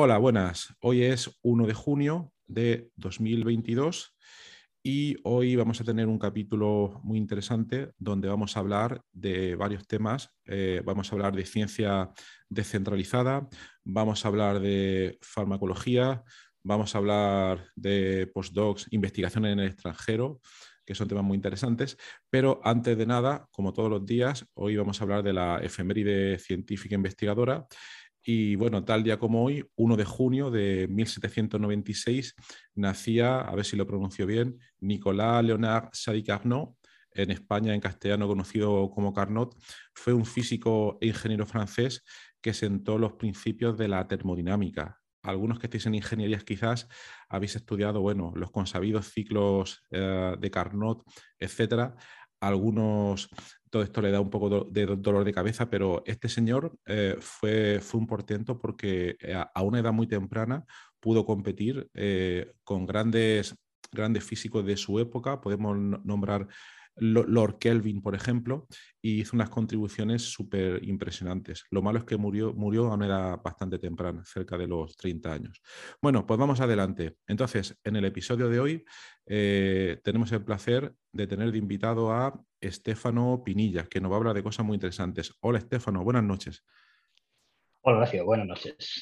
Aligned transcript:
Hola, 0.00 0.16
buenas. 0.18 0.76
Hoy 0.80 1.02
es 1.02 1.28
1 1.42 1.66
de 1.66 1.74
junio 1.74 2.32
de 2.46 2.92
2022 2.94 4.14
y 4.80 5.16
hoy 5.24 5.56
vamos 5.56 5.80
a 5.80 5.84
tener 5.84 6.06
un 6.06 6.20
capítulo 6.20 7.00
muy 7.02 7.18
interesante 7.18 7.90
donde 7.98 8.28
vamos 8.28 8.56
a 8.56 8.60
hablar 8.60 9.02
de 9.10 9.56
varios 9.56 9.88
temas. 9.88 10.30
Eh, 10.44 10.82
vamos 10.84 11.10
a 11.10 11.16
hablar 11.16 11.34
de 11.34 11.44
ciencia 11.44 12.12
descentralizada, 12.48 13.48
vamos 13.82 14.24
a 14.24 14.28
hablar 14.28 14.60
de 14.60 15.18
farmacología, 15.20 16.22
vamos 16.62 16.94
a 16.94 16.98
hablar 16.98 17.66
de 17.74 18.30
postdocs, 18.32 18.86
investigación 18.92 19.46
en 19.46 19.58
el 19.58 19.66
extranjero, 19.66 20.40
que 20.86 20.94
son 20.94 21.08
temas 21.08 21.24
muy 21.24 21.34
interesantes. 21.34 21.96
Pero 22.30 22.60
antes 22.62 22.96
de 22.96 23.04
nada, 23.04 23.48
como 23.50 23.72
todos 23.72 23.90
los 23.90 24.06
días, 24.06 24.46
hoy 24.54 24.76
vamos 24.76 25.00
a 25.00 25.04
hablar 25.04 25.24
de 25.24 25.32
la 25.32 25.58
efeméride 25.58 26.38
científica 26.38 26.94
investigadora 26.94 27.66
y 28.30 28.56
bueno, 28.56 28.84
tal 28.84 29.02
día 29.02 29.18
como 29.18 29.42
hoy, 29.42 29.66
1 29.76 29.96
de 29.96 30.04
junio 30.04 30.50
de 30.50 30.86
1796, 30.86 32.34
nacía, 32.74 33.40
a 33.40 33.54
ver 33.54 33.64
si 33.64 33.74
lo 33.74 33.86
pronuncio 33.86 34.26
bien, 34.26 34.58
Nicolas 34.80 35.42
Leonard 35.42 35.88
Sadi 35.94 36.22
Carnot, 36.22 36.74
en 37.12 37.30
España 37.30 37.72
en 37.72 37.80
castellano 37.80 38.28
conocido 38.28 38.90
como 38.90 39.14
Carnot, 39.14 39.56
fue 39.94 40.12
un 40.12 40.26
físico 40.26 40.98
e 41.00 41.06
ingeniero 41.06 41.46
francés 41.46 42.04
que 42.42 42.52
sentó 42.52 42.98
los 42.98 43.14
principios 43.14 43.78
de 43.78 43.88
la 43.88 44.06
termodinámica. 44.06 45.00
Algunos 45.22 45.58
que 45.58 45.68
estéis 45.68 45.86
en 45.86 45.94
ingenierías 45.94 46.44
quizás 46.44 46.86
habéis 47.30 47.56
estudiado, 47.56 48.02
bueno, 48.02 48.34
los 48.36 48.50
consabidos 48.50 49.10
ciclos 49.10 49.80
eh, 49.90 50.36
de 50.38 50.50
Carnot, 50.50 51.02
etcétera. 51.38 51.96
Algunos 52.40 53.30
todo 53.70 53.82
esto 53.82 54.00
le 54.00 54.10
da 54.10 54.20
un 54.20 54.30
poco 54.30 54.64
de 54.70 54.86
dolor 54.86 55.24
de 55.24 55.32
cabeza, 55.32 55.70
pero 55.70 56.02
este 56.06 56.28
señor 56.28 56.76
eh, 56.86 57.16
fue, 57.20 57.80
fue 57.80 58.00
un 58.00 58.06
portento 58.06 58.58
porque 58.58 59.16
eh, 59.20 59.34
a 59.34 59.62
una 59.62 59.80
edad 59.80 59.92
muy 59.92 60.06
temprana 60.06 60.64
pudo 61.00 61.24
competir 61.24 61.88
eh, 61.94 62.52
con 62.64 62.86
grandes, 62.86 63.56
grandes 63.92 64.24
físicos 64.24 64.64
de 64.64 64.76
su 64.76 64.98
época. 64.98 65.40
Podemos 65.40 65.76
nombrar 65.78 66.48
Lord 67.00 67.58
Kelvin, 67.58 68.02
por 68.02 68.14
ejemplo, 68.14 68.66
y 69.00 69.20
hizo 69.20 69.36
unas 69.36 69.50
contribuciones 69.50 70.22
súper 70.22 70.82
impresionantes. 70.84 71.64
Lo 71.70 71.82
malo 71.82 71.98
es 71.98 72.04
que 72.04 72.16
murió, 72.16 72.52
murió 72.54 72.86
a 72.86 72.94
una 72.94 73.06
edad 73.06 73.42
bastante 73.42 73.78
temprana, 73.78 74.24
cerca 74.24 74.56
de 74.58 74.66
los 74.66 74.96
30 74.96 75.32
años. 75.32 75.62
Bueno, 76.00 76.26
pues 76.26 76.38
vamos 76.38 76.60
adelante. 76.60 77.16
Entonces, 77.26 77.76
en 77.84 77.96
el 77.96 78.04
episodio 78.04 78.48
de 78.48 78.60
hoy 78.60 78.84
eh, 79.26 80.00
tenemos 80.02 80.32
el 80.32 80.44
placer 80.44 80.94
de 81.12 81.26
tener 81.26 81.52
de 81.52 81.58
invitado 81.58 82.12
a 82.12 82.40
Estefano 82.60 83.42
Pinilla, 83.44 83.84
que 83.84 84.00
nos 84.00 84.10
va 84.10 84.16
a 84.16 84.18
hablar 84.18 84.34
de 84.34 84.42
cosas 84.42 84.66
muy 84.66 84.74
interesantes. 84.74 85.32
Hola, 85.40 85.58
Estefano, 85.58 86.02
buenas 86.04 86.24
noches. 86.24 86.64
Hola, 87.82 87.98
Horacio, 87.98 88.24
buenas 88.24 88.46
noches. 88.46 89.00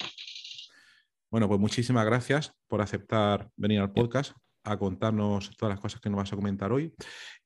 Bueno, 1.31 1.49
pues 1.49 1.61
muchísimas 1.61 2.07
gracias 2.07 2.53
por 2.69 2.81
aceptar 2.81 3.51
venir 3.57 3.81
al 3.81 3.93
podcast 3.93 4.37
a 4.67 4.79
contarnos 4.79 5.57
todas 5.57 5.75
las 5.75 5.81
cosas 5.81 6.01
que 6.01 6.11
nos 6.11 6.19
vas 6.19 6.33
a 6.33 6.37
comentar 6.37 6.73
hoy. 6.73 6.93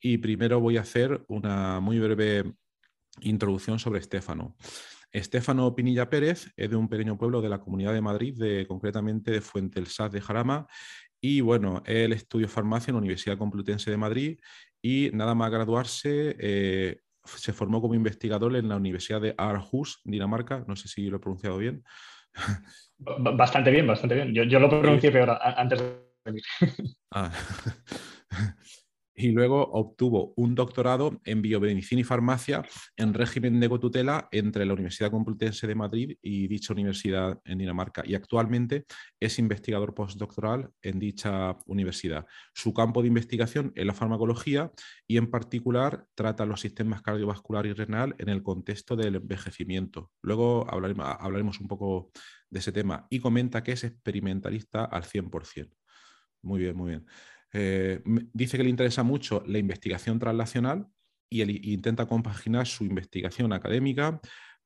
Y 0.00 0.18
primero 0.18 0.60
voy 0.60 0.76
a 0.76 0.82
hacer 0.82 1.24
una 1.28 1.80
muy 1.80 1.98
breve 1.98 2.52
introducción 3.20 3.78
sobre 3.78 4.00
Estefano. 4.00 4.56
Estefano 5.12 5.74
Pinilla 5.74 6.08
Pérez 6.08 6.52
es 6.56 6.70
de 6.70 6.76
un 6.76 6.88
pequeño 6.88 7.18
pueblo 7.18 7.42
de 7.42 7.48
la 7.48 7.58
Comunidad 7.58 7.92
de 7.92 8.00
Madrid, 8.00 8.34
de, 8.38 8.66
concretamente 8.66 9.32
de 9.32 9.40
Fuente 9.40 9.80
el 9.80 9.86
Saz 9.86 10.12
de 10.12 10.20
Jarama. 10.20 10.66
Y 11.20 11.40
bueno, 11.40 11.82
él 11.84 12.12
estudió 12.12 12.48
farmacia 12.48 12.90
en 12.90 12.94
la 12.94 13.00
Universidad 13.00 13.36
Complutense 13.36 13.90
de 13.90 13.96
Madrid 13.96 14.38
y 14.80 15.10
nada 15.12 15.34
más 15.34 15.50
graduarse 15.50 16.36
eh, 16.38 17.00
se 17.24 17.52
formó 17.52 17.80
como 17.82 17.94
investigador 17.94 18.56
en 18.56 18.68
la 18.68 18.76
Universidad 18.76 19.20
de 19.20 19.34
Aarhus, 19.36 20.00
Dinamarca. 20.04 20.64
No 20.66 20.76
sé 20.76 20.88
si 20.88 21.08
lo 21.08 21.16
he 21.16 21.20
pronunciado 21.20 21.58
bien. 21.58 21.84
Bastante 22.98 23.70
bien, 23.70 23.86
bastante 23.86 24.14
bien. 24.14 24.34
Yo, 24.34 24.44
yo 24.44 24.60
lo 24.60 24.68
pronuncié 24.68 25.10
peor 25.10 25.38
antes 25.40 25.82
Ah. 27.10 27.32
y 29.20 29.32
luego 29.32 29.62
obtuvo 29.72 30.32
un 30.36 30.54
doctorado 30.54 31.20
en 31.24 31.42
biomedicina 31.42 32.00
y 32.00 32.04
farmacia 32.04 32.64
en 32.96 33.12
régimen 33.12 33.60
de 33.60 33.68
cotutela 33.68 34.28
entre 34.32 34.64
la 34.64 34.72
Universidad 34.72 35.10
Complutense 35.10 35.66
de 35.66 35.74
Madrid 35.74 36.16
y 36.22 36.48
dicha 36.48 36.72
universidad 36.72 37.38
en 37.44 37.58
Dinamarca. 37.58 38.02
Y 38.06 38.14
actualmente 38.14 38.86
es 39.20 39.38
investigador 39.38 39.94
postdoctoral 39.94 40.70
en 40.80 40.98
dicha 40.98 41.54
universidad. 41.66 42.24
Su 42.54 42.72
campo 42.72 43.02
de 43.02 43.08
investigación 43.08 43.72
es 43.74 43.84
la 43.84 43.92
farmacología 43.92 44.72
y 45.06 45.18
en 45.18 45.30
particular 45.30 46.06
trata 46.14 46.46
los 46.46 46.62
sistemas 46.62 47.02
cardiovascular 47.02 47.66
y 47.66 47.74
renal 47.74 48.14
en 48.18 48.30
el 48.30 48.42
contexto 48.42 48.96
del 48.96 49.16
envejecimiento. 49.16 50.10
Luego 50.22 50.66
hablaremos, 50.72 51.06
hablaremos 51.20 51.60
un 51.60 51.68
poco 51.68 52.10
de 52.48 52.60
ese 52.60 52.72
tema 52.72 53.06
y 53.10 53.20
comenta 53.20 53.62
que 53.62 53.72
es 53.72 53.84
experimentalista 53.84 54.86
al 54.86 55.02
100%. 55.04 55.79
Muy 56.42 56.60
bien, 56.60 56.76
muy 56.76 56.90
bien. 56.90 57.06
Eh, 57.52 58.00
dice 58.32 58.56
que 58.56 58.64
le 58.64 58.70
interesa 58.70 59.02
mucho 59.02 59.42
la 59.46 59.58
investigación 59.58 60.18
translacional 60.18 60.88
y 61.28 61.42
él 61.42 61.64
intenta 61.66 62.06
compaginar 62.06 62.66
su 62.66 62.84
investigación 62.84 63.52
académica 63.52 64.20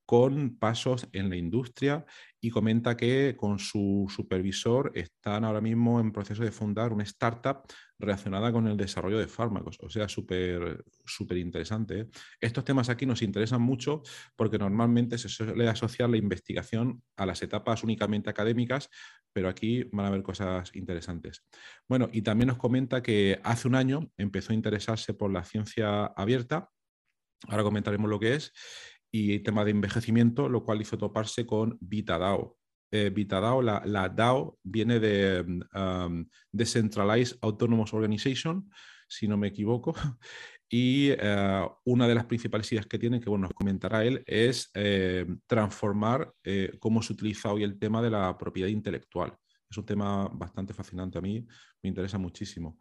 con 0.07 0.59
pasos 0.59 1.09
en 1.13 1.31
la 1.31 1.37
industria 1.37 2.05
y 2.41 2.51
comenta 2.51 2.97
que 2.97 3.37
con 3.39 3.59
su 3.59 4.07
supervisor 4.15 4.93
están 4.95 5.45
ahora 5.45 5.63
mismo 5.63 5.99
en 5.99 6.13
proceso 6.13 6.43
de 6.43 6.53
fundar 6.53 6.93
una 6.93 7.05
startup 7.05 7.63
relacionada 7.99 8.53
con 8.53 8.67
el 8.67 8.77
desarrollo 8.77 9.19
de 9.19 9.29
fármacos. 9.29 9.79
O 9.81 9.89
sea, 9.89 10.09
súper 10.09 10.85
súper 11.07 11.39
interesante. 11.39 12.01
¿eh? 12.01 12.09
Estos 12.41 12.65
temas 12.65 12.91
aquí 12.91 13.07
nos 13.07 13.23
interesan 13.23 13.63
mucho 13.63 14.03
porque 14.37 14.59
normalmente 14.59 15.17
se 15.17 15.29
suele 15.29 15.69
asociar 15.69 16.11
la 16.11 16.19
investigación 16.19 17.03
a 17.17 17.25
las 17.25 17.43
etapas 17.43 17.83
únicamente 17.83 18.29
académicas, 18.29 18.91
pero 19.33 19.49
aquí 19.49 19.85
van 19.93 20.07
a 20.07 20.09
haber 20.09 20.23
cosas 20.23 20.71
interesantes. 20.75 21.45
Bueno, 21.89 22.09
y 22.13 22.23
también 22.23 22.49
nos 22.49 22.59
comenta 22.59 23.03
que 23.03 23.41
hace 23.43 23.69
un 23.69 23.75
año 23.75 24.11
empezó 24.19 24.53
a 24.53 24.57
interesarse 24.57 25.15
por 25.15 25.33
la 25.33 25.45
ciencia 25.45 26.07
abierta. 26.07 26.71
Ahora 27.49 27.63
comentaremos 27.63 28.09
lo 28.09 28.21
que 28.21 28.35
es 28.35 28.53
y 29.17 29.39
tema 29.39 29.65
de 29.65 29.71
envejecimiento, 29.71 30.49
lo 30.49 30.65
cual 30.65 30.81
hizo 30.81 30.99
toparse 30.99 31.47
con 31.47 31.79
VitaDAO. 31.81 32.59
Eh, 32.91 33.11
VitaDAO, 33.11 33.63
la, 33.63 33.81
la, 33.87 34.09
DAO 34.09 34.59
viene 34.65 34.99
de 34.99 35.41
um, 35.73 36.27
Decentralized 36.51 37.39
Autonomous 37.41 37.95
Organization, 37.95 38.69
si 39.07 39.29
no 39.29 39.37
me 39.37 39.47
equivoco, 39.47 39.95
y 40.69 41.11
eh, 41.11 41.65
una 41.85 42.09
de 42.09 42.15
las 42.17 42.25
principales 42.25 42.73
ideas 42.73 42.87
que 42.87 42.99
tiene, 42.99 43.21
que 43.21 43.31
bueno, 43.31 43.43
nos 43.43 43.55
comentará 43.55 44.05
él, 44.05 44.21
es 44.27 44.69
eh, 44.75 45.25
transformar 45.47 46.33
cómo 46.81 47.01
se 47.01 47.13
utiliza 47.13 47.53
hoy 47.53 47.63
el 47.63 47.79
tema 47.79 48.03
de 48.03 48.11
la 48.11 48.37
propiedad 48.37 48.69
intelectual. 48.69 49.33
Es 49.71 49.79
un 49.79 49.87
tema 49.87 50.29
bastante 50.33 50.75
fascinante 50.75 51.19
a 51.19 51.21
mí, 51.21 51.47
me 51.85 51.89
interesa 51.89 52.19
muchísimo. 52.19 52.81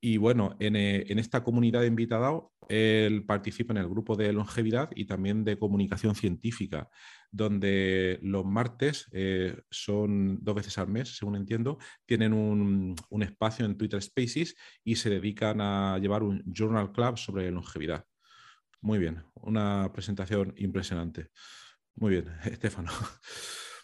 Y 0.00 0.16
bueno, 0.16 0.56
en, 0.60 0.76
en, 0.76 1.18
esta 1.18 1.44
comunidad 1.44 1.82
de 1.82 1.86
invitado, 1.86 2.52
él 2.68 3.26
participa 3.26 3.74
en 3.74 3.78
el 3.78 3.88
grupo 3.88 4.16
de 4.16 4.32
longevidad 4.32 4.88
y 4.94 5.04
también 5.04 5.44
de 5.44 5.58
comunicación 5.58 6.14
científica, 6.14 6.88
donde 7.30 8.18
los 8.22 8.46
martes 8.46 9.08
eh, 9.12 9.60
son 9.70 10.42
dos 10.42 10.54
veces 10.54 10.78
al 10.78 10.88
mes, 10.88 11.16
según 11.16 11.36
entiendo, 11.36 11.78
tienen 12.06 12.32
un, 12.32 12.96
un, 13.10 13.22
espacio 13.22 13.66
en 13.66 13.76
Twitter 13.76 14.00
Spaces 14.00 14.56
y 14.82 14.96
se 14.96 15.10
dedican 15.10 15.60
a 15.60 15.98
llevar 15.98 16.22
un 16.22 16.42
Journal 16.46 16.92
Club 16.92 17.18
sobre 17.18 17.50
longevidad. 17.50 18.06
Muy 18.80 18.98
bien, 18.98 19.22
una 19.34 19.90
presentación 19.92 20.54
impresionante. 20.56 21.28
Muy 21.96 22.12
bien, 22.12 22.28
Estefano. 22.44 22.90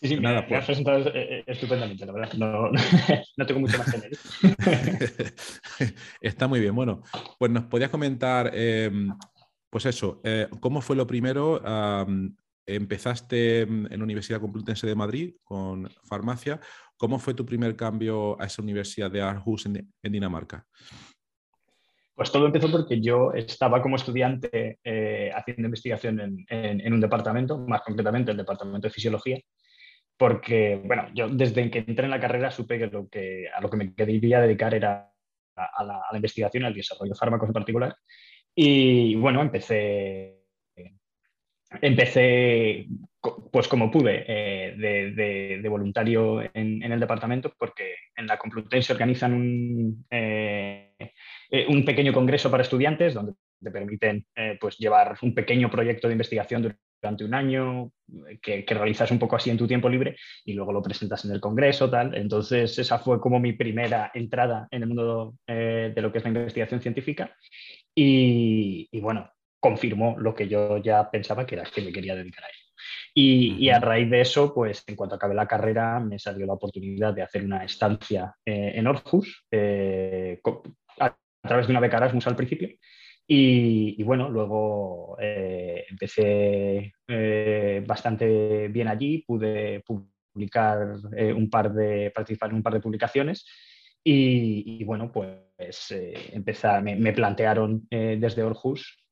Sí, 0.01 0.09
sí, 0.09 0.21
Nada, 0.21 0.43
me, 0.43 0.49
pues... 0.49 0.61
has 0.61 0.67
presentado 0.67 1.11
eh, 1.15 1.45
estupendamente, 1.47 2.05
la 2.07 2.13
verdad. 2.13 2.33
No, 2.35 2.71
no 3.37 3.47
tengo 3.47 3.61
mucho 3.61 3.79
más 3.79 3.91
que 3.91 3.97
añadir. 3.97 5.35
Está 6.21 6.49
muy 6.49 6.61
bien. 6.61 6.75
Bueno, 6.75 7.03
pues 7.39 7.51
nos 7.51 7.65
podías 7.65 7.91
comentar, 7.91 8.51
em, 8.55 9.13
pues 9.71 9.87
eso, 9.87 10.21
eh, 10.25 10.49
¿cómo 10.61 10.81
fue 10.81 10.97
lo 10.97 11.07
primero? 11.07 11.63
empezaste 12.69 13.61
en 13.61 13.97
la 13.97 14.03
Universidad 14.03 14.41
Complutense 14.41 14.89
de 14.89 14.97
Madrid 14.97 15.35
con 15.45 15.89
farmacia. 16.03 16.61
¿Cómo 16.97 17.19
fue 17.19 17.35
tu 17.35 17.45
primer 17.45 17.77
cambio 17.77 18.41
a 18.41 18.47
esa 18.47 18.63
universidad 18.63 19.11
de 19.11 19.21
Aarhus 19.21 19.67
en, 19.67 19.89
Dinamarca? 20.03 20.67
Pues 22.15 22.33
todo 22.33 22.47
empezó 22.47 22.71
porque 22.71 23.01
yo 23.03 23.33
estaba 23.35 23.83
como 23.83 23.97
estudiante 23.97 24.79
eh, 24.83 25.31
haciendo 25.35 25.67
investigación 25.67 26.47
en, 26.49 26.93
un 26.93 27.01
departamento, 27.01 27.59
más 27.59 27.83
concretamente 27.83 28.31
el 28.31 28.39
departamento 28.39 28.89
de 28.89 28.95
fisiología, 28.95 29.39
porque, 30.17 30.81
bueno, 30.85 31.09
yo 31.15 31.29
desde 31.29 31.71
que 31.71 31.81
entré 31.81 32.05
en 32.05 32.11
la 32.11 32.21
carrera 32.21 32.51
supe 32.51 32.79
que, 32.79 32.87
lo 32.87 33.09
que 33.09 33.49
a 33.55 33.61
lo 33.61 33.69
que 33.69 33.77
me 33.77 33.95
quería 33.95 34.41
dedicar 34.41 34.75
era 34.75 35.13
a, 35.57 35.85
la, 35.85 36.03
investigación, 36.15 36.65
al 36.65 36.75
desarrollo 36.75 37.13
de 37.13 37.19
fármacos 37.19 37.49
en 37.49 37.53
particular. 37.53 37.97
Y 38.55 39.15
bueno, 39.17 39.43
empecé, 39.43 40.43
empecé 41.83 42.87
pues 43.51 43.69
como 43.69 43.91
pude, 43.91 44.25
eh, 44.29 45.59
de, 45.61 45.69
voluntario 45.69 46.43
en, 46.55 46.83
el 46.83 47.01
departamento, 47.01 47.53
porque 47.59 47.97
en 48.15 48.27
la 48.27 48.39
Complutense 48.39 48.93
organizan 48.93 49.33
un, 49.35 50.07
eh, 50.11 50.95
eh, 51.51 51.67
un 51.69 51.85
pequeño 51.85 52.13
congreso 52.13 52.51
para 52.51 52.63
estudiantes 52.63 53.15
donde 53.15 53.33
te 53.61 53.71
permiten 53.71 54.25
pues 54.61 54.77
llevar 54.77 55.17
un 55.23 55.35
pequeño 55.35 55.71
proyecto 55.71 56.07
de 56.07 56.15
investigación 56.15 56.63
durante 57.01 57.25
un 57.25 57.35
año, 57.35 57.91
que, 58.41 58.65
realizas 58.69 59.11
un 59.11 59.19
poco 59.19 59.37
así 59.37 59.51
en 59.51 59.59
tu 59.59 59.67
tiempo 59.67 59.89
libre 59.89 60.17
y 60.45 60.53
luego 60.53 60.73
lo 60.73 60.83
presentas 60.83 61.25
en 61.25 61.33
el 61.33 61.41
Congreso, 61.41 61.91
tal. 61.91 62.15
Entonces, 62.15 62.79
esa 62.79 62.99
fue 62.99 63.21
como 63.21 63.39
mi 63.39 63.53
primera 63.53 64.11
entrada 64.15 64.69
en 64.71 64.83
el 64.83 64.89
mundo 64.89 65.35
eh, 65.47 65.93
de 65.95 66.03
lo 66.03 66.13
que 66.13 66.19
es 66.19 66.25
la 66.25 66.31
investigación 66.31 66.81
científica. 66.81 67.35
Y, 67.95 68.89
bueno, 69.01 69.31
confirmó 69.59 70.17
lo 70.19 70.35
que 70.35 70.49
yo 70.49 70.79
ya 70.79 71.11
pensaba 71.11 71.47
que 71.47 71.55
era 71.55 71.65
que 71.65 71.83
me 71.83 71.93
quería 71.93 72.15
dedicar 72.15 72.45
a 72.45 72.49
ello. 72.49 72.67
Y, 73.15 73.71
a 73.71 73.81
raíz 73.81 74.11
de 74.11 74.21
eso, 74.21 74.53
pues 74.53 74.85
en 74.87 74.95
cuanto 74.95 75.15
acabé 75.15 75.35
la 75.35 75.47
carrera, 75.47 75.99
me 76.01 76.19
salió 76.19 76.45
la 76.45 76.53
oportunidad 76.53 77.15
de 77.15 77.23
hacer 77.23 77.45
una 77.45 77.65
estancia 77.65 78.35
eh, 78.45 78.73
en 78.75 78.87
Orhus 78.87 79.47
eh, 79.51 80.39
a, 80.99 81.17
través 81.41 81.67
de 81.67 81.73
una 81.73 81.81
beca 81.81 81.97
Erasmus 81.97 82.27
al 82.27 82.37
principio. 82.37 82.69
Y, 83.29 84.03
bueno, 84.05 84.29
luego 84.29 85.17
eh, 85.21 85.85
empecé 85.91 86.93
eh, 87.09 87.85
bastante 87.85 88.69
bien 88.69 88.87
allí, 88.87 89.25
pude 89.27 89.83
publicar 89.83 90.97
eh, 91.17 91.33
un 91.33 91.51
par 91.51 91.73
de, 91.73 92.13
participar 92.15 92.51
en 92.51 92.57
un 92.57 92.63
par 92.63 92.75
de 92.75 92.81
publicaciones 92.81 93.45
y, 94.05 94.85
bueno, 94.85 95.11
pues 95.11 95.93
empezar, 96.33 96.81
me, 96.81 97.13
plantearon 97.13 97.89
desde 97.91 98.45
Orhus 98.45 99.05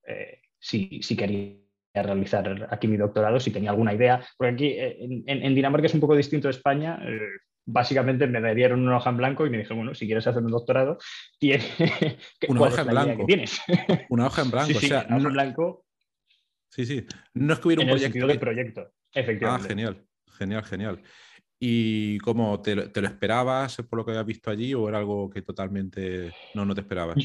si, 0.61 1.03
si, 1.03 1.17
quería 1.17 1.57
realizar 1.93 2.69
aquí 2.71 2.87
mi 2.87 2.97
doctorado, 2.97 3.41
si 3.41 3.51
tenía 3.51 3.71
alguna 3.71 3.93
idea, 3.93 4.25
porque 4.39 4.53
aquí 4.53 4.77
en, 4.79 5.25
en 5.27 5.55
Dinamarca 5.57 5.87
es 5.87 5.95
un 5.95 6.01
poco 6.01 6.15
distinto 6.15 6.47
de 6.47 6.53
España, 6.53 7.01
básicamente 7.67 8.27
me 8.27 8.55
dieron 8.55 8.81
una 8.87 8.97
hoja 8.97 9.11
en 9.11 9.17
blanco 9.17 9.47
y 9.47 9.51
me 9.51 9.59
dijeron, 9.59 9.79
bueno, 9.79 9.95
si 9.95 10.07
quieres 10.07 10.27
hacer 10.27 10.43
un 10.43 10.51
doctorado, 10.51 10.99
tiene... 11.39 11.65
una 12.49 12.63
hoja 12.63 12.83
en 12.83 12.89
blanco. 12.89 13.27
tienes? 13.27 13.61
Una 14.11 14.27
hoja 14.27 14.43
en 14.43 14.51
blanco. 14.51 14.69
Sí, 14.69 14.87
o 14.87 14.89
sea, 14.89 15.07
una 15.09 15.17
hoja 15.17 15.29
en 15.29 15.33
blanco. 15.33 15.87
Sí, 16.69 16.87
sí. 16.87 17.07
No 17.35 17.53
es 17.53 17.61
que 17.61 17.69
hubiera 17.69 17.83
un 17.83 17.89
proyecto. 17.89 18.27
de 18.27 18.39
proyecto, 18.39 18.93
efectivamente. 19.13 19.65
Ah, 19.65 19.69
genial, 19.69 20.07
genial, 20.39 20.65
genial. 20.65 21.03
¿Y 21.59 22.19
cómo 22.19 22.61
te, 22.61 22.89
te, 22.89 23.01
lo 23.01 23.07
esperabas 23.07 23.77
por 23.89 23.99
lo 23.99 24.05
que 24.05 24.11
habías 24.11 24.27
visto 24.27 24.51
allí 24.51 24.75
o 24.75 24.89
era 24.89 24.99
algo 24.99 25.31
que 25.31 25.41
totalmente 25.43 26.33
no, 26.55 26.65
no 26.65 26.75
te 26.75 26.81
esperabas? 26.81 27.17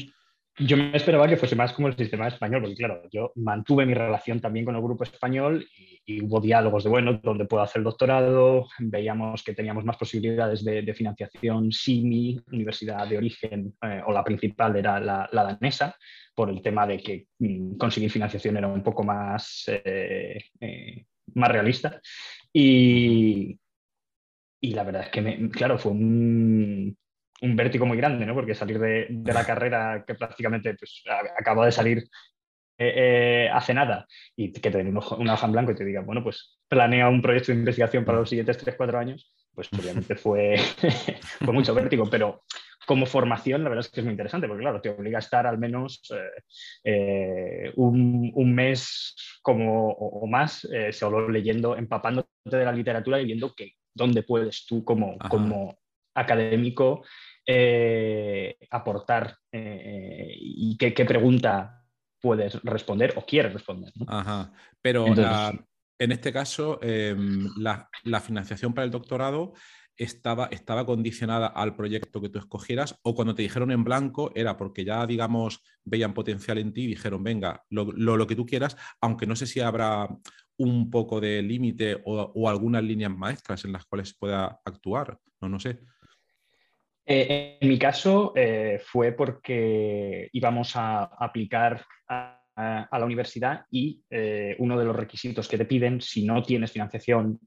Yo 0.62 0.76
me 0.76 0.94
esperaba 0.94 1.26
que 1.26 1.38
fuese 1.38 1.56
más 1.56 1.72
como 1.72 1.88
el 1.88 1.96
sistema 1.96 2.28
español, 2.28 2.60
porque 2.60 2.76
claro, 2.76 3.02
yo 3.10 3.32
mantuve 3.36 3.86
mi 3.86 3.94
relación 3.94 4.40
también 4.40 4.66
con 4.66 4.76
el 4.76 4.82
grupo 4.82 5.04
español 5.04 5.66
y, 6.04 6.22
hubo 6.22 6.38
diálogos 6.38 6.84
de, 6.84 6.90
bueno, 6.90 7.18
donde 7.22 7.46
puedo 7.46 7.62
hacer 7.62 7.80
el 7.80 7.84
doctorado, 7.84 8.68
veíamos 8.78 9.42
que 9.42 9.54
teníamos 9.54 9.84
más 9.86 9.96
posibilidades 9.96 10.62
de, 10.62 10.92
financiación, 10.92 11.72
SIMI, 11.72 12.40
universidad 12.52 13.08
de 13.08 13.16
origen, 13.16 13.74
eh, 13.82 14.02
o 14.06 14.12
la 14.12 14.22
principal 14.22 14.76
era 14.76 15.00
la, 15.00 15.28
danesa, 15.32 15.96
por 16.34 16.50
el 16.50 16.60
tema 16.60 16.86
de 16.86 16.98
que 16.98 17.26
mm, 17.38 17.76
conseguir 17.76 18.10
financiación 18.10 18.58
era 18.58 18.68
un 18.68 18.82
poco 18.82 19.02
más, 19.02 19.64
eh, 19.66 20.44
eh, 20.60 21.04
más 21.34 21.48
realista. 21.48 22.00
Y, 22.52 23.58
y 24.60 24.74
la 24.74 24.84
verdad 24.84 25.04
es 25.04 25.08
que, 25.08 25.48
claro, 25.50 25.78
fue 25.78 25.92
un, 25.92 26.98
un 27.42 27.56
vértigo 27.56 27.86
muy 27.86 27.96
grande, 27.96 28.26
¿no? 28.26 28.34
Porque 28.34 28.54
salir 28.54 28.78
de, 28.78 29.06
la 29.24 29.44
carrera 29.44 30.04
que 30.06 30.14
prácticamente 30.14 30.74
pues, 30.74 31.02
acaba 31.38 31.66
de 31.66 31.72
salir 31.72 32.08
eh, 32.80 32.92
eh, 32.96 33.50
hace 33.52 33.74
nada. 33.74 34.06
Y 34.34 34.52
que 34.52 34.70
te 34.70 34.78
den 34.78 34.88
una 34.88 35.34
hoja 35.34 35.46
en 35.46 35.52
blanco 35.52 35.72
y 35.72 35.74
te 35.74 35.84
diga, 35.84 36.00
bueno, 36.00 36.22
pues 36.22 36.58
planea 36.66 37.10
un 37.10 37.20
proyecto 37.20 37.52
de 37.52 37.58
investigación 37.58 38.06
para 38.06 38.18
los 38.18 38.28
siguientes 38.30 38.58
3-4 38.64 38.98
años, 38.98 39.34
pues 39.54 39.68
obviamente 39.78 40.14
fue, 40.16 40.56
fue 41.44 41.52
mucho 41.52 41.74
vértigo, 41.74 42.08
pero 42.10 42.44
como 42.86 43.04
formación 43.04 43.62
la 43.62 43.68
verdad 43.68 43.84
es 43.84 43.92
que 43.92 44.00
es 44.00 44.04
muy 44.04 44.12
interesante, 44.12 44.48
porque 44.48 44.62
claro, 44.62 44.80
te 44.80 44.88
obliga 44.88 45.18
a 45.18 45.20
estar 45.20 45.46
al 45.46 45.58
menos 45.58 46.02
eh, 46.82 47.70
un, 47.76 48.54
mes 48.54 49.14
como, 49.42 49.90
o, 49.90 50.26
más 50.26 50.66
solo 50.92 51.28
leyendo, 51.28 51.76
empapándote 51.76 52.28
de 52.44 52.64
la 52.64 52.72
literatura 52.72 53.20
y 53.20 53.26
viendo 53.26 53.54
que 53.54 53.74
dónde 53.94 54.22
puedes 54.22 54.64
tú 54.66 54.82
como, 54.84 55.18
como 55.28 55.78
académico 56.14 57.04
eh, 57.52 58.56
aportar 58.70 59.36
eh, 59.50 60.36
y 60.38 60.76
qué, 60.76 60.92
pregunta 61.04 61.84
puedes 62.20 62.62
responder 62.62 63.14
o 63.16 63.26
quieres 63.26 63.52
responder. 63.52 63.92
Ajá. 64.06 64.52
Pero 64.80 65.06
en 65.98 66.12
este 66.12 66.32
caso, 66.32 66.78
em, 66.80 67.48
la, 67.56 68.20
financiación 68.20 68.72
para 68.72 68.84
el 68.84 68.92
doctorado 68.92 69.54
estaba, 69.96 70.46
estaba 70.52 70.86
condicionada 70.86 71.48
al 71.48 71.74
proyecto 71.74 72.20
que 72.20 72.28
tú 72.28 72.38
escogieras 72.38 72.94
o 73.02 73.16
cuando 73.16 73.34
te 73.34 73.42
dijeron 73.42 73.72
en 73.72 73.82
blanco 73.82 74.30
era 74.36 74.56
porque 74.56 74.84
ya, 74.84 75.04
digamos, 75.04 75.60
veían 75.82 76.14
potencial 76.14 76.58
en 76.58 76.72
ti 76.72 76.84
y 76.84 76.88
dijeron, 76.94 77.24
venga, 77.24 77.64
lo, 77.68 78.26
que 78.28 78.36
tú 78.36 78.46
quieras, 78.46 78.76
aunque 79.00 79.26
no 79.26 79.34
sé 79.34 79.48
si 79.48 79.58
habrá 79.58 80.08
un 80.56 80.88
poco 80.88 81.20
de 81.20 81.42
límite 81.42 82.00
o, 82.04 82.30
o, 82.32 82.48
algunas 82.48 82.84
líneas 82.84 83.10
maestras 83.10 83.64
en 83.64 83.72
las 83.72 83.86
cuales 83.86 84.16
pueda 84.16 84.60
actuar, 84.64 85.18
no, 85.40 85.48
no 85.48 85.58
sé. 85.58 85.80
Eh, 87.06 87.58
en 87.60 87.68
mi 87.68 87.78
caso 87.78 88.32
eh, 88.36 88.80
fue 88.84 89.12
porque 89.12 90.28
íbamos 90.32 90.76
a 90.76 91.04
aplicar 91.04 91.84
a, 92.08 92.36
la 92.56 93.04
universidad 93.06 93.64
y 93.70 94.02
eh, 94.10 94.54
uno 94.58 94.78
de 94.78 94.84
los 94.84 94.94
requisitos 94.94 95.48
que 95.48 95.56
te 95.56 95.64
piden, 95.64 96.02
si 96.02 96.26
no 96.26 96.42
tienes 96.42 96.70
financiación, 96.70 97.40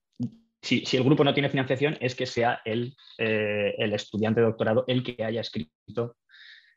si, 0.60 0.83
el 0.93 1.03
grupo 1.03 1.24
no 1.24 1.36
tiene 1.36 1.50
financiación, 1.50 1.98
es 2.00 2.15
que 2.15 2.25
sea 2.25 2.62
el, 2.65 2.95
el 3.19 3.93
estudiante 3.93 4.39
de 4.39 4.48
doctorado 4.48 4.86
el 4.88 5.03
que 5.03 5.24
haya 5.24 5.41
escrito 5.41 6.15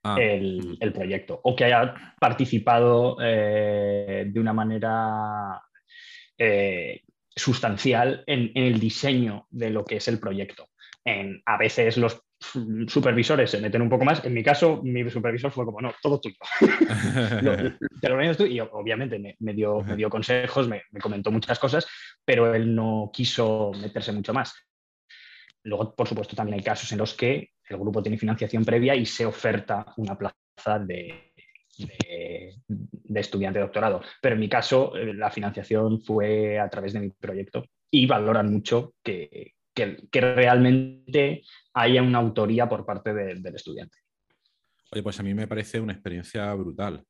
ah. 0.05 0.19
el, 0.21 0.93
proyecto 0.93 1.41
o 1.43 1.57
que 1.57 1.65
haya 1.65 2.15
participado 2.21 3.17
de 3.17 4.35
una 4.37 4.53
manera 4.53 5.63
sustancial 7.35 8.23
en, 8.27 8.53
el 8.55 8.79
diseño 8.79 9.47
de 9.49 9.71
lo 9.71 9.83
que 9.83 9.97
es 9.97 10.09
el 10.09 10.19
proyecto. 10.19 10.69
En, 11.07 11.41
a 11.47 11.57
veces 11.57 11.97
los 11.97 12.21
supervisores 12.89 13.51
se 13.51 13.61
meten 13.61 13.83
un 13.83 13.89
poco 13.89 14.05
más. 14.05 14.25
En 14.25 14.35
mi 14.35 14.43
caso, 14.43 14.81
mi 14.83 15.09
supervisor 15.11 15.51
fue 15.51 15.65
como, 15.65 15.81
no, 15.81 15.93
todo 16.03 16.21
tuyo. 16.21 16.37
te 18.01 18.09
lo 18.09 18.37
tú 18.37 18.45
y 18.45 18.61
obviamente 18.61 19.37
me, 19.39 19.55
dio, 19.55 19.85
consejos, 20.11 20.69
me, 20.69 20.83
comentó 21.01 21.31
muchas 21.31 21.59
cosas, 21.59 21.87
pero 22.25 22.55
él 22.55 22.75
no 22.75 23.11
quiso 23.13 23.73
meterse 23.81 24.13
mucho 24.13 24.33
más. 24.33 24.55
Luego, 25.65 25.95
por 25.95 26.07
supuesto, 26.07 26.37
también 26.37 26.59
hay 26.59 26.65
casos 26.65 26.91
en 26.93 26.99
los 26.99 27.15
que 27.15 27.51
el 27.69 27.77
grupo 27.77 28.03
tiene 28.03 28.19
financiación 28.19 28.65
previa 28.65 28.95
y 28.95 29.05
se 29.05 29.27
oferta 29.27 29.93
una 29.97 30.17
plaza 30.17 30.79
de, 30.79 31.33
estudiante 33.15 33.59
doctorado. 33.59 34.03
Pero 34.21 34.35
en 34.35 34.41
mi 34.41 34.49
caso, 34.49 34.95
eh, 34.95 35.13
la 35.13 35.31
financiación 35.31 36.01
fue 36.01 36.61
a 36.61 36.69
través 36.69 36.93
de 36.93 37.01
mi 37.01 37.11
proyecto 37.11 37.65
y 37.91 38.07
valoran 38.07 38.53
mucho 38.53 38.95
que, 39.03 39.56
que, 39.77 40.21
realmente 40.21 41.43
haya 41.75 42.03
una 42.03 42.19
autoría 42.19 42.69
por 42.69 42.87
parte 42.87 43.13
del 43.13 43.55
estudiante. 43.55 43.99
Oye, 44.91 45.03
pues 45.03 45.21
a 45.21 45.23
mí 45.23 45.35
me 45.35 45.47
parece 45.47 45.81
una 45.81 45.93
experiencia 45.93 46.53
brutal. 46.55 47.05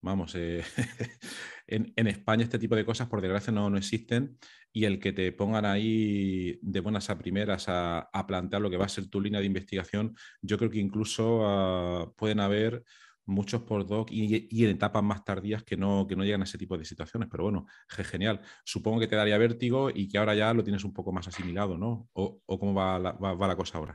Vamos, 0.00 0.34
eh, 0.34 0.64
en, 1.68 2.06
España 2.08 2.42
este 2.42 2.58
tipo 2.58 2.74
de 2.74 2.84
cosas 2.84 3.08
por 3.08 3.20
desgracia 3.20 3.52
no, 3.52 3.70
no, 3.70 3.78
existen 3.78 4.36
y 4.72 4.84
el 4.84 4.98
que 4.98 5.12
te 5.12 5.30
pongan 5.30 5.64
ahí 5.64 6.58
de 6.60 6.80
buenas 6.80 7.08
a 7.08 7.18
primeras 7.18 7.66
a, 7.68 8.10
plantear 8.26 8.60
lo 8.60 8.70
que 8.70 8.78
va 8.78 8.86
a 8.86 8.88
ser 8.88 9.08
tu 9.08 9.20
línea 9.20 9.38
de 9.38 9.46
investigación, 9.46 10.16
yo 10.40 10.58
creo 10.58 10.70
que 10.70 10.80
incluso 10.80 11.42
ah, 11.46 12.12
pueden 12.16 12.40
haber 12.40 12.82
muchos 13.26 13.62
postdoc 13.62 14.10
y, 14.10 14.48
y, 14.50 14.64
en 14.64 14.70
etapas 14.70 15.02
más 15.02 15.24
tardías 15.24 15.62
que 15.62 15.76
no, 15.76 16.06
que 16.08 16.16
no 16.16 16.24
llegan 16.24 16.42
a 16.42 16.44
ese 16.44 16.58
tipo 16.58 16.76
de 16.76 16.84
situaciones. 16.84 17.28
Pero 17.30 17.44
bueno, 17.44 17.66
genial. 17.88 18.40
Supongo 18.64 19.00
que 19.00 19.06
te 19.06 19.16
daría 19.16 19.38
vértigo 19.38 19.90
y 19.90 20.08
que 20.08 20.18
ahora 20.18 20.34
ya 20.34 20.52
lo 20.54 20.64
tienes 20.64 20.84
un 20.84 20.92
poco 20.92 21.12
más 21.12 21.28
asimilado, 21.28 21.78
¿no? 21.78 22.08
¿O, 22.12 22.40
cómo 22.46 22.74
va 22.74 22.98
la, 22.98 23.12
va 23.12 23.48
la 23.48 23.56
cosa 23.56 23.78
ahora? 23.78 23.94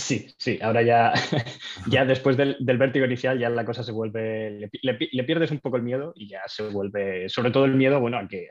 Sí, 0.00 0.34
sí, 0.38 0.58
ahora 0.62 0.82
ya, 0.82 1.12
ya 1.88 2.04
después 2.04 2.36
del, 2.36 2.56
vértigo 2.60 3.04
inicial 3.04 3.38
ya 3.38 3.50
la 3.50 3.64
cosa 3.64 3.82
se 3.82 3.92
vuelve, 3.92 4.70
le, 4.82 5.24
pierdes 5.24 5.50
un 5.50 5.58
poco 5.58 5.76
el 5.76 5.82
miedo 5.82 6.12
y 6.14 6.28
ya 6.28 6.42
se 6.46 6.68
vuelve, 6.68 7.28
sobre 7.28 7.50
todo 7.50 7.64
el 7.64 7.74
miedo, 7.74 8.00
bueno, 8.00 8.18
a 8.18 8.26
que, 8.26 8.48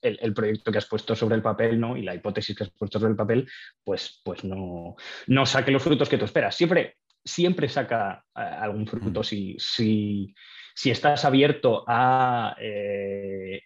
el, 0.00 0.34
proyecto 0.34 0.72
que 0.72 0.78
has 0.78 0.88
puesto 0.88 1.14
sobre 1.14 1.36
el 1.36 1.42
papel 1.42 1.78
¿no? 1.78 1.96
y 1.96 2.02
la 2.02 2.14
hipótesis 2.14 2.56
que 2.56 2.64
has 2.64 2.70
puesto 2.70 2.98
sobre 2.98 3.12
el 3.12 3.16
papel, 3.16 3.48
pues, 3.84 4.20
pues 4.24 4.44
no, 4.44 4.96
no 5.28 5.46
saque 5.46 5.70
los 5.70 5.82
frutos 5.82 6.08
que 6.08 6.18
tú 6.18 6.24
esperas. 6.24 6.56
Siempre, 6.56 6.96
siempre 7.24 7.68
saca 7.68 8.24
eh, 8.36 8.40
algún 8.40 8.86
fruto. 8.86 9.22
Si, 9.22 9.56
si, 9.58 10.34
si, 10.74 10.90
estás 10.90 11.24
abierto 11.24 11.84
a, 11.86 12.56
eh, 12.60 13.62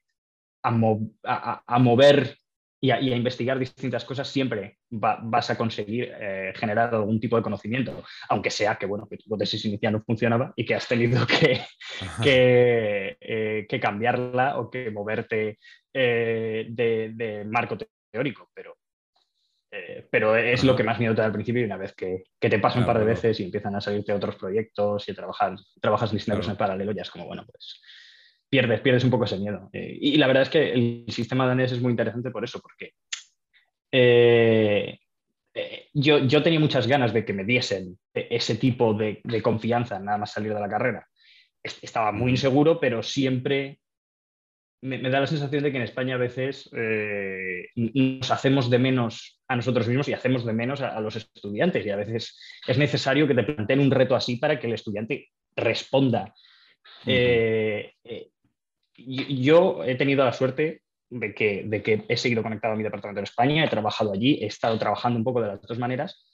a 0.62 1.78
mover 1.78 2.38
y 2.80 2.90
a, 2.90 3.16
investigar 3.16 3.58
distintas 3.58 4.04
cosas, 4.04 4.28
siempre 4.28 4.78
vas 4.90 5.50
a 5.50 5.56
conseguir 5.56 6.12
eh, 6.20 6.52
generar 6.54 6.94
algún 6.94 7.18
tipo 7.18 7.36
de 7.36 7.42
conocimiento, 7.42 8.04
aunque 8.28 8.50
sea 8.50 8.76
que, 8.76 8.86
bueno, 8.86 9.08
que 9.08 9.16
tu 9.16 9.24
hipótesis 9.26 9.64
inicial 9.64 9.94
no 9.94 10.02
funcionaba 10.02 10.52
y 10.54 10.64
que 10.64 10.74
has 10.74 10.86
tenido 10.86 11.26
que, 11.26 11.62
eh, 12.24 13.66
que, 13.68 13.80
cambiarla 13.80 14.58
o 14.58 14.70
que 14.70 14.90
moverte 14.90 15.58
eh, 15.92 16.66
de, 16.68 17.44
marco 17.48 17.76
teórico, 18.12 18.50
pero, 18.54 18.76
pero 20.10 20.36
es 20.36 20.64
lo 20.64 20.76
que 20.76 20.84
más 20.84 20.98
miedo 20.98 21.14
te 21.14 21.20
da 21.20 21.26
al 21.26 21.32
principio 21.32 21.62
y 21.62 21.64
una 21.64 21.76
vez 21.76 21.94
que, 21.94 22.24
te 22.38 22.58
pasa 22.58 22.78
un 22.78 22.86
par 22.86 22.98
de 22.98 23.04
veces 23.04 23.40
y 23.40 23.44
empiezan 23.44 23.74
a 23.74 23.80
salirte 23.80 24.12
otros 24.12 24.36
proyectos 24.36 25.08
y 25.08 25.14
trabajar, 25.14 25.56
trabajas 25.80 26.12
listeners 26.12 26.48
en 26.48 26.56
paralelo, 26.56 26.92
ya 26.92 27.02
es 27.02 27.10
como, 27.10 27.26
bueno, 27.26 27.44
pues 27.46 27.80
pierdes, 28.48 28.80
pierdes 28.80 29.04
un 29.04 29.10
poco 29.10 29.24
ese 29.24 29.38
miedo. 29.38 29.68
Eh, 29.72 29.98
y 30.00 30.16
la 30.16 30.26
verdad 30.26 30.44
es 30.44 30.50
que 30.50 30.72
el 30.72 31.06
sistema 31.08 31.46
danés 31.46 31.72
es 31.72 31.80
muy 31.80 31.90
interesante 31.90 32.30
por 32.30 32.44
eso, 32.44 32.60
porque 32.60 32.92
eh, 33.92 34.98
eh, 35.54 35.88
yo, 35.94 36.18
yo, 36.18 36.42
tenía 36.42 36.60
muchas 36.60 36.86
ganas 36.86 37.12
de 37.12 37.24
que 37.24 37.32
me 37.32 37.44
diesen 37.44 37.98
ese 38.12 38.56
tipo 38.56 38.94
de, 38.94 39.20
confianza 39.42 39.98
nada 39.98 40.18
más 40.18 40.32
salir 40.32 40.54
de 40.54 40.60
la 40.60 40.68
carrera. 40.68 41.06
Estaba 41.62 42.12
muy 42.12 42.32
inseguro, 42.32 42.78
pero 42.78 43.02
siempre 43.02 43.80
me, 44.82 44.98
da 45.10 45.20
la 45.20 45.26
sensación 45.26 45.62
de 45.62 45.70
que 45.70 45.78
en 45.78 45.84
España 45.84 46.14
a 46.14 46.18
veces 46.18 46.70
nos 47.74 48.30
hacemos 48.30 48.70
de 48.70 48.78
menos 48.78 49.40
a 49.48 49.56
nosotros 49.56 49.88
mismos 49.88 50.08
y 50.08 50.12
hacemos 50.12 50.44
de 50.44 50.52
menos 50.52 50.80
a, 50.80 51.00
los 51.00 51.16
estudiantes. 51.16 51.84
Y 51.84 51.90
a 51.90 51.96
veces 51.96 52.38
es 52.66 52.78
necesario 52.78 53.26
que 53.26 53.34
te 53.34 53.42
planteen 53.42 53.80
un 53.80 53.90
reto 53.90 54.14
así 54.14 54.36
para 54.36 54.58
que 54.58 54.66
el 54.66 54.74
estudiante 54.74 55.28
responda 55.56 56.34
yo 58.98 59.84
he 59.84 59.94
tenido 59.96 60.24
la 60.24 60.32
suerte 60.32 60.82
de 61.10 61.34
que, 61.34 61.64
de 61.64 61.82
que, 61.82 62.04
he 62.08 62.16
seguido 62.16 62.42
conectado 62.42 62.74
a 62.74 62.76
mi 62.76 62.82
departamento 62.82 63.20
en 63.20 63.24
España, 63.24 63.64
he 63.64 63.68
trabajado 63.68 64.12
allí, 64.12 64.38
he 64.42 64.46
estado 64.46 64.78
trabajando 64.78 65.18
un 65.18 65.24
poco 65.24 65.40
de 65.40 65.48
las 65.48 65.62
dos 65.62 65.78
maneras 65.78 66.24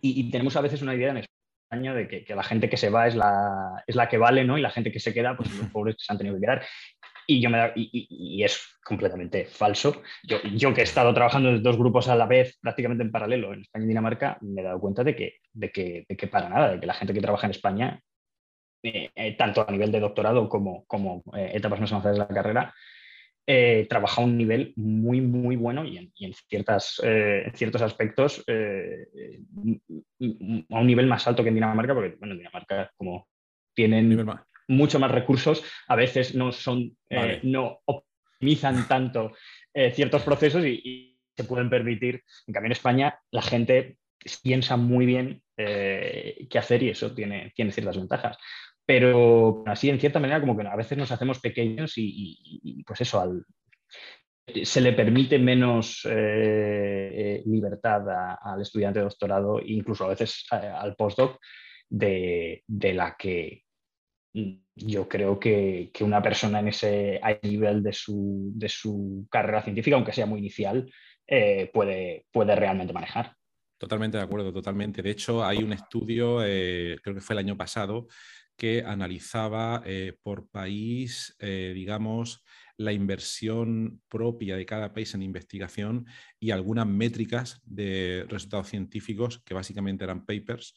y, 0.00 0.30
tenemos 0.30 0.56
a 0.56 0.60
veces 0.60 0.82
una 0.82 0.94
idea 0.94 1.10
en 1.10 1.24
España 1.68 1.94
de 1.94 2.08
que, 2.08 2.34
la 2.34 2.44
gente 2.44 2.70
que 2.70 2.76
se 2.76 2.90
va 2.90 3.08
es 3.08 3.16
la, 3.16 3.82
es 3.86 3.96
la 3.96 4.08
que 4.08 4.18
vale, 4.18 4.44
¿no? 4.44 4.56
Y 4.56 4.62
la 4.62 4.70
gente 4.70 4.92
que 4.92 5.00
se 5.00 5.12
queda, 5.12 5.36
pues 5.36 5.52
los 5.56 5.68
pobres 5.68 5.96
que 5.96 6.04
se 6.04 6.12
han 6.12 6.18
tenido 6.18 6.36
que 6.36 6.42
quedar. 6.42 6.64
Y, 7.26 7.40
yo 7.40 7.50
me 7.50 7.72
y, 7.74 8.42
es 8.42 8.78
completamente 8.84 9.44
falso. 9.44 10.02
Yo, 10.24 10.38
yo, 10.54 10.74
que 10.74 10.80
he 10.80 10.84
estado 10.84 11.14
trabajando 11.14 11.50
en 11.50 11.62
dos 11.62 11.76
grupos 11.76 12.08
a 12.08 12.16
la 12.16 12.26
vez, 12.26 12.58
prácticamente 12.60 13.04
en 13.04 13.12
paralelo, 13.12 13.52
en 13.52 13.60
España 13.60 13.84
y 13.84 13.88
Dinamarca, 13.88 14.38
me 14.40 14.60
he 14.60 14.64
dado 14.64 14.80
cuenta 14.80 15.04
de 15.04 15.14
que, 15.14 15.34
de 15.52 15.70
que, 15.70 16.04
de 16.08 16.16
que 16.16 16.26
para 16.26 16.48
nada, 16.48 16.72
de 16.72 16.80
que 16.80 16.86
la 16.86 16.94
gente 16.94 17.14
que 17.14 17.20
trabaja 17.20 17.46
en 17.46 17.52
España 17.52 18.00
eh, 18.82 19.10
eh, 19.14 19.36
tanto 19.36 19.66
a 19.66 19.70
nivel 19.70 19.92
de 19.92 20.00
doctorado 20.00 20.48
como, 20.48 20.86
como 20.86 21.22
eh, 21.36 21.50
etapas 21.52 21.80
más 21.80 21.92
avanzadas 21.92 22.16
de 22.16 22.24
la 22.24 22.28
carrera, 22.28 22.74
trabaja 23.88 24.22
a 24.22 24.24
un 24.24 24.38
nivel 24.38 24.72
muy, 24.76 25.20
muy 25.20 25.56
bueno 25.56 25.84
y 25.84 25.98
en, 25.98 26.32
ciertas, 26.48 27.02
ciertos 27.54 27.82
aspectos 27.82 28.44
a 28.46 28.52
un 29.58 30.86
nivel 30.86 31.08
más 31.08 31.26
alto 31.26 31.42
que 31.42 31.48
en 31.48 31.56
Dinamarca, 31.56 31.92
porque 31.92 32.14
bueno, 32.20 32.34
en 32.34 32.38
Dinamarca 32.38 32.92
como 32.96 33.26
tienen 33.74 34.08
mucho 34.70 34.98
más 34.98 35.10
recursos, 35.10 35.62
a 35.88 35.96
veces 35.96 36.34
no 36.34 36.52
son, 36.52 36.96
no 37.42 37.80
optimizan 37.84 38.88
tanto 38.88 39.32
ciertos 39.92 40.22
procesos 40.22 40.64
y, 40.64 41.06
se 41.36 41.44
pueden 41.44 41.70
permitir. 41.70 42.22
En 42.46 42.52
cambio, 42.52 42.66
en 42.66 42.72
España 42.72 43.18
la 43.30 43.40
gente 43.40 43.96
piensa 44.42 44.76
muy 44.76 45.06
bien 45.06 45.42
qué 45.56 46.58
hacer 46.58 46.82
y 46.82 46.90
eso 46.90 47.14
tiene, 47.14 47.52
tiene 47.54 47.72
ciertas 47.72 47.96
ventajas 47.96 48.36
pero 48.90 49.62
así 49.66 49.88
en 49.88 50.00
cierta 50.00 50.18
manera 50.18 50.40
como 50.40 50.56
que 50.56 50.66
a 50.66 50.74
veces 50.74 50.98
nos 50.98 51.12
hacemos 51.12 51.38
pequeños 51.38 51.92
y, 51.94 52.82
pues 52.84 53.00
eso, 53.02 53.20
al, 53.20 53.44
se 54.64 54.80
le 54.80 54.94
permite 54.94 55.38
menos 55.38 56.04
eh, 56.06 57.12
eh, 57.14 57.42
libertad 57.46 58.02
al 58.42 58.60
estudiante 58.60 58.98
de 58.98 59.04
doctorado, 59.04 59.60
incluso 59.64 60.06
a 60.06 60.08
veces 60.08 60.44
eh, 60.50 60.66
al 60.66 60.96
postdoc, 60.96 61.38
de, 61.88 62.64
la 62.68 63.14
que 63.16 63.62
yo 64.32 65.08
creo 65.08 65.38
que, 65.38 65.90
una 66.00 66.22
persona 66.22 66.60
en 66.60 66.68
ese 66.68 67.20
nivel 67.42 67.82
de 67.82 67.92
su, 67.92 68.50
de 68.54 68.68
su, 68.68 69.26
carrera 69.30 69.62
científica, 69.62 69.96
aunque 69.96 70.12
sea 70.12 70.26
muy 70.26 70.40
inicial, 70.40 70.90
puede, 71.72 72.26
puede 72.30 72.56
realmente 72.56 72.92
manejar. 72.92 73.34
Totalmente 73.78 74.18
de 74.18 74.24
acuerdo, 74.24 74.52
totalmente. 74.52 75.02
De 75.02 75.10
hecho, 75.10 75.44
hay 75.44 75.58
un 75.58 75.72
estudio, 75.72 76.38
creo 76.38 77.14
que 77.14 77.20
fue 77.20 77.34
el 77.34 77.38
año 77.38 77.56
pasado, 77.56 78.06
que 78.60 78.84
analizaba 78.84 79.82
eh, 79.86 80.18
por 80.22 80.50
país, 80.50 81.34
eh, 81.38 81.72
digamos, 81.74 82.44
la 82.76 82.92
inversión 82.92 84.02
propia 84.06 84.54
de 84.54 84.66
cada 84.66 84.92
país 84.92 85.14
en 85.14 85.22
investigación 85.22 86.04
y 86.38 86.50
algunas 86.50 86.86
métricas 86.86 87.62
de 87.64 88.26
resultados 88.28 88.68
científicos 88.68 89.42
que 89.46 89.54
básicamente 89.54 90.04
eran 90.04 90.26
papers. 90.26 90.74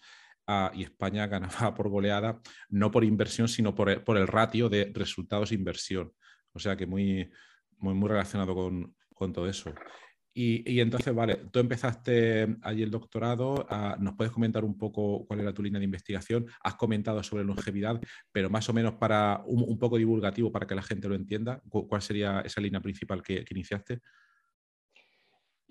Y 0.73 0.83
España 0.83 1.27
ganaba 1.27 1.73
por 1.73 1.89
goleada, 1.89 2.41
no 2.69 2.91
por 2.91 3.03
inversión, 3.03 3.47
sino 3.47 3.73
por 3.75 3.89
el, 3.89 4.27
ratio 4.27 4.69
de 4.69 4.91
resultados-inversión. 4.93 6.11
O 6.53 6.59
sea 6.59 6.75
que 6.75 6.85
muy, 6.85 7.31
muy, 7.77 8.07
relacionado 8.07 8.53
con, 8.53 8.95
con 9.13 9.33
todo 9.33 9.47
eso. 9.47 9.73
Y, 10.35 10.79
entonces, 10.79 11.13
vale, 11.13 11.35
tú 11.51 11.59
empezaste 11.59 12.57
allí 12.63 12.81
el 12.81 12.89
doctorado, 12.89 13.67
ah, 13.69 13.95
¿nos 13.99 14.15
puedes 14.15 14.33
comentar 14.33 14.65
un 14.65 14.75
poco 14.75 15.25
cuál 15.27 15.41
era 15.41 15.53
tu 15.53 15.61
línea 15.61 15.77
de 15.77 15.85
investigación? 15.85 16.47
Has 16.63 16.73
comentado 16.73 17.21
sobre 17.21 17.43
longevidad, 17.43 18.01
pero 18.31 18.49
más 18.49 18.67
o 18.67 18.73
menos 18.73 18.95
para 18.95 19.43
un, 19.45 19.77
poco 19.77 19.97
divulgativo 19.97 20.51
para 20.51 20.65
que 20.65 20.73
la 20.73 20.81
gente 20.81 21.07
lo 21.07 21.13
entienda, 21.13 21.61
¿cuál 21.69 22.01
sería 22.01 22.41
esa 22.41 22.61
línea 22.61 22.81
principal 22.81 23.21
que, 23.21 23.45
iniciaste? 23.47 23.99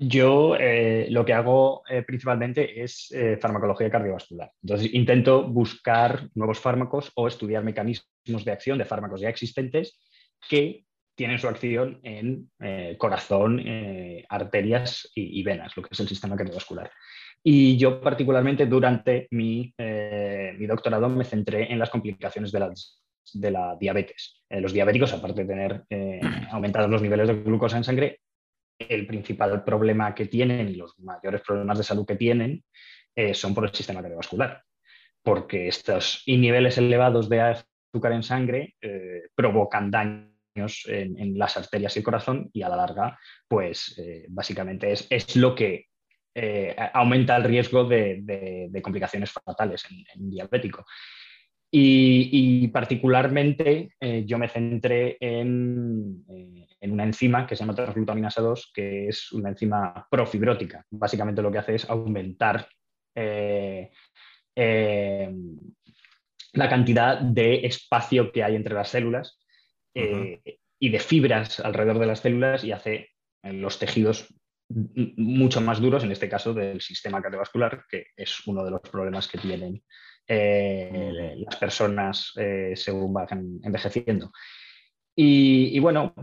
Yo 0.05 0.57
eh, 0.59 1.07
lo 1.11 1.25
que 1.25 1.33
hago 1.33 1.85
eh, 1.89 2.03
principalmente 2.03 2.83
es 2.83 3.13
eh, 3.13 3.39
farmacología 3.41 3.89
cardiovascular. 3.89 4.51
Entonces 4.61 4.93
intento 4.93 5.45
buscar 5.45 6.29
nuevos 6.35 6.59
fármacos 6.59 7.13
o 7.15 7.29
estudiar 7.29 7.63
mecanismos 7.63 8.45
de 8.45 8.51
acción 8.51 8.79
de 8.79 8.85
fármacos 8.85 9.21
ya 9.21 9.29
existentes 9.29 10.01
que 10.49 10.85
tienen 11.15 11.39
su 11.39 11.47
acción 11.47 12.01
en 12.03 12.51
corazón, 12.97 13.63
arterias 14.31 15.11
y, 15.15 15.43
venas, 15.43 15.77
lo 15.77 15.83
que 15.83 15.91
es 15.93 16.01
el 16.01 16.09
sistema 16.09 16.37
cardiovascular. 16.37 16.91
Y 17.45 17.77
yo 17.77 18.01
particularmente 18.01 18.65
durante 18.65 19.29
mi, 19.31 19.75
doctorado 20.67 21.11
me 21.11 21.25
centré 21.25 21.71
en 21.71 21.79
las 21.79 21.91
complicaciones 21.91 22.51
de 22.51 23.51
la 23.51 23.77
diabetes. 23.79 24.43
los 24.49 24.73
diabéticos, 24.73 25.13
aparte 25.13 25.45
de 25.45 25.49
tener 25.49 25.85
aumentados 26.51 26.91
los 26.91 27.03
niveles 27.03 27.29
de 27.29 27.35
glucosa 27.35 27.77
en 27.77 27.85
sangre, 27.85 28.21
el 28.89 29.07
principal 29.07 29.65
problema 29.65 30.15
que 30.15 30.27
tienen 30.27 30.69
y 30.69 30.75
los 30.75 30.99
mayores 30.99 31.43
problemas 31.43 31.79
de 31.79 31.85
salud 31.85 32.07
que 32.07 32.17
tienen 32.17 32.65
son 33.35 33.55
por 33.55 33.65
el 33.65 33.75
sistema 33.75 34.01
cardiovascular, 34.01 34.63
porque 35.23 35.69
estos 35.69 36.23
niveles 36.27 36.79
elevados 36.79 37.29
de 37.29 37.41
azúcar 37.41 38.13
en 38.13 38.23
sangre 38.23 38.75
provocan 39.35 39.91
daño 39.91 40.33
en, 40.87 41.39
las 41.39 41.57
arterias 41.57 41.97
y 41.97 42.01
el 42.01 42.05
corazón 42.05 42.51
y 42.53 42.63
a 42.63 42.69
la 42.69 42.77
larga, 42.77 43.19
pues 43.49 43.95
eh, 43.99 44.27
básicamente 44.29 44.93
es, 44.93 45.37
lo 45.37 45.55
que 45.55 45.87
eh, 46.35 46.75
aumenta 46.93 47.37
el 47.37 47.45
riesgo 47.45 47.85
de, 47.85 48.71
complicaciones 48.83 49.31
fatales 49.31 49.85
en, 49.91 50.31
diabético. 50.31 50.85
Y, 51.75 52.69
particularmente 52.69 53.95
eh, 53.99 54.25
yo 54.27 54.39
me 54.39 54.49
centré 54.49 55.17
en, 55.19 56.23
una 56.83 57.05
enzima 57.05 57.47
que 57.47 57.57
se 57.57 57.61
llama 57.61 57.75
transglutaminasa 57.75 58.43
2, 58.43 58.73
que 58.75 59.09
es 59.09 59.33
una 59.33 59.49
enzima 59.49 60.07
profibrótica. 60.11 60.85
Básicamente 60.91 61.41
lo 61.41 61.51
que 61.51 61.59
hace 61.59 61.77
es 61.77 61.89
aumentar 61.89 62.69
la 66.53 66.69
cantidad 66.69 67.21
de 67.21 67.67
espacio 67.67 68.33
que 68.33 68.43
hay 68.43 68.57
entre 68.57 68.75
las 68.75 68.89
células 68.89 69.39
eh, 69.95 70.41
y 70.79 70.91
de 70.91 70.99
fibras 70.99 71.61
alrededor 71.61 71.99
de 71.99 72.07
las 72.07 72.21
células 72.21 72.65
y 72.65 72.73
hace 72.73 73.11
eh, 73.43 73.53
los 73.53 73.79
tejidos 73.79 74.35
mucho 74.69 75.61
más 75.61 75.81
duros, 75.81 76.03
en 76.03 76.13
este 76.13 76.29
caso 76.29 76.55
del 76.55 76.81
sistema 76.81 77.21
cardiovascular, 77.21 77.85
que 77.89 78.07
es 78.17 78.47
uno 78.47 78.65
de 78.65 78.71
los 78.71 78.81
problemas 78.81 79.29
que 79.29 79.39
tienen 79.39 79.83
eh, 80.33 81.35
las 81.37 81.57
personas 81.57 82.33
según 82.75 83.13
van 83.13 83.61
envejeciendo. 83.63 84.33
Y, 85.15 85.79
bueno, 85.81 86.15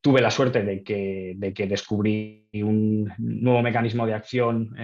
tuve 0.00 0.20
la 0.20 0.30
suerte 0.30 0.62
de 0.64 0.82
que, 0.82 1.34
de 1.36 1.52
que, 1.52 1.66
descubrí 1.66 2.48
un 2.54 3.12
nuevo 3.18 3.62
mecanismo 3.62 4.06
de 4.06 4.14
acción 4.14 4.74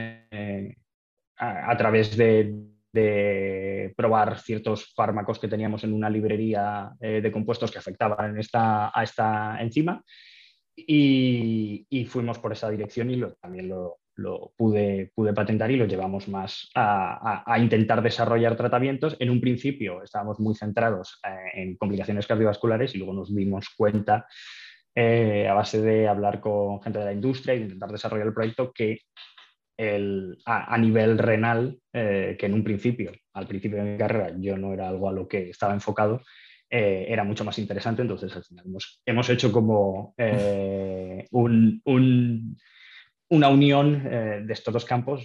a, 1.36 1.76
través 1.76 2.16
de, 2.16 3.94
probar 3.96 4.38
ciertos 4.40 4.92
fármacos 4.94 5.38
que 5.38 5.48
teníamos 5.48 5.84
en 5.84 5.92
una 5.94 6.10
librería 6.10 6.90
de 7.00 7.32
compuestos 7.32 7.70
que 7.70 7.78
afectaban 7.78 8.36
a 8.36 9.02
esta 9.02 9.56
enzima 9.60 10.04
y, 10.86 12.06
fuimos 12.08 12.38
por 12.38 12.52
esa 12.52 12.70
dirección 12.70 13.10
y 13.10 13.20
también 13.40 13.68
lo, 13.68 13.98
pude, 14.56 15.12
pude, 15.14 15.32
patentar 15.32 15.70
y 15.70 15.76
lo 15.76 15.86
llevamos 15.86 16.28
más 16.28 16.70
a, 16.74 17.56
intentar 17.58 18.02
desarrollar 18.02 18.56
tratamientos. 18.56 19.16
En 19.18 19.30
un 19.30 19.40
principio 19.40 20.02
estábamos 20.02 20.40
muy 20.40 20.54
centrados 20.54 21.20
eh, 21.24 21.62
en 21.62 21.76
complicaciones 21.76 22.26
cardiovasculares 22.26 22.94
y 22.94 22.98
luego 22.98 23.12
nos 23.12 23.34
dimos 23.34 23.68
cuenta, 23.76 24.26
eh, 24.94 25.46
a 25.48 25.54
base 25.54 25.80
de 25.80 26.08
hablar 26.08 26.40
con 26.40 26.82
gente 26.82 26.98
de 26.98 27.04
la 27.04 27.12
industria 27.12 27.54
y 27.54 27.62
intentar 27.62 27.90
desarrollar 27.90 28.26
el 28.26 28.34
proyecto, 28.34 28.72
que 28.72 29.00
a, 30.44 30.76
nivel 30.76 31.18
renal, 31.18 31.78
eh, 31.92 32.36
que 32.36 32.46
en 32.46 32.54
un 32.54 32.64
principio, 32.64 33.12
al 33.34 33.46
principio 33.46 33.78
de 33.78 33.92
mi 33.92 33.98
carrera, 33.98 34.34
yo 34.36 34.56
no 34.58 34.72
era 34.72 34.88
algo 34.88 35.08
a 35.08 35.12
lo 35.12 35.28
que 35.28 35.50
estaba 35.50 35.72
enfocado, 35.72 36.20
era 36.68 37.22
mucho 37.22 37.44
más 37.44 37.58
interesante. 37.60 38.02
Entonces, 38.02 38.34
al 38.34 38.42
final 38.42 38.64
hemos, 39.06 39.30
hecho 39.30 39.52
como 39.52 40.14
eh, 40.18 41.26
una 43.30 43.48
unión 43.48 44.06
eh, 44.06 44.42
de 44.44 44.52
estos 44.52 44.72
dos 44.74 44.84
campos. 44.84 45.24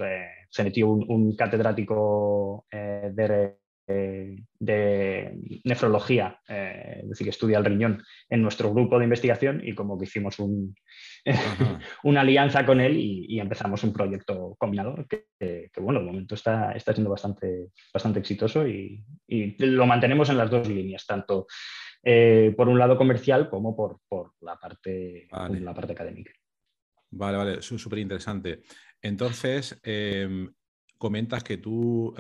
se 0.50 0.64
metió 0.64 0.90
un, 0.90 1.36
catedrático 1.36 2.66
de, 2.72 3.56
de, 4.60 5.38
nefrología, 5.64 6.40
es 6.48 7.10
decir, 7.10 7.26
que 7.26 7.32
estudia 7.32 7.58
el 7.58 7.66
riñón, 7.66 8.04
en 8.30 8.42
nuestro 8.42 8.74
grupo 8.74 8.98
de 8.98 9.06
investigación 9.06 9.62
y 9.64 9.74
como 9.74 9.98
que 9.98 10.06
hicimos 10.06 10.40
un, 10.40 10.76
una 12.04 12.22
alianza 12.22 12.66
con 12.66 12.82
él 12.82 12.98
y, 12.98 13.40
empezamos 13.40 13.84
un 13.84 13.94
proyecto 13.94 14.56
combinado 14.58 14.96
que, 15.08 15.26
bueno, 15.80 16.00
de 16.00 16.06
momento 16.06 16.36
está, 16.36 16.72
está 16.74 16.94
siendo 16.94 17.12
bastante, 17.12 17.70
bastante 17.94 18.20
exitoso 18.20 18.68
y, 18.68 19.04
lo 19.58 19.86
mantenemos 19.86 20.30
en 20.30 20.38
las 20.38 20.50
dos 20.50 20.68
líneas, 20.68 21.06
tanto 21.06 21.48
eh, 22.04 22.54
por 22.56 22.70
un 22.70 22.78
lado 22.78 22.98
comercial 22.98 23.50
como 23.50 23.76
por, 23.76 24.00
la, 24.42 24.58
parte, 24.58 25.28
la 25.32 25.74
parte 25.74 25.94
académica. 25.94 26.32
Vale, 27.16 27.38
vale, 27.38 27.62
súper 27.62 28.00
interesante. 28.00 28.64
Entonces, 29.02 29.80
em, 29.84 30.52
comentas 30.98 31.44
que 31.44 31.58
tú 31.58 32.14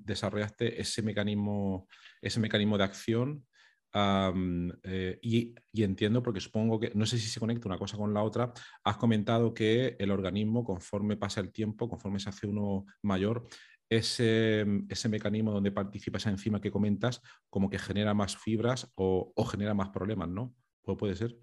desarrollaste 0.00 0.80
ese 0.80 1.02
mecanismo, 1.02 1.86
ese 2.20 2.40
mecanismo 2.40 2.76
de 2.76 2.84
acción 2.84 3.46
eh, 3.94 5.18
y, 5.22 5.54
entiendo, 5.82 6.22
porque 6.22 6.40
supongo 6.40 6.78
que, 6.78 6.92
no 6.94 7.06
sé 7.06 7.18
si 7.18 7.28
se 7.28 7.40
conecta 7.40 7.68
una 7.68 7.78
cosa 7.78 7.96
con 7.96 8.12
la 8.12 8.22
otra, 8.22 8.52
has 8.84 8.96
comentado 8.98 9.54
que 9.54 9.96
el 9.98 10.10
organismo, 10.10 10.62
conforme 10.62 11.16
pasa 11.16 11.40
el 11.40 11.52
tiempo, 11.52 11.88
conforme 11.88 12.20
se 12.20 12.28
hace 12.28 12.46
uno 12.46 12.84
mayor, 13.02 13.46
ese, 13.88 14.66
ese 14.90 15.08
mecanismo 15.08 15.52
donde 15.52 15.72
participa 15.72 16.18
esa 16.18 16.28
enzima 16.30 16.60
que 16.60 16.70
comentas, 16.70 17.22
como 17.48 17.70
que 17.70 17.78
genera 17.78 18.12
más 18.12 18.36
fibras 18.36 18.92
o, 18.94 19.32
genera 19.50 19.72
más 19.72 19.88
problemas, 19.88 20.28
¿no? 20.28 20.54
¿Puede 20.82 21.16
ser? 21.16 21.36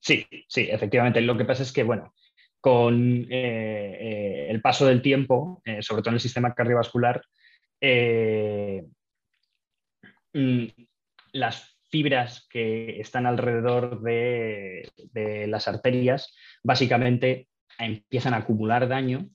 Sí, 0.00 0.26
sí, 0.48 0.68
efectivamente. 0.70 1.20
Lo 1.20 1.36
que 1.36 1.44
pasa 1.44 1.62
es 1.62 1.72
que, 1.72 1.82
bueno, 1.82 2.14
con 2.60 3.26
eh, 3.30 3.96
eh, 4.00 4.46
el 4.50 4.60
paso 4.60 4.86
del 4.86 5.02
tiempo, 5.02 5.62
sobre 5.80 6.02
todo 6.02 6.10
en 6.10 6.14
el 6.14 6.20
sistema 6.20 6.54
cardiovascular, 6.54 7.22
mm, 10.32 10.66
las 11.32 11.78
fibras 11.90 12.46
que 12.50 13.00
están 13.00 13.26
alrededor 13.26 14.00
de, 14.02 14.88
las 15.48 15.68
arterias 15.68 16.34
básicamente 16.62 17.48
empiezan 17.78 18.34
a 18.34 18.38
acumular 18.38 18.88
daño 18.88 19.28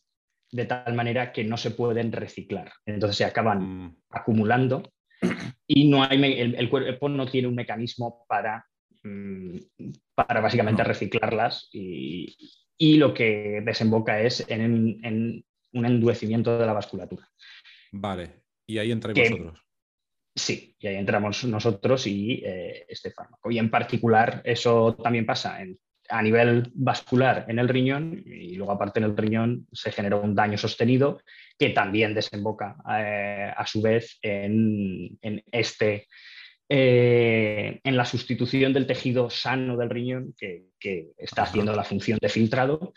de 0.51 0.65
tal 0.65 0.93
manera 0.93 1.32
que 1.32 1.43
no 1.43 1.58
se 1.58 1.72
pueden 1.72 2.12
reciclar. 2.12 2.72
Entonces 2.86 3.17
se 3.17 3.25
acaban 3.25 3.62
mm. 3.62 3.98
acumulando 4.12 4.91
y 5.67 5.89
no 5.89 6.03
hay, 6.03 6.22
el, 6.22 6.70
cuerpo 6.70 7.10
no 7.10 7.26
tiene 7.26 7.47
un 7.47 7.56
mecanismo 7.56 8.26
para, 8.28 8.65
para 10.15 10.41
básicamente 10.41 10.83
reciclarlas 10.83 11.69
y, 11.71 12.37
lo 12.97 13.13
que 13.13 13.61
desemboca 13.63 14.21
es 14.21 14.45
en, 14.49 15.45
un 15.73 15.85
endurecimiento 15.85 16.57
de 16.57 16.65
la 16.65 16.73
vasculatura. 16.73 17.29
Vale, 17.91 18.43
y 18.67 18.77
ahí 18.77 18.91
entráis 18.91 19.29
vosotros. 19.29 19.63
Sí, 20.35 20.75
y 20.79 20.87
ahí 20.87 20.95
entramos 20.95 21.43
nosotros 21.45 22.07
y 22.07 22.41
eh, 22.43 22.85
este 22.89 23.11
fármaco. 23.11 23.51
Y 23.51 23.59
en 23.59 23.69
particular 23.69 24.41
eso 24.43 24.95
también 24.95 25.25
pasa 25.25 25.59
a 26.09 26.21
nivel 26.21 26.71
vascular 26.73 27.45
en 27.47 27.59
el 27.59 27.69
riñón 27.69 28.23
y 28.25 28.55
luego 28.55 28.73
aparte 28.73 28.99
en 28.99 29.05
el 29.05 29.17
riñón 29.17 29.67
se 29.71 29.91
genera 29.91 30.17
un 30.17 30.35
daño 30.35 30.57
sostenido 30.57 31.21
que 31.57 31.69
también 31.69 32.13
desemboca 32.13 32.75
eh, 32.97 33.53
a 33.55 33.65
su 33.65 33.81
vez 33.81 34.17
en, 34.21 35.17
este, 35.51 36.07
eh, 36.75 37.79
en 37.83 37.95
la 37.95 38.03
sustitución 38.03 38.73
del 38.73 38.88
tejido 38.88 39.29
sano 39.29 39.77
del 39.77 39.91
riñón 39.91 40.33
que, 40.36 40.69
que 40.79 41.12
está 41.17 41.43
haciendo 41.43 41.75
la 41.75 41.83
función 41.83 42.17
de 42.19 42.29
filtrado 42.29 42.93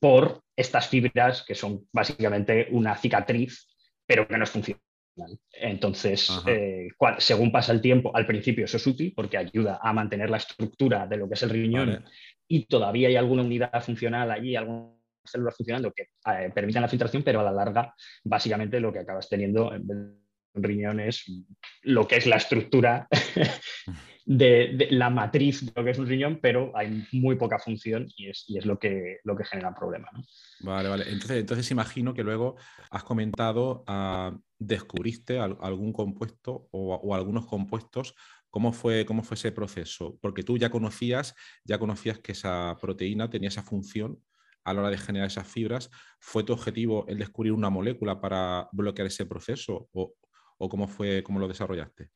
por 0.00 0.42
estas 0.56 0.88
fibras 0.88 1.44
que 1.46 1.54
son 1.54 1.86
básicamente 1.92 2.66
una 2.72 2.96
cicatriz 2.96 3.68
pero 4.04 4.26
que 4.26 4.36
no 4.36 4.42
es 4.42 4.50
funcional. 4.50 4.82
Entonces, 5.52 6.28
eh, 6.48 6.88
según 7.18 7.52
pasa 7.52 7.70
el 7.70 7.80
tiempo, 7.80 8.10
al 8.16 8.26
principio 8.26 8.64
eso 8.64 8.78
es 8.78 8.86
útil 8.86 9.12
porque 9.14 9.38
ayuda 9.38 9.78
a 9.80 9.92
mantener 9.92 10.28
la 10.28 10.38
estructura 10.38 11.06
de 11.06 11.18
lo 11.18 11.28
que 11.28 11.34
es 11.34 11.42
el 11.44 11.50
riñón 11.50 12.04
y 12.48 12.66
todavía 12.66 13.06
hay 13.06 13.16
alguna 13.16 13.42
unidad 13.42 13.80
funcional 13.80 14.30
allí, 14.32 14.56
algunas 14.56 14.98
células 15.24 15.56
funcionando 15.56 15.92
que 15.92 16.02
eh, 16.02 16.50
permiten 16.52 16.82
la 16.82 16.88
filtración, 16.88 17.22
pero 17.22 17.38
a 17.38 17.44
la 17.44 17.52
larga, 17.52 17.94
básicamente 18.24 18.80
lo 18.80 18.92
que 18.92 19.00
acabas 19.00 19.28
teniendo 19.28 19.72
en 19.72 19.86
riñón 19.86 20.27
es 20.54 21.24
lo 21.82 22.06
que 22.06 22.16
es 22.16 22.26
la 22.26 22.36
estructura 22.36 23.08
de, 24.28 24.88
la 24.90 25.08
matriz 25.08 25.64
de 25.64 25.72
lo 25.74 25.84
que 25.84 25.90
es 25.90 25.98
un 25.98 26.06
riñón, 26.06 26.38
pero 26.42 26.70
hay 26.76 27.06
muy 27.12 27.36
poca 27.36 27.58
función 27.58 28.06
y 28.14 28.28
es, 28.28 28.44
y 28.46 28.58
es 28.58 28.66
lo, 28.66 28.78
que, 28.78 29.18
lo 29.24 29.34
que 29.34 29.44
genera 29.44 29.74
problema. 29.74 30.08
Vale, 30.60 30.88
vale. 30.88 31.04
Entonces, 31.08 31.38
entonces 31.38 31.70
imagino 31.70 32.12
que 32.12 32.22
luego 32.22 32.56
has 32.90 33.04
comentado, 33.04 33.84
uh, 33.88 34.38
descubriste 34.58 35.38
algún 35.38 35.92
compuesto 35.92 36.68
o, 36.72 37.14
algunos 37.14 37.46
compuestos. 37.46 38.14
¿Cómo 38.50 38.72
fue, 38.72 39.06
¿Cómo 39.06 39.22
fue 39.22 39.36
ese 39.36 39.52
proceso? 39.52 40.18
Porque 40.20 40.42
tú 40.42 40.58
ya 40.58 40.70
conocías, 40.70 41.34
ya 41.64 41.78
conocías 41.78 42.18
que 42.18 42.32
esa 42.32 42.76
proteína 42.80 43.30
tenía 43.30 43.48
esa 43.48 43.62
función 43.62 44.22
a 44.64 44.74
la 44.74 44.80
hora 44.80 44.90
de 44.90 44.98
generar 44.98 45.28
esas 45.28 45.46
fibras. 45.46 45.90
¿Fue 46.20 46.44
tu 46.44 46.52
objetivo 46.52 47.06
el 47.08 47.18
descubrir 47.18 47.52
una 47.52 47.70
molécula 47.70 48.20
para 48.20 48.68
bloquear 48.72 49.06
ese 49.06 49.24
proceso? 49.24 49.88
¿O, 49.92 50.14
o 50.58 50.68
cómo 50.68 50.86
fue, 50.86 51.22
cómo 51.22 51.38
lo 51.38 51.48
desarrollaste? 51.48 52.10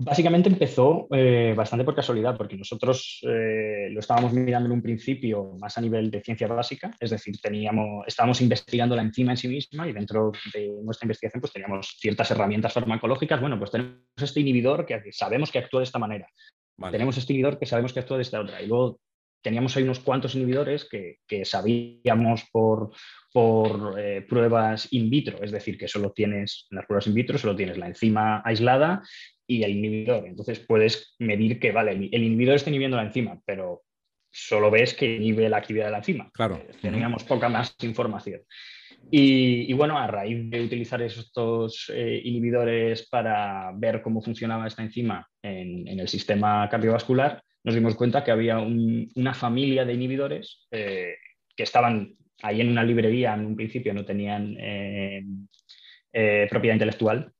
Básicamente 0.00 0.48
empezó 0.48 1.08
eh, 1.10 1.54
bastante 1.56 1.84
por 1.84 1.94
casualidad, 1.94 2.36
porque 2.36 2.56
nosotros 2.56 3.18
eh, 3.22 3.88
lo 3.90 3.98
estábamos 3.98 4.32
mirando 4.32 4.66
en 4.66 4.72
un 4.72 4.82
principio 4.82 5.56
más 5.58 5.76
a 5.76 5.80
nivel 5.80 6.08
de 6.08 6.22
ciencia 6.22 6.46
básica, 6.46 6.92
es 7.00 7.10
decir, 7.10 7.36
teníamos, 7.40 8.06
estábamos 8.06 8.40
investigando 8.40 8.94
la 8.94 9.02
enzima 9.02 9.32
en 9.32 9.36
sí 9.36 9.48
misma 9.48 9.88
y 9.88 9.92
dentro 9.92 10.30
de 10.54 10.68
nuestra 10.84 11.04
investigación 11.04 11.40
pues 11.40 11.52
teníamos 11.52 11.96
ciertas 11.98 12.30
herramientas 12.30 12.72
farmacológicas. 12.72 13.40
Bueno, 13.40 13.58
pues 13.58 13.72
tenemos 13.72 13.98
este 14.16 14.38
inhibidor 14.38 14.86
que 14.86 15.02
sabemos 15.10 15.50
que 15.50 15.58
actúa 15.58 15.80
de 15.80 15.84
esta 15.84 15.98
manera, 15.98 16.28
tenemos 16.92 17.18
este 17.18 17.32
inhibidor 17.32 17.58
que 17.58 17.66
sabemos 17.66 17.92
que 17.92 17.98
actúa 17.98 18.18
de 18.18 18.22
esta 18.22 18.40
otra, 18.40 18.62
y 18.62 18.68
luego 18.68 19.00
teníamos 19.42 19.76
ahí 19.76 19.82
unos 19.82 20.00
cuantos 20.00 20.34
inhibidores 20.34 20.88
que, 20.88 21.44
sabíamos 21.44 22.44
por, 22.52 22.90
por 23.32 23.98
eh, 23.98 24.22
pruebas 24.22 24.88
in 24.92 25.10
vitro, 25.10 25.42
es 25.42 25.52
decir, 25.52 25.78
que 25.78 25.88
solo 25.88 26.12
tienes, 26.12 26.66
en 26.70 26.76
las 26.76 26.86
pruebas 26.86 27.06
in 27.06 27.14
vitro 27.14 27.38
solo 27.38 27.56
tienes 27.56 27.78
la 27.78 27.86
enzima 27.86 28.42
aislada 28.44 29.02
y 29.46 29.62
el 29.62 29.72
inhibidor. 29.72 30.26
Entonces 30.26 30.60
puedes 30.60 31.14
medir 31.18 31.58
que, 31.58 31.72
vale, 31.72 31.92
el 31.92 32.22
inhibidor 32.22 32.56
está 32.56 32.70
inhibiendo 32.70 32.96
la 32.96 33.04
enzima, 33.04 33.40
pero 33.44 33.82
solo 34.30 34.70
ves 34.70 34.94
que 34.94 35.16
inhibe 35.16 35.48
la 35.48 35.58
actividad 35.58 35.86
de 35.86 35.92
la 35.92 35.98
enzima. 35.98 36.30
Claro. 36.32 36.56
Eh, 36.56 36.72
teníamos 36.80 37.24
poca 37.24 37.48
más 37.48 37.74
información. 37.82 38.42
Y, 39.10 39.72
bueno, 39.72 39.96
a 39.96 40.06
raíz 40.06 40.50
de 40.50 40.60
utilizar 40.60 41.00
estos 41.00 41.90
eh, 41.94 42.20
inhibidores 42.24 43.08
para 43.08 43.72
ver 43.74 44.02
cómo 44.02 44.20
funcionaba 44.20 44.66
esta 44.66 44.82
enzima 44.82 45.26
en, 45.42 45.88
el 45.88 46.08
sistema 46.08 46.68
cardiovascular, 46.68 47.42
nos 47.68 47.74
dimos 47.74 47.96
cuenta 47.96 48.24
que 48.24 48.30
había 48.30 48.58
una 48.58 49.34
familia 49.34 49.84
de 49.84 49.92
inhibidores 49.92 50.66
eh, 50.70 51.16
que 51.54 51.62
estaban 51.62 52.16
ahí 52.42 52.62
en 52.62 52.70
una 52.70 52.82
librería, 52.82 53.34
en 53.34 53.44
un 53.44 53.56
principio 53.56 53.92
no 53.92 54.06
tenían 54.06 54.56
propiedad 56.48 56.74
intelectual, 56.74 57.30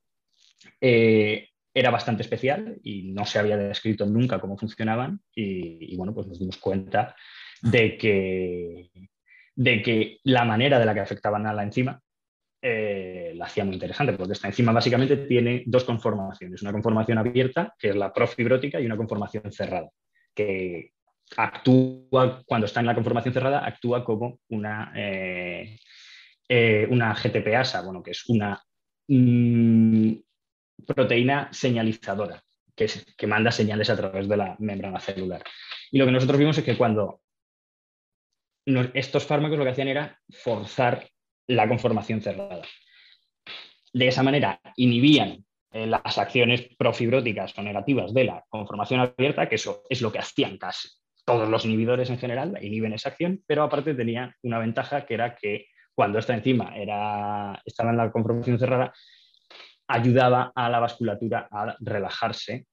era 1.73 1.89
bastante 1.89 2.21
especial 2.21 2.77
y 2.83 3.11
no 3.11 3.25
se 3.25 3.39
había 3.39 3.57
descrito 3.57 4.05
nunca 4.05 4.39
cómo 4.39 4.55
funcionaban 4.55 5.19
y, 5.33 5.95
bueno, 5.97 6.13
pues 6.13 6.27
nos 6.27 6.37
dimos 6.37 6.57
cuenta 6.57 7.15
de 7.63 7.97
que, 7.97 8.91
de 9.55 9.81
que 9.81 10.19
la 10.25 10.45
manera 10.45 10.77
de 10.77 10.85
la 10.85 10.93
que 10.93 10.99
afectaban 10.99 11.47
a 11.47 11.53
la 11.53 11.63
enzima 11.63 11.99
eh, 12.61 13.31
la 13.35 13.45
hacía 13.45 13.63
muy 13.63 13.75
interesante, 13.75 14.13
porque 14.13 14.33
esta 14.33 14.47
enzima 14.47 14.73
básicamente 14.73 15.15
tiene 15.15 15.63
dos 15.65 15.85
conformaciones, 15.85 16.61
una 16.61 16.73
conformación 16.73 17.17
abierta, 17.17 17.73
que 17.79 17.89
es 17.89 17.95
la 17.95 18.11
profibrótica, 18.11 18.81
y 18.81 18.85
una 18.85 18.97
conformación 18.97 19.49
cerrada, 19.49 19.89
que 20.33 20.93
actúa, 21.37 22.43
cuando 22.45 22.65
está 22.65 22.79
en 22.79 22.87
la 22.87 22.95
conformación 22.95 23.33
cerrada, 23.33 23.65
actúa 23.65 24.03
como 24.03 24.39
una, 24.49 24.91
eh, 24.95 25.79
eh, 26.47 26.87
una 26.89 27.13
GTPasa, 27.13 27.81
bueno, 27.81 28.01
que 28.01 28.11
es 28.11 28.27
una 28.27 28.61
mm, 29.07 30.13
proteína 30.85 31.49
señalizadora, 31.51 32.41
que, 32.75 32.87
que 33.17 33.27
manda 33.27 33.51
señales 33.51 33.89
a 33.89 33.97
través 33.97 34.27
de 34.27 34.37
la 34.37 34.55
membrana 34.59 34.99
celular. 34.99 35.43
Y 35.91 35.97
lo 35.97 36.05
que 36.05 36.11
nosotros 36.11 36.39
vimos 36.39 36.57
es 36.57 36.63
que 36.63 36.77
cuando 36.77 37.21
estos 38.93 39.25
fármacos 39.25 39.57
lo 39.57 39.63
que 39.63 39.71
hacían 39.71 39.87
era 39.87 40.19
forzar 40.29 41.09
la 41.47 41.67
conformación 41.67 42.21
cerrada. 42.21 42.61
De 43.91 44.07
esa 44.07 44.21
manera 44.21 44.61
inhibían 44.75 45.45
las 45.71 46.17
acciones 46.17 46.67
profibróticas 46.77 47.57
o 47.57 47.61
negativas 47.61 48.13
de 48.13 48.23
la 48.23 48.43
conformación 48.49 49.01
abierta, 49.01 49.47
que 49.47 49.55
eso 49.55 49.83
es 49.89 50.01
lo 50.01 50.11
que 50.11 50.19
hacían 50.19 50.57
casi 50.57 50.89
todos 51.25 51.47
los 51.47 51.63
inhibidores 51.63 52.09
en 52.09 52.17
general, 52.17 52.57
inhiben 52.59 52.93
esa 52.93 53.09
acción, 53.09 53.43
pero 53.45 53.61
aparte 53.61 53.93
tenía 53.93 54.35
una 54.41 54.57
ventaja 54.57 55.05
que 55.05 55.13
era 55.13 55.35
que 55.35 55.67
cuando 55.93 56.17
esta 56.17 56.33
enzima 56.33 56.75
era, 56.75 57.61
estaba 57.63 57.91
en 57.91 57.97
la 57.97 58.11
conformación 58.11 58.57
cerrada, 58.57 58.91
ayudaba 59.87 60.51
a 60.55 60.69
la 60.69 60.79
vasculatura 60.79 61.47
a 61.51 61.75
relajarse 61.81 62.65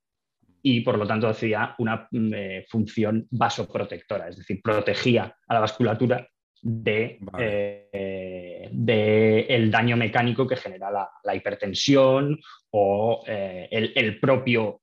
y 0.63 0.81
por 0.81 0.97
lo 0.97 1.07
tanto 1.07 1.29
hacía 1.29 1.75
una 1.79 2.09
mm, 2.11 2.35
eh, 2.35 2.65
función 2.69 3.27
vasoprotectora, 3.31 4.29
es 4.29 4.39
decir, 4.39 4.61
protegía 4.63 5.37
a 5.47 5.55
la 5.55 5.61
vasculatura 5.61 6.27
de, 6.69 7.21
eh, 7.39 8.69
de, 8.73 9.41
el 9.49 9.71
daño 9.71 9.97
mecánico 9.97 10.49
que 10.49 10.57
genera 10.57 10.91
la, 10.91 11.35
hipertensión 11.35 12.41
o 12.71 13.23
eh, 13.25 13.69
el, 13.71 14.19
propio 14.19 14.81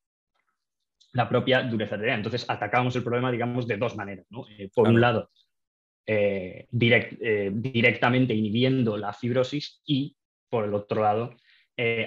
la 1.11 1.27
propia 1.27 1.63
dureza 1.63 1.95
arterial. 1.95 2.19
Entonces 2.19 2.49
atacábamos 2.49 2.95
el 2.95 3.03
problema, 3.03 3.33
digamos, 3.33 3.67
de 3.67 3.75
dos 3.75 3.97
maneras. 3.97 4.25
Eh, 4.57 4.69
por 4.73 4.87
un 4.87 5.01
lado, 5.01 5.29
directamente 6.71 8.33
inhibiendo 8.33 8.95
la 8.97 9.11
fibrosis 9.11 9.81
y, 9.85 10.15
por 10.49 10.63
el 10.63 10.73
otro 10.73 11.03
lado, 11.03 11.35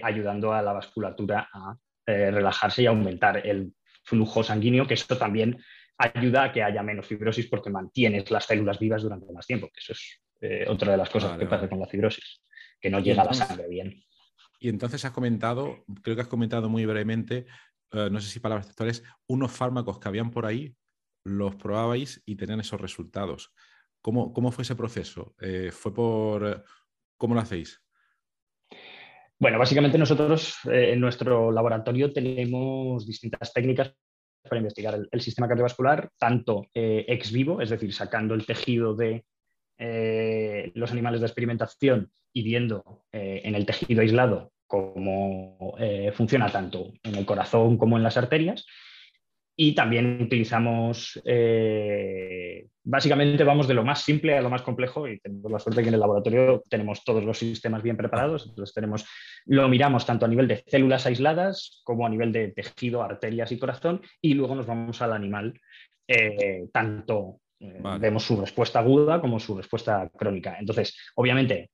ayudando 0.02 0.54
a 0.54 0.62
la 0.62 0.72
vasculatura 0.72 1.50
a 1.52 1.76
relajarse 2.06 2.82
y 2.82 2.86
aumentar 2.86 3.46
el 3.46 3.74
flujo 4.04 4.42
sanguíneo, 4.42 4.86
que 4.86 4.94
esto 4.94 5.18
también 5.18 5.58
ayuda 5.98 6.44
a 6.44 6.52
que 6.52 6.62
haya 6.62 6.82
menos 6.82 7.06
fibrosis 7.06 7.46
porque 7.46 7.70
mantienes 7.70 8.30
las 8.30 8.44
células 8.44 8.78
vivas 8.78 9.02
durante 9.02 9.32
más 9.32 9.46
tiempo, 9.46 9.68
que 9.72 9.80
eso 9.80 9.92
es 9.92 10.20
eh, 10.40 10.66
otra 10.68 10.92
de 10.92 10.98
las 10.98 11.10
cosas 11.10 11.38
que 11.38 11.46
pasa 11.46 11.68
con 11.68 11.80
la 11.80 11.86
fibrosis, 11.86 12.42
que 12.80 12.90
no 12.90 13.00
llega 13.00 13.22
a 13.22 13.26
la 13.26 13.34
sangre 13.34 13.68
bien. 13.68 14.02
Y 14.60 14.68
entonces 14.68 15.04
has 15.04 15.12
comentado, 15.12 15.84
creo 16.02 16.16
que 16.16 16.22
has 16.22 16.28
comentado 16.28 16.68
muy 16.68 16.84
brevemente, 16.84 17.46
eh, 17.92 18.08
no 18.10 18.20
sé 18.20 18.28
si 18.28 18.40
palabras 18.40 18.66
textuales, 18.66 19.02
unos 19.26 19.52
fármacos 19.52 19.98
que 19.98 20.08
habían 20.08 20.30
por 20.30 20.46
ahí, 20.46 20.74
los 21.24 21.56
probabais 21.56 22.22
y 22.26 22.36
tenían 22.36 22.60
esos 22.60 22.80
resultados. 22.80 23.52
¿Cómo, 24.00 24.32
cómo 24.32 24.52
fue 24.52 24.62
ese 24.62 24.76
proceso? 24.76 25.34
Eh, 25.40 25.70
¿Fue 25.72 25.92
por... 25.92 26.64
¿Cómo 27.16 27.34
lo 27.34 27.40
hacéis? 27.40 27.82
Bueno, 29.38 29.58
básicamente 29.58 29.98
nosotros 29.98 30.58
en 30.64 31.00
nuestro 31.00 31.50
laboratorio 31.50 32.12
tenemos 32.12 33.06
distintas 33.06 33.52
técnicas 33.52 33.94
para 34.46 34.60
investigar 34.60 34.98
el, 35.10 35.20
sistema 35.20 35.48
cardiovascular, 35.48 36.10
tanto 36.18 36.66
eh, 36.74 37.04
ex 37.08 37.32
vivo, 37.32 37.60
es 37.60 37.70
decir, 37.70 37.92
sacando 37.92 38.34
el 38.34 38.46
tejido 38.46 38.94
de 38.94 39.24
eh, 39.78 40.72
los 40.74 40.92
animales 40.92 41.20
de 41.20 41.26
experimentación 41.26 42.10
y 42.32 42.42
viendo 42.42 43.04
eh, 43.12 43.42
en 43.44 43.54
el 43.54 43.66
tejido 43.66 44.00
aislado 44.00 44.52
cómo 44.66 45.76
funciona 46.14 46.50
tanto 46.50 46.92
en 47.04 47.14
el 47.14 47.24
corazón 47.24 47.78
como 47.78 47.96
en 47.96 48.02
las 48.02 48.16
arterias, 48.16 48.66
y 49.58 49.74
también 49.74 50.20
utilizamos, 50.20 51.20
eh, 51.24 52.66
básicamente 52.84 53.42
vamos 53.42 53.66
de 53.66 53.72
lo 53.72 53.84
más 53.84 54.02
simple 54.02 54.36
a 54.36 54.42
lo 54.42 54.50
más 54.50 54.60
complejo 54.60 55.08
y 55.08 55.18
tenemos 55.18 55.50
la 55.50 55.58
suerte 55.58 55.82
que 55.82 55.88
en 55.88 55.94
el 55.94 56.00
laboratorio 56.00 56.62
tenemos 56.68 57.02
todos 57.02 57.24
los 57.24 57.38
sistemas 57.38 57.82
bien 57.82 57.96
preparados. 57.96 58.46
Entonces 58.46 58.74
tenemos, 58.74 59.06
lo 59.46 59.66
miramos 59.68 60.04
tanto 60.04 60.26
a 60.26 60.28
nivel 60.28 60.46
de 60.46 60.62
células 60.66 61.06
aisladas 61.06 61.80
como 61.84 62.04
a 62.04 62.10
nivel 62.10 62.32
de 62.32 62.48
tejido, 62.48 63.02
arterias 63.02 63.50
y 63.50 63.58
corazón 63.58 64.02
y 64.20 64.34
luego 64.34 64.54
nos 64.54 64.66
vamos 64.66 65.00
al 65.00 65.14
animal, 65.14 65.58
eh, 66.06 66.66
tanto 66.70 67.40
eh, 67.58 67.80
vemos 67.98 68.24
su 68.24 68.38
respuesta 68.38 68.80
aguda 68.80 69.22
como 69.22 69.40
su 69.40 69.56
respuesta 69.56 70.10
crónica. 70.14 70.58
Entonces, 70.60 70.98
obviamente, 71.14 71.70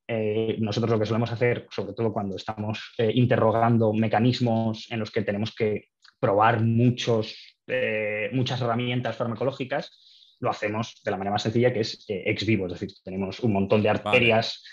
nosotros 0.60 0.92
lo 0.92 1.00
que 1.00 1.06
solemos 1.06 1.32
hacer, 1.32 1.66
sobre 1.68 1.94
todo 1.94 2.12
cuando 2.12 2.36
estamos 2.36 2.94
interrogando 2.98 3.92
mecanismos 3.92 4.86
en 4.92 5.00
los 5.00 5.10
que 5.10 5.22
tenemos 5.22 5.52
que 5.52 5.86
probar 6.20 6.62
muchos 6.62 7.51
eh, 7.66 8.30
muchas 8.32 8.60
herramientas 8.60 9.16
farmacológicas, 9.16 10.36
lo 10.40 10.50
hacemos 10.50 11.00
de 11.04 11.10
la 11.10 11.16
manera 11.16 11.32
más 11.32 11.42
sencilla 11.42 11.72
que 11.72 11.80
es 11.80 12.04
eh, 12.08 12.24
ex 12.26 12.44
vivo, 12.44 12.66
es 12.66 12.72
decir, 12.72 12.90
tenemos 13.04 13.40
un 13.40 13.52
montón 13.52 13.82
de 13.82 13.88
arterias 13.88 14.64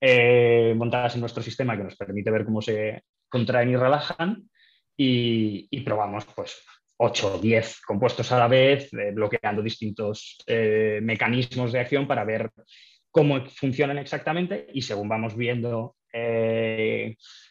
eh, 0.00 0.74
montadas 0.76 1.14
en 1.14 1.20
nuestro 1.20 1.42
sistema 1.42 1.76
que 1.76 1.84
nos 1.84 1.96
permite 1.96 2.30
ver 2.30 2.44
cómo 2.44 2.62
se 2.62 3.02
contraen 3.28 3.70
y 3.70 3.76
relajan 3.76 4.48
y, 4.96 5.80
probamos 5.80 6.24
pues 6.26 6.62
8 6.98 7.34
o 7.34 7.38
10 7.38 7.80
compuestos 7.82 8.30
a 8.32 8.38
la 8.38 8.48
vez, 8.48 8.88
bloqueando 9.12 9.62
distintos 9.62 10.38
mecanismos 11.02 11.70
de 11.72 11.80
acción 11.80 12.06
para 12.06 12.24
ver 12.24 12.50
cómo 13.10 13.44
funcionan 13.46 13.98
exactamente 13.98 14.66
y 14.72 14.80
según 14.80 15.08
vamos 15.08 15.36
viendo, 15.36 15.96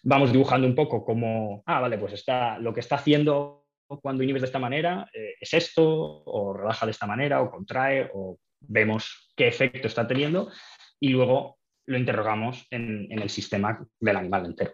vamos 0.01 0.31
dibujando 0.31 0.65
un 0.65 0.73
poco 0.73 1.05
cómo, 1.05 1.61
ah, 1.67 1.81
vale, 1.81 1.99
pues 1.99 2.13
está, 2.13 2.57
lo 2.57 2.73
que 2.73 2.79
está 2.79 2.95
haciendo 2.95 3.64
cuando 3.87 4.23
inhibes 4.23 4.41
de 4.41 4.47
esta 4.47 4.59
manera 4.59 5.09
eh, 5.13 5.35
es 5.39 5.53
esto, 5.53 6.23
o 6.25 6.53
relaja 6.53 6.85
de 6.85 6.91
esta 6.91 7.07
manera, 7.07 7.41
o 7.41 7.51
contrae, 7.51 8.09
o 8.13 8.39
vemos 8.59 9.31
qué 9.35 9.47
efecto 9.47 9.87
está 9.87 10.07
teniendo 10.07 10.51
y 10.99 11.09
luego 11.09 11.57
lo 11.87 11.97
interrogamos 11.97 12.65
en, 12.71 13.07
el 13.11 13.29
sistema 13.29 13.85
del 13.99 14.17
animal 14.17 14.45
entero. 14.45 14.73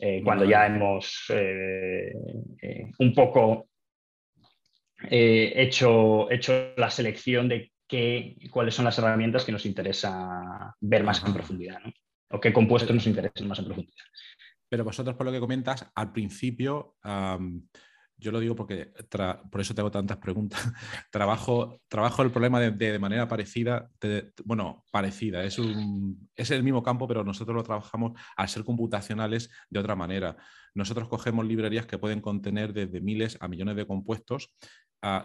Eh, 0.00 0.22
cuando 0.24 0.44
ya 0.44 0.66
hemos 0.66 1.24
eh, 1.30 2.12
un 2.98 3.14
poco 3.14 3.68
hecho, 5.00 6.30
hecho 6.30 6.72
la 6.76 6.90
selección 6.90 7.48
de 7.48 7.70
qué, 7.86 8.36
cuáles 8.50 8.74
son 8.74 8.84
las 8.84 8.98
herramientas 8.98 9.44
que 9.44 9.52
nos 9.52 9.64
interesa 9.66 10.74
ver 10.80 11.04
más 11.04 11.24
en 11.24 11.32
profundidad, 11.32 11.80
o 12.30 12.40
qué 12.40 12.52
compuestos 12.52 12.94
nos 12.94 13.06
interesan 13.06 13.46
más 13.46 13.60
en 13.60 13.66
profundidad. 13.66 14.04
Pero 14.68 14.84
vosotros, 14.84 15.16
por 15.16 15.26
lo 15.26 15.32
que 15.32 15.40
comentas, 15.40 15.90
al 15.94 16.12
principio 16.12 16.96
yo 18.18 18.32
lo 18.32 18.40
digo 18.40 18.54
porque, 18.54 18.92
por 19.50 19.60
eso 19.60 19.74
tengo 19.74 19.90
tantas 19.90 20.18
preguntas, 20.18 20.60
trabajo, 21.10 21.80
trabajo 21.88 22.22
el 22.22 22.30
problema 22.30 22.60
de, 22.60 22.98
manera 22.98 23.28
parecida, 23.28 23.90
bueno, 24.44 24.84
parecida, 24.90 25.44
es, 25.44 25.58
un, 25.58 26.28
es 26.34 26.50
el 26.50 26.62
mismo 26.62 26.82
campo, 26.82 27.06
pero 27.06 27.24
nosotros 27.24 27.54
lo 27.54 27.62
trabajamos 27.62 28.18
al 28.36 28.48
ser 28.48 28.64
computacionales 28.64 29.50
de 29.70 29.80
otra 29.80 29.94
manera. 29.94 30.36
Nosotros 30.74 31.08
cogemos 31.08 31.46
librerías 31.46 31.86
que 31.86 31.98
pueden 31.98 32.20
contener 32.20 32.72
desde 32.72 33.00
miles 33.00 33.38
a 33.40 33.48
millones 33.48 33.76
de 33.76 33.86
compuestos 33.86 34.54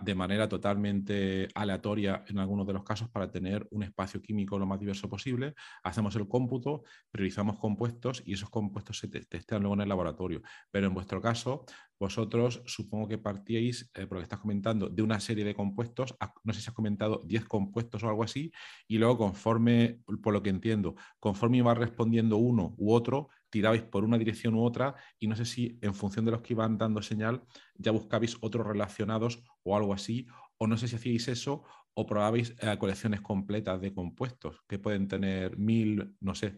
de 0.02 0.16
manera 0.16 0.48
totalmente 0.48 1.48
aleatoria 1.56 2.24
en 2.28 2.38
algunos 2.38 2.68
de 2.68 2.74
los 2.74 2.84
casos 2.84 3.10
para 3.10 3.32
tener 3.32 3.68
un 3.72 3.84
espacio 3.84 4.22
químico 4.22 4.60
lo 4.60 4.68
más 4.68 4.80
diverso 4.80 5.10
posible. 5.10 5.56
Hacemos 5.84 6.16
el 6.16 6.28
cómputo, 6.28 6.84
priorizamos 7.12 7.58
compuestos 7.58 8.22
y 8.26 8.34
esos 8.34 8.50
compuestos 8.50 9.00
se 9.00 9.08
testean 9.08 9.62
luego 9.62 9.74
en 9.76 9.82
el 9.82 9.90
laboratorio. 9.90 10.42
Pero 10.70 10.88
en 10.88 10.94
vuestro 10.94 11.22
caso, 11.22 11.66
vosotros 12.00 12.62
supongo 12.66 13.08
que 13.08 13.18
partíais, 13.18 13.90
eh, 13.96 14.06
porque 14.06 14.24
estás 14.24 14.40
comentando, 14.40 14.90
de 14.90 15.02
una 15.02 15.20
serie 15.20 15.46
de 15.46 15.56
compuestos, 15.56 16.16
no 16.44 16.54
sé 16.54 16.62
si 16.62 16.70
has 16.70 16.76
comentado 16.76 17.22
10 17.26 17.46
compuestos 17.46 18.04
o 18.04 18.10
algo 18.10 18.24
así, 18.24 18.52
y 18.88 18.98
luego 18.98 19.18
conforme, 19.18 20.00
por 20.22 20.34
lo 20.34 20.44
que 20.44 20.50
entiendo, 20.50 20.96
conforme 21.20 21.58
iba 21.58 21.74
respondiendo 21.74 22.38
uno 22.38 22.76
u 22.78 22.94
otro, 22.94 23.30
tirabais 23.54 23.84
por 23.84 24.04
una 24.04 24.18
dirección 24.18 24.56
u 24.56 24.66
otra 24.66 24.96
y 25.20 25.28
no 25.28 25.36
sé 25.36 25.46
si 25.46 25.78
en 25.82 25.94
función 25.94 26.26
de 26.26 26.32
los 26.32 26.42
que 26.42 26.54
iban 26.54 26.80
dando 26.80 27.04
señal 27.04 27.44
ya 27.76 27.92
buscabais 27.92 28.36
otros 28.42 28.66
relacionados 28.66 29.44
o 29.62 29.78
algo 29.78 29.94
así, 29.94 30.26
o 30.58 30.66
no 30.66 30.76
sé 30.76 30.88
si 30.88 30.96
hacíais 30.96 31.28
eso 31.28 31.64
o 31.94 32.06
probabais 32.08 32.56
eh, 32.60 32.76
colecciones 32.80 33.22
completas 33.22 33.80
de 33.80 33.94
compuestos 33.94 34.64
que 34.68 34.80
pueden 34.80 35.08
tener 35.08 35.56
mil, 35.56 36.16
no 36.20 36.34
sé. 36.34 36.58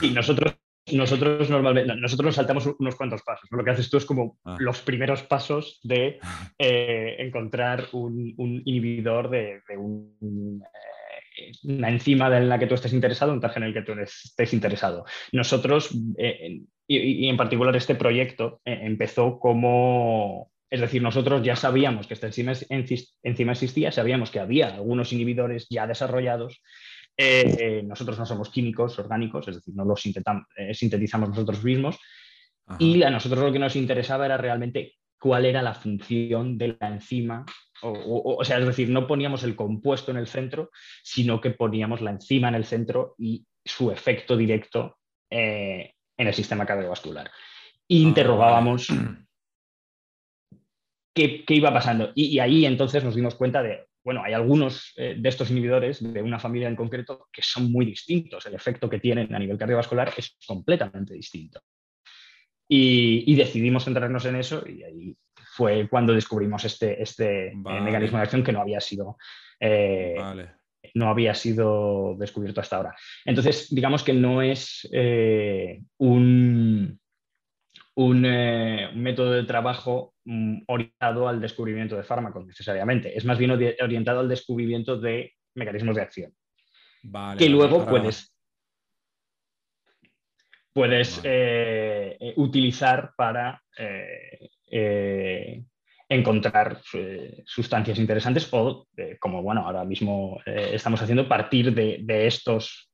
Y 0.00 0.10
nosotros 0.10 0.54
nosotros 0.92 1.50
normalmente, 1.50 1.94
nosotros 1.94 2.26
nos 2.26 2.34
saltamos 2.34 2.66
unos 2.78 2.96
cuantos 2.96 3.22
pasos. 3.22 3.48
Lo 3.50 3.62
que 3.62 3.70
haces 3.70 3.90
tú 3.90 3.98
es 3.98 4.06
como 4.06 4.38
ah. 4.44 4.56
los 4.58 4.80
primeros 4.80 5.22
pasos 5.22 5.78
de 5.82 6.18
eh, 6.58 7.16
encontrar 7.18 7.88
un, 7.92 8.34
inhibidor 8.64 9.28
de, 9.30 9.60
un, 9.76 10.62
eh, 10.62 10.99
una 11.64 11.88
enzima 11.88 12.36
en 12.36 12.48
la 12.48 12.58
que 12.58 12.66
tú 12.66 12.74
estés 12.74 12.92
interesado, 12.92 13.32
un 13.32 13.40
target 13.40 13.58
en 13.58 13.62
el 13.64 13.74
que 13.74 13.82
tú 13.82 13.92
estés 13.92 14.52
interesado. 14.52 15.04
Nosotros, 15.32 15.90
eh, 16.18 16.60
y, 16.86 17.28
en 17.28 17.36
particular 17.36 17.74
este 17.76 17.94
proyecto, 17.94 18.60
eh, 18.64 18.80
empezó 18.82 19.38
como... 19.38 20.50
Es 20.68 20.80
decir, 20.80 21.02
nosotros 21.02 21.42
ya 21.42 21.56
sabíamos 21.56 22.06
que 22.06 22.14
esta 22.14 22.28
enzima, 22.28 23.52
existía, 23.52 23.90
sabíamos 23.90 24.30
que 24.30 24.38
había 24.38 24.74
algunos 24.74 25.12
inhibidores 25.12 25.66
ya 25.68 25.86
desarrollados 25.86 26.62
nosotros 27.84 28.18
no 28.18 28.24
somos 28.24 28.48
químicos 28.48 28.98
orgánicos, 28.98 29.46
es 29.46 29.56
decir, 29.56 29.74
no 29.74 29.84
los 29.84 30.00
sintetizamos 30.00 31.28
nosotros 31.28 31.62
mismos. 31.62 31.98
Y 32.78 33.02
a 33.02 33.10
nosotros 33.10 33.40
lo 33.40 33.52
que 33.52 33.58
nos 33.58 33.76
interesaba 33.76 34.24
era 34.24 34.38
realmente 34.38 34.94
cuál 35.20 35.44
era 35.44 35.62
la 35.62 35.74
función 35.74 36.56
de 36.58 36.76
la 36.80 36.88
enzima. 36.88 37.44
O, 37.82 38.44
sea, 38.44 38.58
es 38.58 38.66
decir, 38.66 38.88
no 38.90 39.06
poníamos 39.06 39.42
el 39.42 39.56
compuesto 39.56 40.10
en 40.10 40.18
el 40.18 40.26
centro, 40.26 40.70
sino 41.02 41.40
que 41.40 41.50
poníamos 41.50 42.00
la 42.00 42.10
enzima 42.10 42.48
en 42.48 42.54
el 42.54 42.64
centro 42.64 43.14
y 43.18 43.44
su 43.64 43.90
efecto 43.90 44.36
directo 44.36 44.98
en 45.30 45.92
el 46.16 46.34
sistema 46.34 46.66
cardiovascular. 46.66 47.28
Ah, 47.28 47.32
interrogábamos 47.88 48.88
qué, 51.14 51.44
iba 51.48 51.72
pasando. 51.72 52.12
Y, 52.14 52.38
ahí 52.38 52.66
entonces 52.66 53.02
nos 53.04 53.14
dimos 53.14 53.34
cuenta 53.34 53.62
de, 53.62 53.86
bueno, 54.04 54.22
hay 54.22 54.32
algunos 54.32 54.92
eh, 54.96 55.16
de 55.18 55.28
estos 55.28 55.50
inhibidores 55.50 56.00
de 56.00 56.22
una 56.22 56.38
familia 56.38 56.68
en 56.68 56.76
concreto 56.76 57.28
que 57.32 57.42
son 57.42 57.70
muy 57.70 57.86
distintos. 57.86 58.46
El 58.46 58.54
efecto 58.54 58.88
que 58.88 59.00
tienen 59.00 59.34
a 59.34 59.38
nivel 59.38 59.58
cardiovascular 59.58 60.12
es 60.16 60.36
completamente 60.46 61.14
distinto. 61.14 61.60
Y, 62.72 63.34
decidimos 63.34 63.84
centrarnos 63.84 64.24
en 64.26 64.36
eso 64.36 64.62
y 64.68 64.84
ahí 64.84 65.16
fue 65.60 65.86
cuando 65.90 66.14
descubrimos 66.14 66.64
este, 66.64 67.02
este 67.02 67.48
eh, 67.48 67.54
mecanismo 67.54 68.16
de 68.16 68.24
acción 68.24 68.42
que 68.42 68.52
no 68.52 68.62
había 68.62 68.80
sido... 68.80 69.18
Eh, 69.60 70.16
no 70.94 71.10
había 71.10 71.34
sido 71.34 72.16
descubierto 72.18 72.62
hasta 72.62 72.76
ahora. 72.76 72.96
Entonces, 73.26 73.68
digamos 73.70 74.02
que 74.02 74.14
no 74.14 74.40
es 74.40 74.88
un, 75.98 76.98
un, 77.94 78.20
método 78.22 79.32
de 79.32 79.44
trabajo 79.44 80.14
mm, 80.24 80.62
orientado 80.66 81.28
al 81.28 81.38
descubrimiento 81.38 81.96
de 81.96 82.02
fármacos 82.02 82.46
necesariamente, 82.46 83.14
es 83.16 83.26
más 83.26 83.38
bien 83.38 83.50
orientado 83.50 84.20
al 84.20 84.28
descubrimiento 84.30 84.98
de 84.98 85.34
mecanismos 85.54 85.96
de 85.96 86.02
acción. 86.02 86.34
que 87.36 87.50
luego 87.50 87.84
puedes, 87.84 88.34
puedes 90.72 91.20
eh, 91.24 92.16
eh, 92.18 92.32
utilizar 92.36 93.12
para 93.16 93.62
eh, 93.76 94.50
encontrar 96.08 96.80
sustancias 97.44 97.98
interesantes 97.98 98.48
o, 98.52 98.86
como 99.20 99.42
bueno, 99.42 99.66
ahora 99.66 99.84
mismo 99.84 100.40
estamos 100.46 101.00
haciendo, 101.02 101.28
partir 101.28 101.74
de, 101.74 102.26
estos 102.26 102.90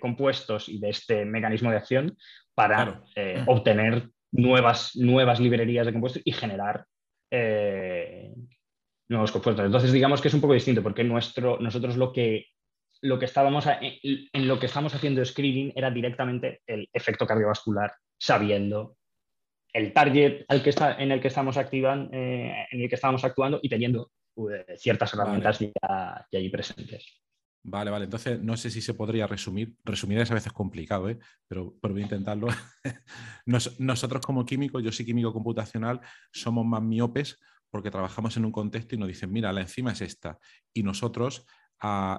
compuestos 0.00 0.68
y 0.68 0.78
de 0.78 0.90
este 0.90 1.24
mecanismo 1.24 1.70
de 1.70 1.76
acción 1.76 2.16
para 2.54 3.02
obtener 3.46 4.08
nuevas, 4.32 4.96
nuevas 4.96 5.40
librerías 5.40 5.86
de 5.86 5.92
compuestos 5.92 6.22
y 6.24 6.32
generar 6.32 6.84
nuevos 9.08 9.32
compuestos. 9.32 9.64
Entonces, 9.64 9.92
digamos 9.92 10.20
que 10.20 10.28
es 10.28 10.34
un 10.34 10.40
poco 10.40 10.54
distinto 10.54 10.82
porque 10.82 11.04
nuestro, 11.04 11.58
nosotros 11.60 11.96
lo 11.96 12.12
que 12.12 12.46
lo 13.00 13.18
que 13.18 13.26
estábamos 13.26 13.66
en 13.66 14.48
lo 14.48 14.58
que 14.58 14.66
estamos 14.66 14.94
haciendo 14.94 15.24
screening 15.24 15.72
era 15.76 15.90
directamente 15.90 16.62
el 16.66 16.88
efecto 16.92 17.26
cardiovascular, 17.26 17.92
sabiendo 18.18 18.96
el 19.78 19.92
target 19.92 20.44
al 20.48 20.62
que 20.62 20.70
está, 20.70 21.00
en 21.00 21.12
el 21.12 21.20
que 21.20 21.28
estamos 21.28 21.56
activando, 21.56 22.10
eh, 22.12 22.66
en 22.70 22.82
el 22.82 22.88
que 22.88 22.96
estamos 22.96 23.24
actuando 23.24 23.60
y 23.62 23.68
teniendo 23.68 24.10
eh, 24.36 24.76
ciertas 24.76 25.14
herramientas 25.14 25.58
ya, 25.60 26.26
allí 26.32 26.48
presentes. 26.48 27.22
Vale, 27.62 27.90
vale. 27.90 28.04
Entonces, 28.04 28.40
no 28.40 28.56
sé 28.56 28.70
si 28.70 28.80
se 28.80 28.94
podría 28.94 29.26
resumir. 29.26 29.74
Resumir 29.84 30.18
es 30.20 30.30
a 30.30 30.34
veces 30.34 30.52
complicado, 30.52 31.08
¿eh? 31.08 31.18
pero, 31.46 31.74
pero, 31.80 31.94
voy 31.94 32.02
a 32.02 32.04
intentarlo. 32.04 32.48
nosotros 33.78 34.24
como 34.24 34.44
químicos, 34.44 34.82
yo 34.82 34.92
soy 34.92 35.06
químico 35.06 35.32
computacional, 35.32 36.00
somos 36.32 36.64
más 36.64 36.82
miopes 36.82 37.38
porque 37.70 37.90
trabajamos 37.90 38.36
en 38.36 38.44
un 38.44 38.52
contexto 38.52 38.94
y 38.94 38.98
nos 38.98 39.08
dicen, 39.08 39.30
mira, 39.30 39.52
la 39.52 39.60
enzima 39.60 39.92
es 39.92 40.00
esta. 40.00 40.38
Y 40.72 40.82
nosotros 40.82 41.46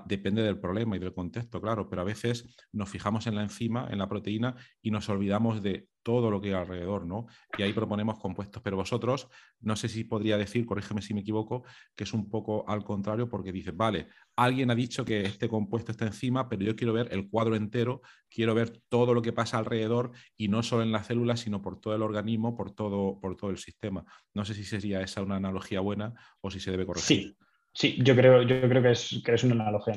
depende 0.06 0.41
del 0.41 0.60
problema 0.60 0.95
y 0.95 1.00
del 1.00 1.13
contexto, 1.13 1.62
claro, 1.62 1.89
pero 1.89 2.02
a 2.02 2.06
veces 2.06 2.45
nos 2.72 2.89
fijamos 2.89 3.28
en 3.28 3.36
la 3.36 3.43
enzima, 3.43 3.88
en 3.91 4.00
la 4.00 4.08
proteína, 4.08 4.56
y 4.82 4.91
nos 4.91 5.10
olvidamos 5.10 5.62
de 5.62 5.88
todo 6.02 6.32
lo 6.32 6.41
que 6.41 6.48
hay 6.48 6.54
alrededor, 6.54 7.06
¿no? 7.06 7.28
Y 7.58 7.62
ahí 7.62 7.74
proponemos 7.74 8.17
compuestos. 8.19 8.63
Pero 8.63 8.78
vosotros, 8.78 9.28
no 9.60 9.76
sé 9.76 9.89
si 9.89 10.06
podría 10.06 10.38
decir, 10.38 10.65
corrígeme 10.65 11.02
si 11.02 11.13
me 11.13 11.22
equivoco, 11.22 11.63
que 11.95 12.06
es 12.06 12.13
un 12.13 12.30
poco 12.30 12.67
al 12.67 12.84
contrario, 12.84 13.28
porque 13.30 13.52
dices, 13.52 13.76
vale, 13.76 14.08
alguien 14.36 14.72
ha 14.72 14.76
dicho 14.76 15.04
que 15.04 15.22
este 15.22 15.50
compuesto 15.50 15.91
está 15.91 16.06
encima, 16.06 16.48
pero 16.48 16.63
yo 16.63 16.76
quiero 16.76 16.93
ver 16.93 17.10
el 17.12 17.30
cuadro 17.30 17.56
entero, 17.56 18.02
quiero 18.30 18.56
ver 18.56 18.82
todo 18.88 19.13
lo 19.13 19.22
que 19.22 19.34
pasa 19.34 19.58
alrededor 19.58 20.12
y 20.38 20.48
no 20.48 20.63
solo 20.63 20.84
en 20.84 20.91
las 20.91 21.08
células, 21.08 21.41
sino 21.41 21.62
por 21.62 21.80
todo 21.80 21.93
el 21.93 22.02
organismo, 22.02 22.56
por 22.56 22.72
todo, 22.72 23.19
por 23.19 23.36
todo 23.36 23.50
el 23.50 23.58
sistema. 23.58 24.06
No 24.34 24.45
sé 24.45 24.54
si 24.54 24.63
sería 24.63 25.02
esa 25.02 25.22
una 25.22 25.36
analogía 25.36 25.82
buena 25.82 26.13
o 26.41 26.50
si 26.50 26.60
se 26.60 26.72
debe 26.72 26.86
corregir. 26.86 27.36
Sí. 27.38 27.49
Sí, 27.80 27.98
yo 28.04 28.13
creo, 28.13 28.42
yo 28.42 28.60
creo 28.68 28.84
que, 28.84 28.92
es, 28.92 29.22
que 29.24 29.34
es 29.36 29.44
una 29.46 29.54
analogía 29.54 29.94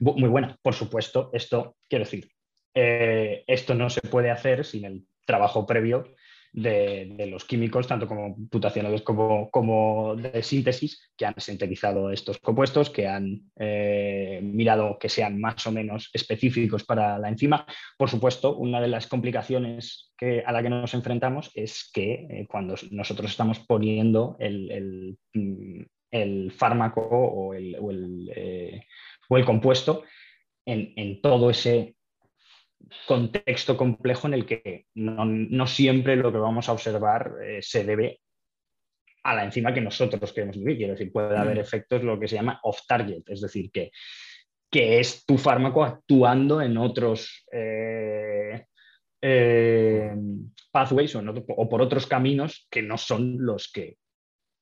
muy 0.00 0.28
buena. 0.28 0.58
Por 0.60 0.74
supuesto, 0.74 1.30
esto, 1.32 1.76
quiero 1.88 2.04
decir, 2.04 2.28
eh, 2.74 3.44
esto 3.46 3.74
no 3.74 3.88
se 3.88 4.02
puede 4.02 4.30
hacer 4.30 4.62
sin 4.62 4.84
el 4.84 5.06
trabajo 5.24 5.64
previo 5.64 6.04
de, 6.52 7.26
los 7.30 7.46
químicos, 7.46 7.86
tanto 7.86 8.06
como 8.06 8.34
computacionales 8.34 9.00
como, 9.00 9.50
como, 9.50 10.16
de 10.16 10.42
síntesis, 10.42 11.10
que 11.16 11.24
han 11.24 11.34
sintetizado 11.38 12.10
estos 12.10 12.38
compuestos, 12.40 12.90
que 12.90 13.08
han 13.08 13.40
eh, 13.58 14.40
mirado 14.42 14.98
que 14.98 15.08
sean 15.08 15.40
más 15.40 15.66
o 15.66 15.72
menos 15.72 16.10
específicos 16.12 16.84
para 16.84 17.18
la 17.18 17.30
enzima. 17.30 17.64
Por 17.96 18.10
supuesto, 18.10 18.56
una 18.58 18.82
de 18.82 18.88
las 18.88 19.06
complicaciones 19.06 20.12
que, 20.14 20.42
a 20.44 20.52
la 20.52 20.62
que 20.62 20.68
nos 20.68 20.92
enfrentamos 20.92 21.50
es 21.54 21.90
que 21.90 22.26
eh, 22.28 22.46
cuando 22.46 22.74
nosotros 22.90 23.30
estamos 23.30 23.60
poniendo 23.60 24.36
el, 24.38 25.16
mm, 25.32 25.84
el 26.12 26.52
fármaco 26.52 27.00
o 27.00 27.54
el, 27.54 27.76
o 27.80 27.90
el, 27.90 28.30
eh, 28.36 28.86
compuesto 29.46 30.04
en, 30.66 31.20
todo 31.22 31.50
ese 31.50 31.96
contexto 33.06 33.76
complejo 33.76 34.26
en 34.26 34.34
el 34.34 34.46
que 34.46 34.86
no, 34.94 35.66
siempre 35.66 36.16
lo 36.16 36.30
que 36.30 36.38
vamos 36.38 36.68
a 36.68 36.72
observar 36.72 37.32
eh, 37.42 37.60
se 37.62 37.84
debe 37.84 38.20
a 39.24 39.34
la 39.34 39.44
enzima 39.44 39.72
que 39.72 39.80
nosotros 39.80 40.32
queremos 40.32 40.58
vivir. 40.58 40.76
Quiero 40.76 40.92
decir, 40.92 41.10
puede 41.10 41.36
haber 41.36 41.58
efectos 41.58 42.02
lo 42.02 42.20
que 42.20 42.28
se 42.28 42.36
llama 42.36 42.60
off-target, 42.62 43.22
es 43.28 43.40
decir, 43.40 43.70
que, 43.70 43.90
que, 44.70 45.00
es 45.00 45.24
tu 45.24 45.38
fármaco 45.38 45.82
actuando 45.82 46.60
en 46.60 46.76
otros 46.76 47.46
eh, 47.50 48.66
pathways 50.70 51.14
o 51.14 51.68
por 51.68 51.80
otros 51.80 52.06
caminos 52.06 52.66
que 52.68 52.82
no 52.82 52.98
son 52.98 53.36
los 53.38 53.70
que 53.72 53.96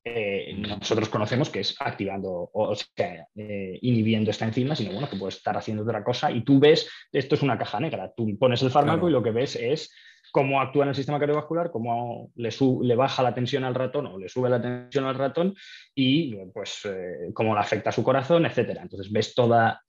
eh, 0.03 0.55
nosotros 0.57 1.11
conocemos 1.11 1.51
que 1.51 1.61
es 1.61 1.77
activando 1.79 2.51
o, 2.55 2.75
sea, 2.75 3.27
eh, 3.37 3.79
inhibiendo 3.83 4.31
esta 4.31 4.47
enzima, 4.47 4.75
sino 4.75 4.93
bueno, 4.93 5.11
que 5.11 5.17
puede 5.17 5.35
estar 5.35 5.57
haciendo 5.59 5.83
otra 5.83 6.03
cosa 6.03 6.31
y 6.31 6.43
tú 6.43 6.59
ves, 6.59 6.89
esto 7.13 7.35
es 7.35 7.43
una 7.43 7.59
caja 7.59 7.81
negra, 7.81 8.11
tú 8.17 8.27
pones 8.39 8.63
el 8.63 8.71
fármaco 8.71 9.09
y 9.09 9.13
lo 9.13 9.23
que 9.23 9.31
ves 9.31 9.57
es 9.57 9.95
cómo 10.33 10.61
actúa 10.61 10.85
en 10.85 10.91
el 10.91 10.95
sistema 10.95 11.19
cardiovascular, 11.19 11.71
cómo 11.71 12.31
le, 12.37 12.49
le, 12.83 12.97
baja 12.97 13.23
la 13.23 13.35
tensión 13.35 13.65
al 13.65 13.75
ratón 13.75 14.07
o 14.07 14.19
le 14.19 14.31
sube 14.31 14.49
la 14.49 14.63
tensión 14.63 15.05
al 15.05 15.17
ratón 15.17 15.55
y 15.95 16.35
pues 16.55 16.81
eh, 16.87 17.31
cómo 17.35 17.53
le 17.53 17.61
afecta 17.61 17.91
a 17.91 17.93
su 17.93 18.03
corazón, 18.03 18.47
etcétera. 18.47 18.81
Entonces 18.83 19.13
ves 19.13 19.35
toda, 19.35 19.83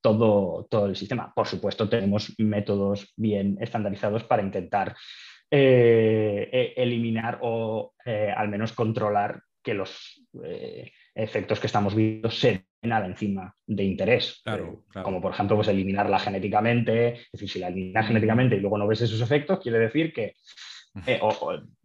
todo, 0.00 0.66
todo 0.70 0.86
el 0.86 0.96
sistema. 0.96 1.32
Por 1.34 1.46
supuesto, 1.48 1.88
tenemos 1.88 2.34
métodos 2.38 3.12
bien 3.16 3.56
estandarizados 3.60 4.22
para 4.24 4.42
intentar 4.42 4.94
eh, 5.56 6.48
e, 6.50 6.82
eliminar 6.82 7.38
o 7.42 7.94
eh, 8.04 8.34
al 8.36 8.48
menos 8.48 8.72
controlar 8.72 9.40
que 9.62 9.72
los 9.72 10.20
eh, 10.42 10.90
efectos 11.14 11.60
que 11.60 11.68
estamos 11.68 11.94
viendo 11.94 12.28
se 12.28 12.66
den 12.82 12.92
a 12.92 12.98
la 12.98 13.06
enzima 13.06 13.54
de 13.64 13.84
interés. 13.84 14.42
Como 15.04 15.20
por 15.20 15.32
ejemplo, 15.32 15.54
pues 15.54 15.68
eliminarla 15.68 16.18
genéticamente. 16.18 17.12
Es 17.12 17.32
decir, 17.34 17.48
si 17.48 17.58
la 17.60 17.68
eliminas 17.68 18.08
genéticamente 18.08 18.56
y 18.56 18.60
luego 18.60 18.78
no 18.78 18.88
ves 18.88 19.02
esos 19.02 19.20
efectos, 19.20 19.60
quiere 19.60 19.78
decir 19.78 20.12
que 20.12 20.34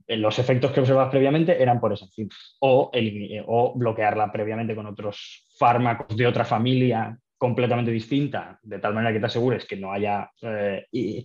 los 0.07 0.39
efectos 0.39 0.71
que 0.71 0.79
observas 0.79 1.11
previamente 1.11 1.61
eran 1.61 1.79
por 1.79 1.93
esa 1.93 2.05
enzima. 2.05 2.33
O, 2.61 2.91
o 3.45 3.73
bloquearla 3.77 4.31
previamente 4.31 4.73
con 4.73 4.87
otros 4.87 5.45
fármacos 5.59 6.17
de 6.17 6.25
otra 6.25 6.43
familia 6.43 7.15
completamente 7.39 7.89
distinta, 7.89 8.59
de 8.61 8.79
tal 8.79 8.93
manera 8.93 9.13
que 9.13 9.19
te 9.21 9.27
asegures 9.27 9.65
que 9.65 9.77
no 9.77 9.93
haya 9.93 10.29
eh, 10.41 10.85
eh, 10.91 11.23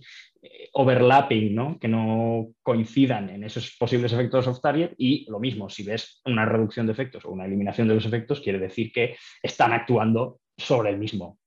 overlapping, 0.71 1.53
¿no? 1.53 1.77
que 1.77 1.89
no 1.89 2.53
coincidan 2.63 3.29
en 3.29 3.43
esos 3.43 3.75
posibles 3.77 4.13
efectos 4.13 4.47
off 4.47 4.61
target. 4.61 4.93
Y 4.97 5.29
lo 5.29 5.39
mismo, 5.39 5.69
si 5.69 5.83
ves 5.83 6.21
una 6.25 6.45
reducción 6.45 6.85
de 6.85 6.93
efectos 6.93 7.25
o 7.25 7.31
una 7.31 7.45
eliminación 7.45 7.89
de 7.89 7.95
los 7.95 8.05
efectos, 8.05 8.39
quiere 8.39 8.59
decir 8.59 8.93
que 8.93 9.17
están 9.43 9.73
actuando 9.73 10.39
sobre 10.57 10.91
el 10.91 10.97
mismo 10.97 11.37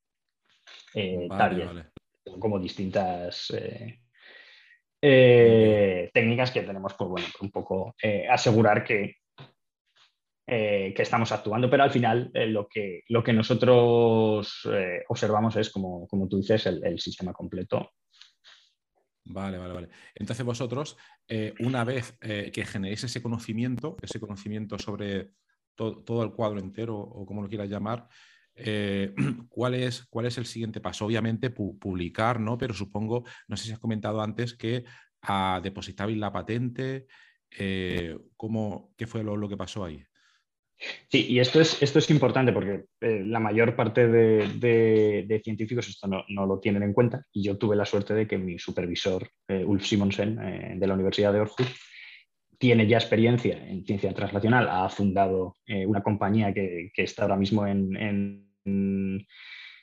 eh, 0.94 1.26
target. 1.31 1.87
Como 2.38 2.59
distintas 2.61 3.50
técnicas 5.00 6.50
que 6.50 6.61
tenemos, 6.61 6.92
por 6.92 7.09
bueno, 7.09 7.26
un 7.40 7.50
poco 7.50 7.94
asegurar 8.28 8.85
que 8.85 9.14
eh, 10.50 10.94
que 10.96 11.02
estamos 11.02 11.30
actuando, 11.30 11.68
pero 11.68 11.82
al 11.82 11.90
final 11.90 12.30
eh, 12.32 12.46
lo, 12.46 12.66
que, 12.66 13.02
lo 13.08 13.22
que 13.22 13.34
nosotros 13.34 14.66
eh, 14.72 15.04
observamos 15.08 15.54
es, 15.56 15.68
como, 15.68 16.08
como 16.08 16.26
tú 16.26 16.38
dices, 16.38 16.64
el, 16.64 16.98
sistema 16.98 17.34
completo. 17.34 17.90
Vale, 19.26 19.58
vale, 19.58 19.74
vale. 19.74 19.88
Entonces 20.14 20.46
vosotros, 20.46 20.96
una 21.61 21.84
vez 21.84 22.16
que 22.18 22.64
generéis 22.64 23.04
ese 23.04 23.20
conocimiento, 23.20 23.98
ese 24.00 24.18
conocimiento 24.18 24.78
sobre 24.78 25.32
todo 25.74 26.22
el 26.22 26.32
cuadro 26.32 26.61
entero 26.61 26.96
o 26.96 27.26
como 27.26 27.42
lo 27.42 27.48
quieras 27.50 27.68
llamar, 27.68 28.08
¿cuál, 29.50 29.74
es, 29.74 30.06
¿cuál 30.06 30.24
es 30.24 30.38
el 30.38 30.46
siguiente 30.46 30.80
paso? 30.80 31.04
Obviamente 31.04 31.50
publicar, 31.50 32.40
¿no? 32.40 32.56
Pero 32.56 32.72
supongo, 32.72 33.24
no 33.48 33.56
sé 33.58 33.66
si 33.66 33.72
has 33.72 33.78
comentado 33.78 34.22
antes 34.22 34.54
que 34.54 34.84
a 35.20 35.61
depositabais 35.62 36.16
la 36.16 36.32
patente. 36.32 37.06
¿cómo, 38.34 38.94
¿Qué 38.96 39.06
fue 39.06 39.22
lo, 39.22 39.46
que 39.46 39.58
pasó 39.58 39.84
ahí? 39.84 40.08
Sí, 41.09 41.27
y 41.29 41.41
esto 41.41 41.61
es, 41.61 41.83
esto 41.83 41.99
es 41.99 42.09
importante 42.11 42.53
porque 42.53 42.85
la 43.01 43.41
mayor 43.41 43.75
parte 43.75 44.07
de, 44.07 45.41
científicos 45.43 45.88
esto 45.88 46.07
no, 46.07 46.47
lo 46.47 46.61
tienen 46.61 46.85
en 46.85 46.93
cuenta. 46.93 47.25
Y 47.33 47.43
yo 47.43 47.59
tuve 47.59 47.75
la 47.75 47.85
suerte 47.85 48.14
de 48.14 48.27
que 48.27 48.38
mi 48.38 48.59
supervisor, 48.59 49.29
Ulf 49.49 49.85
Simonsen, 49.85 50.79
de 50.79 50.87
la 50.87 50.95
Universidad 50.95 51.33
de 51.33 51.41
Aarhus, 51.41 51.57
tiene 52.59 52.87
ya 52.87 52.99
experiencia 52.99 53.57
en 53.57 53.85
ciencia 53.85 54.12
translacional, 54.12 54.69
ha 54.69 54.88
fundado 54.88 55.57
eh, 55.67 55.87
una 55.87 56.03
compañía 56.03 56.53
que, 56.53 56.91
está 56.97 57.23
ahora 57.23 57.37
mismo 57.37 57.67
en, 57.67 57.97
en, 57.97 59.27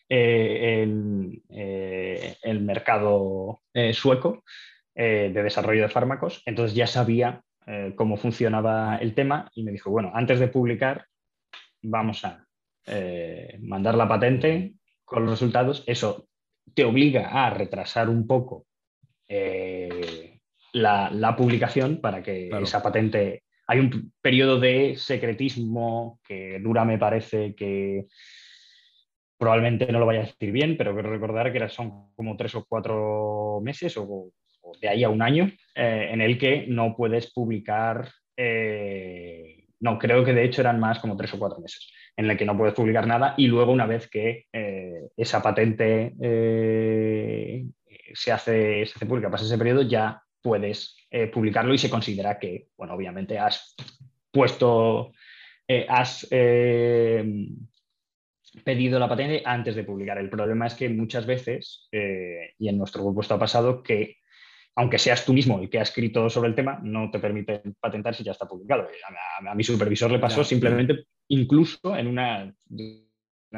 eh, 0.10 0.86
eh, 1.50 2.36
el 2.44 2.62
mercado 2.62 3.62
sueco 3.94 4.44
de 4.94 5.30
desarrollo 5.30 5.82
de 5.82 5.90
fármacos, 5.90 6.42
entonces 6.46 6.76
ya 6.76 6.88
sabía 6.88 7.42
cómo 7.96 8.18
funcionaba 8.18 8.98
el 8.98 9.16
tema 9.16 9.50
y 9.56 9.64
me 9.64 9.72
dijo, 9.72 9.90
bueno, 9.90 10.12
antes 10.14 10.40
de 10.40 10.48
publicar 10.48 11.08
vamos 11.82 12.24
a 12.24 12.46
mandar 13.60 13.96
la 13.96 14.08
patente 14.08 14.74
con 15.04 15.24
los 15.24 15.32
resultados, 15.32 15.84
eso 15.88 16.28
te 16.76 16.86
obliga 16.86 17.30
a 17.30 17.50
retrasar 17.50 18.10
un 18.10 18.28
poco 18.28 18.66
la, 20.76 21.36
publicación 21.38 22.02
para 22.02 22.22
que 22.22 22.50
esa 22.50 22.84
patente... 22.84 23.44
Hay 23.68 23.80
un 23.80 24.14
periodo 24.22 24.60
de 24.60 24.96
secretismo 24.96 26.20
que 26.24 26.60
dura, 26.60 26.86
me 26.86 27.00
parece, 27.00 27.56
que 27.56 28.06
probablemente 29.38 29.92
no 29.92 30.00
lo 30.00 30.06
vaya 30.06 30.20
a 30.20 30.26
decir 30.26 30.52
bien, 30.52 30.78
pero 30.78 30.94
quiero 30.94 31.10
recordar 31.10 31.52
que 31.52 31.68
son 31.70 32.14
como 32.16 32.38
tres 32.38 32.54
o 32.56 32.66
cuatro 32.66 33.60
meses 33.64 33.98
o, 33.98 34.30
de 34.80 34.90
ahí 34.90 35.04
a 35.04 35.10
un 35.10 35.22
año 35.22 35.52
eh, 35.76 36.10
en 36.12 36.22
el 36.22 36.38
que 36.38 36.66
no 36.68 36.96
puedes 36.96 37.32
publicar, 37.34 38.10
eh, 38.38 39.66
no, 39.82 40.00
creo 40.00 40.24
que 40.24 40.34
de 40.34 40.46
hecho 40.46 40.62
eran 40.62 40.80
más 40.80 41.00
como 41.00 41.18
tres 41.18 41.34
o 41.34 41.40
cuatro 41.40 41.60
meses, 41.60 41.92
en 42.16 42.30
el 42.30 42.38
que 42.38 42.46
no 42.46 42.58
puedes 42.58 42.74
publicar 42.74 43.06
nada 43.06 43.34
y 43.38 43.48
luego 43.48 43.74
una 43.74 43.86
vez 43.86 44.10
que 44.10 44.46
eh, 44.54 45.10
esa 45.18 45.42
patente 45.42 46.14
se 48.14 48.32
hace, 48.32 48.86
se 48.86 48.94
hace 48.96 49.06
pública, 49.06 49.30
pasa 49.30 49.44
ese 49.44 49.58
periodo, 49.58 49.82
ya 49.82 50.22
puedes 50.42 50.96
publicarlo 51.34 51.74
y 51.74 51.78
se 51.78 51.90
considera 51.90 52.40
que, 52.40 52.68
bueno, 52.78 52.94
obviamente 52.94 53.38
has 53.38 53.76
puesto, 54.32 55.12
has 55.90 56.26
pedido 58.64 59.00
la 59.00 59.10
patente 59.10 59.42
antes 59.44 59.76
de 59.76 59.84
publicar. 59.84 60.18
El 60.20 60.30
problema 60.30 60.68
es 60.68 60.76
que 60.76 60.88
muchas 60.88 61.26
veces, 61.26 61.90
y 61.92 62.70
en 62.70 62.78
nuestro 62.78 63.04
grupo 63.04 63.22
ha 63.34 63.40
pasado, 63.40 63.82
que 63.82 64.18
aunque 64.76 65.00
seas 65.00 65.26
tú 65.26 65.34
mismo 65.34 65.60
el 65.60 65.70
que 65.70 65.80
ha 65.80 65.84
escrito 65.84 66.30
sobre 66.30 66.50
el 66.50 66.56
tema, 66.56 66.80
no 66.84 67.10
te 67.10 67.20
permite 67.20 67.62
patentar 67.80 68.14
si 68.14 68.24
ya 68.24 68.34
está 68.34 68.46
publicado. 68.46 68.88
A, 69.48 69.56
mi 69.56 69.64
supervisor 69.64 70.12
le 70.12 70.20
pasó 70.20 70.44
simplemente, 70.44 71.06
incluso 71.30 71.96
en 71.96 72.08
una 72.08 72.54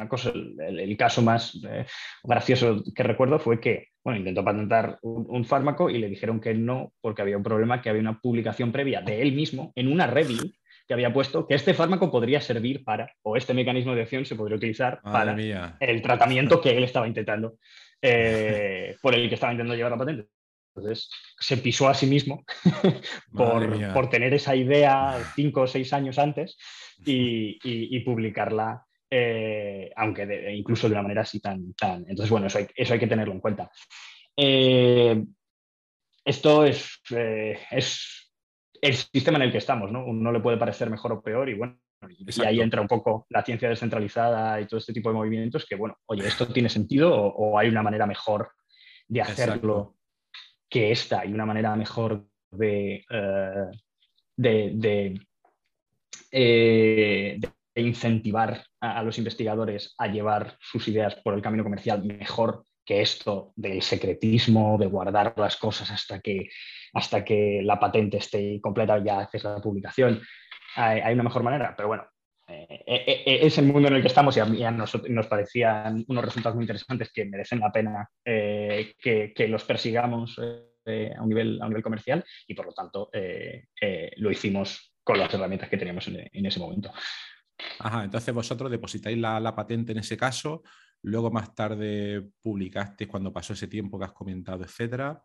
cosa, 0.08 0.32
el, 0.32 0.96
caso 0.96 1.24
más 1.24 1.60
eh, 1.68 1.86
gracioso 2.24 2.84
que 2.96 3.04
recuerdo 3.04 3.40
fue 3.40 3.60
que 3.60 3.88
bueno, 4.04 4.20
intentó 4.20 4.44
patentar 4.44 5.00
un, 5.02 5.44
fármaco 5.44 5.90
y 5.90 5.98
le 5.98 6.08
dijeron 6.08 6.40
que 6.40 6.54
no 6.54 6.94
porque 7.02 7.24
había 7.24 7.36
un 7.36 7.44
problema, 7.44 7.82
que 7.82 7.90
había 7.90 8.02
una 8.02 8.20
publicación 8.20 8.72
previa 8.72 9.02
de 9.02 9.22
él 9.22 9.34
mismo 9.34 9.74
en 9.76 9.92
una 9.92 10.08
review 10.08 10.52
que 10.88 10.94
había 10.94 11.12
puesto 11.12 11.46
que 11.46 11.56
este 11.56 11.74
fármaco 11.74 12.10
podría 12.10 12.40
servir 12.40 12.84
para, 12.86 13.12
o 13.24 13.36
este 13.36 13.54
mecanismo 13.54 13.94
de 13.94 14.04
acción 14.04 14.26
se 14.26 14.36
podría 14.36 14.56
utilizar 14.56 15.02
para 15.02 15.36
el 15.80 16.02
tratamiento 16.02 16.62
que 16.62 16.78
él 16.78 16.86
estaba 16.86 17.08
intentando, 17.08 17.58
eh, 18.02 18.96
por 19.02 19.14
el 19.14 19.28
que 19.28 19.36
estaba 19.36 19.52
intentando 19.52 19.76
llevar 19.76 19.92
la 19.92 19.98
patente. 19.98 20.28
Entonces 20.78 21.10
se 21.40 21.58
pisó 21.58 21.88
a 21.90 21.94
sí 21.94 22.06
mismo 22.06 22.44
por, 23.34 23.94
por, 23.94 24.10
tener 24.10 24.34
esa 24.34 24.56
idea 24.56 25.18
cinco 25.36 25.62
o 25.62 25.68
seis 25.68 25.92
años 25.94 26.20
antes 26.20 26.58
y, 27.06 27.58
y 27.64 28.00
publicarla 28.02 28.88
eh, 29.10 29.90
aunque 29.96 30.54
incluso 30.54 30.88
de 30.88 30.94
una 30.94 31.04
manera 31.04 31.22
así 31.22 31.40
tan... 31.40 31.74
tan 31.74 32.02
entonces, 32.02 32.30
bueno, 32.30 32.48
eso 32.48 32.58
hay, 32.58 32.68
eso 32.76 32.94
hay 32.94 33.00
que 33.00 33.08
tenerlo 33.08 33.34
en 33.34 33.40
cuenta. 33.40 33.72
Eh, 34.36 35.24
esto 36.26 36.66
es, 36.66 37.02
eh, 37.12 37.58
es 37.72 38.32
el 38.82 38.94
sistema 38.96 39.38
en 39.38 39.44
el 39.44 39.52
que 39.52 39.60
estamos, 39.60 39.92
¿no? 39.92 40.06
Uno 40.06 40.32
le 40.32 40.42
puede 40.42 40.58
parecer 40.58 40.90
mejor 40.90 41.14
o 41.14 41.22
peor 41.22 41.50
y 41.50 41.54
bueno, 41.54 41.80
y 42.10 42.46
ahí 42.46 42.60
entra 42.60 42.82
un 42.82 42.88
poco 42.88 43.26
la 43.30 43.44
ciencia 43.44 43.70
descentralizada 43.70 44.60
y 44.62 44.68
todo 44.68 44.78
este 44.78 44.94
tipo 44.94 45.10
de 45.10 45.16
movimientos 45.16 45.66
que, 45.66 45.76
bueno, 45.76 45.98
oye, 46.06 46.28
¿esto 46.28 46.48
tiene 46.48 46.70
sentido 46.70 47.12
o, 47.16 47.58
hay 47.58 47.70
una 47.70 47.82
manera 47.82 48.06
mejor 48.06 48.52
de 49.08 49.22
hacerlo 49.22 49.97
que 50.70 50.92
esta? 50.92 51.22
Hay 51.22 51.34
una 51.34 51.46
manera 51.46 51.76
mejor 51.76 52.28
de, 52.52 53.04
de, 54.36 55.20
de, 56.32 57.40
incentivar 57.76 58.64
a, 58.80 59.04
los 59.04 59.18
investigadores 59.18 59.94
a 59.98 60.08
llevar 60.08 60.58
sus 60.60 60.88
ideas 60.88 61.16
por 61.16 61.34
el 61.34 61.42
camino 61.42 61.64
comercial 61.64 62.04
mejor 62.04 62.64
que 62.88 63.02
esto 63.02 63.52
del 63.56 63.82
secretismo, 63.82 64.78
de 64.80 64.88
guardar 64.88 65.34
las 65.36 65.58
cosas 65.58 65.92
hasta 65.92 66.22
que, 66.22 66.50
hasta 66.94 67.24
que 67.26 67.60
la 67.62 67.80
patente 67.80 68.18
esté 68.18 68.62
completa 68.62 68.98
y 68.98 69.04
ya 69.04 69.20
haces 69.20 69.44
la 69.44 69.62
publicación. 69.62 70.22
Hay, 70.76 71.14
una 71.14 71.24
mejor 71.24 71.44
manera, 71.44 71.74
pero 71.76 71.90
bueno, 71.90 72.04
eh, 72.04 72.08
eh, 72.08 72.08
eh, 72.08 72.17
es 72.48 73.58
el 73.58 73.66
mundo 73.66 73.90
en 73.90 73.96
el 73.96 74.02
que 74.02 74.08
estamos 74.08 74.38
y 74.38 74.40
a, 74.40 74.46
mí, 74.46 74.64
nos, 74.72 75.28
parecían 75.28 76.04
unos 76.08 76.26
resultados 76.26 76.56
muy 76.56 76.64
interesantes 76.64 77.12
que 77.14 77.26
merecen 77.26 77.60
la 77.60 77.72
pena 77.72 78.10
que, 78.24 79.48
los 79.50 79.64
persigamos 79.64 80.40
a, 80.40 81.22
un 81.22 81.30
nivel, 81.30 81.62
a 81.62 81.66
un 81.66 81.70
nivel 81.70 81.84
comercial 81.84 82.24
y 82.48 82.54
por 82.54 82.68
lo 82.68 82.74
tanto 82.74 83.10
lo 84.18 84.32
hicimos 84.32 84.94
con 85.04 85.20
las 85.20 85.34
herramientas 85.34 85.70
que 85.70 85.78
teníamos 85.78 86.08
en 86.08 86.46
ese 86.46 86.60
momento. 86.60 86.92
Ajá, 87.80 88.04
entonces 88.04 88.34
vosotros 88.34 88.70
depositáis 88.70 89.18
la, 89.18 89.56
patente 89.56 89.92
en 89.92 90.00
ese 90.00 90.18
caso, 90.18 90.64
luego 91.04 91.32
más 91.32 91.54
tarde 91.56 92.30
publicasteis 92.42 93.10
cuando 93.10 93.34
pasó 93.34 93.54
ese 93.54 93.68
tiempo 93.68 93.98
que 93.98 94.06
has 94.06 94.14
comentado, 94.14 94.64
etcétera. 94.64 95.22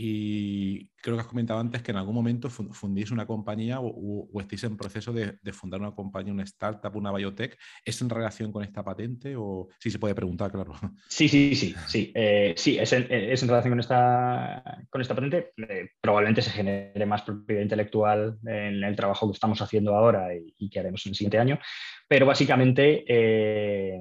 Y 0.00 0.90
creo 1.02 1.16
que 1.16 1.22
has 1.22 1.26
comentado 1.26 1.58
antes 1.58 1.82
que 1.82 1.90
en 1.90 1.96
algún 1.96 2.14
momento 2.14 2.48
fundís 2.50 3.10
una 3.10 3.26
compañía 3.26 3.80
o, 3.80 4.28
estéis 4.40 4.62
en 4.62 4.76
proceso 4.76 5.12
de, 5.12 5.36
fundar 5.52 5.80
una 5.80 5.90
compañía, 5.90 6.32
una 6.32 6.44
startup, 6.44 6.94
una 6.94 7.10
biotech. 7.10 7.58
¿Es 7.84 8.00
en 8.00 8.08
relación 8.08 8.52
con 8.52 8.62
esta 8.62 8.84
patente 8.84 9.34
o 9.36 9.66
sí 9.80 9.90
se 9.90 9.98
puede 9.98 10.14
preguntar, 10.14 10.52
claro? 10.52 10.72
Sí, 11.08 11.28
sí, 11.28 11.56
sí, 11.56 11.74
sí. 11.88 12.12
Eh, 12.14 12.54
sí, 12.56 12.78
es 12.78 12.92
en, 12.92 13.08
relación 13.08 13.72
con 13.72 13.80
esta, 13.80 14.84
con 14.88 15.00
esta 15.00 15.16
patente. 15.16 15.50
Eh, 15.56 15.90
probablemente 16.00 16.42
se 16.42 16.50
genere 16.50 17.04
más 17.04 17.22
propiedad 17.22 17.62
intelectual 17.62 18.38
en 18.46 18.84
el 18.84 18.94
trabajo 18.94 19.26
que 19.26 19.34
estamos 19.34 19.60
haciendo 19.60 19.96
ahora 19.96 20.28
y, 20.32 20.70
que 20.70 20.78
haremos 20.78 21.04
en 21.06 21.10
el 21.10 21.16
siguiente 21.16 21.40
año. 21.40 21.58
Pero 22.06 22.24
básicamente 22.24 23.04
eh, 23.08 24.00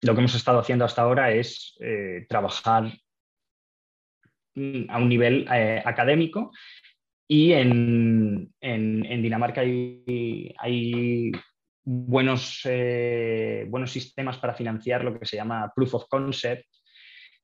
lo 0.00 0.14
que 0.14 0.18
hemos 0.18 0.34
estado 0.34 0.58
haciendo 0.58 0.84
hasta 0.84 1.02
ahora 1.02 1.30
es 1.30 1.78
trabajar 2.28 2.92
a 4.88 4.98
un 4.98 5.08
nivel 5.08 5.46
eh, 5.52 5.82
académico. 5.84 6.52
Y 7.26 7.52
en, 7.52 8.52
Dinamarca 8.60 9.60
hay, 9.60 11.32
buenos, 11.84 12.62
eh, 12.64 13.66
buenos 13.68 13.90
sistemas 13.90 14.38
para 14.38 14.54
financiar 14.54 15.04
lo 15.04 15.18
que 15.18 15.26
se 15.26 15.36
llama 15.36 15.72
proof 15.74 15.94
of 15.94 16.08
concept. 16.08 16.64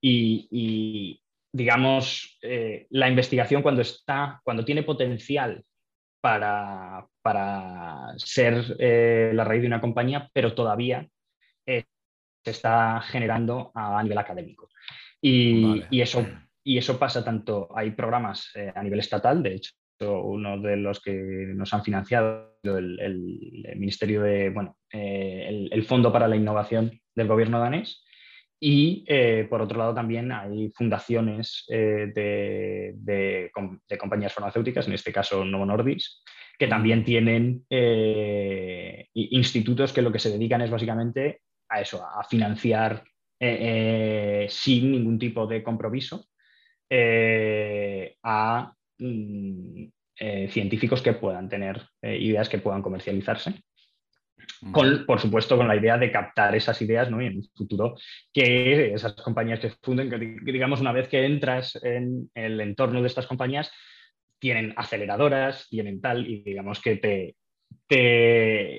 Y, 0.00 1.20
digamos, 1.52 2.38
eh, 2.42 2.86
la 2.90 3.08
investigación 3.08 3.62
cuando, 3.62 3.82
está, 3.82 4.40
cuando 4.44 4.64
tiene 4.64 4.82
potencial 4.82 5.64
para, 6.20 7.06
ser 8.16 8.76
la 9.34 9.44
raíz 9.44 9.62
de 9.62 9.68
una 9.68 9.80
compañía, 9.80 10.30
pero 10.32 10.54
todavía 10.54 11.06
se 11.66 12.50
está 12.50 13.00
generando 13.02 13.70
a, 13.74 14.02
nivel 14.02 14.18
académico. 14.18 14.68
Y, 15.20 15.82
y, 15.90 16.02
eso 16.02 16.26
y 16.64 16.78
eso 16.78 16.98
pasa 16.98 17.22
tanto, 17.22 17.68
hay 17.76 17.90
programas 17.90 18.50
eh, 18.54 18.72
a 18.74 18.82
nivel 18.82 18.98
estatal, 18.98 19.42
de 19.42 19.56
hecho, 19.56 19.72
uno 20.00 20.58
de 20.58 20.76
los 20.78 21.00
que 21.00 21.12
nos 21.12 21.72
han 21.74 21.84
financiado 21.84 22.56
el, 22.62 23.76
Ministerio 23.76 24.22
de, 24.22 24.48
bueno, 24.48 24.78
eh, 24.90 25.68
el, 25.70 25.84
Fondo 25.84 26.10
para 26.10 26.26
la 26.26 26.36
Innovación 26.36 26.90
del 27.14 27.28
Gobierno 27.28 27.60
danés. 27.60 28.02
Y 28.58 29.04
eh, 29.08 29.46
por 29.48 29.60
otro 29.60 29.78
lado 29.78 29.94
también 29.94 30.32
hay 30.32 30.70
fundaciones 30.70 31.64
de, 31.68 32.92
de, 32.96 33.50
compañías 33.98 34.32
farmacéuticas, 34.32 34.86
en 34.86 34.94
este 34.94 35.12
caso 35.12 35.44
Novo 35.44 35.66
Nordisk, 35.66 36.22
que 36.58 36.66
también 36.66 37.04
tienen 37.04 37.66
institutos 39.12 39.92
que 39.92 40.02
lo 40.02 40.10
que 40.10 40.18
se 40.18 40.30
dedican 40.30 40.62
es 40.62 40.70
básicamente 40.70 41.42
a 41.68 41.82
eso, 41.82 42.02
a 42.02 42.24
financiar 42.24 43.04
sin 44.48 44.92
ningún 44.92 45.18
tipo 45.18 45.46
de 45.46 45.62
compromiso 45.62 46.26
eh, 46.90 48.16
a 48.22 48.72
mm, 48.98 49.84
eh, 50.18 50.48
científicos 50.48 51.02
que 51.02 51.14
puedan 51.14 51.48
tener 51.48 51.82
eh, 52.02 52.16
ideas 52.18 52.48
que 52.48 52.58
puedan 52.58 52.82
comercializarse. 52.82 53.54
por 55.06 55.20
supuesto, 55.20 55.56
con 55.56 55.68
la 55.68 55.76
idea 55.76 55.98
de 55.98 56.12
captar 56.12 56.54
esas 56.54 56.80
ideas 56.82 57.10
¿no? 57.10 57.20
y 57.20 57.26
en 57.26 57.36
un 57.36 57.48
futuro 57.54 57.96
que 58.32 58.94
esas 58.94 59.14
compañías 59.14 59.60
que 59.60 59.70
funden, 59.82 60.10
que 60.10 60.52
digamos 60.52 60.80
una 60.80 60.92
vez 60.92 61.08
que 61.08 61.24
entras 61.24 61.76
en 61.82 62.30
el 62.34 62.60
entorno 62.60 63.00
de 63.00 63.08
estas 63.08 63.26
compañías, 63.26 63.70
tienen 64.38 64.74
aceleradoras, 64.76 65.68
tienen 65.68 66.00
tal, 66.00 66.26
y 66.26 66.42
digamos 66.42 66.80
que 66.80 66.96
te, 66.96 67.36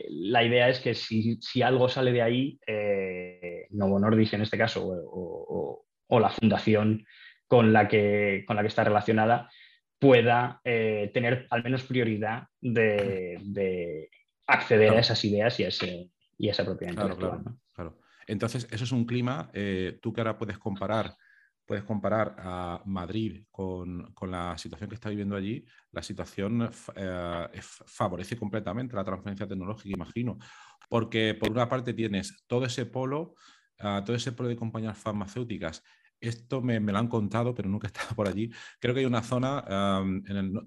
la 0.10 0.44
idea 0.44 0.70
es 0.70 0.80
que 0.80 0.94
si, 0.94 1.40
algo 1.62 1.90
sale 1.90 2.12
de 2.12 2.22
ahí, 2.22 2.60
eh, 2.68 3.68
Novo 3.72 4.00
Nordisk 4.00 4.34
en 4.34 4.42
este 4.42 4.58
caso, 4.58 4.86
o, 4.88 5.86
la 6.20 6.30
fundación 6.30 7.06
con 7.48 7.74
la, 7.74 7.88
que, 7.88 8.44
con 8.48 8.56
la 8.56 8.62
que 8.62 8.68
está 8.68 8.84
relacionada, 8.84 9.50
pueda 10.00 10.62
eh, 10.64 11.12
tener 11.14 11.48
al 11.50 11.64
menos 11.64 11.84
prioridad 11.84 12.48
de, 12.60 14.10
acceder 14.48 14.92
a 14.92 15.00
esas 15.00 15.24
ideas 15.26 15.60
y 15.60 15.64
a, 15.64 15.68
ese, 15.70 16.12
y 16.38 16.50
esa 16.50 16.64
propiedad 16.64 16.94
claro, 16.94 17.44
Claro, 17.74 18.00
Entonces, 18.28 18.68
eso 18.72 18.84
es 18.84 18.92
un 18.92 19.06
clima, 19.06 19.50
eh, 19.54 19.98
tú 20.02 20.14
que 20.14 20.22
ahora 20.22 20.38
puedes 20.38 20.58
comparar 20.58 21.16
puedes 21.66 21.84
comparar 21.84 22.36
a 22.38 22.82
Madrid 22.86 23.44
con, 23.50 24.14
la 24.30 24.58
situación 24.58 24.90
que 24.90 24.96
está 24.96 25.10
viviendo 25.10 25.36
allí, 25.36 25.66
la 25.92 26.04
situación 26.04 26.70
eh, 26.96 27.48
favorece 27.62 28.38
completamente 28.38 28.96
la 28.96 29.04
transferencia 29.04 29.48
tecnológica, 29.48 29.96
imagino, 29.96 30.38
porque 30.90 31.34
por 31.34 31.52
una 31.52 31.68
parte 31.68 31.94
tienes 31.94 32.44
todo 32.48 32.66
ese 32.66 32.86
polo, 32.86 33.36
ah, 33.80 34.04
todo 34.06 34.16
ese 34.16 34.32
polo 34.32 34.50
de 34.50 34.56
compañías 34.56 34.98
farmacéuticas 34.98 35.84
esto 36.28 36.62
me, 36.62 36.80
lo 36.80 36.98
han 36.98 37.08
contado, 37.08 37.54
pero 37.54 37.70
nunca 37.70 37.88
he 37.88 37.90
estado 37.90 38.16
por 38.16 38.28
allí. 38.28 38.52
Creo 38.80 38.94
que 38.94 39.02
hay 39.02 39.06
una 39.06 39.24
zona 39.24 39.64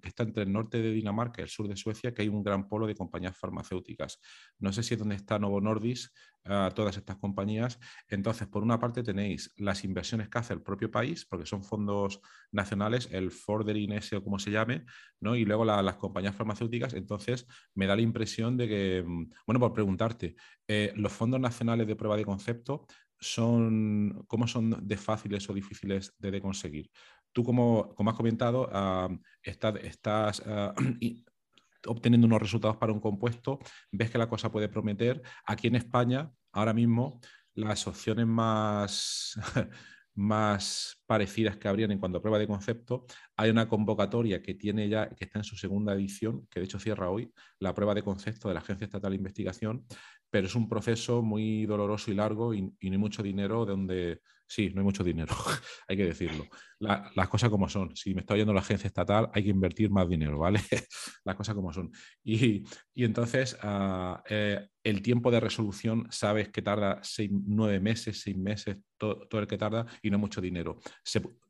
que 0.00 0.08
está 0.08 0.22
entre 0.22 0.44
el 0.44 0.52
norte 0.52 0.80
de 0.80 0.92
Dinamarca 0.92 1.40
y 1.40 1.44
el 1.44 1.48
sur 1.48 1.68
de 1.68 1.76
Suecia, 1.76 2.12
que 2.12 2.22
hay 2.22 2.28
un 2.28 2.42
gran 2.42 2.68
polo 2.68 2.86
de 2.86 2.94
compañías 2.94 3.36
farmacéuticas. 3.36 4.20
No 4.58 4.72
sé 4.72 4.82
si 4.82 4.94
es 4.94 5.00
donde 5.00 5.16
está 5.16 5.38
Novo 5.38 5.60
Nordisk, 5.60 6.12
ah, 6.44 6.70
todas 6.74 6.96
estas 6.96 7.16
compañías. 7.16 7.78
Entonces, 8.08 8.48
por 8.48 8.62
una 8.62 8.78
parte 8.78 9.02
tenéis 9.02 9.52
las 9.56 9.84
inversiones 9.84 10.28
que 10.28 10.38
hace 10.38 10.54
el 10.54 10.62
propio 10.62 10.90
país, 10.90 11.26
porque 11.26 11.46
son 11.46 11.62
fondos 11.62 12.20
nacionales, 12.52 13.08
el 13.12 13.30
Fordering 13.30 13.92
ese 13.92 14.16
o 14.16 14.24
como 14.24 14.38
se 14.38 14.50
llame, 14.50 14.84
¿no? 15.20 15.36
y 15.36 15.44
luego 15.44 15.64
las 15.64 15.96
compañías 15.96 16.34
farmacéuticas. 16.34 16.94
Entonces, 16.94 17.46
me 17.74 17.86
da 17.86 17.96
la 17.96 18.02
impresión 18.02 18.56
de 18.56 18.68
que, 18.68 19.04
mm, 19.06 19.30
bueno, 19.46 19.60
por 19.60 19.72
preguntarte, 19.72 20.36
eh, 20.66 20.92
los 20.96 21.12
fondos 21.12 21.40
nacionales 21.40 21.86
de 21.86 21.96
prueba 21.96 22.16
de 22.16 22.24
concepto 22.24 22.86
son, 23.20 24.24
cómo 24.26 24.46
son 24.46 24.86
de 24.86 24.96
fáciles 24.96 25.48
o 25.50 25.54
difíciles 25.54 26.14
de, 26.18 26.40
conseguir. 26.40 26.90
Tú, 27.32 27.44
como, 27.44 27.94
como 27.94 28.10
has 28.10 28.16
comentado, 28.16 28.68
ah, 28.72 29.08
estás 29.42 30.42
ah, 30.46 30.74
obteniendo 31.86 32.26
unos 32.26 32.42
resultados 32.42 32.76
para 32.76 32.92
un 32.92 33.00
compuesto, 33.00 33.58
ves 33.92 34.10
que 34.10 34.18
la 34.18 34.28
cosa 34.28 34.50
puede 34.50 34.68
prometer. 34.68 35.22
Aquí 35.44 35.68
en 35.68 35.76
España, 35.76 36.30
ahora 36.52 36.72
mismo, 36.72 37.20
las 37.54 37.86
opciones 37.86 38.26
más, 38.26 39.34
más 40.14 41.02
parecidas 41.06 41.56
que 41.56 41.68
habrían 41.68 41.90
en 41.92 41.98
cuanto 41.98 42.18
a 42.18 42.20
prueba 42.20 42.38
de 42.38 42.46
concepto, 42.46 43.06
hay 43.36 43.50
una 43.50 43.68
convocatoria 43.68 44.42
que 44.42 44.54
tiene 44.54 44.88
ya, 44.88 45.08
que 45.10 45.24
está 45.24 45.38
en 45.38 45.44
su 45.44 45.56
segunda 45.56 45.94
edición, 45.94 46.46
que 46.50 46.60
de 46.60 46.66
hecho 46.66 46.78
cierra 46.78 47.10
hoy, 47.10 47.32
la 47.58 47.74
prueba 47.74 47.94
de 47.94 48.02
concepto 48.02 48.48
de 48.48 48.54
la 48.54 48.60
Agencia 48.60 48.84
Estatal 48.84 49.10
de 49.10 49.16
Investigación, 49.16 49.86
pero 50.30 50.46
es 50.46 50.54
un 50.54 50.68
proceso 50.68 51.22
muy 51.22 51.66
doloroso 51.66 52.10
y 52.10 52.14
largo 52.14 52.54
y, 52.54 52.62
no 52.62 52.72
hay 52.82 52.98
mucho 52.98 53.22
dinero 53.22 53.64
donde... 53.64 54.20
Sí, 54.50 54.70
no 54.70 54.80
hay 54.80 54.84
mucho 54.84 55.04
dinero, 55.04 55.34
hay 55.88 55.96
que 55.98 56.06
decirlo. 56.06 56.46
las 56.80 57.28
cosas 57.28 57.50
como 57.50 57.68
son. 57.68 57.94
Si 57.94 58.14
me 58.14 58.22
está 58.22 58.32
oyendo 58.32 58.54
la 58.54 58.60
agencia 58.60 58.88
estatal, 58.88 59.28
hay 59.34 59.44
que 59.44 59.50
invertir 59.50 59.90
más 59.90 60.08
dinero, 60.08 60.38
¿vale? 60.38 60.58
las 61.24 61.36
cosas 61.36 61.54
como 61.54 61.70
son. 61.70 61.92
Y, 62.24 62.64
entonces, 62.94 63.58
ah, 63.60 64.22
eh, 64.26 64.68
el 64.82 65.02
tiempo 65.02 65.30
de 65.30 65.40
resolución, 65.40 66.06
sabes 66.10 66.48
que 66.48 66.62
tarda 66.62 66.98
seis, 67.02 67.30
nueve 67.30 67.78
meses, 67.78 68.22
seis 68.22 68.38
meses, 68.38 68.78
todo, 68.96 69.28
el 69.32 69.46
que 69.46 69.58
tarda, 69.58 69.84
y 70.00 70.08
no 70.08 70.16
hay 70.16 70.20
mucho 70.22 70.40
dinero. 70.40 70.80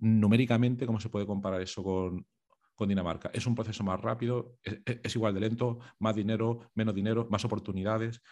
numéricamente, 0.00 0.84
¿cómo 0.84 0.98
se 0.98 1.08
puede 1.08 1.24
comparar 1.24 1.62
eso 1.62 1.84
con, 1.84 2.26
con 2.74 2.88
Dinamarca? 2.88 3.30
¿Es 3.32 3.46
un 3.46 3.54
proceso 3.54 3.82
más 3.82 4.00
rápido? 4.00 4.56
¿Es, 4.62 5.14
igual 5.14 5.34
de 5.34 5.40
lento? 5.40 5.78
¿Más 5.98 6.14
dinero? 6.14 6.70
¿Menos 6.74 6.94
dinero? 6.94 7.26
¿Más 7.30 7.44
oportunidades? 7.44 8.22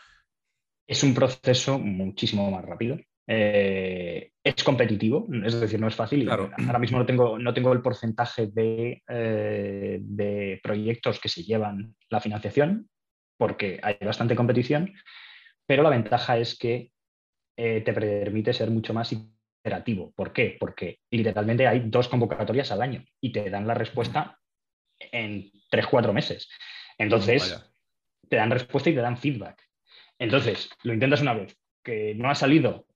Es 0.86 1.02
un 1.02 1.14
proceso 1.14 1.78
muchísimo 1.78 2.50
más 2.50 2.64
rápido. 2.64 2.98
Eh, 3.28 4.30
es 4.42 4.62
competitivo, 4.62 5.26
es 5.44 5.60
decir, 5.60 5.80
no 5.80 5.88
es 5.88 5.96
fácil. 5.96 6.30
Ahora 6.30 6.78
mismo 6.78 6.98
no 6.98 7.06
tengo, 7.06 7.38
no 7.38 7.52
tengo 7.52 7.72
el 7.72 7.82
porcentaje 7.82 8.50
eh, 9.08 9.98
de, 10.00 10.60
proyectos 10.62 11.18
que 11.18 11.28
se 11.28 11.42
llevan 11.42 11.96
la 12.08 12.20
financiación, 12.20 12.88
porque 13.36 13.80
hay 13.82 13.96
bastante 14.00 14.36
competición, 14.36 14.94
pero 15.66 15.82
la 15.82 15.90
ventaja 15.90 16.38
es 16.38 16.56
que 16.56 16.92
eh, 17.56 17.80
te 17.80 17.92
permite 17.92 18.52
ser 18.52 18.70
mucho 18.70 18.94
más 18.94 19.12
iterativo. 19.12 20.12
¿Por 20.14 20.32
qué? 20.32 20.56
Porque 20.60 21.00
literalmente 21.10 21.66
hay 21.66 21.80
dos 21.86 22.08
convocatorias 22.08 22.70
al 22.70 22.82
año 22.82 23.04
y 23.20 23.32
te 23.32 23.50
dan 23.50 23.66
la 23.66 23.74
respuesta 23.74 24.38
en 24.98 25.50
tres, 25.68 25.88
cuatro 25.88 26.12
meses. 26.12 26.48
Entonces, 26.96 27.60
te 28.28 28.36
dan 28.36 28.52
respuesta 28.52 28.90
y 28.90 28.94
te 28.94 29.00
dan 29.00 29.18
feedback. 29.18 29.65
Entonces, 30.18 30.70
lo 30.82 30.94
intentas 30.94 31.20
una 31.20 31.34
vez, 31.34 31.56
que 31.82 32.14
no 32.14 32.30
ha 32.30 32.34
salido 32.34 32.86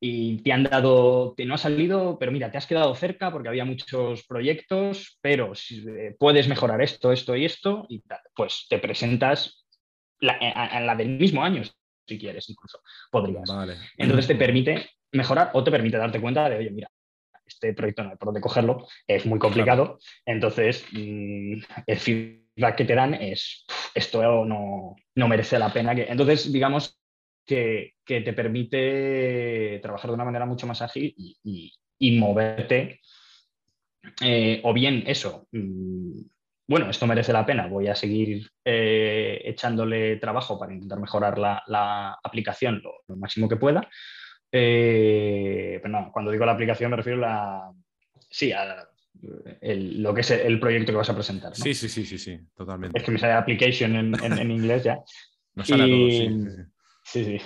y 0.00 0.38
te 0.38 0.52
han 0.52 0.64
dado, 0.64 1.34
te 1.36 1.44
no 1.44 1.54
ha 1.54 1.58
salido, 1.58 2.18
pero 2.18 2.32
mira, 2.32 2.50
te 2.50 2.56
has 2.56 2.66
quedado 2.66 2.94
cerca 2.94 3.30
porque 3.30 3.50
había 3.50 3.66
muchos 3.66 4.26
proyectos, 4.26 5.18
pero 5.20 5.54
si, 5.54 5.86
eh, 5.86 6.16
puedes 6.18 6.48
mejorar 6.48 6.80
esto, 6.80 7.12
esto 7.12 7.36
y 7.36 7.44
esto, 7.44 7.86
y 7.90 8.02
pues 8.34 8.66
te 8.68 8.78
presentas 8.78 9.66
en 10.20 10.86
la, 10.86 10.94
del 10.96 11.18
mismo 11.18 11.44
año, 11.44 11.62
si 12.06 12.18
quieres, 12.18 12.48
incluso 12.48 12.80
podrías. 13.10 13.50
Entonces 13.98 14.26
te 14.26 14.36
permite 14.36 14.90
mejorar 15.12 15.50
o 15.52 15.62
te 15.62 15.70
permite 15.70 15.98
darte 15.98 16.20
cuenta 16.20 16.48
de, 16.48 16.56
oye, 16.56 16.70
mira, 16.70 16.90
este 17.44 17.74
proyecto 17.74 18.02
no 18.02 18.10
hay 18.10 18.16
por 18.16 18.26
dónde 18.26 18.40
cogerlo, 18.40 18.86
es 19.06 19.26
muy 19.26 19.38
complicado, 19.38 19.98
entonces 20.24 20.86
mm, 20.92 21.58
el 21.86 21.98
feedback 22.54 22.76
que 22.76 22.84
te 22.84 22.94
dan 22.94 23.14
es, 23.14 23.66
esto 23.94 24.44
no, 24.44 24.96
merece 25.28 25.58
la 25.58 25.72
pena. 25.72 25.94
Que... 25.94 26.06
Entonces, 26.08 26.52
digamos 26.52 26.98
que, 27.46 27.94
te 28.04 28.32
permite 28.32 29.78
trabajar 29.82 30.10
de 30.10 30.14
una 30.14 30.24
manera 30.24 30.46
mucho 30.46 30.66
más 30.66 30.82
ágil 30.82 31.14
y, 31.42 32.18
moverte, 32.18 33.00
eh, 34.22 34.60
o 34.64 34.72
bien 34.72 35.04
eso, 35.06 35.46
mm, 35.52 36.20
bueno, 36.70 36.88
esto 36.88 37.06
merece 37.06 37.32
la 37.32 37.44
pena, 37.44 37.66
voy 37.66 37.88
a 37.88 37.96
seguir 37.96 38.48
eh, 38.64 39.42
echándole 39.44 40.16
trabajo 40.16 40.56
para 40.58 40.72
intentar 40.72 41.00
mejorar 41.00 41.36
la, 41.36 42.18
aplicación 42.22 42.80
lo, 42.82 43.16
máximo 43.16 43.48
que 43.48 43.56
pueda. 43.56 43.88
Eh, 44.52 45.80
pero 45.82 45.92
no, 45.92 46.10
cuando 46.12 46.30
digo 46.30 46.46
la 46.46 46.52
aplicación 46.52 46.92
me 46.92 46.96
refiero 46.96 47.18
a 47.18 47.28
la, 47.28 47.72
sí, 48.30 48.52
a 48.52 48.88
lo 49.22 50.14
que 50.14 50.20
es 50.20 50.30
el 50.30 50.60
proyecto 50.60 50.92
que 50.92 50.98
vas 50.98 51.10
a 51.10 51.14
presentar. 51.14 51.54
Sí, 51.54 51.74
sí, 51.74 51.88
sí, 51.88 52.04
sí, 52.04 52.18
sí, 52.18 52.38
totalmente. 52.54 52.98
Es 52.98 53.04
que 53.04 53.10
me 53.10 53.18
sale 53.18 53.34
application 53.34 53.96
en, 53.96 54.50
inglés 54.50 54.84
ya. 54.84 54.98
Nos 55.54 55.68
sale 55.68 55.88
y, 55.88 56.26
a 56.26 56.28
todos, 56.28 56.66
sí, 57.04 57.24
sí. 57.24 57.38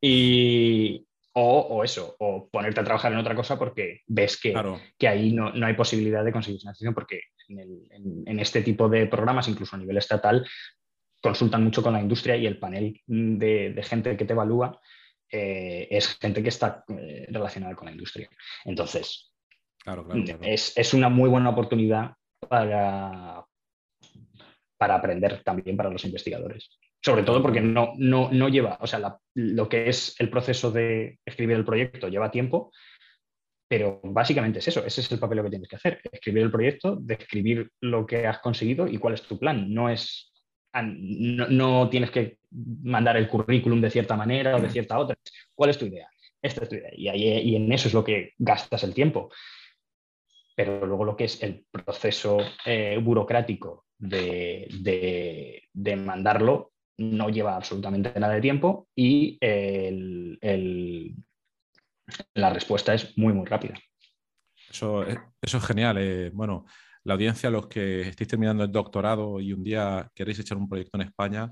Y, 0.00 1.06
o, 1.32 1.84
eso, 1.84 2.16
o 2.18 2.48
ponerte 2.50 2.80
a 2.80 2.84
trabajar 2.84 3.12
en 3.12 3.18
otra 3.18 3.34
cosa 3.34 3.58
porque 3.58 4.00
ves 4.06 4.40
que, 4.40 4.54
que 4.98 5.08
ahí 5.08 5.32
no, 5.32 5.52
hay 5.64 5.74
posibilidad 5.74 6.24
de 6.24 6.32
conseguir 6.32 6.60
financiación 6.60 6.94
porque 6.94 7.22
en, 7.48 8.40
este 8.40 8.62
tipo 8.62 8.88
de 8.88 9.06
programas, 9.06 9.48
incluso 9.48 9.76
a 9.76 9.78
nivel 9.78 9.96
estatal, 9.96 10.46
consultan 11.22 11.62
mucho 11.62 11.82
con 11.82 11.92
la 11.92 12.00
industria 12.00 12.36
y 12.36 12.46
el 12.46 12.58
panel 12.58 13.00
de, 13.06 13.80
gente 13.84 14.16
que 14.16 14.24
te 14.24 14.32
evalúa 14.32 14.80
eh, 15.30 15.86
es 15.90 16.18
gente 16.18 16.42
que 16.42 16.48
está 16.48 16.84
eh, 16.88 17.26
relacionada 17.28 17.76
con 17.76 17.86
la 17.86 17.92
industria. 17.92 18.28
Entonces, 18.64 19.29
es, 20.42 20.94
una 20.94 21.08
muy 21.08 21.28
buena 21.28 21.50
oportunidad 21.50 22.14
para, 22.48 23.44
para 24.76 24.94
aprender 24.94 25.42
también 25.42 25.76
para 25.76 25.90
los 25.90 26.04
investigadores. 26.04 26.78
Sobre 27.02 27.22
todo 27.22 27.40
porque 27.40 27.62
no, 27.62 27.94
no, 27.96 28.48
lleva, 28.48 28.76
o 28.80 28.86
sea, 28.86 29.18
lo 29.34 29.68
que 29.68 29.88
es 29.88 30.14
el 30.20 30.28
proceso 30.28 30.70
de 30.70 31.18
escribir 31.24 31.56
el 31.56 31.64
proyecto 31.64 32.08
lleva 32.08 32.30
tiempo, 32.30 32.72
pero 33.66 34.00
básicamente 34.02 34.58
es 34.58 34.68
eso, 34.68 34.84
ese 34.84 35.00
es 35.00 35.10
el 35.10 35.18
papel 35.18 35.42
que 35.42 35.50
tienes 35.50 35.68
que 35.68 35.76
hacer, 35.76 36.00
escribir 36.12 36.42
el 36.42 36.50
proyecto, 36.50 36.96
describir 36.96 37.70
lo 37.80 38.04
que 38.04 38.26
has 38.26 38.40
conseguido 38.40 38.86
y 38.86 38.98
cuál 38.98 39.14
es 39.14 39.22
tu 39.22 39.38
plan. 39.38 39.72
No 39.72 39.88
es, 39.88 40.30
no, 40.74 41.88
tienes 41.88 42.10
que 42.10 42.38
mandar 42.50 43.16
el 43.16 43.28
currículum 43.28 43.80
de 43.80 43.90
cierta 43.90 44.16
manera 44.16 44.56
o 44.56 44.60
de 44.60 44.68
cierta 44.68 44.98
otra. 44.98 45.16
¿Cuál 45.54 45.70
es 45.70 45.78
tu 45.78 45.86
idea? 45.86 46.10
Esta 46.42 46.64
es 46.64 46.68
tu 46.68 46.74
idea. 46.74 46.90
Y, 46.92 47.08
ahí, 47.08 47.22
y 47.22 47.56
en 47.56 47.72
eso 47.72 47.88
es 47.88 47.94
lo 47.94 48.04
que 48.04 48.34
gastas 48.38 48.84
el 48.84 48.92
tiempo 48.92 49.30
pero 50.64 50.84
luego 50.84 51.06
lo 51.06 51.16
que 51.16 51.24
es 51.24 51.42
el 51.42 51.64
proceso 51.72 52.36
eh, 52.66 52.98
burocrático 53.02 53.86
de, 53.98 55.62
mandarlo 55.96 56.72
no 56.98 57.30
lleva 57.30 57.56
absolutamente 57.56 58.12
nada 58.20 58.34
de 58.34 58.42
tiempo 58.42 58.86
y 58.94 59.38
la 62.34 62.50
respuesta 62.50 62.92
es 62.92 63.16
muy, 63.16 63.32
muy 63.32 63.46
rápida. 63.46 63.74
Eso, 64.68 65.02
eso 65.40 65.56
es 65.56 65.64
genial. 65.64 65.96
Eh. 65.98 66.30
Bueno, 66.34 66.66
la 67.04 67.14
audiencia, 67.14 67.48
los 67.48 67.66
que 67.66 68.02
estéis 68.02 68.28
terminando 68.28 68.62
el 68.62 68.70
doctorado 68.70 69.40
y 69.40 69.54
un 69.54 69.64
día 69.64 70.10
queréis 70.14 70.40
echar 70.40 70.58
un 70.58 70.68
proyecto 70.68 70.98
en 70.98 71.06
España, 71.06 71.50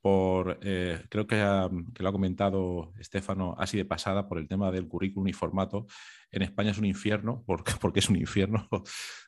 por, 0.00 0.58
eh, 0.62 1.02
creo 1.08 1.26
que, 1.26 1.36
lo 1.36 2.08
ha 2.08 2.12
comentado 2.12 2.92
Estefano 2.98 3.54
así 3.58 3.76
de 3.76 3.84
pasada, 3.84 4.28
por 4.28 4.38
el 4.38 4.48
tema 4.48 4.70
del 4.70 4.88
currículum 4.88 5.28
y 5.28 5.32
formato. 5.32 5.86
En 6.30 6.42
España 6.42 6.70
es 6.70 6.78
un 6.78 6.86
infierno, 6.86 7.44
porque, 7.46 7.72
porque 7.80 8.00
es 8.00 8.08
un 8.08 8.16
infierno. 8.16 8.68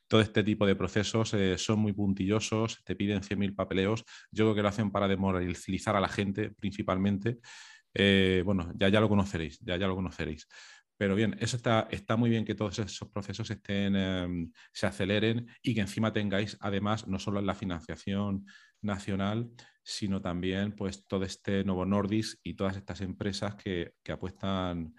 Todo 0.08 0.20
este 0.20 0.42
tipo 0.42 0.66
de 0.66 0.76
procesos 0.76 1.34
eh, 1.34 1.58
son 1.58 1.80
muy 1.80 1.92
puntillosos, 1.92 2.82
te 2.84 2.96
piden 2.96 3.22
100.000 3.22 3.54
papeleos. 3.54 4.04
Yo 4.30 4.44
creo 4.44 4.54
que 4.54 4.62
lo 4.62 4.68
hacen 4.68 4.90
para 4.90 5.08
demoralizar 5.08 5.96
a 5.96 6.00
la 6.00 6.08
gente 6.08 6.50
principalmente. 6.50 7.38
Eh, 7.94 8.42
bueno, 8.44 8.72
ya, 8.74 8.88
ya 8.88 9.00
lo 9.00 9.08
conoceréis, 9.08 9.58
ya, 9.60 9.76
ya 9.76 9.86
lo 9.86 9.94
conoceréis. 9.94 10.48
Pero 10.96 11.14
bien, 11.14 11.36
eso 11.40 11.56
está, 11.56 11.88
está 11.90 12.16
muy 12.16 12.30
bien 12.30 12.44
que 12.44 12.54
todos 12.54 12.78
esos 12.78 13.08
procesos 13.08 13.50
estén, 13.50 13.96
em, 13.96 14.52
se 14.72 14.86
aceleren 14.86 15.48
y 15.60 15.74
que 15.74 15.80
encima 15.80 16.12
tengáis, 16.12 16.56
además, 16.60 17.08
no 17.08 17.18
solo 17.18 17.40
en 17.40 17.46
la 17.46 17.54
financiación 17.54 18.46
nacional, 18.82 19.50
sino 19.82 20.20
también 20.20 20.72
pues 20.72 21.06
todo 21.06 21.24
este 21.24 21.64
Novo 21.64 21.84
Nordis 21.84 22.38
y 22.42 22.54
todas 22.54 22.76
estas 22.76 23.00
empresas 23.00 23.56
que, 23.56 23.94
apuestan 24.08 24.94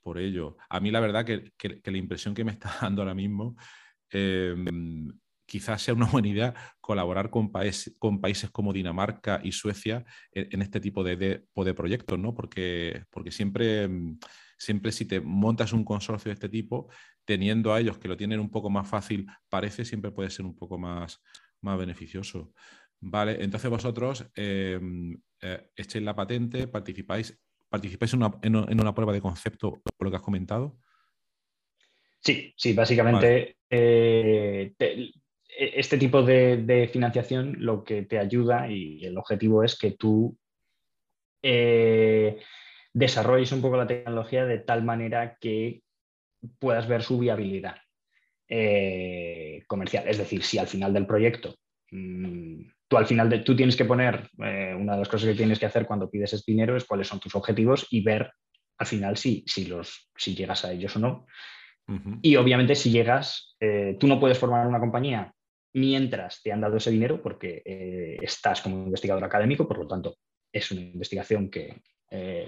por 0.00 0.18
ello. 0.18 0.56
A 0.68 0.80
mí 0.80 0.90
la 0.90 1.00
verdad 1.00 1.24
que, 1.24 1.52
la 1.84 1.98
impresión 1.98 2.34
que 2.34 2.44
me 2.44 2.52
está 2.52 2.70
dando 2.80 3.02
ahora 3.02 3.14
mismo, 3.14 3.56
em, 4.10 5.08
quizás 5.46 5.82
sea 5.82 5.94
una 5.94 6.06
buena 6.06 6.28
idea 6.28 6.54
colaborar 6.80 7.30
con, 7.30 7.50
con, 7.98 8.20
países 8.20 8.50
como 8.50 8.72
Dinamarca 8.72 9.40
y 9.42 9.52
Suecia 9.52 10.04
en, 10.32 10.62
este 10.62 10.80
tipo 10.80 11.04
de, 11.04 11.16
de, 11.16 11.74
proyectos, 11.74 12.18
¿no? 12.18 12.34
Porque, 12.34 13.04
porque 13.10 13.30
siempre, 13.30 13.84
em, 13.84 14.18
siempre 14.58 14.92
si 14.92 15.04
te 15.06 15.20
montas 15.20 15.72
un 15.72 15.84
consorcio 15.84 16.30
de 16.30 16.34
este 16.34 16.48
tipo, 16.48 16.88
teniendo 17.24 17.72
a 17.72 17.80
ellos 17.80 17.98
que 17.98 18.08
lo 18.08 18.16
tienen 18.16 18.40
un 18.40 18.50
poco 18.50 18.70
más 18.70 18.88
fácil, 18.88 19.26
parece 19.48 19.84
siempre 19.84 20.10
puede 20.10 20.30
ser 20.30 20.44
un 20.44 20.56
poco 20.56 20.78
más, 20.78 21.20
más 21.60 21.78
beneficioso. 21.78 22.52
Vale, 23.06 23.36
entonces 23.44 23.70
vosotros 23.70 24.24
em, 24.34 25.14
eh, 25.42 25.70
echéis 25.76 26.02
la 26.02 26.16
patente, 26.16 26.66
participáis, 26.68 27.38
participáis 27.68 28.14
en 28.14 28.56
una, 28.56 28.94
prueba 28.94 29.12
de 29.12 29.20
concepto, 29.20 29.82
por 29.82 30.06
lo 30.06 30.10
que 30.10 30.16
has 30.16 30.22
comentado. 30.22 30.78
Sí, 32.20 32.54
sí, 32.56 32.72
básicamente 32.72 33.58
eh, 33.68 34.72
e, 34.78 35.12
este 35.48 35.98
tipo 35.98 36.22
de, 36.22 36.88
financiación 36.90 37.56
lo 37.58 37.84
que 37.84 38.04
te 38.04 38.18
ayuda 38.18 38.70
y 38.70 39.04
el 39.04 39.18
objetivo 39.18 39.62
es 39.62 39.78
que 39.78 39.90
tú 39.90 40.38
eh, 41.42 42.40
desarrolles 42.94 43.52
un 43.52 43.60
poco 43.60 43.76
la 43.76 43.86
tecnología 43.86 44.46
de 44.46 44.60
tal 44.60 44.82
manera 44.82 45.36
que 45.38 45.82
puedas 46.58 46.88
ver 46.88 47.02
su 47.02 47.18
viabilidad 47.18 47.76
comercial. 49.66 50.08
Es 50.08 50.16
decir, 50.16 50.42
si 50.42 50.58
al 50.58 50.68
final 50.68 50.94
del 50.94 51.06
proyecto 51.06 51.56
mm, 51.90 52.73
tú 52.94 52.98
al 52.98 53.06
final 53.06 53.28
de, 53.28 53.40
tú 53.40 53.56
tienes 53.56 53.76
que 53.76 53.84
poner, 53.84 54.30
eh, 54.38 54.72
una 54.78 54.92
de 54.92 54.98
las 55.00 55.08
cosas 55.08 55.28
que 55.28 55.34
tienes 55.34 55.58
que 55.58 55.66
hacer 55.66 55.84
cuando 55.84 56.08
pides 56.08 56.32
ese 56.32 56.44
dinero 56.46 56.76
es 56.76 56.84
cuáles 56.84 57.08
son 57.08 57.18
tus 57.18 57.34
objetivos 57.34 57.88
y 57.90 58.02
ver 58.02 58.30
al 58.78 58.86
final 58.86 59.16
si, 59.16 59.42
si, 59.48 59.66
los, 59.66 60.10
si 60.16 60.36
llegas 60.36 60.64
a 60.64 60.72
ellos 60.72 60.94
o 60.94 61.00
no. 61.00 61.26
Y 62.22 62.36
obviamente 62.36 62.74
si 62.74 62.90
llegas, 62.90 63.56
eh, 63.60 63.96
tú 64.00 64.06
no 64.06 64.18
puedes 64.18 64.38
formar 64.38 64.66
una 64.66 64.80
compañía 64.80 65.32
mientras 65.74 66.40
te 66.40 66.50
han 66.50 66.60
dado 66.60 66.76
ese 66.76 66.90
dinero 66.90 67.20
porque 67.20 67.62
eh, 67.64 68.16
estás 68.22 68.62
como 68.62 68.84
investigador 68.84 69.24
académico, 69.24 69.68
por 69.68 69.78
lo 69.78 69.88
tanto 69.88 70.16
es 70.52 70.70
una 70.70 70.80
investigación 70.80 71.50
que 71.50 71.82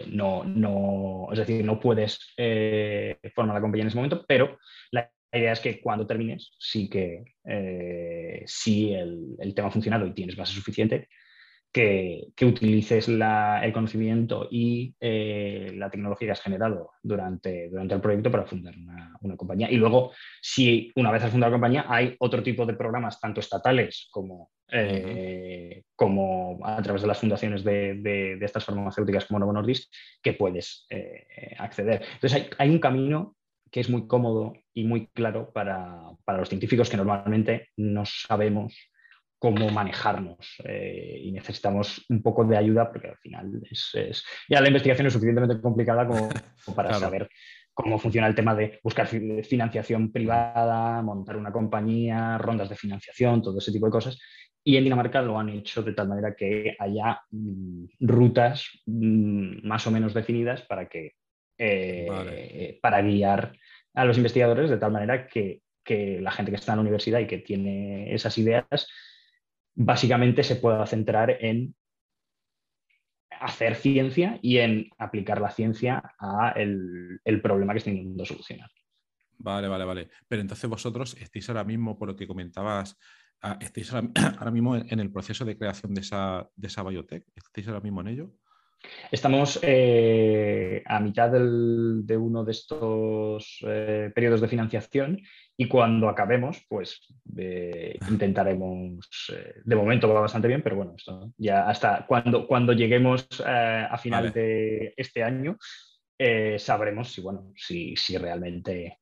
no, 0.06 0.44
no, 0.44 1.26
es 1.32 1.40
decir, 1.40 1.64
no 1.64 1.80
puedes 1.80 2.34
formar 3.34 3.56
la 3.56 3.60
compañía 3.60 3.82
en 3.82 3.88
ese 3.88 3.96
momento, 3.96 4.24
pero 4.28 4.58
la 4.92 5.10
la 5.36 5.42
idea 5.42 5.52
es 5.52 5.60
que 5.60 5.80
cuando 5.80 6.06
termines, 6.06 6.52
sí 6.58 6.88
que 6.88 7.24
eh, 7.44 8.42
si 8.46 8.92
el, 8.94 9.36
tema 9.54 9.68
ha 9.68 9.70
funcionado 9.70 10.06
y 10.06 10.14
tienes 10.14 10.34
base 10.34 10.54
suficiente, 10.54 11.08
que, 11.70 12.32
utilices 12.40 13.08
el 13.08 13.72
conocimiento 13.74 14.48
y 14.50 14.94
eh, 14.98 15.74
la 15.76 15.90
tecnología 15.90 16.28
que 16.28 16.32
has 16.32 16.40
generado 16.40 16.92
durante, 17.02 17.68
durante 17.68 17.94
el 17.94 18.00
proyecto 18.00 18.30
para 18.30 18.46
fundar 18.46 18.74
una, 19.20 19.36
compañía. 19.36 19.70
Y 19.70 19.76
luego, 19.76 20.12
si 20.40 20.90
una 20.96 21.10
vez 21.10 21.22
has 21.22 21.30
fundado 21.30 21.50
la 21.50 21.56
compañía, 21.56 21.84
hay 21.86 22.16
otro 22.18 22.42
tipo 22.42 22.64
de 22.64 22.72
programas, 22.72 23.20
tanto 23.20 23.40
estatales 23.40 24.08
como, 24.10 24.52
eh, 24.72 25.82
como 25.94 26.58
a 26.64 26.80
través 26.80 27.02
de 27.02 27.08
las 27.08 27.18
fundaciones 27.18 27.62
de, 27.62 28.38
estas 28.40 28.64
farmacéuticas 28.64 29.26
como 29.26 29.40
Novo 29.40 29.52
Nordisk, 29.52 29.92
que 30.22 30.32
puedes 30.32 30.86
acceder. 31.58 32.02
Entonces, 32.14 32.32
hay, 32.32 32.50
hay 32.56 32.70
un 32.70 32.78
camino 32.78 33.35
que 33.70 33.80
es 33.80 33.90
muy 33.90 34.06
cómodo 34.06 34.54
y 34.72 34.84
muy 34.84 35.08
claro 35.08 35.52
para, 35.52 36.00
los 36.26 36.48
científicos 36.48 36.90
que 36.90 36.96
normalmente 36.96 37.68
no 37.76 38.04
sabemos 38.04 38.74
cómo 39.38 39.68
manejarnos 39.70 40.38
eh, 40.64 41.20
y 41.22 41.32
necesitamos 41.32 42.04
un 42.08 42.22
poco 42.22 42.44
de 42.44 42.56
ayuda 42.56 42.90
porque 42.90 43.08
al 43.08 43.18
final 43.18 43.60
es, 43.70 44.24
ya 44.48 44.60
la 44.60 44.68
investigación 44.68 45.06
es 45.06 45.12
suficientemente 45.12 45.60
complicada 45.60 46.06
como, 46.06 46.28
para 46.74 46.94
saber 46.94 47.28
cómo 47.74 47.98
funciona 47.98 48.26
el 48.26 48.34
tema 48.34 48.54
de 48.54 48.80
buscar 48.82 49.06
financiación 49.06 50.10
privada, 50.10 51.02
montar 51.02 51.36
una 51.36 51.52
compañía, 51.52 52.38
rondas 52.38 52.70
de 52.70 52.76
financiación, 52.76 53.42
todo 53.42 53.58
ese 53.58 53.70
tipo 53.70 53.84
de 53.84 53.92
cosas. 53.92 54.18
Y 54.64 54.76
en 54.76 54.84
Dinamarca 54.84 55.20
lo 55.20 55.38
han 55.38 55.50
hecho 55.50 55.82
de 55.82 55.92
tal 55.92 56.08
manera 56.08 56.34
que 56.34 56.74
haya 56.78 57.20
mm, 57.30 57.84
rutas 58.00 58.66
mm, 58.86 59.66
más 59.66 59.86
o 59.86 59.90
menos 59.90 60.14
definidas 60.14 60.62
para 60.62 60.88
que 60.88 61.12
eh, 61.58 62.78
para 62.82 63.02
guiar 63.02 63.56
a 63.94 64.04
los 64.04 64.16
investigadores 64.16 64.70
de 64.70 64.76
tal 64.76 64.92
manera 64.92 65.26
que, 65.26 65.62
la 65.88 66.32
gente 66.32 66.50
que 66.50 66.56
está 66.56 66.72
en 66.72 66.78
la 66.78 66.82
universidad 66.82 67.20
y 67.20 67.28
que 67.28 67.38
tiene 67.38 68.12
esas 68.12 68.36
ideas 68.38 68.88
básicamente 69.76 70.42
se 70.42 70.56
pueda 70.56 70.84
centrar 70.84 71.38
en 71.40 71.76
hacer 73.30 73.76
ciencia 73.76 74.40
y 74.42 74.58
en 74.58 74.90
aplicar 74.98 75.40
la 75.40 75.50
ciencia 75.50 76.02
a 76.18 76.52
el, 76.56 77.20
problema 77.40 77.72
que 77.72 77.78
está 77.78 77.90
intentando 77.90 78.24
solucionar. 78.24 78.68
Vale, 79.38 79.68
vale, 79.68 79.84
vale. 79.84 80.08
Pero 80.26 80.42
entonces 80.42 80.68
vosotros 80.68 81.16
estáis 81.20 81.48
ahora 81.48 81.62
mismo, 81.62 81.96
por 81.96 82.08
lo 82.08 82.16
que 82.16 82.26
comentabas, 82.26 82.98
ah, 83.42 83.56
estáis 83.60 83.92
ahora, 83.92 84.10
mismo 84.50 84.74
en 84.74 84.98
el 84.98 85.12
proceso 85.12 85.44
de 85.44 85.56
creación 85.56 85.94
de 85.94 86.00
esa, 86.00 86.48
de 86.56 86.66
esa 86.66 86.82
biotech. 86.82 87.24
¿Estáis 87.36 87.68
ahora 87.68 87.80
mismo 87.80 88.00
en 88.00 88.08
ello? 88.08 88.32
Estamos 89.10 89.58
eh, 89.62 90.82
a 90.84 91.00
mitad 91.00 91.30
de 91.30 92.16
uno 92.16 92.44
de 92.44 92.52
estos 92.52 93.58
eh, 93.66 94.10
periodos 94.14 94.40
de 94.40 94.48
financiación 94.48 95.20
y 95.56 95.68
cuando 95.68 96.08
acabemos, 96.08 96.64
pues 96.68 97.00
eh, 97.36 97.98
intentaremos, 98.10 99.08
de 99.64 99.76
momento 99.76 100.12
va 100.12 100.20
bastante 100.20 100.48
bien, 100.48 100.62
pero 100.62 100.76
bueno, 100.76 100.94
esto, 100.96 101.32
ya 101.36 101.68
hasta 101.68 102.04
cuando, 102.06 102.46
cuando 102.46 102.72
lleguemos 102.72 103.26
a 103.44 103.96
final 103.98 104.32
de 104.32 104.92
este 104.96 105.22
año, 105.22 105.56
sabremos 106.58 107.12
si, 107.12 107.20
bueno, 107.20 107.52
si, 107.54 107.94
si 107.96 108.18
realmente 108.18 108.98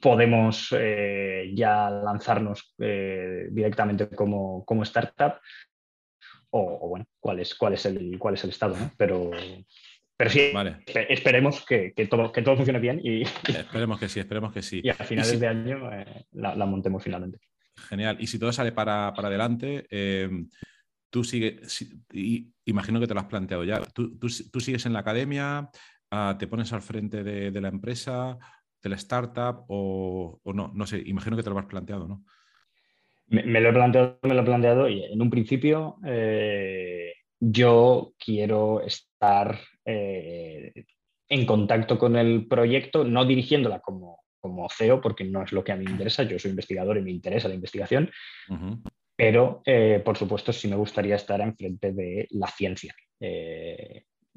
podemos 0.00 0.70
ya 1.54 1.90
lanzarnos 1.90 2.74
directamente 2.76 4.08
como, 4.08 4.64
como 4.64 4.82
startup 4.82 5.36
o, 6.56 6.88
bueno, 6.88 7.04
cuál 7.18 7.40
es, 7.40 7.54
cuál 7.56 7.74
es, 7.74 7.84
el, 7.84 8.16
cuál 8.16 8.34
es 8.34 8.44
el 8.44 8.50
estado, 8.50 8.76
¿no? 8.76 8.92
Pero, 8.96 9.32
pero 10.16 10.30
sí, 10.30 10.52
esperemos 11.08 11.66
que, 11.66 11.92
todo, 12.08 12.30
que 12.30 12.42
todo 12.42 12.54
funcione 12.54 12.78
bien 12.78 13.00
y... 13.02 13.22
Esperemos 13.48 13.98
que 13.98 14.08
sí, 14.08 14.20
esperemos 14.20 14.52
que 14.52 14.62
sí. 14.62 14.80
Y 14.84 14.88
a 14.88 14.94
finales 14.94 15.40
de 15.40 15.48
año 15.48 15.92
eh, 15.92 16.26
la, 16.32 16.54
montemos 16.64 17.02
finalmente. 17.02 17.40
Genial. 17.88 18.18
Y 18.20 18.28
si 18.28 18.38
todo 18.38 18.52
sale 18.52 18.70
para, 18.70 19.08
adelante, 19.08 19.84
eh, 19.90 20.30
tú 21.10 21.24
sigues, 21.24 21.84
imagino 22.64 23.00
que 23.00 23.08
te 23.08 23.14
lo 23.14 23.20
has 23.20 23.26
planteado 23.26 23.64
ya, 23.64 23.80
tú, 23.80 24.28
sigues 24.28 24.86
en 24.86 24.92
la 24.92 25.00
academia, 25.00 25.68
ah, 26.12 26.36
te 26.38 26.46
pones 26.46 26.72
al 26.72 26.82
frente 26.82 27.24
de, 27.24 27.60
la 27.60 27.68
empresa, 27.68 28.38
de 28.80 28.90
la 28.90 28.96
startup 28.96 29.64
o, 29.66 30.40
o, 30.40 30.52
no, 30.52 30.70
no 30.72 30.86
sé, 30.86 31.02
imagino 31.04 31.36
que 31.36 31.42
te 31.42 31.50
lo 31.50 31.58
has 31.58 31.66
planteado, 31.66 32.06
¿no? 32.06 32.24
Me, 33.26 33.60
lo 33.60 33.70
he 33.70 33.72
planteado, 33.72 34.18
me 34.22 34.34
lo 34.34 34.42
he 34.42 34.44
planteado 34.44 34.88
y 34.88 35.04
en 35.04 35.20
un 35.20 35.30
principio 35.30 35.96
eh, 36.06 37.14
yo 37.40 38.12
quiero 38.18 38.82
estar 38.82 39.58
eh, 39.84 40.72
en 41.28 41.46
contacto 41.46 41.98
con 41.98 42.16
el 42.16 42.46
proyecto, 42.46 43.04
no 43.04 43.24
dirigiéndola 43.24 43.80
como, 43.80 44.20
como 44.40 44.68
CEO, 44.68 45.00
porque 45.00 45.24
no 45.24 45.42
es 45.42 45.52
lo 45.52 45.64
que 45.64 45.72
a 45.72 45.76
mí 45.76 45.84
me 45.84 45.92
interesa, 45.92 46.22
yo 46.22 46.38
soy 46.38 46.50
investigador 46.50 46.98
y 46.98 47.02
me 47.02 47.10
interesa 47.10 47.48
la 47.48 47.54
investigación, 47.54 48.10
pero 49.16 49.62
eh, 49.64 50.02
por 50.04 50.16
supuesto 50.16 50.52
sí 50.52 50.68
me 50.68 50.76
gustaría 50.76 51.16
estar 51.16 51.40
enfrente 51.40 51.92
de 51.92 52.28
la 52.30 52.48
ciencia 52.48 52.94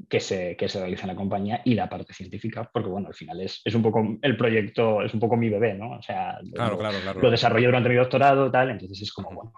que 0.10 0.20
se, 0.20 0.56
que 0.56 0.70
se 0.70 0.80
realiza 0.80 1.04
en 1.04 1.08
la 1.10 1.16
compañía 1.16 1.62
y 1.66 1.74
la 1.74 1.90
parte 1.90 2.14
científica, 2.14 2.70
porque 2.72 2.90
bueno, 2.90 3.08
al 3.08 3.14
final 3.14 3.42
es, 3.42 3.62
un 3.74 3.82
poco 3.82 4.18
el 4.22 4.38
proyecto, 4.38 5.02
es 5.02 5.14
un 5.14 5.20
poco 5.20 5.36
mi 5.36 5.50
bebé, 5.50 5.74
¿no? 5.74 5.92
O 5.98 6.02
sea, 6.02 6.38
lo, 6.44 7.32
desarrollé 7.32 7.66
durante 7.66 7.90
mi 7.90 7.96
doctorado, 7.96 8.52
tal, 8.52 8.70
entonces 8.70 9.02
es 9.02 9.12
como, 9.12 9.32
bueno, 9.32 9.54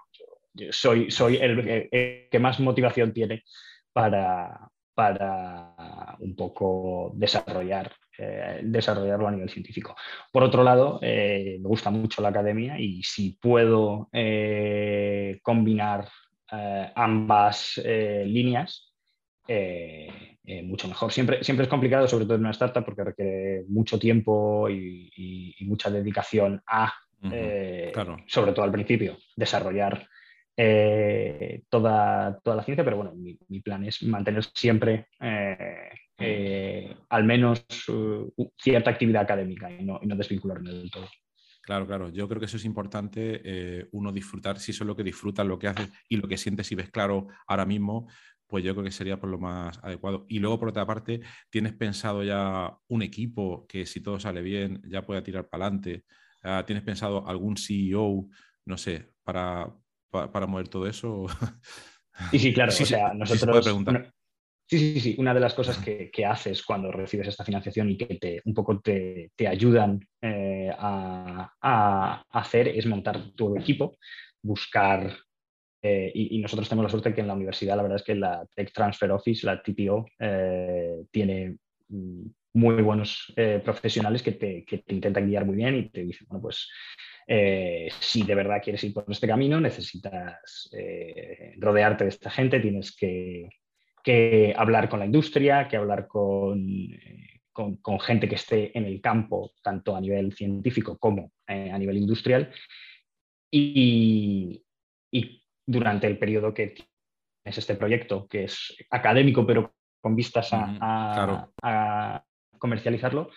yo, 0.54 0.66
soy, 0.70 1.10
soy 1.10 1.36
el, 1.36 1.88
que 2.30 2.38
más 2.38 2.58
motivación 2.60 3.12
tiene 3.12 3.44
para, 3.92 4.70
para 4.94 6.16
un 6.20 6.34
poco 6.34 7.12
desarrollar, 7.14 7.92
eh, 8.18 8.60
desarrollarlo 8.62 9.28
a 9.28 9.30
nivel 9.30 9.48
científico. 9.48 9.94
Por 10.32 10.42
otro 10.42 10.62
lado, 10.62 10.98
eh, 11.02 11.58
me 11.60 11.68
gusta 11.68 11.90
mucho 11.90 12.22
la 12.22 12.28
academia 12.28 12.78
y 12.78 13.02
si 13.02 13.38
puedo 13.40 14.08
eh, 14.12 15.38
combinar 15.42 16.08
ambas 16.96 17.80
líneas, 17.84 18.92
mucho 20.64 20.88
mejor. 20.88 21.12
Siempre, 21.12 21.44
siempre 21.44 21.64
es 21.64 21.70
complicado, 21.70 22.08
sobre 22.08 22.24
todo 22.24 22.34
en 22.34 22.40
una 22.40 22.50
startup, 22.50 22.84
porque 22.84 23.04
requiere 23.04 23.64
mucho 23.68 23.98
tiempo 23.98 24.68
y, 24.68 25.54
mucha 25.60 25.90
dedicación 25.90 26.62
a, 26.66 26.92
sobre 28.26 28.52
todo 28.52 28.64
al 28.64 28.72
principio, 28.72 29.18
desarrollar 29.36 30.08
eh, 30.62 31.62
toda, 31.70 32.38
toda, 32.44 32.56
la 32.56 32.64
ciencia, 32.64 32.84
pero 32.84 32.98
bueno, 32.98 33.14
mi, 33.14 33.60
plan 33.60 33.82
es 33.84 34.02
mantener 34.02 34.44
siempre 34.44 35.06
eh, 35.18 35.88
eh, 36.18 36.94
al 37.08 37.24
menos 37.24 37.64
cierta 38.58 38.90
actividad 38.90 39.22
académica 39.22 39.70
y 39.70 39.82
no, 39.82 39.98
desvincularme 40.02 40.70
del 40.70 40.90
todo. 40.90 41.08
Claro, 41.62 41.86
claro. 41.86 42.10
Yo 42.10 42.28
creo 42.28 42.40
que 42.40 42.44
eso 42.44 42.58
es 42.58 42.66
importante, 42.66 43.88
uno 43.92 44.12
disfrutar, 44.12 44.58
si 44.58 44.72
eso 44.72 44.84
es 44.84 44.88
lo 44.88 44.96
que 44.96 45.02
disfrutas, 45.02 45.46
lo 45.46 45.58
que 45.58 45.68
haces 45.68 45.88
y 46.10 46.16
lo 46.16 46.28
que 46.28 46.36
sientes 46.36 46.70
y 46.72 46.74
ves 46.74 46.90
claro 46.90 47.28
ahora 47.46 47.64
mismo, 47.64 48.08
pues 48.50 48.64
yo 48.64 48.74
creo 48.74 48.84
que 48.84 48.90
sería 48.90 49.18
por 49.18 49.30
lo 49.30 49.38
más 49.38 49.78
adecuado. 49.82 50.26
Y 50.28 50.40
luego, 50.40 50.58
por 50.58 50.68
otra 50.68 50.86
parte, 50.86 51.20
¿tienes 51.48 51.72
pensado 51.72 52.24
ya 52.24 52.76
un 52.88 53.02
equipo 53.02 53.66
que 53.66 53.86
si 53.86 54.02
todo 54.02 54.18
sale 54.18 54.42
bien 54.42 54.82
ya 54.88 55.06
pueda 55.06 55.22
tirar 55.22 55.48
para 55.48 55.66
adelante? 55.66 56.04
Ah, 56.42 56.64
¿Tienes 56.66 56.82
pensado 56.84 57.26
algún 57.26 57.56
CEO, 57.56 58.26
no 58.66 58.76
sé, 58.76 59.12
para, 59.22 59.72
para, 60.10 60.46
mover 60.46 60.68
todo 60.68 60.86
eso? 60.86 61.26
Sí, 62.30 62.38
sí, 62.38 62.52
claro. 62.52 62.72
Sí, 62.72 62.82
o 62.82 62.86
sea, 62.86 63.14
nosotros. 63.14 63.66
Sí, 64.70 64.78
sí, 64.78 65.00
sí. 65.00 65.14
Una 65.18 65.34
de 65.34 65.40
las 65.40 65.52
cosas 65.52 65.78
que, 65.78 66.24
haces 66.24 66.62
cuando 66.62 66.92
recibes 66.92 67.26
esta 67.26 67.44
financiación 67.44 67.90
y 67.90 67.96
que 67.96 68.14
te, 68.14 68.40
un 68.44 68.54
poco 68.54 68.80
te, 68.80 69.32
ayudan 69.48 69.98
eh, 70.22 70.70
a, 70.78 72.22
hacer 72.30 72.68
es 72.68 72.86
montar 72.86 73.32
tu 73.32 73.56
equipo, 73.56 73.96
buscar. 74.42 75.16
Eh, 75.82 76.12
y, 76.14 76.38
nosotros 76.38 76.68
tenemos 76.68 76.84
la 76.84 76.90
suerte 76.90 77.14
que 77.14 77.22
en 77.22 77.26
la 77.26 77.34
universidad, 77.34 77.76
la 77.76 77.82
verdad 77.82 77.96
es 77.96 78.04
que 78.04 78.14
la 78.14 78.46
Tech 78.54 78.72
Transfer 78.72 79.10
Office, 79.12 79.46
la 79.46 79.62
TPO, 79.62 80.06
eh, 80.18 81.04
tiene 81.10 81.56
mm, 81.88 82.26
muy 82.54 82.82
buenos 82.82 83.32
profesionales 83.64 84.22
que 84.24 84.32
te, 84.32 84.64
que 84.64 84.78
te 84.78 84.92
intentan 84.92 85.28
guiar 85.28 85.44
muy 85.44 85.54
bien 85.54 85.76
y 85.76 85.88
te 85.88 86.04
dicen, 86.04 86.26
bueno, 86.28 86.42
pues 86.42 86.68
eh, 87.32 87.88
si 88.00 88.24
de 88.24 88.34
verdad 88.34 88.60
quieres 88.60 88.82
ir 88.82 88.92
por 88.92 89.04
este 89.08 89.28
camino, 89.28 89.60
necesitas 89.60 90.68
eh, 90.72 91.54
rodearte 91.58 92.02
de 92.02 92.10
esta 92.10 92.28
gente, 92.28 92.58
tienes 92.58 92.96
que, 92.96 93.48
hablar 94.56 94.88
con 94.88 94.98
la 94.98 95.06
industria, 95.06 95.68
que 95.68 95.76
hablar 95.76 96.08
eh, 96.12 97.40
con, 97.52 97.76
con, 97.76 98.00
gente 98.00 98.28
que 98.28 98.34
esté 98.34 98.76
en 98.76 98.84
el 98.84 99.00
campo, 99.00 99.52
tanto 99.62 99.94
a 99.94 100.00
nivel 100.00 100.32
científico 100.32 100.98
como 100.98 101.30
a 101.46 101.78
nivel 101.78 101.98
industrial. 101.98 102.50
Y, 103.48 104.64
durante 105.70 106.06
el 106.06 106.18
periodo 106.18 106.52
que 106.52 106.68
tienes 106.68 107.58
este 107.58 107.74
proyecto, 107.74 108.26
que 108.28 108.44
es 108.44 108.76
académico, 108.90 109.46
pero 109.46 109.74
con 110.00 110.16
vistas 110.16 110.50
a 110.52 112.24
comercializarlo, 112.58 113.30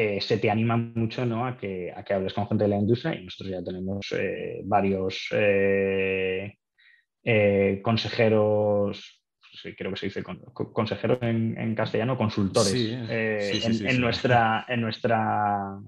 eh, 0.00 0.20
se 0.20 0.38
te 0.38 0.48
anima 0.48 0.76
mucho 0.76 1.26
¿no? 1.26 1.44
a, 1.44 1.56
que, 1.56 1.92
a, 1.92 2.04
que, 2.04 2.14
hables 2.14 2.32
con 2.32 2.46
gente 2.46 2.62
de 2.62 2.70
la 2.70 2.76
industria 2.76 3.16
y 3.16 3.24
nosotros 3.24 3.50
ya 3.50 3.64
tenemos 3.64 4.14
eh, 4.16 4.60
varios 4.62 5.26
eh, 5.32 6.54
consejeros, 7.82 9.24
creo 9.76 9.90
que 9.90 9.96
se 9.96 10.06
dice 10.06 10.22
consejeros 10.52 11.18
en, 11.22 11.74
castellano, 11.74 12.16
consultores 12.16 12.72
en, 12.76 14.00
nuestra... 14.00 14.64
En 14.68 14.82
nuestra 14.82 15.80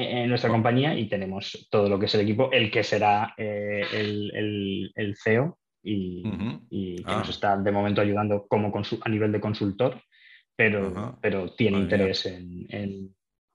en 0.00 0.28
nuestra 0.28 0.50
compañía 0.50 0.94
y 0.94 1.08
tenemos 1.08 1.68
todo 1.70 1.88
lo 1.88 1.98
que 1.98 2.06
es 2.06 2.14
el 2.14 2.20
equipo, 2.20 2.50
el 2.52 2.70
que 2.70 2.84
será 2.84 3.34
el, 3.36 4.92
el, 4.94 5.16
CEO 5.16 5.58
y, 5.82 6.22
que 7.02 7.12
nos 7.12 7.28
ah. 7.28 7.30
está 7.30 7.56
de 7.56 7.72
momento 7.72 8.00
ayudando 8.00 8.46
como 8.46 8.72
a 9.00 9.08
nivel 9.08 9.32
de 9.32 9.40
consultor 9.40 10.00
pero, 10.58 11.16
pero 11.20 11.54
tiene 11.54 11.78
interés 11.78 12.26
en, 12.26 13.14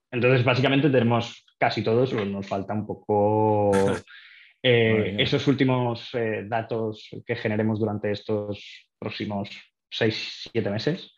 Entonces, 0.09 0.45
básicamente 0.45 0.89
tenemos 0.89 1.45
casi 1.59 1.83
todos, 1.83 2.13
nos 2.13 2.47
falta 2.47 2.73
un 2.73 2.87
poco 2.87 3.71
eh, 4.63 5.17
esos 5.19 5.45
últimos 5.47 6.09
eh, 6.13 6.45
datos 6.47 7.09
que 7.25 7.35
generemos 7.35 7.81
durante 7.81 8.09
estos 8.09 8.87
próximos 8.97 9.49
6-7 9.91 10.71
meses. 10.71 11.13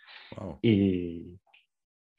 Y, 0.64 1.38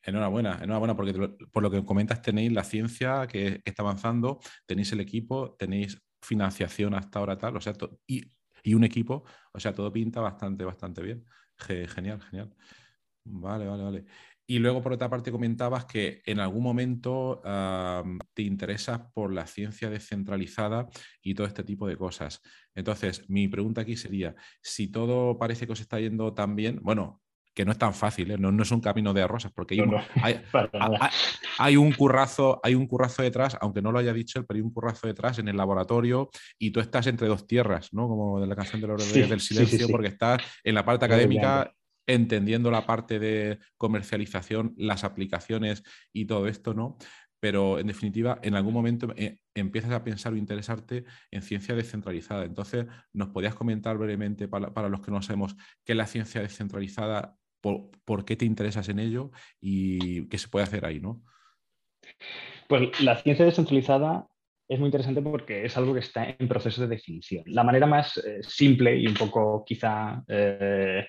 Enhorabuena, 0.06 0.60
enhorabuena, 0.62 0.96
porque 0.96 1.12
por 1.52 1.62
lo 1.62 1.70
que 1.70 1.84
comentas 1.84 2.22
tenéis 2.22 2.52
la 2.52 2.62
ciencia 2.64 3.26
que, 3.26 3.60
está 3.64 3.82
avanzando, 3.82 4.38
tenéis 4.64 4.92
el 4.92 5.00
equipo, 5.00 5.56
tenéis 5.58 6.00
financiación 6.22 6.94
hasta 6.94 7.18
ahora 7.18 7.36
tal, 7.36 7.56
o 7.56 7.60
sea, 7.60 7.72
y, 8.06 8.22
y, 8.62 8.74
un 8.74 8.84
equipo, 8.84 9.24
o 9.52 9.60
sea, 9.60 9.74
todo 9.74 9.92
pinta 9.92 10.20
bastante, 10.20 10.64
bastante 10.64 11.02
bien. 11.02 11.24
genial, 11.58 12.22
genial. 12.22 12.54
Vale, 13.24 13.66
vale, 13.66 13.82
vale. 13.82 14.04
Y 14.48 14.60
luego, 14.60 14.80
por 14.80 14.92
otra 14.92 15.10
parte, 15.10 15.32
comentabas 15.32 15.86
que 15.86 16.22
en 16.24 16.38
algún 16.38 16.62
momento 16.62 17.42
te 18.32 18.42
interesas 18.42 19.00
por 19.12 19.32
la 19.32 19.46
ciencia 19.46 19.90
descentralizada 19.90 20.86
y 21.20 21.34
todo 21.34 21.48
este 21.48 21.64
tipo 21.64 21.88
de 21.88 21.96
cosas. 21.96 22.40
Entonces, 22.74 23.28
mi 23.28 23.48
pregunta 23.48 23.80
aquí 23.80 23.96
sería, 23.96 24.36
si 24.62 24.88
todo 24.88 25.36
parece 25.36 25.66
que 25.66 25.72
os 25.72 25.80
está 25.80 25.98
yendo 25.98 26.32
tan 26.32 26.54
bien, 26.54 26.78
bueno, 26.82 27.22
que 27.56 27.64
no 27.64 27.72
es 27.72 27.78
tan 27.78 27.94
fácil, 27.94 28.30
¿eh? 28.30 28.36
no, 28.38 28.62
es 28.62 28.70
un 28.70 28.82
camino 28.82 29.14
de 29.14 29.26
rosas, 29.26 29.50
porque 29.50 29.74
hay, 31.58 31.76
un 31.78 31.90
currazo, 31.92 32.60
hay 32.62 32.74
un 32.74 32.86
currazo 32.86 33.22
detrás, 33.22 33.56
aunque 33.62 33.80
no 33.80 33.90
lo 33.90 33.98
haya 33.98 34.12
dicho 34.12 34.44
pero 34.44 34.58
hay 34.58 34.60
un 34.60 34.70
currazo 34.70 35.06
detrás 35.06 35.38
en 35.38 35.48
el 35.48 35.56
laboratorio 35.56 36.28
y 36.58 36.70
tú 36.70 36.80
estás 36.80 37.06
entre 37.06 37.28
dos 37.28 37.46
tierras, 37.46 37.94
¿no? 37.94 38.08
Como 38.08 38.40
de 38.40 38.46
la 38.46 38.54
canción 38.54 38.82
del 38.82 38.94
del 39.28 39.40
silencio, 39.40 39.88
porque 39.88 40.08
estás 40.08 40.42
en 40.62 40.74
la 40.74 40.84
parte 40.84 41.06
académica 41.06 41.72
entendiendo 42.06 42.70
la 42.70 42.84
parte 42.84 43.18
de 43.18 43.58
comercialización, 43.78 44.74
las 44.76 45.02
aplicaciones 45.02 45.82
y 46.12 46.26
todo 46.26 46.48
esto, 46.48 46.74
¿no? 46.74 46.98
Pero 47.40 47.78
en 47.78 47.86
definitiva, 47.86 48.38
en 48.42 48.54
algún 48.54 48.74
momento 48.74 49.12
eh, 49.16 49.38
empiezas 49.54 49.92
a 49.92 50.04
pensar 50.04 50.32
o 50.32 50.36
interesarte 50.36 51.04
en 51.30 51.42
ciencia 51.42 51.74
descentralizada. 51.74 52.44
Entonces, 52.44 52.86
¿nos 53.12 53.28
podías 53.28 53.54
comentar 53.54 53.98
brevemente 53.98 54.48
para, 54.48 54.88
los 54.88 55.00
que 55.00 55.10
no 55.10 55.22
sabemos 55.22 55.56
qué 55.84 55.92
es 55.92 55.96
la 55.96 56.06
ciencia 56.06 56.40
descentralizada, 56.40 57.36
por, 58.04 58.24
qué 58.24 58.36
te 58.36 58.44
interesas 58.44 58.88
en 58.88 58.98
ello 58.98 59.30
y 59.60 60.26
qué 60.28 60.38
se 60.38 60.48
puede 60.48 60.64
hacer 60.64 60.84
ahí, 60.84 61.00
¿no? 61.00 61.22
Pues 62.68 63.00
la 63.00 63.16
ciencia 63.16 63.44
descentralizada 63.44 64.26
es 64.68 64.78
muy 64.78 64.86
interesante 64.86 65.22
porque 65.22 65.64
es 65.64 65.76
algo 65.76 65.94
que 65.94 66.00
está 66.00 66.34
en 66.38 66.48
proceso 66.48 66.82
de 66.82 66.88
definición. 66.88 67.44
La 67.46 67.64
manera 67.64 67.86
más 67.86 68.16
eh, 68.18 68.40
simple 68.42 68.96
y 68.96 69.06
un 69.06 69.14
poco 69.14 69.64
quizá 69.64 70.22
eh, 70.28 71.06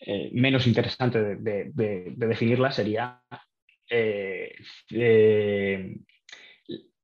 eh, 0.00 0.30
menos 0.32 0.66
interesante 0.66 1.36
de, 1.36 2.14
definirla 2.16 2.70
sería 2.70 3.22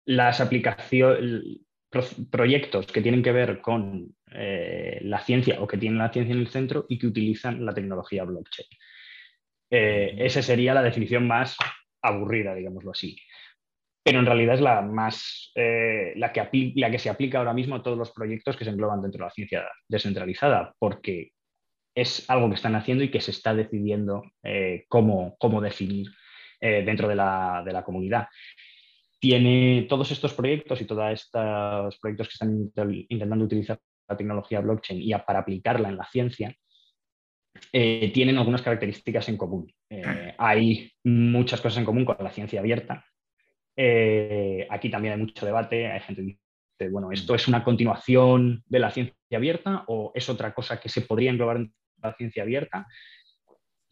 las 0.06 0.40
aplicaciones, 0.40 1.42
proyectos 2.30 2.86
que 2.86 3.00
tienen 3.00 3.22
que 3.22 3.32
ver 3.32 3.60
con 3.60 4.14
la 4.26 5.20
ciencia 5.20 5.60
o 5.60 5.66
que 5.66 5.78
tienen 5.78 5.98
la 5.98 6.12
ciencia 6.12 6.34
en 6.34 6.40
el 6.40 6.48
centro 6.48 6.86
y 6.88 6.98
que 6.98 7.06
utilizan 7.06 7.64
la 7.64 7.72
tecnología 7.72 8.24
blockchain. 8.24 8.68
esa 9.70 10.42
sería 10.42 10.74
la 10.74 10.82
definición 10.82 11.26
más 11.28 11.56
aburrida, 12.02 12.54
digámoslo 12.54 12.90
así. 12.90 13.16
Pero 14.02 14.18
en 14.18 14.26
realidad 14.26 14.56
es 14.56 14.60
la 14.60 14.82
más 14.82 15.52
la, 15.54 16.32
que 16.32 16.72
la 16.74 16.90
que 16.90 16.98
se 16.98 17.10
aplica 17.10 17.38
ahora 17.38 17.54
mismo 17.54 17.76
a 17.76 17.82
todos 17.82 17.96
los 17.96 18.10
proyectos 18.10 18.56
que 18.56 18.64
se 18.64 18.70
engloban 18.70 19.00
dentro 19.00 19.20
de 19.20 19.26
la 19.26 19.30
ciencia 19.30 19.68
descentralizada, 19.88 20.74
porque 20.78 21.30
es 21.94 22.28
algo 22.28 22.48
que 22.48 22.56
están 22.56 22.74
haciendo 22.74 23.04
y 23.04 23.10
que 23.10 23.20
se 23.20 23.30
está 23.30 23.54
decidiendo 23.54 24.24
eh, 24.42 24.84
cómo, 24.88 25.36
definir 25.62 26.08
eh, 26.60 26.82
dentro 26.84 27.08
de 27.08 27.14
la, 27.14 27.82
comunidad. 27.84 28.26
Tiene 29.24 29.86
todos 29.88 30.10
estos 30.10 30.34
proyectos 30.34 30.82
y 30.82 30.84
todos 30.84 31.10
estos 31.10 31.98
proyectos 31.98 32.28
que 32.28 32.32
están 32.34 32.70
intentando 33.08 33.46
utilizar 33.46 33.80
la 34.06 34.18
tecnología 34.18 34.60
blockchain 34.60 35.00
y 35.00 35.14
para 35.26 35.38
aplicarla 35.38 35.88
en 35.88 35.96
la 35.96 36.04
ciencia, 36.04 36.54
eh, 37.72 38.10
tienen 38.12 38.36
algunas 38.36 38.60
características 38.60 39.30
en 39.30 39.38
común. 39.38 39.72
hay 40.36 40.92
muchas 41.04 41.62
cosas 41.62 41.78
en 41.78 41.86
común 41.86 42.04
con 42.04 42.18
la 42.20 42.32
ciencia 42.32 42.60
abierta. 42.60 43.02
aquí 44.68 44.90
también 44.90 45.14
hay 45.14 45.20
mucho 45.20 45.46
debate. 45.46 45.86
Hay 45.86 46.00
gente 46.00 46.20
que 46.20 46.38
dice, 46.78 46.92
bueno, 46.92 47.10
¿esto 47.10 47.34
es 47.34 47.48
una 47.48 47.64
continuación 47.64 48.62
de 48.66 48.78
la 48.78 48.90
ciencia 48.90 49.16
abierta 49.32 49.84
o 49.86 50.12
es 50.14 50.28
otra 50.28 50.52
cosa 50.52 50.78
que 50.78 50.90
se 50.90 51.00
podría 51.00 51.30
englobar 51.30 51.56
en 51.56 51.72
la 52.02 52.12
ciencia 52.12 52.42
abierta. 52.42 52.86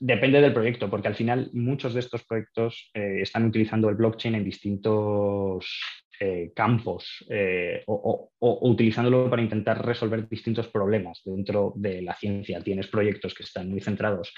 Depende 0.05 0.41
del 0.41 0.53
proyecto, 0.53 0.91
porque 0.91 1.07
al 1.07 1.15
final 1.15 1.49
muchos 1.53 1.95
de 1.95 2.01
estos 2.01 2.25
proyectos 2.25 2.91
eh, 2.93 3.21
están 3.23 3.47
utilizando 3.47 3.89
el 3.89 3.95
blockchain 3.95 4.35
en 4.35 4.43
distintos 4.43 5.81
eh, 6.19 6.51
campos 6.57 7.25
eh, 7.31 7.85
o, 7.87 8.33
utilizándolo 8.41 9.31
para 9.31 9.43
intentar 9.43 9.87
resolver 9.87 10.29
distintos 10.29 10.67
problemas 10.67 11.23
dentro 11.25 11.73
de 11.77 12.03
la 12.03 12.17
ciencia. 12.17 12.61
Tienes 12.61 12.89
proyectos 12.89 13.33
que 13.33 13.45
están 13.45 13.71
muy 13.71 13.81
centrados 13.81 14.35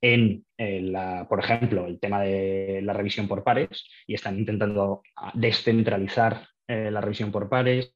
en, 0.00 0.42
la, 0.56 1.26
por 1.28 1.40
ejemplo, 1.40 1.86
el 1.86 2.00
tema 2.00 2.22
de 2.22 2.80
la 2.82 2.94
revisión 2.94 3.28
por 3.28 3.44
pares 3.44 3.86
y 4.06 4.14
están 4.14 4.38
intentando 4.38 5.02
descentralizar 5.34 6.48
la 6.66 7.00
revisión 7.02 7.30
por 7.30 7.50
pares 7.50 7.94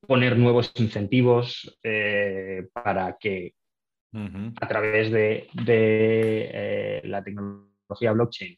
poner 0.00 0.36
nuevos 0.36 0.72
incentivos 0.74 1.78
para 2.72 3.16
que 3.20 3.54
a 4.14 4.68
través 4.68 5.10
de, 5.10 7.00
la 7.04 7.22
tecnología 7.22 8.12
blockchain 8.12 8.56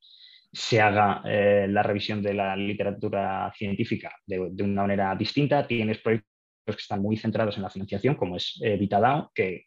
se 0.52 0.80
haga 0.80 1.22
la 1.24 1.82
revisión 1.82 2.22
de 2.22 2.34
la 2.34 2.56
literatura 2.56 3.52
científica 3.56 4.14
de, 4.26 4.40
una 4.62 4.82
manera 4.82 5.14
distinta. 5.14 5.66
Tienes 5.66 5.98
proyectos 5.98 6.26
que 6.66 6.72
están 6.72 7.02
muy 7.02 7.16
centrados 7.16 7.56
en 7.56 7.62
la 7.62 7.70
financiación, 7.70 8.14
como 8.16 8.36
es 8.36 8.60
VitaDAO, 8.60 9.30
que 9.34 9.66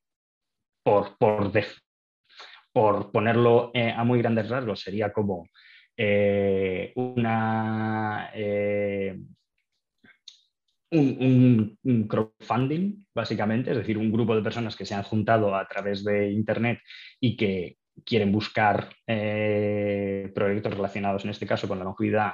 por, 0.84 1.18
por, 1.18 1.52
por 2.72 3.12
ponerlo 3.12 3.72
eh, 3.74 3.92
a 3.92 4.04
muy 4.04 4.20
grandes 4.20 4.50
rasgos, 4.50 4.82
sería 4.82 5.12
como 5.12 5.48
eh, 5.98 6.92
una, 6.96 8.32
eh, 10.92 11.76
un, 11.84 12.08
crowdfunding, 12.08 13.06
básicamente, 13.14 13.72
es 13.72 13.78
decir, 13.78 13.98
un 13.98 14.12
grupo 14.12 14.36
de 14.36 14.42
personas 14.42 14.76
que 14.76 14.86
se 14.86 14.96
han 14.96 15.04
juntado 15.04 15.56
a 15.56 15.68
través 15.68 16.04
de 16.04 16.32
Internet 16.32 16.80
y 17.20 17.36
que 17.38 17.78
quieren 18.06 18.32
buscar 18.32 18.90
proyectos 19.06 20.74
relacionados, 20.74 21.26
en 21.26 21.32
este 21.32 21.46
caso, 21.46 21.68
con 21.68 21.80
la 21.80 21.84
longevidad. 21.84 22.34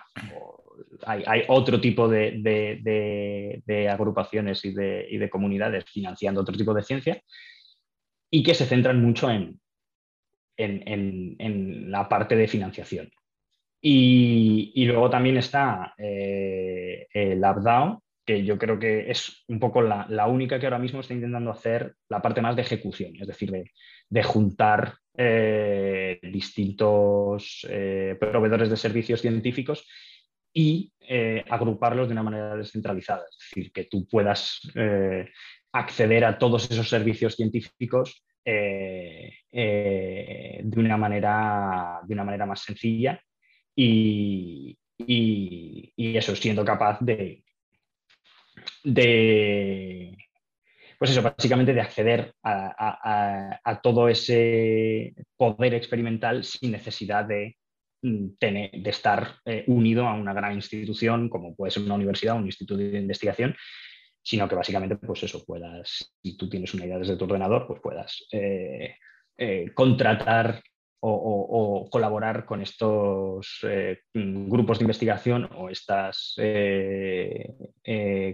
hay, 1.06 1.44
otro 1.48 1.82
tipo 1.82 2.08
de, 2.08 3.90
agrupaciones 3.92 4.64
y 4.64 4.74
de 4.74 5.30
comunidades 5.32 5.86
financiando 5.86 6.42
otro 6.42 6.56
tipo 6.56 6.74
de 6.74 6.84
ciencia 6.84 7.20
y 8.30 8.44
que 8.44 8.54
se 8.54 8.66
centran 8.66 9.02
mucho 9.02 9.32
en, 9.32 9.60
en, 10.58 11.92
la 11.92 12.08
parte 12.08 12.36
de 12.36 12.48
financiación. 12.48 13.10
Y, 13.82 14.84
luego 14.86 15.10
también 15.10 15.38
está 15.38 15.94
eh, 15.98 17.08
el 17.14 17.44
AppDAO, 17.44 18.04
que 18.26 18.44
yo 18.44 18.58
creo 18.58 18.80
que 18.80 19.12
es 19.12 19.44
un 19.48 19.60
poco 19.60 19.82
la, 19.82 20.28
única 20.28 20.60
que 20.60 20.66
ahora 20.66 20.80
mismo 20.80 21.02
está 21.02 21.14
intentando 21.14 21.52
hacer 21.52 21.96
la 22.10 22.22
parte 22.22 22.42
más 22.42 22.56
de 22.56 22.64
ejecución, 22.64 23.14
es 23.20 23.28
decir, 23.28 23.52
de, 24.10 24.24
juntar 24.24 24.96
eh, 25.18 26.20
distintos 26.24 27.66
eh, 27.70 28.18
proveedores 28.20 28.70
de 28.70 28.78
servicios 28.78 29.22
científicos 29.22 29.88
y 30.54 30.92
agruparlos 31.50 32.08
de 32.08 32.14
una 32.14 32.24
manera 32.24 32.56
descentralizada, 32.56 33.26
es 33.30 33.38
decir, 33.38 33.72
que 33.72 33.84
tú 33.84 34.08
puedas 34.08 34.62
acceder 35.74 36.24
a 36.24 36.38
todos 36.38 36.72
esos 36.72 36.88
servicios 36.90 37.36
científicos 37.36 38.26
eh, 38.48 39.34
eh, 39.52 40.62
de, 40.64 40.80
una 40.80 40.98
manera, 40.98 42.00
de 42.04 42.14
una 42.14 42.24
manera 42.24 42.46
más 42.46 42.62
sencilla 42.62 43.20
y, 43.76 44.78
eso, 45.98 46.36
siendo 46.36 46.64
capaz 46.64 47.00
de, 47.02 47.44
de, 48.84 50.18
pues 50.98 51.12
eso, 51.12 51.22
básicamente 51.22 51.74
de 51.74 51.82
acceder 51.82 52.34
a, 52.44 53.80
todo 53.84 54.10
ese 54.10 55.14
poder 55.38 55.74
experimental 55.74 56.44
sin 56.44 56.72
necesidad 56.72 57.26
de, 57.26 57.58
mm, 58.02 58.36
tener, 58.40 58.72
de 58.72 58.90
estar 58.90 59.36
eh, 59.46 59.64
unido 59.68 60.08
a 60.08 60.14
una 60.14 60.34
gran 60.34 60.54
institución 60.54 61.30
como 61.30 61.56
puede 61.56 61.72
ser 61.72 61.84
una 61.84 61.96
universidad 61.96 62.36
o 62.36 62.40
un 62.40 62.46
instituto 62.46 62.78
de 62.78 62.98
investigación, 62.98 63.56
sino 64.22 64.48
que 64.48 64.56
básicamente, 64.56 64.96
pues 64.96 65.24
eso, 65.24 65.44
puedas, 65.46 66.14
si 66.24 66.36
tú 66.36 66.50
tienes 66.50 66.74
una 66.74 66.86
idea 66.86 66.98
desde 66.98 67.16
tu 67.16 67.26
ordenador, 67.26 67.68
pues 67.68 67.80
puedas 67.82 68.26
eh, 68.32 68.96
eh, 69.38 69.72
contratar 69.74 70.64
o, 71.08 71.90
colaborar 71.90 72.46
con 72.46 72.62
estos 72.62 73.60
eh, 73.64 74.00
grupos 74.14 74.80
de 74.80 74.84
investigación 74.84 75.50
o 75.56 75.70
estas 75.70 76.36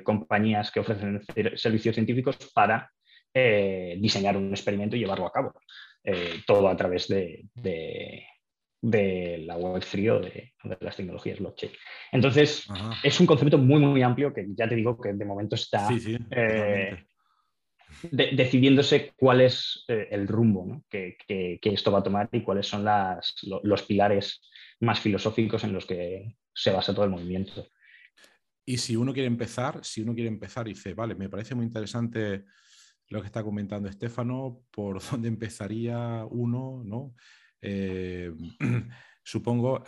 compañías 0.04 0.72
que 0.72 0.80
ofrecen 0.80 1.22
servicios 1.56 1.96
científicos 1.96 2.38
para 2.54 2.92
diseñar 3.34 4.38
un 4.38 4.50
experimento 4.52 4.96
y 4.96 5.00
llevarlo 5.00 5.28
a 5.28 5.32
cabo. 5.32 5.54
todo 6.46 6.68
a 6.68 6.76
través 6.76 7.08
de, 7.08 7.46
de 8.82 9.44
la 9.46 9.58
web 9.58 9.84
3 9.90 10.10
o 10.10 10.20
de, 10.20 10.54
las 10.80 10.96
tecnologías 10.96 11.40
blockchain. 11.40 11.72
Entonces, 12.12 12.68
es 13.04 13.20
un 13.20 13.28
concepto 13.28 13.58
muy, 13.58 13.80
muy 13.80 14.02
amplio 14.02 14.34
que 14.34 14.48
ya 14.56 14.68
te 14.68 14.76
digo 14.76 15.00
que 15.00 15.14
de 15.14 15.26
momento 15.26 15.56
está 15.56 15.88
eh, 16.32 17.06
decidiéndose 18.12 19.14
cuál 19.16 19.42
es 19.42 19.84
eh, 19.88 20.08
el 20.12 20.28
rumbo 20.28 20.84
que, 20.90 21.18
esto 21.62 21.92
va 21.92 22.00
a 22.00 22.04
tomar 22.04 22.30
y 22.32 22.42
cuáles 22.42 22.68
son 22.68 22.86
los 23.64 23.84
pilares 23.84 24.42
más 24.80 25.00
filosóficos 25.00 25.64
en 25.64 25.74
los 25.74 25.86
que 25.86 26.36
se 26.54 26.72
basa 26.72 26.94
todo 26.94 27.06
el 27.06 27.12
movimiento. 27.12 27.68
Y 28.66 28.78
si 28.78 28.96
uno 28.96 29.14
quiere 29.14 29.28
empezar, 29.28 29.84
si 29.84 30.02
uno 30.02 30.14
quiere 30.14 30.30
empezar 30.30 30.68
y 30.68 30.74
dice, 30.74 30.94
vale, 30.94 31.16
me 31.16 31.30
parece 31.30 31.56
muy 31.56 31.66
interesante 31.66 32.46
lo 33.10 33.22
que 33.22 33.28
está 33.28 33.44
comentando 33.44 33.90
Estefano, 33.90 34.62
por 34.72 35.02
dónde 35.12 35.28
empezaría 35.28 36.26
uno, 36.30 36.82
¿no? 36.86 37.16
Eh, 37.62 38.32
supongo, 39.24 39.84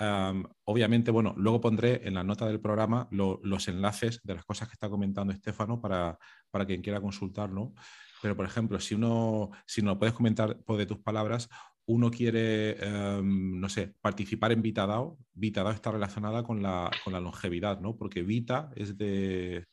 obviamente, 0.65 1.11
bueno, 1.11 1.33
luego 1.37 1.61
pondré 1.61 2.01
en 2.07 2.13
la 2.15 2.23
nota 2.23 2.45
del 2.45 2.59
programa 2.59 3.07
los 3.11 3.67
enlaces 3.67 4.21
de 4.23 4.35
las 4.35 4.45
cosas 4.45 4.67
que 4.67 4.73
está 4.73 4.89
comentando 4.89 5.33
Estefano 5.33 5.81
para, 5.81 6.17
para 6.51 6.65
quien 6.65 6.81
quiera 6.81 7.01
consultarlo. 7.01 7.73
Pero, 8.21 8.37
por 8.37 8.45
ejemplo, 8.45 8.79
si 8.79 8.95
uno, 8.95 9.51
si 9.65 9.81
no 9.81 9.91
lo 9.91 9.99
puedes 9.99 10.15
comentar 10.15 10.57
por 10.63 10.77
de 10.77 10.85
tus 10.85 10.99
palabras, 10.99 11.49
uno 11.85 12.09
quiere, 12.09 12.77
em, 12.79 13.59
no 13.59 13.67
sé, 13.67 13.93
participar 13.99 14.53
en 14.53 14.61
VitaDAO, 14.61 15.17
VitaDAO 15.33 15.73
está 15.73 15.91
relacionada 15.91 16.43
con 16.43 16.63
la, 16.63 16.89
con 17.03 17.11
la 17.11 17.19
longevidad, 17.19 17.81
¿no? 17.81 17.97
Porque 17.97 18.23
Vita 18.23 18.71
es 18.75 18.97
de, 18.97 19.65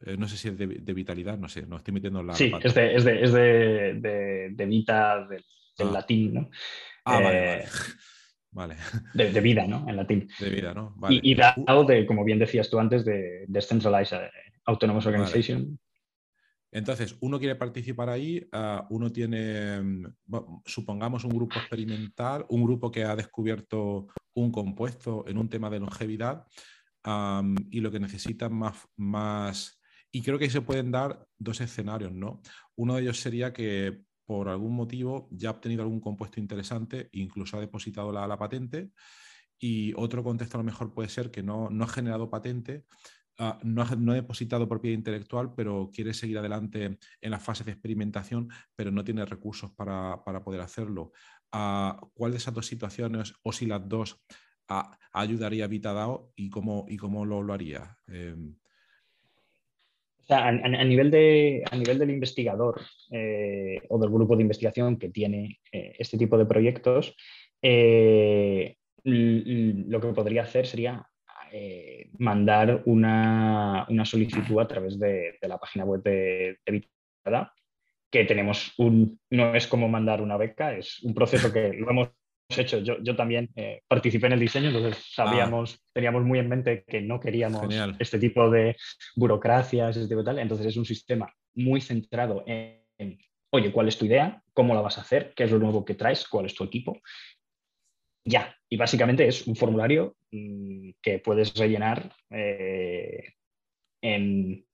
eh, 0.00 0.16
no 0.18 0.28
sé 0.28 0.36
si 0.36 0.48
es 0.48 0.58
de, 0.58 0.66
vitalidad, 0.92 1.38
no 1.38 1.48
sé, 1.48 1.66
no 1.66 1.76
estoy 1.76 1.94
metiendo 1.94 2.22
la. 2.22 2.34
Sí, 2.34 2.52
es 2.62 2.74
de, 2.74 2.94
es 2.94 3.04
de, 3.04 3.22
es 3.22 3.32
de, 3.32 4.50
de 4.52 4.66
Vita 4.66 5.26
del, 5.26 5.44
del 5.78 5.88
ah. 5.88 5.92
latín, 5.92 6.34
¿no? 6.34 6.50
Ah, 7.04 7.20
vale. 7.20 7.46
vale. 7.46 7.64
De, 9.14 9.40
vida, 9.40 9.66
¿no? 9.66 9.88
En 9.88 9.96
latín. 9.96 10.28
De 10.38 10.50
vida, 10.50 10.74
¿no? 10.74 10.94
Y, 11.10 11.34
dado 11.34 11.84
de, 11.84 12.06
como 12.06 12.24
bien 12.24 12.38
decías 12.38 12.70
tú 12.70 12.78
antes, 12.78 13.04
de 13.04 13.44
Decentralized 13.48 14.16
eh, 14.16 14.30
Autonomous 14.64 15.06
Organization. 15.06 15.78
Entonces, 16.70 17.16
uno 17.20 17.38
quiere 17.38 17.56
participar 17.56 18.10
ahí, 18.10 18.46
ah, 18.52 18.86
uno 18.90 19.10
tiene, 19.10 19.80
mm, 19.80 20.04
supongamos, 20.66 21.24
un 21.24 21.30
grupo 21.30 21.58
experimental, 21.58 22.44
un 22.50 22.64
grupo 22.64 22.90
que 22.90 23.04
ha 23.04 23.16
descubierto 23.16 24.08
un 24.34 24.52
compuesto 24.52 25.24
en 25.26 25.38
un 25.38 25.48
tema 25.48 25.70
de 25.70 25.80
longevidad 25.80 26.44
y 27.70 27.80
lo 27.80 27.90
que 27.90 28.00
necesita 28.00 28.50
más, 28.50 28.86
más... 28.96 29.80
Y 30.12 30.20
creo 30.20 30.38
que 30.38 30.50
se 30.50 30.60
pueden 30.60 30.90
dar 30.90 31.26
dos 31.38 31.62
escenarios, 31.62 32.12
¿no? 32.12 32.42
Uno 32.76 32.96
de 32.96 33.02
ellos 33.02 33.18
sería 33.18 33.52
que 33.54 34.02
por 34.28 34.50
algún 34.50 34.76
motivo 34.76 35.26
ya 35.30 35.48
ha 35.48 35.52
obtenido 35.52 35.82
algún 35.82 36.00
compuesto 36.00 36.38
interesante, 36.38 37.08
incluso 37.12 37.56
ha 37.56 37.60
depositado 37.60 38.12
la, 38.12 38.38
patente. 38.38 38.90
Y 39.58 39.94
otro 39.96 40.22
contexto 40.22 40.58
a 40.58 40.60
lo 40.60 40.64
mejor 40.64 40.92
puede 40.92 41.08
ser 41.08 41.30
que 41.30 41.42
no, 41.42 41.70
no 41.70 41.84
ha 41.84 41.88
generado 41.88 42.28
patente, 42.28 42.84
ah, 43.38 43.58
no, 43.62 43.80
ha, 43.80 43.96
no, 43.96 44.12
ha, 44.12 44.16
depositado 44.16 44.68
propiedad 44.68 44.98
intelectual, 44.98 45.54
pero 45.54 45.90
quiere 45.90 46.12
seguir 46.12 46.36
adelante 46.36 46.98
en 47.22 47.30
las 47.30 47.42
fases 47.42 47.64
de 47.64 47.72
experimentación, 47.72 48.50
pero 48.76 48.90
no 48.90 49.02
tiene 49.02 49.24
recursos 49.24 49.72
para, 49.72 50.22
para 50.22 50.44
poder 50.44 50.60
hacerlo. 50.60 51.12
Ah, 51.50 51.98
¿Cuál 52.12 52.32
de 52.32 52.36
esas 52.36 52.52
dos 52.52 52.66
situaciones, 52.66 53.32
o 53.42 53.50
si 53.50 53.64
las 53.64 53.88
dos, 53.88 54.22
ah, 54.68 54.98
ayudaría 55.10 55.64
a 55.64 55.68
Vitadao 55.68 56.34
y 56.36 56.50
cómo, 56.50 56.84
y 56.86 56.98
cómo 56.98 57.24
lo, 57.24 57.42
lo 57.42 57.54
haría? 57.54 57.96
A, 60.30 60.52
nivel 60.52 61.10
de, 61.10 61.64
a 61.70 61.76
nivel 61.76 61.98
del 61.98 62.10
investigador 62.10 62.82
eh, 63.10 63.80
o 63.88 63.98
del 63.98 64.10
grupo 64.10 64.36
de 64.36 64.42
investigación 64.42 64.98
que 64.98 65.08
tiene 65.08 65.60
eh, 65.72 65.94
este 65.98 66.18
tipo 66.18 66.36
de 66.36 66.44
proyectos, 66.44 67.16
eh, 67.62 68.76
lo 69.04 70.00
que 70.00 70.08
podría 70.08 70.42
hacer 70.42 70.66
sería 70.66 71.06
mandar 72.18 72.82
una, 72.84 73.86
solicitud 74.04 74.60
a 74.60 74.68
través 74.68 74.98
de, 74.98 75.38
la 75.40 75.56
página 75.56 75.86
web 75.86 76.02
de, 76.02 76.58
de 76.66 76.82
que 78.10 78.24
tenemos 78.24 78.74
un, 78.78 79.18
no 79.30 79.54
es 79.54 79.66
como 79.66 79.88
mandar 79.88 80.20
una 80.20 80.36
beca, 80.36 80.76
es 80.76 81.02
un 81.02 81.14
proceso 81.14 81.52
que 81.52 81.72
lo 81.72 81.90
hemos 81.90 82.10
hecho. 82.56 82.78
Yo, 82.78 82.98
yo 83.02 83.14
también 83.14 83.50
eh, 83.56 83.82
participé 83.86 84.26
en 84.26 84.32
el 84.34 84.40
diseño, 84.40 84.68
entonces 84.68 85.04
sabíamos, 85.12 85.74
ah. 85.74 85.90
teníamos 85.92 86.24
muy 86.24 86.38
en 86.38 86.48
mente 86.48 86.84
que 86.86 87.00
no 87.00 87.20
queríamos 87.20 87.74
este 87.98 88.18
tipo 88.18 88.50
de 88.50 88.76
burocracias, 89.16 89.96
este 89.96 90.08
tipo 90.08 90.20
de 90.20 90.24
tal. 90.24 90.38
Entonces 90.38 90.66
es 90.66 90.76
un 90.76 90.84
sistema 90.84 91.32
muy 91.54 91.80
centrado 91.80 92.44
en, 92.46 93.18
oye, 93.50 93.72
¿cuál 93.72 93.88
es 93.88 93.98
tu 93.98 94.06
idea? 94.06 94.42
¿Cómo 94.54 94.74
la 94.74 94.80
vas 94.80 94.98
a 94.98 95.02
hacer? 95.02 95.32
¿Qué 95.36 95.44
es 95.44 95.50
lo 95.50 95.58
nuevo 95.58 95.84
que 95.84 95.94
traes? 95.94 96.26
¿Cuál 96.26 96.46
es 96.46 96.54
tu 96.54 96.64
equipo? 96.64 97.00
Ya, 98.24 98.54
y 98.68 98.76
básicamente 98.76 99.26
es 99.26 99.46
un 99.46 99.56
formulario 99.56 100.16
mm, 100.30 100.90
que 101.02 101.18
puedes 101.18 101.54
rellenar 101.54 102.14
eh, 102.30 103.34
en 104.02 104.67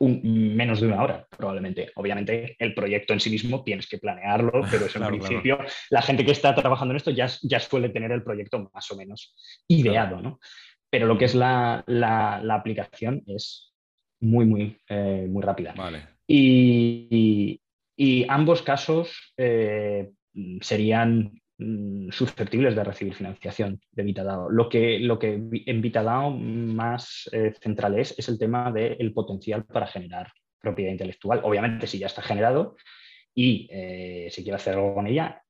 menos 0.00 0.80
de 0.80 0.86
una 0.86 1.02
hora, 1.02 1.26
probablemente. 1.36 1.90
Obviamente, 1.96 2.56
el 2.58 2.74
proyecto 2.74 3.12
en 3.12 3.20
sí 3.20 3.30
mismo 3.30 3.64
tienes 3.64 3.88
que 3.88 3.98
planearlo, 3.98 4.62
pero 4.70 4.86
eso 4.86 5.02
en 5.02 5.08
principio 5.08 5.58
la 5.90 6.02
gente 6.02 6.24
que 6.24 6.32
está 6.32 6.54
trabajando 6.54 6.92
en 6.92 6.96
esto 6.96 7.10
ya, 7.10 7.28
ya 7.42 7.60
suele 7.60 7.88
tener 7.88 8.12
el 8.12 8.22
proyecto 8.22 8.70
más 8.72 8.90
o 8.90 8.96
menos 8.96 9.34
ideado, 9.68 10.20
¿no? 10.20 10.38
Pero 10.90 11.06
lo 11.06 11.18
que 11.18 11.26
es 11.26 11.34
la, 11.34 11.84
la, 11.86 12.54
aplicación 12.54 13.22
es 13.26 13.74
muy, 14.20 14.46
muy, 14.46 14.78
muy 15.28 15.42
rápida. 15.42 15.74
Vale. 15.76 16.06
Y, 16.26 17.60
ambos 18.28 18.62
casos 18.62 19.34
serían 20.60 21.18
mm, 21.18 21.40
susceptibles 22.10 22.76
de 22.76 22.84
recibir 22.84 23.14
financiación 23.14 23.80
de 23.90 24.02
Vitadao. 24.04 24.48
Lo 24.48 24.68
que, 24.68 25.00
lo 25.00 25.18
que 25.18 25.34
en 25.34 25.82
Vitadao 25.82 26.30
más 26.30 27.28
central 27.60 27.98
es, 27.98 28.16
es 28.18 28.28
el 28.28 28.38
tema 28.38 28.70
del 28.70 29.12
potencial 29.12 29.64
para 29.64 29.86
generar 29.86 30.32
propiedad 30.60 30.92
intelectual. 30.92 31.40
Obviamente, 31.44 31.86
si 31.86 31.98
ya 31.98 32.06
está 32.06 32.22
generado 32.22 32.76
y 33.34 33.68
eh, 33.70 34.28
se 34.30 34.42
quiere 34.42 34.56
hacer 34.56 34.74
algo 34.74 34.94
con 34.94 35.06
ella, 35.06 35.42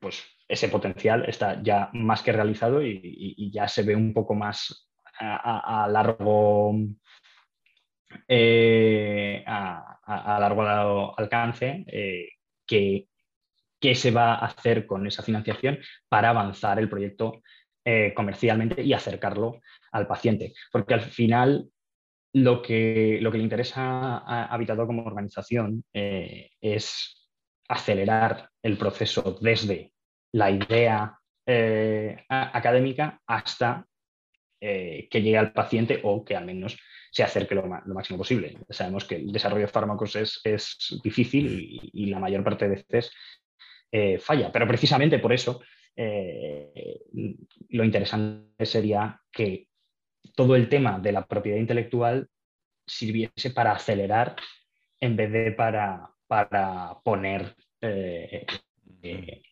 pues 0.00 0.24
ese 0.46 0.68
potencial 0.68 1.24
está 1.28 1.62
ya 1.62 1.90
más 1.92 2.22
que 2.22 2.32
realizado 2.32 2.82
y, 2.82 3.50
ya 3.52 3.68
se 3.68 3.82
ve 3.82 3.94
un 3.94 4.12
poco 4.14 4.34
más 4.34 4.90
a, 5.18 5.88
largo 5.90 6.74
eh, 8.26 9.42
a, 9.46 10.38
largo 10.40 11.18
alcance 11.18 11.84
eh, 11.86 12.28
que 12.66 13.08
qué 13.80 13.94
se 13.94 14.10
va 14.10 14.34
a 14.34 14.46
hacer 14.46 14.86
con 14.86 15.06
esa 15.06 15.22
financiación 15.22 15.78
para 16.08 16.30
avanzar 16.30 16.78
el 16.78 16.88
proyecto 16.88 17.42
comercialmente 18.14 18.82
y 18.82 18.92
acercarlo 18.92 19.62
al 19.92 20.06
paciente. 20.06 20.52
Porque 20.70 20.92
al 20.92 21.00
final 21.00 21.70
lo 22.32 22.62
que, 22.62 23.18
lo 23.20 23.30
que 23.30 23.38
le 23.38 23.44
interesa 23.44 24.18
a 24.18 24.46
Habitador 24.46 24.86
como 24.86 25.04
organización 25.04 25.84
eh, 25.92 26.50
es 26.60 27.28
acelerar 27.68 28.50
el 28.62 28.76
proceso 28.76 29.38
desde 29.40 29.92
la 30.32 30.50
idea 30.50 31.18
eh, 31.46 32.24
académica 32.28 33.20
hasta 33.26 33.86
eh, 34.60 35.08
que 35.10 35.22
llegue 35.22 35.38
al 35.38 35.52
paciente 35.52 36.00
o 36.02 36.24
que 36.24 36.36
al 36.36 36.44
menos 36.44 36.78
se 37.10 37.22
acerque 37.22 37.54
lo, 37.54 37.66
máximo 37.66 38.18
posible. 38.18 38.58
Sabemos 38.68 39.04
que 39.04 39.16
el 39.16 39.32
desarrollo 39.32 39.62
de 39.62 39.72
fármacos 39.72 40.16
es, 40.16 41.00
difícil 41.02 41.46
y, 41.46 42.04
y, 42.04 42.06
la 42.06 42.18
mayor 42.18 42.44
parte 42.44 42.68
de 42.68 42.76
veces 42.76 43.10
falla, 44.20 44.52
pero 44.52 44.66
precisamente 44.66 45.18
por 45.18 45.32
eso 45.32 45.60
lo 47.70 47.84
interesante 47.84 48.66
sería 48.66 49.20
que 49.32 49.68
todo 50.34 50.54
el 50.54 50.68
tema 50.68 50.98
de 50.98 51.12
la 51.12 51.26
propiedad 51.26 51.58
intelectual 51.58 52.28
sirviese 52.86 53.50
para 53.50 53.72
acelerar 53.72 54.36
en 55.00 55.16
vez 55.16 55.32
de 55.32 55.52
para, 55.52 56.10
para 56.26 56.96
poner 57.04 57.54
eh, 57.80 58.46
eh, 59.02 59.42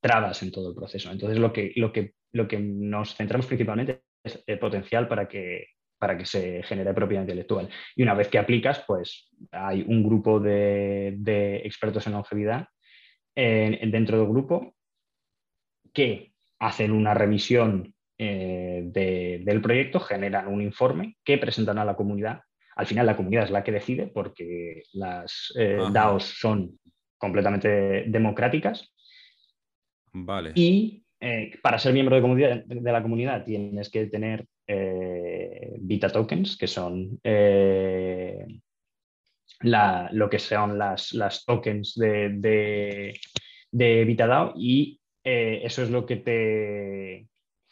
trabas 0.00 0.42
en 0.42 0.50
todo 0.50 0.70
el 0.70 0.74
proceso. 0.74 1.10
Entonces, 1.10 1.38
lo 1.38 1.52
que, 1.52 1.72
lo, 1.76 1.92
que, 1.92 2.14
lo 2.32 2.48
que 2.48 2.58
nos 2.58 3.14
centramos 3.14 3.46
principalmente 3.46 4.02
es 4.24 4.42
el 4.46 4.58
potencial 4.58 5.08
para 5.08 5.28
que, 5.28 5.66
para 5.98 6.16
que 6.16 6.24
se 6.24 6.62
genere 6.62 6.94
propiedad 6.94 7.22
intelectual. 7.22 7.68
Y 7.94 8.02
una 8.02 8.14
vez 8.14 8.28
que 8.28 8.38
aplicas, 8.38 8.82
pues 8.86 9.30
hay 9.52 9.82
un 9.86 10.02
grupo 10.02 10.40
de, 10.40 11.60
expertos 11.64 12.06
en 12.06 12.14
longevidad 12.14 12.66
dentro 13.34 14.18
del 14.18 14.28
grupo 14.28 14.74
que 15.92 16.32
hacen 16.58 16.92
una 16.92 17.14
revisión 17.14 17.94
eh, 18.18 18.82
del 18.84 19.62
proyecto, 19.62 19.98
generan 19.98 20.46
un 20.48 20.60
informe 20.60 21.16
que 21.24 21.38
presentan 21.38 21.78
a 21.78 21.84
la 21.84 21.96
comunidad. 21.96 22.42
Al 22.76 22.86
final 22.86 23.06
la 23.06 23.16
comunidad 23.16 23.44
es 23.44 23.50
la 23.50 23.64
que 23.64 23.72
decide 23.72 24.08
porque 24.08 24.82
las 24.92 25.52
eh, 25.58 25.78
DAOs 25.90 26.24
son 26.24 26.78
completamente 27.16 28.04
democráticas. 28.06 28.92
Vale. 30.12 30.52
Y 30.54 31.02
eh, 31.18 31.52
para 31.62 31.78
ser 31.78 31.94
miembro 31.94 32.16
de, 32.16 32.22
comunidad, 32.22 32.64
de, 32.64 32.92
la 32.92 33.02
comunidad 33.02 33.44
tienes 33.44 33.90
que 33.90 34.06
tener 34.06 34.46
Vita 35.80 36.10
tokens, 36.10 36.56
que 36.56 36.68
son 36.68 37.18
lo 39.60 40.30
que 40.30 40.38
son 40.38 40.78
las, 40.78 41.12
las 41.12 41.44
tokens 41.44 41.94
de, 41.94 42.30
de, 42.34 43.20
de 43.70 44.04
VitaDAO 44.04 44.54
y 44.56 45.00
eso 45.22 45.82
es 45.82 45.90
lo 45.90 46.06
que 46.06 46.16
te, 46.16 47.28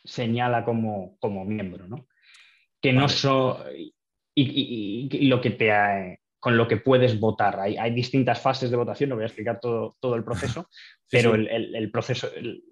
señala 0.08 0.64
como, 0.64 1.16
como 1.18 1.44
miembro, 1.44 1.86
¿no? 1.86 2.06
Que 2.80 2.92
no 2.92 3.08
so, 3.08 3.64
y, 4.34 5.28
lo 5.28 5.40
que 5.40 5.50
te 5.50 6.20
con 6.40 6.56
lo 6.56 6.68
que 6.68 6.76
puedes 6.76 7.18
votar. 7.18 7.58
Hay, 7.58 7.76
hay, 7.76 7.92
distintas 7.92 8.40
fases 8.40 8.70
de 8.70 8.76
votación, 8.76 9.10
no 9.10 9.16
voy 9.16 9.24
a 9.24 9.26
explicar 9.26 9.58
todo, 9.58 9.96
todo 9.98 10.14
el 10.14 10.22
proceso, 10.22 10.68
pero 11.10 11.34
El, 11.34 11.90
proceso, 11.90 12.30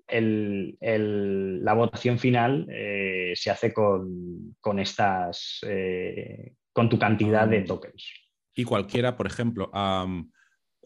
la 0.09 1.75
votación 1.75 2.21
final 2.21 2.69
eh, 2.71 3.33
se 3.35 3.51
hace 3.51 3.75
con, 3.75 4.55
con 4.61 4.79
estas, 4.79 5.59
eh, 5.67 6.53
con 6.73 6.89
tu 6.89 6.97
cantidad 6.97 7.49
de 7.49 7.63
tokens. 7.63 8.09
Y 8.57 8.65
cualquiera, 8.65 9.17
por 9.17 9.27
ejemplo, 9.27 9.71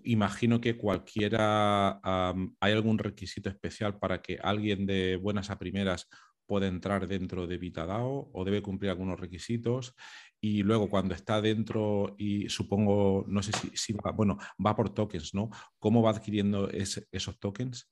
imagino 0.03 0.61
que 0.61 0.77
cualquiera, 0.77 2.01
hay 2.61 2.73
algún 2.73 2.99
requisito 2.99 3.49
especial 3.49 3.99
para 3.99 4.21
que 4.21 4.39
alguien 4.43 4.87
de 4.87 5.17
buenas 5.17 5.51
a 5.51 5.59
primeras 5.59 6.09
puede 6.47 6.67
entrar 6.67 7.07
dentro 7.07 7.47
de 7.47 7.59
VitaDAO 7.59 8.31
o 8.33 8.45
debe 8.45 8.61
cumplir 8.61 8.91
algunos 8.91 9.21
requisitos. 9.21 9.95
Y 10.41 10.65
luego 10.65 10.91
cuando 10.91 11.15
está 11.15 11.41
dentro 11.41 12.17
y 12.19 12.49
supongo, 12.49 13.25
no 13.29 13.41
sé 13.41 13.53
si, 13.75 13.93
va, 13.93 14.11
bueno, 14.11 14.37
va 14.65 14.75
por 14.75 14.93
tokens, 14.93 15.33
¿no? 15.33 15.49
¿Cómo 15.79 16.03
va 16.03 16.11
adquiriendo 16.11 16.69
esos 16.69 17.39
tokens? 17.39 17.89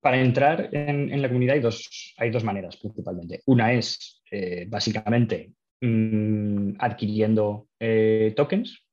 Para 0.00 0.22
entrar 0.22 0.70
en, 0.72 1.20
la 1.20 1.28
comunidad 1.28 1.56
hay 1.56 1.60
dos, 1.60 2.14
hay 2.16 2.30
dos 2.30 2.44
maneras 2.44 2.78
principalmente. 2.78 3.42
Una 3.44 3.74
es 3.74 4.22
eh, 4.30 4.64
básicamente 4.66 5.52
mm, 5.80 6.74
adquiriendo 6.78 7.68
eh, 7.78 8.32
tokens, 8.36 8.84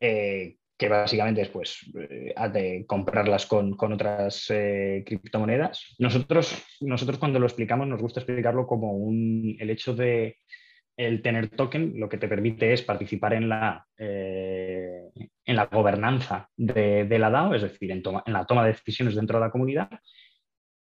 eh, 0.00 0.56
que 0.78 0.88
básicamente 0.88 1.42
es 1.42 1.48
pues, 1.50 1.90
eh, 1.94 2.34
de 2.52 2.86
comprarlas 2.86 3.44
con, 3.44 3.76
otras 3.78 4.46
eh, 4.48 5.02
criptomonedas. 5.04 5.94
Nosotros, 5.98 6.64
nosotros 6.80 7.18
cuando 7.18 7.38
lo 7.38 7.46
explicamos 7.46 7.86
nos 7.86 8.00
gusta 8.00 8.20
explicarlo 8.20 8.66
como 8.66 8.92
un, 8.92 9.56
el 9.58 9.68
hecho 9.68 9.94
de 9.94 10.38
el 10.96 11.22
tener 11.22 11.48
token 11.48 11.94
lo 11.96 12.08
que 12.08 12.18
te 12.18 12.28
permite 12.28 12.72
es 12.72 12.82
participar 12.82 13.34
en 13.34 13.48
la, 13.48 13.86
en 13.96 15.56
la 15.56 15.64
gobernanza 15.66 16.48
de, 16.56 17.18
la 17.18 17.30
DAO, 17.30 17.54
es 17.54 17.62
decir, 17.62 17.90
en, 17.90 18.02
en, 18.26 18.32
la 18.32 18.44
toma 18.44 18.64
de 18.64 18.72
decisiones 18.72 19.14
dentro 19.14 19.38
de 19.38 19.46
la 19.46 19.50
comunidad. 19.50 19.88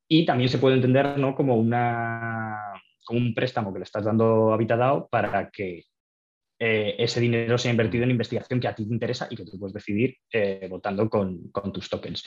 Y 0.06 0.24
también 0.24 0.48
se 0.48 0.58
puede 0.58 0.76
entender 0.76 1.18
¿no? 1.18 1.34
como, 1.34 1.56
una, 1.56 2.60
como 3.05 3.20
un 3.20 3.34
préstamo 3.34 3.72
que 3.72 3.78
le 3.78 3.84
estás 3.84 4.05
dando 4.05 4.52
a 4.52 4.57
VitaDAO 4.57 5.09
para 5.09 5.50
que 5.50 5.84
eh, 6.59 6.94
ese 6.98 7.20
dinero 7.20 7.59
se 7.59 7.68
ha 7.68 7.72
invertido 7.72 8.05
en 8.05 8.12
investigación 8.12 8.61
que 8.61 8.68
a 8.68 8.74
ti 8.74 8.86
te 8.86 8.94
interesa 8.94 9.26
y 9.30 9.36
que 9.36 9.44
tú 9.44 9.59
puedes 9.59 9.74
decidir 9.74 10.16
eh, 10.32 10.66
votando 10.70 11.09
con, 11.11 11.50
tus 11.72 11.90
tokens. 11.90 12.24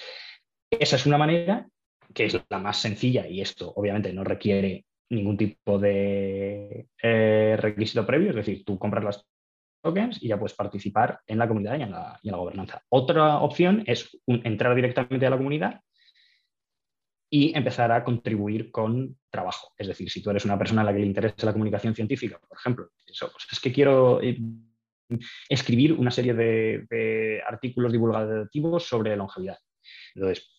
Esa 0.70 0.98
es 0.98 1.06
una 1.06 1.18
manera 1.18 1.68
que 2.14 2.26
es 2.26 2.40
la 2.50 2.60
más 2.60 2.78
sencilla 2.78 3.28
y 3.28 3.42
esto 3.42 3.72
obviamente 3.76 4.14
no 4.14 4.24
requiere 4.24 4.86
ningún 5.10 5.38
tipo 5.38 5.80
de 5.80 6.88
eh, 7.02 7.58
requisito 7.58 8.06
previo, 8.06 8.32
es 8.32 8.36
decir, 8.36 8.66
tú 8.66 8.78
compras 8.78 9.04
las 9.04 9.26
tokens 9.82 10.22
y 10.22 10.28
ya 10.28 10.38
puedes 10.38 10.56
participar 10.56 11.22
en 11.26 11.38
la 11.38 11.48
comunidad 11.48 11.80
y 11.80 11.84
en 11.84 11.92
la, 11.92 12.20
gobernanza. 12.24 12.84
Otra 12.90 13.40
opción 13.40 13.84
es 13.88 14.18
entrar 14.28 14.76
directamente 14.76 15.26
a 15.26 15.30
la 15.30 15.38
comunidad 15.38 15.82
y 17.30 17.56
empezar 17.58 17.92
a 17.92 18.04
contribuir 18.04 18.72
con 18.72 19.18
trabajo. 19.30 19.74
Es 19.78 19.88
decir, 19.88 20.10
si 20.10 20.22
tú 20.22 20.30
eres 20.30 20.46
una 20.46 20.58
persona 20.58 20.82
a 20.82 20.86
la 20.86 20.94
que 20.94 21.00
le 21.00 21.06
interesa 21.06 21.46
la 21.46 21.54
comunicación 21.54 21.94
científica, 21.94 22.40
por 22.40 22.58
ejemplo, 22.58 22.90
eso, 23.06 23.30
pues 23.32 23.48
es 23.52 23.60
que 23.60 23.74
quiero 23.74 24.22
eh, 24.22 24.38
escribir 25.50 25.94
una 25.94 26.12
serie 26.12 26.34
de, 26.34 27.42
artículos 27.46 27.92
divulgativos 27.92 28.88
sobre 28.88 29.16
longevidad. 29.16 29.58
Entonces, 30.16 30.50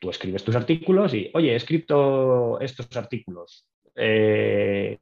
tú 0.00 0.10
escribes 0.10 0.44
tus 0.44 0.56
artículos 0.56 1.12
y, 1.14 1.30
oye, 1.34 1.52
he 1.52 1.56
escrito 1.56 2.60
estos 2.60 2.96
artículos. 2.96 3.66
Eh, 3.96 4.98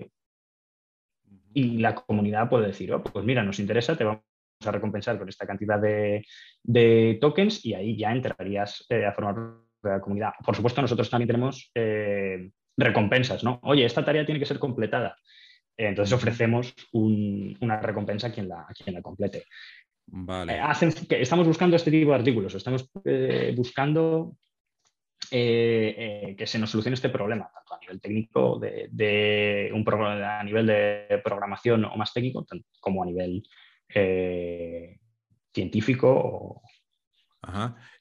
y 1.53 1.79
la 1.79 1.95
comunidad 1.95 2.49
puede 2.49 2.69
decir, 2.69 2.93
oh, 2.93 3.03
pues 3.03 3.25
mira, 3.25 3.43
nos 3.43 3.59
interesa, 3.59 3.97
te 3.97 4.05
vamos 4.05 4.23
a 4.65 4.71
recompensar 4.71 5.19
con 5.19 5.29
esta 5.29 5.47
cantidad 5.47 5.81
de, 5.81 7.19
tokens 7.21 7.65
y 7.65 7.75
ahí 7.75 7.97
ya 7.97 8.13
entrarías 8.13 8.87
eh, 8.89 9.05
a 9.05 9.13
formar 9.13 9.70
la 9.83 10.01
comunidad. 10.01 10.33
Por 10.45 10.57
supuesto, 10.57 10.83
nosotros 10.83 11.09
también 11.11 11.29
tenemos 11.29 11.71
eh, 11.75 12.51
recompensas, 12.77 13.45
¿no? 13.45 13.61
Oye, 13.63 13.85
esta 13.85 14.05
tarea 14.05 14.25
tiene 14.25 14.39
que 14.39 14.47
ser 14.47 14.59
completada. 14.59 15.17
Entonces 15.77 16.13
ofrecemos 16.13 16.75
una 16.93 17.81
recompensa 17.81 18.27
a 18.27 18.33
quien 18.33 18.49
la, 18.49 18.67
quien 18.77 18.95
la 18.95 19.03
complete. 19.03 19.45
Vale. 20.07 20.59
Eh, 20.59 21.07
que 21.09 21.23
estamos 21.23 21.47
buscando 21.47 21.77
este 21.77 21.91
tipo 21.91 22.11
de 22.11 22.17
artículos, 22.17 22.55
estamos 22.55 22.91
eh, 23.05 23.55
buscando 23.57 24.37
que 25.31 26.45
se 26.45 26.59
nos 26.59 26.71
solucione 26.71 26.95
este 26.95 27.09
problema, 27.09 27.49
tanto 27.55 27.75
a 27.75 27.79
nivel 27.79 28.01
técnico, 28.01 28.59
de, 28.59 29.71
un 29.73 29.85
a 29.89 30.43
nivel 30.43 30.67
de 30.67 31.21
programación 31.23 31.85
o 31.85 31.97
más 31.97 32.13
técnico, 32.13 32.45
como 32.81 33.05
a 33.05 33.07
nivel 33.07 33.43
científico 35.53 36.11
o, 36.13 36.63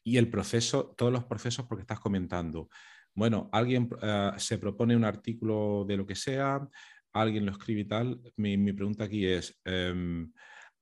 y 0.10 0.18
el 0.18 0.30
proceso, 0.30 0.95
todos 0.97 1.12
los 1.12 1.26
procesos, 1.26 1.66
porque 1.68 1.84
estás 1.84 1.99
comentando, 1.99 2.70
bueno, 3.14 3.49
alguien 3.51 3.89
eh, 4.01 4.32
se 4.38 4.57
propone 4.57 4.95
un 4.95 5.03
artículo 5.03 5.86
de 5.88 5.97
lo 5.97 6.05
que 6.05 6.16
sea, 6.16 6.68
alguien 7.14 7.45
lo 7.45 7.51
escribe 7.51 7.82
y 7.82 7.86
tal, 7.86 8.22
mi, 8.38 8.74
pregunta 8.74 9.03
aquí 9.03 9.28
es, 9.28 9.60
em, 9.66 10.32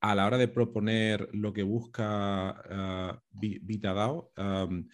a 0.00 0.14
la 0.14 0.26
hora 0.26 0.38
de 0.38 0.48
proponer 0.48 1.28
lo 1.32 1.52
que 1.52 1.62
busca 1.62 2.54
uh, 2.70 3.18
VitaDAO, 3.30 4.32
em, 4.36 4.88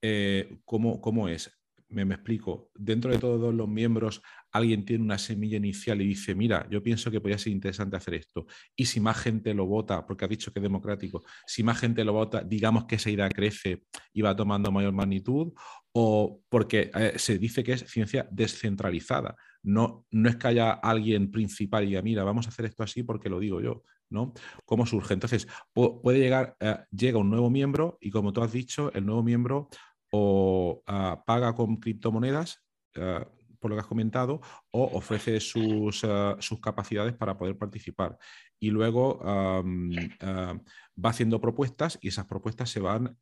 eh, 0.00 0.58
¿cómo, 0.64 1.28
es? 1.28 1.50
Me, 1.94 2.02
explico. 2.14 2.70
Dentro 2.74 3.12
de 3.12 3.18
todos 3.18 3.54
los 3.54 3.68
miembros, 3.68 4.20
alguien 4.50 4.84
tiene 4.84 5.04
una 5.04 5.16
semilla 5.16 5.58
inicial 5.58 6.02
y 6.02 6.08
dice, 6.08 6.34
mira, 6.34 6.66
yo 6.68 6.82
pienso 6.82 7.08
que 7.08 7.20
podría 7.20 7.38
ser 7.38 7.52
interesante 7.52 7.96
hacer 7.96 8.14
esto. 8.14 8.46
Y 8.74 8.86
si 8.86 8.98
más 8.98 9.16
gente 9.18 9.54
lo 9.54 9.66
vota, 9.66 10.04
porque 10.04 10.24
ha 10.24 10.28
dicho 10.28 10.52
que 10.52 10.58
es 10.58 10.62
democrático, 10.62 11.22
si 11.46 11.62
más 11.62 11.78
gente 11.78 12.04
lo 12.04 12.12
vota, 12.12 12.42
digamos 12.42 12.86
que 12.86 12.96
esa 12.96 13.10
idea 13.10 13.28
crece 13.28 13.84
y 14.12 14.22
va 14.22 14.34
tomando 14.34 14.72
mayor 14.72 14.92
magnitud, 14.92 15.52
o 15.92 16.40
porque 16.48 16.90
eh, 16.92 17.12
se 17.16 17.38
dice 17.38 17.62
que 17.62 17.74
es 17.74 17.84
ciencia 17.88 18.26
descentralizada. 18.30 19.36
No, 19.62 20.04
no 20.10 20.28
es 20.28 20.36
que 20.36 20.48
haya 20.48 20.72
alguien 20.72 21.30
principal 21.30 21.84
y 21.84 21.88
diga, 21.88 22.02
mira, 22.02 22.24
vamos 22.24 22.46
a 22.46 22.48
hacer 22.48 22.64
esto 22.64 22.82
así 22.82 23.04
porque 23.04 23.28
lo 23.28 23.38
digo 23.38 23.60
yo, 23.60 23.84
¿no? 24.10 24.34
¿Cómo 24.64 24.84
surge? 24.84 25.14
Entonces, 25.14 25.46
puede 25.72 26.18
llegar, 26.18 26.56
eh, 26.58 26.78
llega 26.90 27.18
un 27.18 27.30
nuevo 27.30 27.50
miembro 27.50 27.98
y 28.00 28.10
como 28.10 28.32
tú 28.32 28.42
has 28.42 28.52
dicho, 28.52 28.92
el 28.94 29.06
nuevo 29.06 29.22
miembro 29.22 29.68
o 30.16 30.80
ah, 30.86 31.24
paga 31.26 31.56
con 31.56 31.76
criptomonedas, 31.76 32.62
ah, 32.96 33.26
por 33.58 33.70
lo 33.70 33.76
que 33.76 33.80
has 33.80 33.86
comentado, 33.86 34.40
o 34.70 34.84
ofrece 34.96 35.40
sus, 35.40 36.04
ah, 36.04 36.36
sus 36.38 36.60
capacidades 36.60 37.14
para 37.14 37.36
poder 37.36 37.58
participar. 37.58 38.16
Y 38.60 38.70
luego 38.70 39.18
va 39.24 41.10
haciendo 41.10 41.40
propuestas 41.40 41.98
y 42.00 42.08
esas 42.08 42.26
propuestas 42.26 42.70
se 42.70 42.80
van 42.80 43.18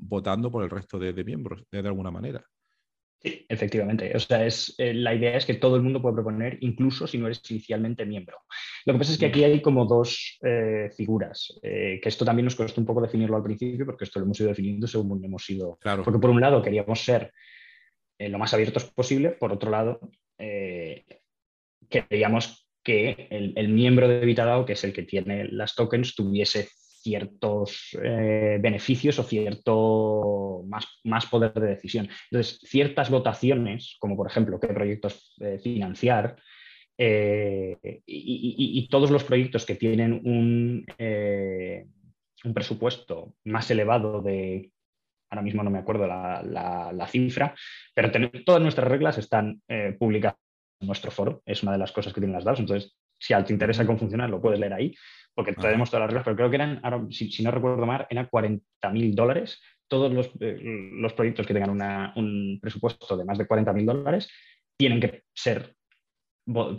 votando 0.00 0.50
por 0.50 0.64
el 0.64 0.70
resto 0.70 0.98
de, 0.98 1.24
miembros 1.24 1.64
de, 1.70 1.78
alguna 1.78 2.10
manera. 2.10 2.44
Sí, 3.24 3.46
efectivamente. 3.48 4.12
O 4.14 4.20
sea, 4.20 4.44
es, 4.44 4.74
eh, 4.76 4.92
la 4.92 5.14
idea 5.14 5.34
es 5.36 5.46
que 5.46 5.54
todo 5.54 5.76
el 5.76 5.82
mundo 5.82 6.02
puede 6.02 6.16
proponer, 6.16 6.58
incluso 6.60 7.06
si 7.06 7.16
no 7.16 7.24
eres 7.26 7.40
inicialmente 7.50 8.04
miembro. 8.04 8.42
Lo 8.84 8.92
que 8.92 8.98
pasa 8.98 9.12
es 9.12 9.18
que 9.18 9.26
aquí 9.26 9.42
hay 9.42 9.62
como 9.62 9.86
dos 9.86 10.38
eh, 10.42 10.90
figuras, 10.94 11.58
eh, 11.62 12.00
que 12.02 12.08
esto 12.10 12.26
también 12.26 12.44
nos 12.44 12.54
costó 12.54 12.82
un 12.82 12.86
poco 12.86 13.00
definirlo 13.00 13.36
al 13.36 13.42
principio, 13.42 13.86
porque 13.86 14.04
esto 14.04 14.18
lo 14.18 14.26
hemos 14.26 14.38
ido 14.40 14.50
definiendo 14.50 14.86
según 14.86 15.24
hemos 15.24 15.48
ido. 15.48 15.78
Claro. 15.80 16.02
Porque 16.02 16.20
por 16.20 16.28
un 16.28 16.40
lado 16.42 16.60
queríamos 16.60 17.02
ser 17.02 17.32
lo 18.18 18.38
más 18.38 18.52
abiertos 18.52 18.84
posible, 18.84 19.30
por 19.30 19.52
otro 19.52 19.70
lado 19.70 19.98
queríamos 21.88 22.68
que 22.82 23.28
el, 23.30 23.68
miembro 23.70 24.06
de 24.06 24.24
Vitadao, 24.24 24.66
que 24.66 24.74
es 24.74 24.84
el 24.84 24.92
que 24.92 25.02
tiene 25.02 25.48
las 25.48 25.74
tokens, 25.74 26.14
tuviese 26.14 26.68
ciertos 27.04 27.96
eh, 28.02 28.58
beneficios 28.60 29.18
o 29.18 29.22
cierto 29.22 30.64
más, 30.66 30.86
más, 31.04 31.26
poder 31.26 31.52
de 31.52 31.68
decisión. 31.68 32.08
Entonces, 32.30 32.58
ciertas 32.64 33.10
votaciones, 33.10 33.96
como 34.00 34.16
por 34.16 34.26
ejemplo 34.26 34.58
qué 34.58 34.68
proyectos 34.68 35.36
eh, 35.40 35.58
financiar, 35.62 36.36
eh, 36.96 38.00
y, 38.06 38.88
todos 38.88 39.10
los 39.10 39.24
proyectos 39.24 39.66
que 39.66 39.74
tienen 39.74 40.12
un, 40.24 40.86
un, 42.44 42.54
presupuesto 42.54 43.34
más 43.44 43.68
elevado 43.70 44.22
de, 44.22 44.70
ahora 45.28 45.42
mismo 45.42 45.64
no 45.64 45.70
me 45.70 45.80
acuerdo 45.80 46.06
la, 46.06 47.08
cifra, 47.10 47.54
pero 47.94 48.12
todas 48.44 48.62
nuestras 48.62 48.88
reglas 48.88 49.18
están 49.18 49.60
publicadas 49.98 50.38
en 50.80 50.86
nuestro 50.86 51.10
foro, 51.10 51.42
es 51.44 51.64
una 51.64 51.72
de 51.72 51.78
las 51.78 51.90
cosas 51.90 52.12
que 52.12 52.20
tienen 52.20 52.36
las 52.36 52.44
DAOs, 52.44 52.60
entonces 52.60 52.96
si 53.26 53.34
te 53.44 53.52
interesa 53.52 53.86
cómo 53.86 53.98
funciona, 53.98 54.28
lo 54.28 54.40
puedes 54.40 54.60
leer 54.60 54.74
ahí 54.74 54.94
porque 55.34 55.52
tenemos 55.52 55.90
todas 55.90 56.02
las 56.02 56.10
reglas, 56.10 56.24
pero 56.24 56.36
creo 56.36 56.50
que 56.50 56.56
eran, 56.56 57.12
si, 57.12 57.42
no 57.42 57.50
recuerdo 57.50 57.84
mal, 57.84 58.06
eran 58.08 58.26
40 58.26 58.90
mil 58.92 59.14
dólares. 59.14 59.60
Todos 59.88 60.12
los, 60.12 60.30
eh, 60.40 60.58
los, 60.62 61.12
proyectos 61.12 61.46
que 61.46 61.52
tengan 61.52 61.70
un 62.16 62.58
presupuesto 62.60 63.16
de 63.16 63.24
más 63.24 63.36
de 63.36 63.46
40 63.46 63.72
mil 63.72 63.84
dólares 63.84 64.30
tienen 64.76 65.00
que 65.00 65.24
ser, 65.34 65.74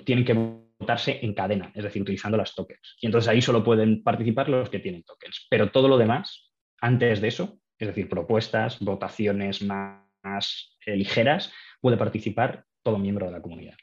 tienen 0.06 0.26
que 0.26 0.34
votarse 0.34 1.20
en 1.22 1.34
cadena, 1.34 1.72
es 1.76 1.84
decir, 1.84 2.02
utilizando 2.02 2.38
las 2.38 2.56
tokens. 2.56 2.98
Y 3.02 3.06
entonces 3.06 3.30
ahí 3.30 3.42
solo 3.42 3.64
pueden 3.64 4.04
participar 4.04 4.50
los 4.50 4.70
que 4.70 4.80
tienen 4.80 5.04
tokens. 5.04 5.48
Pero 5.50 5.72
todo 5.72 5.88
lo 5.88 5.98
demás, 5.98 6.52
antes 6.82 7.22
de 7.22 7.28
eso, 7.28 7.60
es 7.78 7.88
decir, 7.88 8.10
propuestas, 8.10 8.80
votaciones 8.80 9.62
más, 9.62 10.78
eh, 10.86 10.96
ligeras, 10.96 11.54
puede 11.82 11.98
participar 11.98 12.66
todo 12.82 12.98
miembro 12.98 13.28
de 13.28 13.34
la 13.34 13.42
comunidad. 13.42 13.76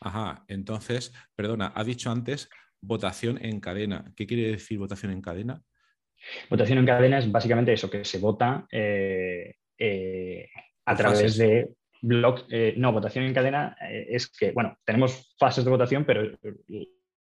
Ajá, 0.00 0.44
entonces, 0.48 1.12
perdona, 1.34 1.72
ha 1.74 1.84
dicho 1.84 2.10
antes 2.10 2.48
votación 2.80 3.38
en 3.44 3.60
cadena. 3.60 4.12
¿Qué 4.14 4.26
quiere 4.26 4.52
decir 4.52 4.78
votación 4.78 5.12
en 5.12 5.22
cadena? 5.22 5.62
Votación 6.50 6.78
en 6.78 6.86
cadena 6.86 7.18
es 7.18 7.30
básicamente 7.30 7.72
eso, 7.72 7.90
que 7.90 8.04
se 8.04 8.18
vota 8.18 8.66
eh, 8.70 9.54
eh, 9.78 10.48
a 10.84 10.96
través 10.96 11.36
de 11.36 11.68
blog. 12.02 12.44
Eh, 12.50 12.74
no, 12.76 12.92
votación 12.92 13.24
en 13.24 13.34
cadena 13.34 13.76
es 13.80 14.28
que, 14.30 14.52
bueno, 14.52 14.78
tenemos 14.84 15.34
fases 15.38 15.64
de 15.64 15.70
votación, 15.70 16.04
pero 16.04 16.38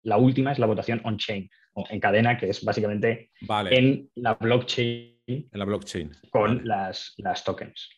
la 0.03 0.17
última 0.17 0.51
es 0.51 0.59
la 0.59 0.65
votación 0.65 1.01
on-chain, 1.03 1.49
o 1.73 1.85
en 1.89 1.99
cadena, 1.99 2.37
que 2.37 2.49
es 2.49 2.63
básicamente 2.63 3.31
en 3.69 4.09
la 4.15 4.35
blockchain. 4.35 5.19
En 5.27 5.47
la 5.51 5.65
blockchain. 5.65 6.11
Con 6.31 6.61
las, 6.65 7.13
las 7.17 7.43
tokens. 7.43 7.89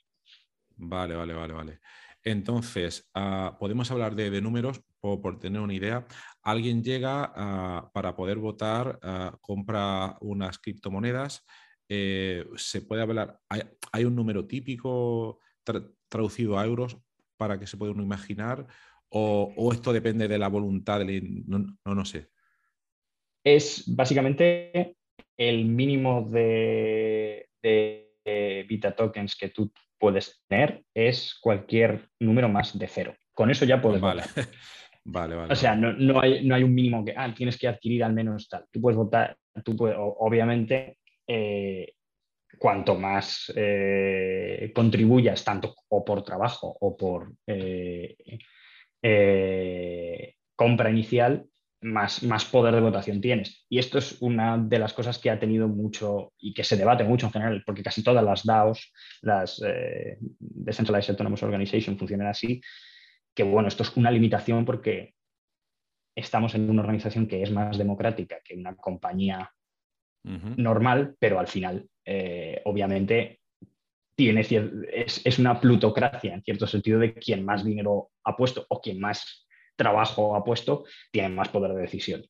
Vale, 0.76 1.16
vale, 1.16 1.34
vale, 1.34 1.54
vale. 1.54 1.80
Entonces, 2.24 3.10
ah, 3.16 3.58
podemos 3.60 3.90
hablar 3.90 4.16
de, 4.16 4.42
números 4.42 4.82
por, 5.00 5.40
tener 5.40 5.62
una 5.62 5.74
idea. 5.74 6.06
Alguien 6.44 6.84
llega 6.84 7.32
ah, 7.36 7.90
para 7.94 8.16
poder 8.16 8.38
votar, 8.38 9.00
ah, 9.02 9.38
compra 9.42 10.18
unas 10.22 10.60
criptomonedas. 10.60 11.44
Eh, 11.90 12.46
se 12.56 12.82
puede 12.82 13.02
hablar, 13.02 13.40
hay, 13.50 14.06
un 14.06 14.16
número 14.16 14.46
típico 14.46 15.40
traducido 16.08 16.58
a 16.58 16.66
euros 16.66 16.98
para 17.38 17.60
que 17.60 17.68
se 17.68 17.76
pueda 17.76 17.92
uno 17.92 18.04
imaginar, 18.04 18.66
o, 19.10 19.72
esto 19.74 19.92
depende 19.92 20.28
de 20.28 20.38
la 20.38 20.48
voluntad, 20.48 21.00
del, 21.00 21.44
no, 21.46 21.78
no, 21.84 22.06
sé. 22.06 22.30
Es 23.44 23.84
básicamente 23.94 24.96
el 25.36 25.66
mínimo 25.66 26.22
de, 26.30 27.50
de 27.62 28.66
Vita 28.70 28.96
tokens 28.96 29.36
que 29.36 29.50
tú 29.50 29.70
puedes 30.02 30.44
tener 30.48 30.84
es 30.94 31.38
cualquier 31.40 32.10
número 32.20 32.50
más 32.50 32.78
de 32.78 32.88
cero. 32.88 33.16
Con 33.34 33.50
eso 33.52 33.64
ya 33.64 33.82
puedes 33.82 34.02
vale. 34.02 34.24
Vale, 35.04 35.34
vale. 35.36 35.52
O 35.52 35.56
sea, 35.56 35.76
no, 35.76 36.22
hay, 36.22 36.46
no, 36.46 36.54
hay, 36.54 36.62
un 36.62 36.76
mínimo 36.76 37.04
que 37.04 37.16
ah, 37.18 37.34
tienes 37.36 37.58
que 37.58 37.68
adquirir 37.68 38.04
al 38.04 38.14
menos 38.14 38.48
tal. 38.48 38.66
Tú 38.70 38.80
puedes 38.80 38.96
votar, 38.96 39.36
tú 39.64 39.76
puedes, 39.76 39.98
obviamente, 39.98 41.00
eh, 41.26 41.94
cuanto 42.60 42.94
más 42.94 43.52
eh, 43.56 44.72
contribuyas, 44.76 45.44
tanto 45.44 45.74
o 45.90 46.06
por 46.06 46.24
trabajo 46.24 46.78
o 46.82 46.96
por 46.96 47.34
eh, 47.48 48.16
compra 50.56 50.92
inicial, 50.92 51.48
más, 51.82 52.22
más 52.24 52.46
poder 52.46 52.76
de 52.76 52.82
votación 52.82 53.22
tienes. 53.22 53.66
Y 53.70 53.80
esto 53.80 53.98
es 53.98 54.22
una 54.22 54.58
de 54.58 54.80
las 54.80 54.94
cosas 54.94 55.18
que 55.18 55.30
ha 55.30 55.40
tenido 55.40 55.68
mucho 55.68 56.34
y 56.38 56.54
que 56.54 56.64
se 56.64 56.78
debate 56.78 57.04
mucho 57.04 57.26
en 57.28 57.34
general, 57.34 57.64
porque 57.66 57.84
casi 57.84 58.04
todas 58.04 58.24
las 58.24 58.46
DAOs, 58.46 58.94
las 59.22 59.62
eh, 59.66 60.18
Decentralized 60.40 61.12
Autonomous 61.12 61.44
Organization, 61.44 61.98
funcionan 61.98 62.28
así, 62.28 62.62
que 63.34 63.44
bueno, 63.44 63.68
esto 63.68 63.84
es 63.84 63.96
una 63.98 64.12
limitación 64.12 64.64
porque 64.66 65.16
estamos 66.16 66.54
en 66.56 66.70
una 66.70 66.82
organización 66.82 67.28
que 67.28 67.42
es 67.42 67.52
más 67.52 67.78
democrática 67.78 68.40
que 68.44 68.56
una 68.56 68.76
compañía 68.76 69.52
normal, 70.24 71.16
pero 71.18 71.40
al 71.40 71.48
final, 71.48 71.90
eh, 72.06 72.62
obviamente, 72.66 73.40
tiene, 74.16 74.42
es, 74.94 75.26
es 75.26 75.40
una 75.40 75.60
plutocracia 75.60 76.36
en 76.36 76.44
cierto 76.44 76.68
sentido 76.68 77.00
de 77.00 77.16
quien 77.16 77.44
más 77.44 77.66
dinero 77.66 78.12
ha 78.24 78.38
puesto 78.38 78.68
o 78.70 78.80
quien 78.80 79.00
más 79.00 79.48
trabajo 79.82 80.36
ha 80.36 80.44
puesto, 80.44 80.86
tienen 81.12 81.36
más 81.36 81.50
poder 81.50 81.74
de 81.74 81.82
decisión. 81.82 82.24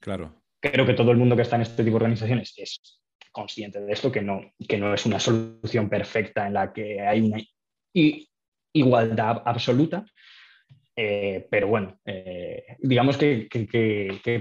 Claro. 0.00 0.42
Creo 0.60 0.84
que 0.84 0.94
todo 0.94 1.10
el 1.10 1.16
mundo 1.16 1.36
que 1.36 1.42
está 1.42 1.56
en 1.56 1.62
este 1.62 1.82
tipo 1.84 1.98
de 1.98 2.04
organizaciones 2.04 2.52
es 2.56 3.00
consciente 3.32 3.80
de 3.80 3.92
esto, 3.92 4.10
que 4.10 4.22
no, 4.22 4.52
que 4.68 4.78
no 4.78 4.92
es 4.92 5.06
una 5.06 5.20
solución 5.20 5.88
perfecta 5.88 6.46
en 6.46 6.54
la 6.54 6.72
que 6.72 7.00
hay 7.00 7.20
una 7.20 7.38
igualdad 8.72 9.42
absoluta, 9.44 10.04
eh, 11.00 11.46
pero 11.48 11.68
bueno, 11.68 11.96
eh, 12.04 12.76
digamos 12.80 13.16
que, 13.16 13.46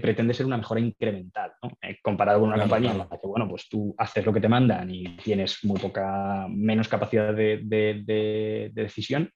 pretende 0.02 0.34
ser 0.34 0.48
una 0.48 0.58
mejora 0.58 0.80
incremental, 0.80 1.52
eh, 1.84 1.98
comparado 2.02 2.40
con 2.40 2.50
una 2.50 2.60
compañía 2.60 2.92
en 2.92 2.98
la 2.98 3.10
que, 3.10 3.28
bueno, 3.28 3.48
pues 3.48 3.70
tú 3.70 3.94
haces 3.96 4.26
lo 4.26 4.34
que 4.34 4.42
te 4.42 4.50
mandan 4.50 4.90
y 4.90 5.18
tienes 5.18 5.64
muy 5.64 5.80
poca, 5.80 6.48
menos 6.50 6.88
capacidad 6.88 7.32
de, 7.36 7.62
de 7.64 8.72
decisión, 8.74 9.32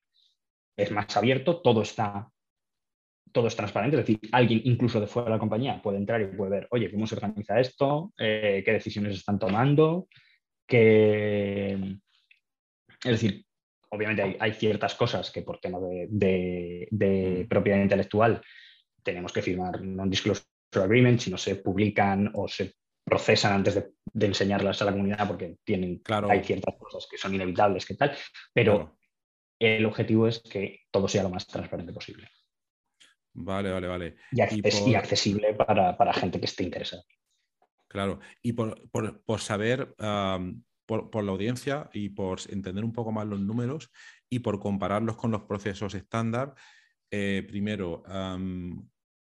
es 0.75 0.91
más 0.91 1.15
abierto, 1.15 1.61
todo 1.61 1.83
está 1.83 2.27
todo 3.31 3.47
es 3.47 3.55
transparente, 3.55 3.97
es 3.97 4.05
decir, 4.05 4.19
alguien 4.31 4.61
incluso 4.65 4.99
de 4.99 5.07
fuera 5.07 5.29
de 5.29 5.35
la 5.35 5.39
compañía 5.39 5.81
puede 5.81 5.97
entrar 5.97 6.21
y 6.21 6.25
puede 6.25 6.51
ver, 6.51 6.67
oye, 6.71 6.91
cómo 6.91 7.07
se 7.07 7.15
organiza 7.15 7.59
esto, 7.59 8.13
eh, 8.17 8.61
qué 8.65 8.73
decisiones 8.73 9.15
están 9.15 9.39
tomando, 9.39 10.07
qué... 10.67 11.97
Es 13.03 13.11
decir, 13.11 13.45
obviamente 13.89 14.37
hay, 14.39 14.53
ciertas 14.53 14.95
cosas 14.95 15.31
que 15.31 15.41
por 15.41 15.59
tema 15.59 15.79
de, 15.79 16.87
mm. 16.91 17.47
propiedad 17.47 17.81
intelectual 17.81 18.41
tenemos 19.03 19.33
que 19.33 19.41
firmar 19.41 19.81
non-disclosure 19.81 20.45
agreement 20.73 21.19
si 21.19 21.31
no 21.31 21.37
se 21.37 21.55
publican 21.55 22.31
o 22.35 22.47
se 22.47 22.75
procesan 23.03 23.53
antes 23.53 23.75
de, 23.75 24.27
enseñarlas 24.27 24.81
a 24.81 24.85
la 24.85 24.91
comunidad 24.91 25.27
porque 25.27 25.57
tienen, 25.63 25.99
claro. 25.99 26.29
hay 26.29 26.43
ciertas 26.43 26.75
cosas 26.75 27.07
que 27.09 27.17
son 27.17 27.33
inevitables, 27.33 27.85
que 27.85 27.95
tal, 27.95 28.15
pero 28.53 28.97
el 29.59 29.85
objetivo 29.85 30.27
es 30.27 30.39
que 30.39 30.81
todo 30.91 31.07
sea 31.07 31.23
lo 31.23 31.29
más 31.29 31.47
transparente 31.47 31.93
posible. 31.93 32.27
Vale, 33.33 33.71
vale, 33.71 33.87
vale. 33.87 34.15
Y, 34.31 34.41
accesible 34.95 35.53
para, 35.53 36.13
gente 36.13 36.39
que 36.39 36.45
esté 36.45 36.63
interesada. 36.63 37.03
Claro, 37.87 38.19
y 38.41 38.53
por, 38.53 38.89
saber, 39.39 39.95
por, 40.85 41.23
la 41.23 41.31
audiencia 41.31 41.89
y 41.93 42.09
por 42.09 42.39
entender 42.49 42.83
un 42.83 42.93
poco 42.93 43.11
más 43.11 43.27
los 43.27 43.39
números 43.39 43.91
y 44.29 44.39
por 44.39 44.59
compararlos 44.59 45.17
con 45.17 45.31
los 45.31 45.43
procesos 45.43 45.93
estándar, 45.93 46.55
eh, 47.09 47.45
primero, 47.47 48.03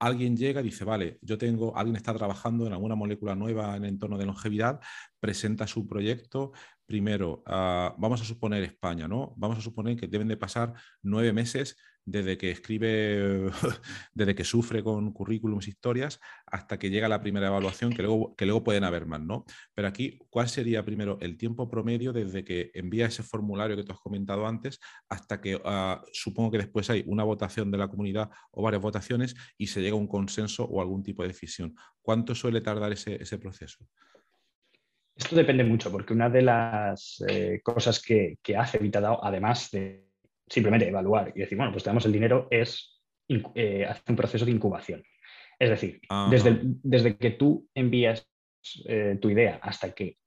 alguien 0.02 0.36
llega 0.36 0.62
y 0.62 0.66
dice, 0.66 0.84
vale, 0.84 1.20
yo 1.22 1.38
tengo, 1.38 1.78
alguien 1.78 1.96
está 1.96 2.14
trabajando 2.14 2.66
en 2.66 2.74
alguna 2.74 2.96
molécula 2.96 3.36
nueva 3.36 3.76
en 3.78 3.84
el 3.84 3.90
entorno 3.90 4.18
de 4.18 4.26
longevidad, 4.26 4.80
presenta 5.20 5.68
su 5.68 5.88
proyecto, 5.88 6.54
primero, 6.92 7.42
ah, 7.46 7.96
vamos 7.98 8.20
a 8.22 8.26
suponer 8.26 8.62
España, 8.64 9.08
¿no? 9.08 9.34
Vamos 9.38 9.58
a 9.58 9.62
suponer 9.62 9.96
que 9.96 10.08
deben 10.08 10.28
de 10.28 10.36
pasar 10.36 10.74
nueve 11.02 11.32
meses 11.32 11.78
desde 12.04 12.38
que 12.38 12.52
escribe, 12.52 13.50
desde 14.14 14.36
que 14.36 14.44
sufre 14.44 14.84
con 14.84 15.14
currículums, 15.14 15.70
historias, 15.70 16.20
hasta 16.46 16.78
que 16.78 16.90
llega 16.90 17.08
la 17.08 17.22
primera 17.22 17.48
evaluación, 17.48 17.94
que 17.94 18.02
luego, 18.02 18.36
que 18.36 18.46
luego 18.46 18.62
pueden 18.62 18.84
haber 18.84 19.06
más, 19.06 19.22
¿no? 19.22 19.46
Pero 19.74 19.88
aquí, 19.88 20.20
¿cuál 20.30 20.50
sería 20.50 20.84
primero 20.84 21.18
el 21.22 21.38
tiempo 21.38 21.70
promedio 21.70 22.12
desde 22.12 22.44
que 22.44 22.72
envía 22.74 23.06
ese 23.06 23.24
formulario 23.24 23.78
que 23.78 23.84
tú 23.86 23.94
has 23.94 24.00
comentado 24.00 24.46
antes 24.46 24.78
hasta 25.08 25.40
que 25.40 25.62
ah, 25.64 26.04
supongo 26.12 26.52
que 26.52 26.58
después 26.58 26.90
hay 26.90 27.06
una 27.08 27.24
votación 27.24 27.72
de 27.72 27.78
la 27.78 27.88
comunidad 27.88 28.30
o 28.52 28.64
varias 28.64 28.82
votaciones 28.82 29.34
y 29.58 29.68
se 29.68 29.82
llega 29.82 29.96
a 29.96 30.00
un 30.00 30.08
consenso 30.08 30.66
o 30.66 30.82
algún 30.82 31.04
tipo 31.04 31.22
de 31.22 31.30
decisión? 31.30 31.74
¿Cuánto 32.02 32.36
suele 32.36 32.60
tardar 32.60 32.92
ese 32.92 33.38
proceso? 33.38 33.88
Esto 35.22 35.36
depende 35.36 35.64
mucho, 35.64 35.92
porque 35.92 36.14
una 36.14 36.32
de 36.32 36.42
las 36.42 37.24
eh, 37.28 37.62
cosas 37.62 38.02
que, 38.02 38.40
hace 38.58 38.80
Vitadao, 38.80 39.24
además 39.24 39.70
de 39.70 40.08
simplemente 40.48 40.88
evaluar 40.88 41.32
y 41.36 41.42
decir, 41.42 41.58
bueno, 41.58 41.72
pues 41.72 41.84
tenemos 41.84 42.06
el 42.06 42.12
dinero, 42.12 42.48
es 42.50 43.00
eh, 43.54 43.86
hacer 43.86 44.04
un 44.10 44.16
proceso 44.16 44.46
de 44.46 44.52
incubación. 44.52 45.04
Es 45.60 45.70
decir, 45.70 46.02
desde, 46.32 46.60
desde, 46.64 47.18
que 47.18 47.32
tú 47.32 47.70
envías 47.76 48.28
eh, 48.88 49.20
tu 49.22 49.30
idea 49.30 49.60
hasta 49.62 49.92
que 49.92 50.18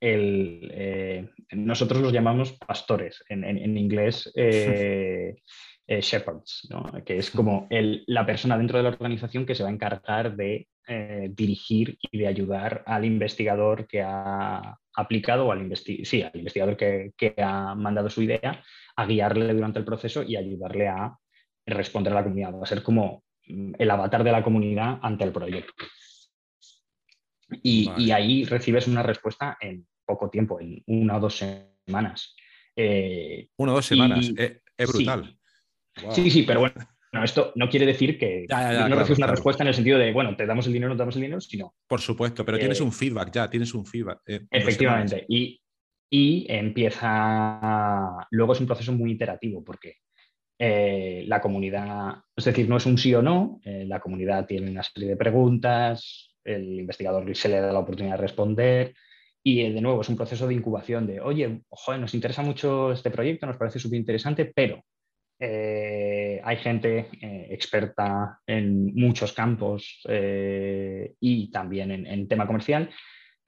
el, 0.00 1.30
nosotros 1.52 2.02
los 2.02 2.12
llamamos 2.12 2.54
pastores, 2.54 3.22
en, 3.28 3.78
inglés 3.78 4.32
shepherds, 6.00 6.68
que 7.04 7.18
es 7.18 7.30
como 7.30 7.66
la 7.70 8.24
persona 8.24 8.56
dentro 8.56 8.78
de 8.78 8.84
la 8.84 8.90
organización 8.90 9.44
que 9.44 9.54
se 9.54 9.62
va 9.62 9.68
a 9.68 9.72
encargar 9.72 10.36
de 10.36 10.68
eh, 10.88 11.30
dirigir 11.32 11.96
y 12.10 12.18
de 12.18 12.26
ayudar 12.26 12.82
al 12.86 13.04
investigador 13.04 13.86
que 13.86 14.02
ha 14.02 14.76
aplicado 14.96 15.46
o 15.46 15.52
al, 15.52 15.76
sí, 15.76 16.22
al 16.22 16.32
investigador 16.34 16.76
que, 16.76 17.34
ha 17.38 17.74
mandado 17.76 18.10
su 18.10 18.20
idea 18.22 18.62
a 18.96 19.06
guiarle 19.06 19.54
durante 19.54 19.78
el 19.78 19.84
proceso 19.84 20.24
y 20.24 20.34
ayudarle 20.34 20.88
a 20.88 21.16
responder 21.66 22.12
a 22.12 22.16
la 22.16 22.24
comunidad. 22.24 22.54
Va 22.54 22.64
a 22.64 22.66
ser 22.66 22.82
como 22.82 23.22
mm, 23.46 23.74
el 23.78 23.90
avatar 23.90 24.24
de 24.24 24.32
la 24.32 24.42
comunidad 24.42 24.98
ante 25.02 25.22
el 25.22 25.32
proyecto. 25.32 25.72
Y, 27.62 28.10
ahí 28.10 28.44
recibes 28.44 28.88
una 28.88 29.04
respuesta 29.04 29.56
en 29.60 29.86
poco 30.04 30.30
tiempo, 30.30 30.58
en 30.58 30.82
una 30.86 31.18
o 31.18 31.20
dos 31.20 31.36
semanas. 31.36 32.34
Eh, 32.74 33.48
una 33.56 33.72
o 33.72 33.74
dos 33.76 33.86
semanas, 33.86 34.32
eh, 34.36 34.62
es, 34.76 34.88
brutal. 34.88 35.26
Sí, 35.26 35.38
sí, 36.12 36.42
pero 36.42 36.60
bueno, 36.60 36.74
no, 37.12 37.22
esto 37.22 37.52
no 37.56 37.68
quiere 37.68 37.84
decir 37.84 38.18
que 38.18 38.46
no 38.48 38.96
recibes 38.96 39.18
una 39.18 39.26
respuesta 39.26 39.62
en 39.62 39.68
el 39.68 39.74
sentido 39.74 39.98
de, 39.98 40.12
bueno, 40.12 40.34
te 40.34 40.46
damos 40.46 40.66
el 40.66 40.72
dinero, 40.72 40.88
no 40.88 40.96
te 40.96 41.00
damos 41.00 41.16
el 41.16 41.22
dinero, 41.22 41.40
sino... 41.42 41.74
Por 41.86 42.00
supuesto, 42.00 42.42
pero 42.44 42.58
tienes 42.58 42.80
un 42.80 42.90
feedback 42.90 43.30
ya, 43.30 43.50
tienes 43.50 43.74
un 43.74 43.84
feedback. 43.84 44.20
Eh, 44.26 44.40
efectivamente, 44.50 45.26
y, 45.28 45.60
empieza... 46.48 48.26
Luego 48.30 48.54
es 48.54 48.60
un 48.60 48.66
proceso 48.66 48.92
muy 48.92 49.12
iterativo 49.12 49.62
porque 49.62 49.96
eh, 50.58 51.24
la 51.26 51.40
comunidad, 51.42 52.14
es 52.34 52.46
decir, 52.46 52.66
no 52.66 52.78
es 52.78 52.86
un 52.86 52.96
sí 52.96 53.14
o 53.14 53.20
no, 53.20 53.60
eh, 53.62 53.84
la 53.86 54.00
comunidad 54.00 54.46
tiene 54.46 54.70
una 54.70 54.82
serie 54.82 55.10
de 55.10 55.16
preguntas, 55.16 56.34
el 56.44 56.80
investigador 56.80 57.36
se 57.36 57.48
le 57.50 57.60
da 57.60 57.72
la 57.72 57.80
oportunidad 57.80 58.16
de 58.16 58.22
responder, 58.22 58.94
y 59.44 59.70
de 59.70 59.80
nuevo 59.82 60.00
es 60.00 60.08
un 60.08 60.16
proceso 60.16 60.46
de 60.46 60.54
incubación 60.54 61.06
de, 61.06 61.20
oye, 61.20 61.62
joder, 61.68 62.00
nos 62.00 62.14
interesa 62.14 62.42
mucho 62.42 62.92
este 62.92 63.10
proyecto, 63.10 63.46
nos 63.46 63.56
parece 63.58 63.78
súper 63.78 63.98
interesante, 63.98 64.46
pero 64.54 64.82
eh, 65.44 66.40
hay 66.44 66.56
gente 66.58 67.08
eh, 67.20 67.48
experta 67.50 68.38
en 68.46 68.94
muchos 68.94 69.32
campos 69.32 70.00
eh, 70.08 71.14
y 71.18 71.50
también 71.50 71.90
en, 71.90 72.28
tema 72.28 72.46
comercial. 72.46 72.88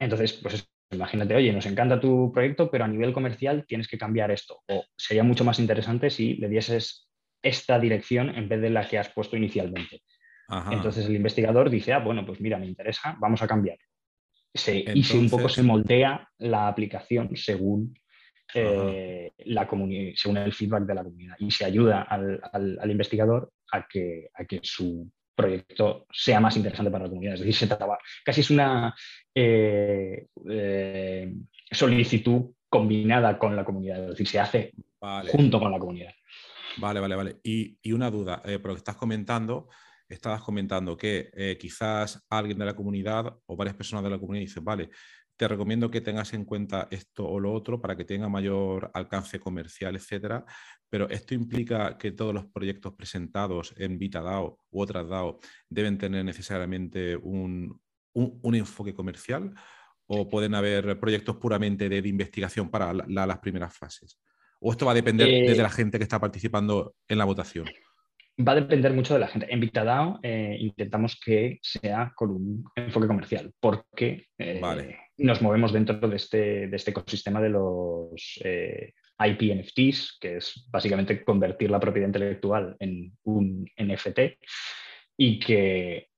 Entonces, 0.00 0.32
pues 0.32 0.68
imagínate, 0.90 1.36
oye, 1.36 1.52
nos 1.52 1.66
encanta 1.66 2.00
tu 2.00 2.32
proyecto, 2.32 2.68
pero 2.68 2.82
a 2.82 2.88
nivel 2.88 3.12
comercial 3.12 3.64
tienes 3.68 3.86
que 3.86 3.96
cambiar 3.96 4.32
esto. 4.32 4.62
O 4.66 4.84
sería 4.96 5.22
mucho 5.22 5.44
más 5.44 5.60
interesante 5.60 6.10
si 6.10 6.34
le 6.34 6.48
dieses 6.48 7.08
esta 7.40 7.78
dirección 7.78 8.30
en 8.30 8.48
vez 8.48 8.60
de 8.60 8.70
la 8.70 8.88
que 8.88 8.98
has 8.98 9.10
puesto 9.10 9.36
inicialmente. 9.36 10.02
Entonces 10.72 11.06
el 11.06 11.14
investigador 11.14 11.70
dice, 11.70 11.92
ah, 11.92 12.00
bueno, 12.00 12.26
pues 12.26 12.40
mira, 12.40 12.58
me 12.58 12.66
interesa, 12.66 13.16
vamos 13.20 13.40
a 13.40 13.46
cambiar. 13.46 13.78
y 14.52 15.02
si 15.04 15.16
un 15.16 15.30
poco 15.30 15.48
se 15.48 15.62
moldea 15.62 16.28
la 16.38 16.66
aplicación 16.66 17.36
según 17.36 17.94
eh, 18.54 19.32
la 19.46 19.68
según 20.14 20.36
el 20.36 20.52
feedback 20.52 20.84
de 20.84 20.94
la 20.94 21.04
comunidad 21.04 21.36
y 21.38 21.50
se 21.50 21.64
ayuda 21.64 22.02
al, 22.02 22.90
investigador 22.90 23.52
a 23.72 23.86
que, 23.86 24.28
a 24.34 24.44
que, 24.44 24.60
su 24.62 25.10
proyecto 25.34 26.06
sea 26.12 26.40
más 26.40 26.56
interesante 26.56 26.90
para 26.90 27.04
la 27.04 27.10
comunidad. 27.10 27.34
Es 27.34 27.40
decir, 27.40 27.54
se 27.54 27.66
trataba, 27.66 27.98
casi 28.24 28.40
es 28.40 28.50
una 28.50 28.94
eh, 29.34 30.26
eh, 30.48 31.34
solicitud 31.70 32.52
combinada 32.68 33.38
con 33.38 33.56
la 33.56 33.64
comunidad, 33.64 34.02
es 34.04 34.10
decir, 34.10 34.28
se 34.28 34.40
hace 34.40 34.72
junto 35.30 35.58
con 35.58 35.70
la 35.72 35.78
comunidad. 35.78 36.12
Vale, 36.76 37.00
vale, 37.00 37.16
vale. 37.16 37.36
Y, 37.42 37.92
una 37.92 38.10
duda, 38.10 38.42
eh, 38.44 38.58
porque 38.58 38.78
estás 38.78 38.96
comentando, 38.96 39.68
estabas 40.08 40.42
comentando 40.42 40.96
que 40.96 41.56
quizás 41.58 42.24
alguien 42.28 42.58
de 42.58 42.66
la 42.66 42.74
comunidad 42.74 43.36
o 43.46 43.56
varias 43.56 43.76
personas 43.76 44.04
de 44.04 44.10
la 44.10 44.18
comunidad 44.18 44.42
dicen, 44.42 44.64
vale, 44.64 44.90
te 45.36 45.48
recomiendo 45.48 45.90
que 45.90 46.00
tengas 46.00 46.32
en 46.32 46.44
cuenta 46.44 46.88
esto 46.90 47.28
o 47.28 47.40
lo 47.40 47.52
otro 47.52 47.80
para 47.80 47.96
que 47.96 48.04
tenga 48.04 48.28
mayor 48.28 48.90
alcance 48.94 49.40
comercial, 49.40 49.96
etcétera. 49.96 50.44
Pero 50.88 51.08
esto 51.08 51.34
implica 51.34 51.98
que 51.98 52.12
todos 52.12 52.32
los 52.32 52.46
proyectos 52.46 52.94
presentados 52.94 53.74
en 53.76 53.98
VitaDAO 53.98 54.58
u 54.70 54.80
otras 54.80 55.08
DAO 55.08 55.40
deben 55.68 55.98
tener 55.98 56.24
necesariamente 56.24 57.16
un, 57.16 57.80
enfoque 58.14 58.94
comercial 58.94 59.52
o 60.06 60.28
pueden 60.28 60.54
haber 60.54 61.00
proyectos 61.00 61.36
puramente 61.36 61.88
de, 61.88 61.98
investigación 62.08 62.70
para 62.70 62.92
las 62.92 63.38
primeras 63.38 63.76
fases. 63.76 64.20
¿O 64.60 64.70
esto 64.70 64.86
va 64.86 64.92
a 64.92 64.94
depender 64.94 65.26
de 65.26 65.52
eh, 65.52 65.56
la 65.56 65.70
gente 65.70 65.98
que 65.98 66.04
está 66.04 66.20
participando 66.20 66.94
en 67.08 67.18
la 67.18 67.24
votación? 67.24 67.66
Va 68.36 68.52
a 68.52 68.56
depender 68.56 68.92
mucho 68.92 69.14
de 69.14 69.20
la 69.20 69.28
gente. 69.28 69.52
En 69.52 69.60
VitaDAO 69.60 70.20
eh, 70.22 70.56
intentamos 70.60 71.20
que 71.22 71.58
sea 71.60 72.12
con 72.14 72.30
un 72.30 72.64
enfoque 72.76 73.06
comercial, 73.06 73.52
porque 73.60 74.26
eh, 74.38 74.60
nos 75.16 75.42
movemos 75.42 75.72
dentro 75.72 75.96
de 75.96 76.16
este, 76.16 76.68
de 76.68 76.76
este 76.76 76.90
ecosistema 76.90 77.40
de 77.40 77.50
los 77.50 78.40
eh, 78.44 78.94
IP 79.18 79.54
NFTs, 79.54 80.18
que 80.20 80.36
es 80.38 80.66
básicamente 80.70 81.24
convertir 81.24 81.70
la 81.70 81.80
propiedad 81.80 82.08
intelectual 82.08 82.76
en 82.80 83.16
un 83.24 83.64
NFT 83.76 84.18
y 85.16 85.38
que, 85.38 86.08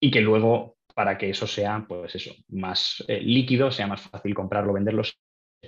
y 0.00 0.10
que 0.10 0.20
luego, 0.20 0.78
para 0.94 1.18
que 1.18 1.30
eso 1.30 1.46
sea 1.46 1.84
pues 1.86 2.14
eso, 2.14 2.34
más 2.48 3.04
líquido, 3.08 3.70
sea 3.70 3.86
más 3.86 4.00
fácil 4.02 4.34
comprarlo, 4.34 4.72
venderlo, 4.72 5.04
se 5.04 5.14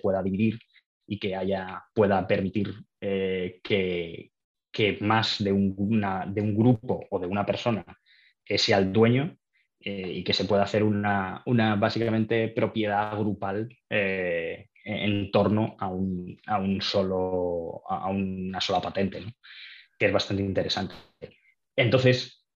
pueda 0.01 0.23
dividir 0.23 0.59
y 1.07 1.19
que 1.19 1.37
haya, 1.37 1.85
pueda 1.95 2.27
permitir 2.27 2.73
que, 3.01 4.31
que 4.73 4.99
más 5.01 5.43
de 5.43 5.53
un, 5.53 5.77
de 6.29 6.41
un 6.41 6.57
grupo 6.57 7.07
o 7.11 7.19
de 7.19 7.27
una 7.27 7.45
persona 7.45 7.85
sea 8.57 8.79
el 8.79 8.93
dueño 8.93 9.37
eh, 9.81 10.13
y 10.17 10.25
que 10.25 10.33
se 10.33 10.45
pueda 10.45 10.65
hacer 10.65 10.83
una, 10.83 11.43
una 11.47 11.77
básicamente 11.77 12.49
propiedad 12.49 13.17
grupal 13.19 13.69
eh, 13.89 14.69
en 14.85 15.31
torno 15.31 15.77
a, 15.79 15.89
un, 15.89 16.39
a, 16.47 16.59
un 16.59 16.81
solo, 16.81 17.83
a 17.87 18.09
una 18.09 18.61
sola 18.61 18.81
patente, 18.81 19.23
que 19.99 20.07
es 20.07 20.13
bastante 20.13 20.43
interesante. 20.43 20.95
Entonces, 21.77 22.47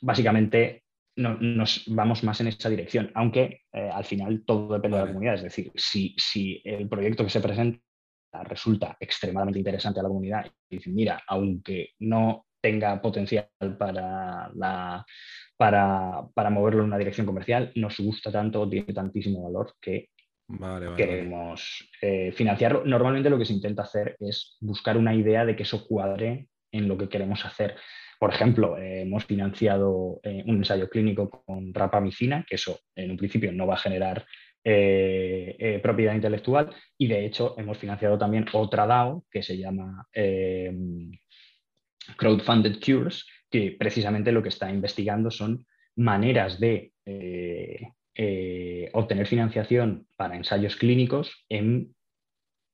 básicamente 0.00 0.82
nos 1.16 1.84
vamos 1.88 2.22
más 2.22 2.40
en 2.40 2.48
esa 2.48 2.68
dirección, 2.68 3.10
aunque 3.14 3.62
eh, 3.72 3.90
al 3.92 4.04
final 4.04 4.44
todo 4.44 4.74
depende 4.74 4.96
de 4.96 5.02
la 5.04 5.08
comunidad. 5.08 5.34
Es 5.34 5.42
decir, 5.42 5.72
si, 5.74 6.14
si 6.16 6.60
el 6.64 6.88
proyecto 6.88 7.24
que 7.24 7.30
se 7.30 7.40
presenta 7.40 7.80
resulta 8.44 8.96
extremadamente 9.00 9.58
interesante 9.58 10.00
a 10.00 10.02
la 10.02 10.08
comunidad 10.08 10.46
y 10.68 10.76
dicen, 10.76 10.94
mira, 10.94 11.22
aunque 11.26 11.90
no 12.00 12.46
tenga 12.60 13.00
potencial 13.00 13.48
para, 13.78 14.50
la, 14.54 15.04
para, 15.56 16.50
moverlo 16.50 16.80
en 16.80 16.88
una 16.88 16.98
dirección 16.98 17.26
comercial, 17.26 17.72
nos 17.74 17.98
gusta 17.98 18.30
tanto, 18.30 18.68
tiene 18.68 18.92
tantísimo 18.92 19.42
valor 19.42 19.74
que 19.80 20.10
queremos 20.96 21.90
eh, 22.00 22.32
financiarlo. 22.32 22.84
Normalmente 22.84 23.30
lo 23.30 23.38
que 23.38 23.44
se 23.44 23.52
intenta 23.52 23.82
hacer 23.82 24.16
es 24.18 24.56
buscar 24.60 24.96
una 24.96 25.14
idea 25.14 25.44
de 25.44 25.54
que 25.54 25.64
eso 25.64 25.86
cuadre 25.86 26.48
en 26.72 26.88
lo 26.88 26.96
que 26.96 27.08
queremos 27.08 27.44
hacer. 27.44 27.76
Por 28.18 28.32
ejemplo, 28.32 28.76
eh, 28.78 29.02
hemos 29.02 29.24
financiado 29.24 30.20
eh, 30.22 30.42
un 30.46 30.56
ensayo 30.56 30.88
clínico 30.88 31.30
con 31.30 31.72
rapamicina, 31.72 32.44
que 32.48 32.56
eso 32.56 32.80
en 32.96 33.12
un 33.12 33.16
principio 33.16 33.52
no 33.52 33.66
va 33.66 33.74
a 33.74 33.78
generar 33.78 34.26
eh, 34.64 35.56
eh, 35.58 35.78
propiedad 35.78 36.14
intelectual 36.14 36.68
y 36.98 37.06
de 37.06 37.24
hecho 37.24 37.54
hemos 37.56 37.78
financiado 37.78 38.18
también 38.18 38.44
otra 38.52 38.86
DAO 38.86 39.24
que 39.30 39.42
se 39.42 39.56
llama 39.56 40.06
eh, 40.12 40.70
Crowdfunded 42.16 42.80
Cures, 42.84 43.26
que 43.50 43.76
precisamente 43.78 44.32
lo 44.32 44.42
que 44.42 44.48
está 44.50 44.70
investigando 44.70 45.30
son 45.30 45.66
maneras 45.96 46.60
de 46.60 46.92
obtener 48.92 49.26
financiación 49.26 50.06
para 50.16 50.36
ensayos 50.36 50.76
clínicos 50.76 51.46
en 51.48 51.94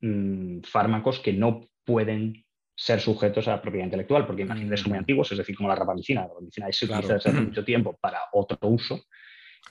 mm, 0.01 0.63
fármacos 0.63 1.21
que 1.21 1.33
no 1.33 1.69
pueden 1.85 2.45
ser 2.77 3.01
sujetos 3.01 3.47
a 3.47 3.53
la 3.53 3.63
propiedad 3.63 3.85
intelectual, 3.85 4.27
porque 4.27 4.43
imagínate, 4.43 4.77
son 4.77 4.91
muy 4.91 4.99
antiguos, 4.99 5.31
es 5.31 5.39
decir, 5.39 5.57
como 5.57 5.69
la 5.69 5.77
rapamicina. 5.77 6.23
La 6.23 6.29
rapamicina 6.29 6.73
se 6.73 6.87
utiliza 6.87 7.15
desde 7.15 7.31
hace 7.31 7.41
mucho 7.41 7.65
tiempo 7.65 7.97
para 8.01 8.21
otro 8.33 8.59
uso. 8.69 9.01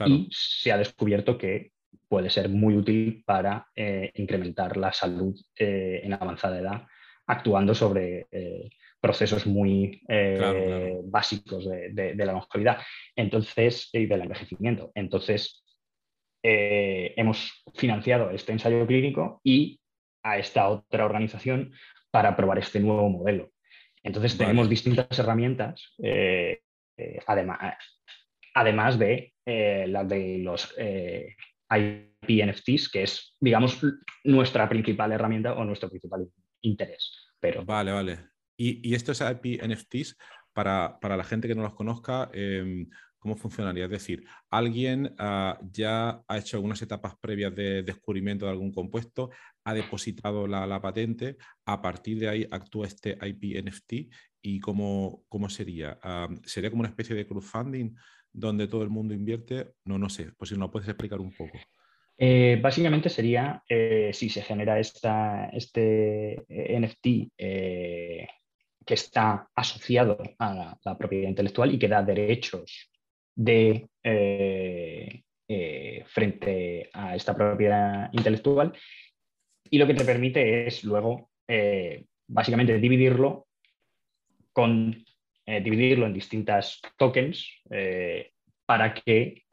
Y 0.05 0.27
se 0.31 0.71
ha 0.71 0.77
descubierto 0.77 1.37
que 1.37 1.71
puede 2.07 2.29
ser 2.29 2.49
muy 2.49 2.75
útil 2.75 3.23
para 3.25 3.67
eh, 3.75 4.11
incrementar 4.15 4.77
la 4.77 4.91
salud 4.91 5.35
eh, 5.55 6.01
en 6.03 6.13
avanzada 6.13 6.59
edad, 6.59 6.87
actuando 7.27 7.75
sobre 7.75 8.27
eh, 9.03 9.07
procesos 9.07 9.45
muy 9.45 10.01
básicos 11.05 11.67
de, 11.69 12.15
la 12.15 12.33
longevidad 12.33 12.77
entonces, 13.15 13.89
y 13.93 14.05
del 14.05 14.21
envejecimiento. 14.21 14.91
Entonces, 14.95 15.63
hemos 16.41 17.63
financiado 17.75 18.31
este 18.31 18.51
ensayo 18.51 18.85
clínico 18.85 19.41
y 19.43 19.79
a 20.23 20.37
esta 20.37 20.69
otra 20.69 21.05
organización 21.05 21.73
para 22.11 22.35
probar 22.35 22.59
este 22.59 22.79
nuevo 22.79 23.09
modelo. 23.09 23.51
Entonces, 24.03 24.37
tenemos 24.37 24.69
distintas 24.69 25.17
herramientas, 25.17 25.95
además, 27.27 27.77
además 28.53 28.99
de 28.99 29.33
las 29.45 30.07
de 30.09 30.39
los 30.39 30.73
IP 31.75 32.45
NFTs, 32.45 32.89
que 32.89 33.03
es, 33.03 33.35
digamos, 33.39 33.81
nuestra 34.23 34.67
principal 34.69 35.11
herramienta 35.11 35.53
o 35.53 35.63
nuestro 35.65 35.89
principal 35.89 36.27
interés. 36.61 37.29
Pero... 37.39 37.65
Vale, 37.65 37.91
vale. 37.91 38.32
Y, 38.57 38.93
estos 38.93 39.21
IP 39.21 39.61
NFTs, 39.63 40.17
para, 40.53 40.99
la 41.01 41.23
gente 41.23 41.47
que 41.47 41.55
no 41.55 41.63
los 41.63 41.73
conozca, 41.73 42.29
em, 42.33 42.87
¿cómo 43.17 43.35
funcionaría? 43.35 43.85
Es 43.85 43.91
decir, 43.91 44.25
alguien 44.49 45.15
ah, 45.17 45.59
ya 45.71 46.21
ha 46.27 46.37
hecho 46.37 46.57
algunas 46.57 46.81
etapas 46.81 47.15
previas 47.19 47.55
de 47.55 47.83
descubrimiento 47.83 48.45
de 48.45 48.51
algún 48.51 48.71
compuesto, 48.71 49.31
ha 49.63 49.73
depositado 49.73 50.45
la, 50.47 50.81
patente, 50.81 51.37
a 51.65 51.81
partir 51.81 52.19
de 52.19 52.29
ahí 52.29 52.47
actúa 52.51 52.87
este 52.87 53.17
IP 53.21 53.63
NFT 53.63 53.93
y 54.41 54.59
cómo, 54.59 55.23
cómo 55.29 55.49
sería? 55.49 55.97
Ah, 56.03 56.27
¿Sería 56.45 56.69
como 56.69 56.81
una 56.81 56.89
especie 56.89 57.15
de 57.15 57.25
crowdfunding? 57.25 57.95
donde 58.33 58.67
todo 58.67 58.83
el 58.83 58.89
mundo 58.89 59.13
invierte? 59.13 59.67
No, 59.85 59.97
no 59.97 60.09
sé, 60.09 60.31
pues 60.37 60.49
si 60.49 60.57
nos 60.57 60.71
puedes 60.71 60.89
explicar 60.89 61.21
un 61.21 61.31
poco. 61.31 61.57
Eh, 62.17 62.59
básicamente 62.61 63.09
sería 63.09 63.63
eh, 63.67 64.11
si 64.13 64.29
se 64.29 64.41
genera 64.41 64.79
esta, 64.79 65.49
este 65.49 66.43
eh, 66.49 66.79
NFT 66.79 67.07
que 68.85 68.93
está 68.95 69.47
asociado 69.55 70.17
a 70.39 70.77
la, 70.83 70.97
propiedad 70.97 71.29
intelectual 71.29 71.73
y 71.73 71.79
que 71.79 71.87
da 71.87 72.03
derechos 72.03 72.91
de, 73.35 73.87
frente 76.05 76.89
a 76.93 77.15
esta 77.15 77.35
propiedad 77.35 78.09
intelectual. 78.13 78.73
Y 79.69 79.77
lo 79.77 79.87
que 79.87 79.93
te 79.93 80.05
permite 80.05 80.67
es 80.67 80.83
luego 80.83 81.29
básicamente 82.27 82.77
dividirlo 82.79 83.47
con 84.51 85.03
eh, 85.45 85.61
dividirlo 85.61 86.05
en 86.05 86.13
distintas 86.13 86.79
tokens 86.95 87.45
eh, 87.69 88.31
para 88.65 88.93
que 88.93 89.43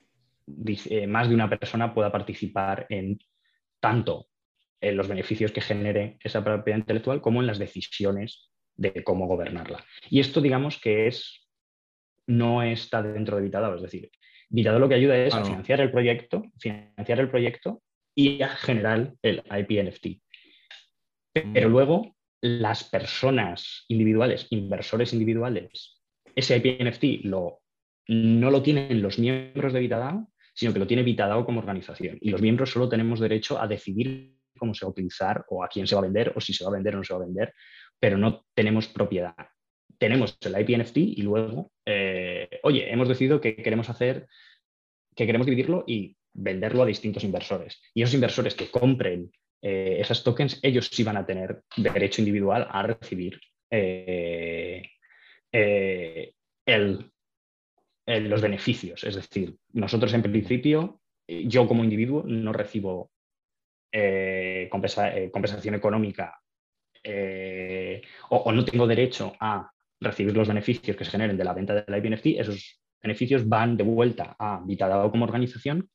eh, 0.47 1.07
más 1.09 1.29
de 1.29 1.35
una 1.35 1.51
persona 1.51 1.93
pueda 1.93 2.13
participar 2.13 2.87
en 2.91 3.19
tanto 3.81 4.29
en 4.81 4.97
los 4.97 5.09
beneficios 5.09 5.51
que 5.51 5.61
genere 5.61 6.17
esa 6.23 6.45
propiedad 6.45 6.79
intelectual 6.79 7.21
como 7.21 7.41
en 7.41 7.49
las 7.49 7.59
decisiones 7.59 8.50
de 8.81 9.05
cómo 9.05 9.27
gobernarla. 9.27 9.85
Y 10.09 10.21
esto, 10.21 10.41
digamos 10.41 10.81
que 10.81 11.07
es 11.07 11.47
no 12.27 12.63
está 12.63 13.03
dentro 13.03 13.37
de 13.37 13.43
Vitadao, 13.43 13.77
es 13.77 13.83
decir, 13.83 14.11
Vitadao 14.49 14.81
lo 14.81 14.89
que 14.89 14.95
ayuda 14.95 15.17
es 15.19 15.35
a 15.35 15.45
financiar 15.45 15.81
el 15.81 15.91
proyecto, 15.91 16.45
financiar 16.59 17.21
el 17.21 17.29
proyecto 17.29 17.83
y 18.15 18.43
a 18.43 18.49
generar 18.49 19.13
el 19.23 19.43
IP 19.51 19.85
NFT. 19.85 20.07
Pero 21.33 21.69
mm. 21.69 21.73
luego 21.73 22.17
las 22.41 22.85
personas 22.85 23.85
individuales, 23.89 24.47
inversores 24.51 25.13
individuales, 25.13 26.01
ese 26.35 26.57
IP 26.57 26.83
NFT 26.83 27.25
lo, 27.25 27.61
no 28.09 28.51
lo 28.51 28.63
tienen 28.63 29.03
los 29.03 29.19
miembros 29.19 29.75
de 29.75 29.81
Vitadao, 29.81 30.33
sino 30.55 30.73
que 30.73 30.79
lo 30.79 30.87
tiene 30.87 31.03
Vitadao 31.03 31.45
como 31.45 31.61
organización. 31.61 32.17
Y 32.23 32.31
los 32.31 32.41
miembros 32.41 32.71
solo 32.71 32.89
tenemos 32.89 33.21
derecho 33.21 33.61
a 33.61 33.69
decidir 33.69 34.39
cómo 34.59 34.75
se 34.75 34.85
va 34.85 34.89
a 34.89 34.93
utilizar 34.93 35.45
o 35.49 35.63
a 35.63 35.69
quién 35.69 35.87
se 35.87 35.95
va 35.95 36.01
a 36.01 36.05
vender 36.05 36.33
o 36.35 36.41
si 36.41 36.55
se 36.55 36.65
va 36.65 36.71
a 36.71 36.75
vender 36.75 36.95
o 36.95 36.99
no 36.99 37.05
se 37.05 37.15
va 37.15 37.21
a 37.21 37.27
vender, 37.27 37.55
pero 38.01 38.19
no 38.19 38.45
tenemos 38.55 38.89
propiedad. 38.89 39.37
Tenemos 39.99 40.39
el 40.41 40.59
IP 40.59 40.79
NFT 40.79 40.97
y 40.97 41.23
luego, 41.23 41.71
eh, 41.87 42.61
oye, 42.63 42.91
hemos 42.91 43.09
decidido 43.09 43.41
que 43.41 43.55
queremos 43.57 43.91
hacer, 43.91 44.27
que 45.15 45.27
queremos 45.27 45.47
dividirlo 45.47 45.85
y 45.87 46.17
venderlo 46.33 46.83
a 46.83 46.87
distintos 46.87 47.25
inversores. 47.25 47.81
Y 47.95 48.03
esos 48.03 48.15
inversores 48.15 48.55
que 48.55 48.71
compren 48.71 49.31
eh, 49.63 49.99
esas 50.01 50.25
tokens, 50.25 50.59
ellos 50.63 50.89
sí 50.91 51.05
van 51.05 51.19
a 51.19 51.27
tener 51.27 51.63
derecho 51.77 52.23
individual 52.23 52.67
a 52.71 52.83
recibir 52.83 53.39
eh, 53.71 54.83
eh, 55.53 56.33
los 58.07 58.41
beneficios. 58.41 59.05
Es 59.05 59.17
decir, 59.17 59.57
nosotros 59.73 60.13
en 60.15 60.23
principio, 60.23 61.01
yo 61.27 61.69
como 61.69 61.85
individuo 61.85 62.25
no 62.27 62.53
recibo 62.53 63.11
compensación 64.71 65.75
económica 65.75 66.41
o, 68.29 68.53
no 68.53 68.65
tengo 68.65 68.87
derecho 68.87 69.33
a 69.41 69.71
recibir 70.01 70.37
los 70.37 70.49
beneficios 70.49 70.97
que 70.97 71.05
se 71.05 71.11
generen 71.11 71.37
de 71.37 71.45
la 71.45 71.53
venta 71.53 71.75
de 71.75 71.85
la 71.87 71.99
IPNFT, 71.99 72.27
esos 72.39 72.81
beneficios 73.03 73.49
van 73.49 73.77
de 73.77 73.85
vuelta 73.85 74.37
a 74.39 74.63
Vitadao 74.65 75.11
como 75.11 75.25
organización 75.25 75.89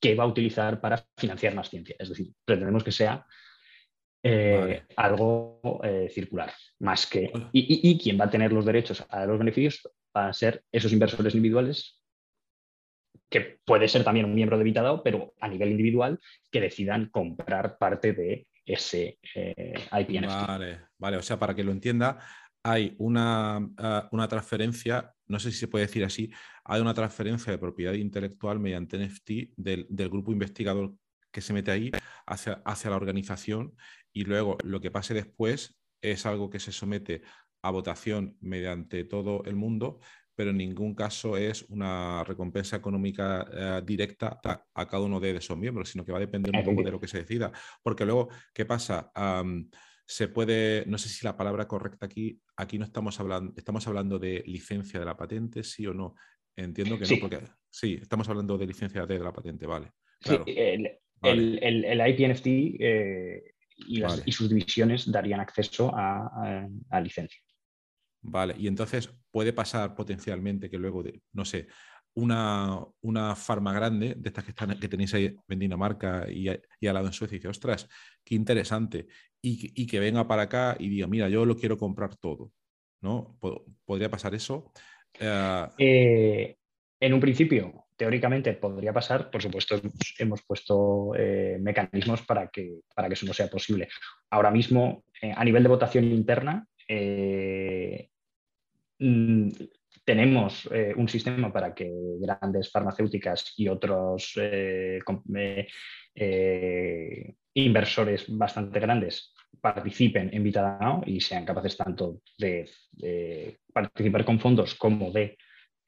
que 0.00 0.14
va 0.14 0.24
a 0.24 0.28
utilizar 0.28 0.80
para 0.80 1.04
financiar 1.16 1.54
más 1.54 1.70
ciencia. 1.70 1.96
Es 1.98 2.08
decir, 2.08 2.32
pretendemos 2.44 2.84
que 2.84 2.92
sea 2.92 3.26
eh, 4.22 4.82
algo 4.96 5.60
eh, 5.84 6.08
circular, 6.12 6.52
más 6.80 7.06
que... 7.06 7.30
Y, 7.52 7.98
quien 7.98 8.18
va 8.18 8.24
a 8.24 8.30
tener 8.30 8.52
los 8.52 8.64
derechos 8.64 9.04
a 9.08 9.26
los 9.26 9.38
beneficios 9.38 9.88
van 10.12 10.28
a 10.28 10.32
ser 10.32 10.64
esos 10.72 10.92
inversores 10.92 11.34
individuales, 11.34 12.00
que 13.30 13.58
puede 13.64 13.88
ser 13.88 14.04
también 14.04 14.26
un 14.26 14.34
miembro 14.34 14.58
de 14.58 14.64
Vitadao, 14.64 15.02
pero 15.02 15.34
a 15.40 15.48
nivel 15.48 15.70
individual, 15.70 16.18
que 16.50 16.60
decidan 16.60 17.10
comprar 17.10 17.78
parte 17.78 18.12
de 18.12 18.47
ese 18.68 19.18
eh, 19.34 19.74
Vale, 19.90 20.80
vale, 20.98 21.16
o 21.16 21.22
sea, 21.22 21.38
para 21.38 21.54
que 21.54 21.64
lo 21.64 21.72
entienda, 21.72 22.18
hay 22.62 22.94
una, 22.98 23.56
ah, 23.78 24.08
una, 24.12 24.28
transferencia, 24.28 25.14
no 25.26 25.38
sé 25.38 25.50
si 25.50 25.58
se 25.58 25.68
puede 25.68 25.86
decir 25.86 26.04
así, 26.04 26.30
hay 26.64 26.80
una 26.80 26.94
transferencia 26.94 27.50
de 27.50 27.58
propiedad 27.58 27.94
intelectual 27.94 28.60
mediante 28.60 28.98
NFT 28.98 29.30
del, 29.56 29.86
grupo 30.10 30.32
investigador 30.32 30.94
que 31.30 31.40
se 31.40 31.52
mete 31.52 31.70
ahí 31.70 31.90
hacia, 32.26 32.62
hacia, 32.64 32.90
la 32.90 32.96
organización 32.96 33.74
y 34.12 34.24
luego 34.24 34.58
lo 34.64 34.80
que 34.80 34.90
pase 34.90 35.14
después 35.14 35.78
es 36.02 36.26
algo 36.26 36.50
que 36.50 36.60
se 36.60 36.72
somete 36.72 37.22
a 37.62 37.70
votación 37.70 38.36
mediante 38.40 39.04
todo 39.04 39.42
el 39.44 39.56
mundo, 39.56 40.00
pero 40.38 40.50
en 40.50 40.58
ningún 40.58 40.94
caso 40.94 41.36
es 41.36 41.64
una 41.68 42.22
recompensa 42.22 42.76
económica 42.76 43.44
eh, 43.52 43.82
directa 43.84 44.38
a, 44.44 44.86
cada 44.86 45.02
uno 45.02 45.18
de 45.18 45.34
esos 45.34 45.58
miembros, 45.58 45.88
sino 45.88 46.04
que 46.04 46.12
va 46.12 46.18
a 46.18 46.20
depender 46.20 46.54
un 46.54 46.62
poco 46.62 46.84
de 46.84 46.92
lo 46.92 47.00
que 47.00 47.08
se 47.08 47.18
decida. 47.18 47.50
Porque 47.82 48.04
luego, 48.04 48.28
¿qué 48.54 48.64
pasa? 48.64 49.10
se 50.06 50.28
puede, 50.28 50.84
no 50.86 50.96
sé 50.96 51.08
si 51.08 51.24
la 51.24 51.36
palabra 51.36 51.66
correcta 51.66 52.06
aquí, 52.06 52.40
aquí 52.56 52.78
no 52.78 52.84
estamos 52.84 53.18
hablando, 53.18 53.52
estamos 53.56 53.84
hablando 53.88 54.20
de 54.20 54.44
licencia 54.46 55.00
de 55.00 55.06
la 55.06 55.16
patente, 55.16 55.64
sí 55.64 55.84
o 55.88 55.92
no. 55.92 56.14
Entiendo 56.54 56.96
que 57.00 57.12
no, 57.12 57.20
porque 57.20 57.40
sí, 57.68 57.98
estamos 58.00 58.28
hablando 58.28 58.56
de 58.56 58.66
licencia 58.68 59.06
de 59.06 59.18
la 59.18 59.32
patente, 59.32 59.66
vale. 59.66 59.90
el, 60.24 62.10
IPNFT 62.10 62.46
eh, 62.46 63.42
y, 63.88 64.30
sus 64.30 64.48
divisiones 64.48 65.10
darían 65.10 65.40
acceso 65.40 65.90
a, 65.92 66.68
licencia. 67.02 67.40
Vale, 68.20 68.54
y 68.58 68.66
entonces 68.66 69.10
puede 69.30 69.52
pasar 69.52 69.94
potencialmente 69.94 70.68
que 70.68 70.78
luego, 70.78 71.02
de, 71.02 71.20
no 71.32 71.44
sé, 71.44 71.68
una, 72.14 72.84
una 73.02 73.36
farma 73.36 73.72
grande, 73.72 74.14
de 74.16 74.28
estas 74.28 74.44
que, 74.44 74.50
están, 74.50 74.78
que 74.78 74.88
tenéis 74.88 75.14
ahí 75.14 75.36
en 75.48 75.58
Dinamarca 75.58 76.26
y, 76.28 76.48
al 76.48 76.60
lado 76.80 77.06
en 77.06 77.12
Suecia, 77.12 77.36
y 77.36 77.38
dice, 77.38 77.48
ostras, 77.48 77.88
qué 78.24 78.34
interesante, 78.34 79.06
y, 79.40 79.86
que 79.86 80.00
venga 80.00 80.26
para 80.26 80.42
acá 80.42 80.76
y 80.78 80.88
diga, 80.88 81.06
mira, 81.06 81.28
yo 81.28 81.44
lo 81.44 81.56
quiero 81.56 81.78
comprar 81.78 82.16
todo, 82.16 82.52
¿no? 83.00 83.38
¿Podría 83.84 84.10
pasar 84.10 84.34
eso? 84.34 84.72
Eh, 85.18 85.66
eh, 85.78 86.56
en 87.00 87.14
un 87.14 87.20
principio, 87.20 87.86
teóricamente 87.96 88.52
podría 88.54 88.92
pasar, 88.92 89.30
por 89.30 89.40
supuesto, 89.40 89.80
hemos 90.18 90.42
puesto 90.42 91.12
eh, 91.16 91.56
mecanismos 91.60 92.22
para 92.22 92.48
que, 92.48 92.80
para 92.94 93.06
que 93.06 93.14
eso 93.14 93.26
no 93.26 93.32
sea 93.32 93.48
posible. 93.48 93.88
Ahora 94.30 94.50
mismo, 94.50 95.04
a 95.22 95.44
nivel 95.44 95.62
de 95.62 95.68
votación 95.68 96.04
interna, 96.04 96.66
mm, 98.98 99.48
tenemos 100.08 100.66
eh, 100.72 100.94
un 100.96 101.06
sistema 101.06 101.52
para 101.52 101.74
que 101.74 101.90
grandes 102.18 102.70
farmacéuticas 102.70 103.52
y 103.58 103.68
otros 103.68 104.32
eh, 104.36 105.00
eh, 106.14 107.34
inversores 107.52 108.24
bastante 108.28 108.80
grandes 108.80 109.34
participen 109.60 110.30
en 110.32 110.42
VitaDAO 110.42 111.02
y 111.04 111.20
sean 111.20 111.44
capaces 111.44 111.76
tanto 111.76 112.22
de, 112.38 112.70
participar 113.70 114.24
con 114.24 114.40
fondos 114.40 114.74
como 114.76 115.10
de 115.10 115.36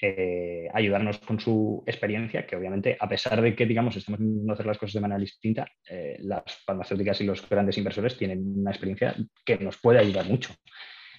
eh, 0.02 0.68
ayudarnos 0.72 1.18
con 1.18 1.38
su 1.38 1.82
experiencia, 1.86 2.46
que 2.46 2.56
obviamente, 2.56 2.96
a 2.98 3.08
pesar 3.08 3.40
de 3.42 3.54
que, 3.54 3.66
digamos, 3.66 3.96
estamos 3.96 4.20
intentando 4.20 4.52
hacer 4.54 4.66
las 4.66 4.78
cosas 4.78 4.94
de 4.94 5.00
manera 5.00 5.20
distinta, 5.20 5.66
eh, 5.88 6.16
las 6.20 6.42
farmacéuticas 6.64 7.20
y 7.20 7.24
los 7.24 7.46
grandes 7.48 7.76
inversores 7.76 8.16
tienen 8.16 8.42
una 8.60 8.70
experiencia 8.70 9.14
que 9.44 9.58
nos 9.58 9.76
puede 9.78 9.98
ayudar 9.98 10.26
mucho. 10.26 10.54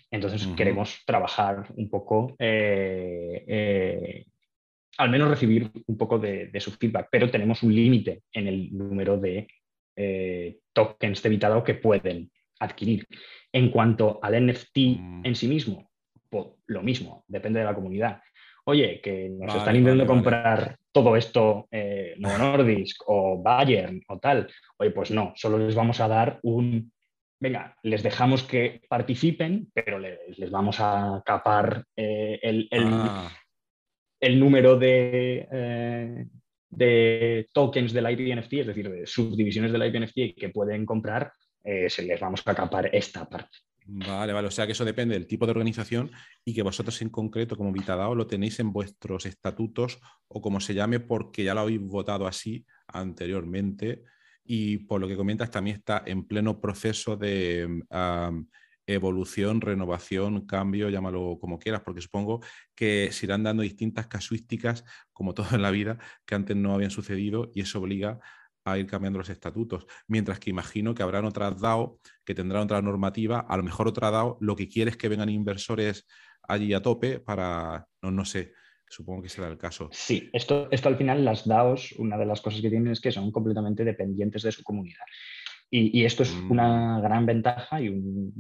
Entonces, 0.10 0.48
queremos 0.58 1.03
trabajar 1.06 1.68
un 1.76 1.90
poco, 1.90 2.36
eh, 2.38 4.26
al 4.98 5.10
menos 5.10 5.30
recibir 5.30 5.72
un 5.88 5.98
poco 5.98 6.20
de, 6.20 6.48
de, 6.48 6.60
su 6.60 6.72
feedback, 6.72 7.08
pero 7.10 7.30
tenemos 7.30 7.64
un 7.64 7.74
límite 7.74 8.24
en 8.34 8.48
el 8.48 8.76
número 8.76 9.18
de 9.18 9.48
tokens 10.74 11.22
de 11.22 11.30
Vitadao 11.30 11.64
que 11.64 11.76
pueden 11.76 12.32
adquirir. 12.60 13.08
En 13.53 13.70
cuanto 13.70 14.20
al 14.22 14.45
NFT 14.48 14.78
mm. 14.78 15.26
en 15.26 15.36
sí 15.36 15.48
mismo, 15.48 15.91
pues 16.32 16.48
lo 16.68 16.82
mismo, 16.82 17.26
depende 17.28 17.60
de 17.60 17.66
la 17.66 17.76
comunidad. 17.76 18.22
Oye, 18.66 19.02
que 19.02 19.30
nos 19.30 19.56
están 19.56 19.76
intentando 19.76 20.06
comprar 20.06 20.78
todo 20.92 21.16
esto 21.16 21.68
eh, 21.72 22.16
Novo 22.18 22.38
Nordisk 22.38 23.02
o 23.08 23.42
Bayern 23.42 24.02
o 24.08 24.20
tal. 24.20 24.48
Oye, 24.78 24.92
pues 24.92 25.12
no, 25.12 25.34
solo 25.36 25.58
les 25.58 25.76
vamos 25.76 26.00
a 26.00 26.08
dar 26.08 26.40
un. 26.44 26.92
Venga, 27.40 27.76
les 27.82 28.04
dejamos 28.04 28.44
que 28.44 28.82
participen, 28.88 29.72
pero 29.74 29.98
les, 29.98 30.52
vamos 30.52 30.80
a 30.80 31.24
capar 31.26 31.84
eh, 31.96 32.40
el, 32.44 32.70
ah. 32.72 33.32
el, 34.20 34.40
número 34.40 34.78
de, 34.78 35.48
eh, 35.52 36.26
de 36.70 37.48
tokens 37.52 37.94
del 37.94 38.12
IPNFT, 38.12 38.54
es 38.54 38.68
decir, 38.68 38.92
de 38.92 39.08
subdivisiones 39.08 39.72
del 39.72 39.86
IPNFT 39.88 40.40
que 40.40 40.50
pueden 40.50 40.86
comprar 40.86 41.32
eh, 41.64 41.90
se 41.90 42.04
les 42.04 42.20
vamos 42.20 42.42
a 42.46 42.56
capar 42.56 42.90
esta 42.94 43.28
parte. 43.30 43.60
Vale, 43.86 44.32
vale. 44.32 44.48
O 44.48 44.52
sea 44.52 44.66
que 44.66 44.74
eso 44.74 44.86
depende 44.86 45.16
del 45.16 45.28
tipo 45.28 45.45
de 45.45 45.52
organización 45.52 46.12
y 46.45 46.53
que 46.53 46.62
vosotros 46.62 47.02
en 47.02 47.10
concreto, 47.10 47.58
como 47.58 47.72
Vitadao, 47.72 48.16
lo 48.16 48.28
tenéis 48.28 48.60
en 48.60 48.72
vuestros 48.72 49.26
estatutos 49.26 49.99
o 50.28 50.41
como 50.41 50.60
se 50.60 50.74
llame, 50.74 50.99
porque 50.99 51.44
ya 51.44 51.53
lo 51.53 51.62
habéis 51.62 51.82
votado 51.82 52.28
así 52.28 52.66
anteriormente. 52.88 54.03
Y 54.44 54.80
por 54.80 55.02
lo 55.02 55.08
que 55.08 55.18
comentas, 55.18 55.52
también 55.52 55.78
está 55.78 56.03
en 56.06 56.26
pleno 56.26 56.62
proceso 56.62 57.18
de 57.18 57.84
evolución, 58.88 59.62
renovación, 59.62 60.45
cambio, 60.45 60.90
llámalo 60.90 61.38
como 61.40 61.60
quieras, 61.60 61.82
porque 61.82 62.02
supongo 62.02 62.41
que 62.76 63.10
se 63.12 63.26
irán 63.26 63.44
dando 63.44 63.64
distintas 63.64 64.08
casuísticas, 64.08 64.84
como 65.14 65.34
todo 65.34 65.48
en 65.56 65.62
la 65.62 65.72
vida, 65.72 65.98
que 66.26 66.36
antes 66.36 66.56
no 66.56 66.74
habían 66.74 66.91
sucedido 66.91 67.52
y 67.53 67.62
eso 67.62 67.80
obliga 67.80 68.20
a 68.64 68.78
ir 68.78 68.88
cambiando 68.88 69.20
los 69.20 69.30
estatutos. 69.30 69.86
Mientras 70.08 70.40
que 70.40 70.50
imagino 70.50 70.94
que 70.94 71.04
habrán 71.04 71.26
otras 71.26 71.60
DAO 71.60 72.00
que 72.24 72.36
tendrán 72.36 72.64
otra 72.64 72.82
normativa, 72.82 73.40
a 73.40 73.58
lo 73.58 73.64
mejor 73.64 73.88
otra 73.88 74.12
DAO 74.12 74.38
lo 74.40 74.56
que 74.56 74.68
quiere 74.68 74.92
es 74.92 74.98
que 74.98 75.10
vengan 75.10 75.30
inversores 75.30 76.08
allí 76.44 76.74
a 76.74 76.82
tope 76.82 77.20
para, 77.20 77.88
no, 78.02 78.12
no 78.12 78.26
sé, 78.26 78.54
supongo 78.88 79.24
que 79.24 79.30
será 79.30 79.48
el 79.48 79.58
caso. 79.58 79.90
Sí, 79.92 80.30
esto, 80.34 80.68
esto 80.72 80.90
al 80.90 80.98
final 80.98 81.24
las 81.24 81.48
DAOs, 81.48 81.94
una 81.94 82.18
de 82.18 82.26
las 82.26 82.42
cosas 82.42 82.62
que 82.62 82.70
tienen 82.70 82.92
es 82.92 83.02
que 83.02 83.12
son 83.12 83.32
completamente 83.32 83.84
dependientes 83.84 84.44
de 84.44 84.52
su 84.52 84.64
comunidad. 84.64 85.06
Y, 85.74 86.04
esto 86.04 86.24
es 86.24 86.34
mm. 86.34 86.52
una 86.52 87.00
gran 87.00 87.26
ventaja 87.26 87.80
y 87.80 87.88
un 87.88 88.34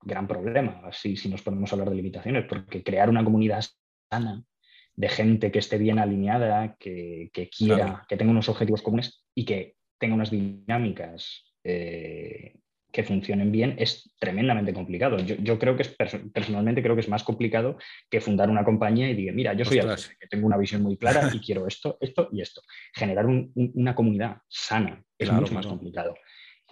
gran 0.00 0.28
problema, 0.28 0.80
así 0.84 1.16
si 1.16 1.28
nos 1.28 1.42
ponemos 1.42 1.72
a 1.72 1.74
hablar 1.74 1.90
de 1.90 1.96
limitaciones, 1.96 2.44
porque 2.48 2.84
crear 2.84 3.10
una 3.10 3.24
comunidad 3.24 3.64
sana 4.08 4.44
de 4.94 5.08
gente 5.08 5.50
que 5.50 5.58
esté 5.58 5.78
bien 5.78 5.98
alineada, 5.98 6.76
que, 6.78 7.30
quiera, 7.56 8.04
que 8.08 8.16
tenga 8.16 8.30
unos 8.30 8.48
objetivos 8.48 8.82
comunes 8.82 9.24
y 9.34 9.44
que 9.44 9.76
tenga 9.98 10.14
unas 10.14 10.30
dinámicas 10.30 11.52
eh, 11.64 12.54
que 12.92 13.02
funcionen 13.02 13.50
bien, 13.50 13.74
es 13.78 14.12
tremendamente 14.18 14.74
complicado. 14.74 15.16
Yo, 15.18 15.58
creo 15.58 15.76
que 15.76 15.82
es, 15.82 15.96
personalmente 16.32 16.82
creo 16.82 16.94
que 16.94 17.00
es 17.00 17.08
más 17.08 17.24
complicado 17.24 17.78
que 18.10 18.20
fundar 18.20 18.50
una 18.50 18.64
compañía 18.64 19.08
y 19.08 19.14
decir, 19.14 19.32
mira, 19.32 19.54
yo 19.54 19.64
soy 19.64 19.78
el 19.78 19.88
que 19.96 20.28
tengo 20.28 20.46
una 20.46 20.58
visión 20.58 20.82
muy 20.82 20.98
clara 20.98 21.30
y 21.32 21.40
quiero 21.44 21.66
esto, 21.66 21.96
esto 22.00 22.28
y 22.30 22.42
esto. 22.42 22.60
Generar 22.94 23.26
una 23.26 23.94
comunidad 23.94 24.36
sana 24.48 25.02
es 25.18 25.32
mucho 25.32 25.54
más 25.54 25.66
complicado. 25.66 26.14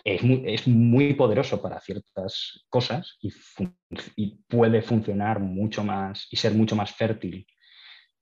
Es 0.04 0.22
muy, 0.22 0.42
es 0.46 0.66
muy, 0.66 1.14
poderoso 1.14 1.60
para 1.60 1.80
ciertas 1.80 2.64
cosas 2.68 3.18
y, 3.20 3.30
y, 4.16 4.38
puede 4.48 4.80
funcionar 4.80 5.40
mucho 5.40 5.84
más 5.84 6.26
y 6.30 6.36
ser 6.36 6.54
mucho 6.54 6.74
más 6.74 6.92
fértil 6.92 7.46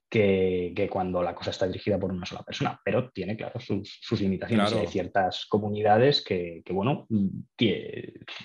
que, 0.09 0.89
cuando 0.91 1.23
la 1.23 1.35
cosa 1.35 1.51
está 1.51 1.67
dirigida 1.67 1.99
por 1.99 2.13
una 2.13 2.25
sola 2.25 2.43
persona, 2.43 2.81
pero 2.85 3.11
tiene, 3.11 3.37
claro, 3.37 3.61
sus, 3.61 4.21
limitaciones. 4.21 4.73
Hay 4.73 4.87
ciertas 4.87 5.47
comunidades 5.47 6.23
que, 6.25 6.63
bueno, 6.71 7.07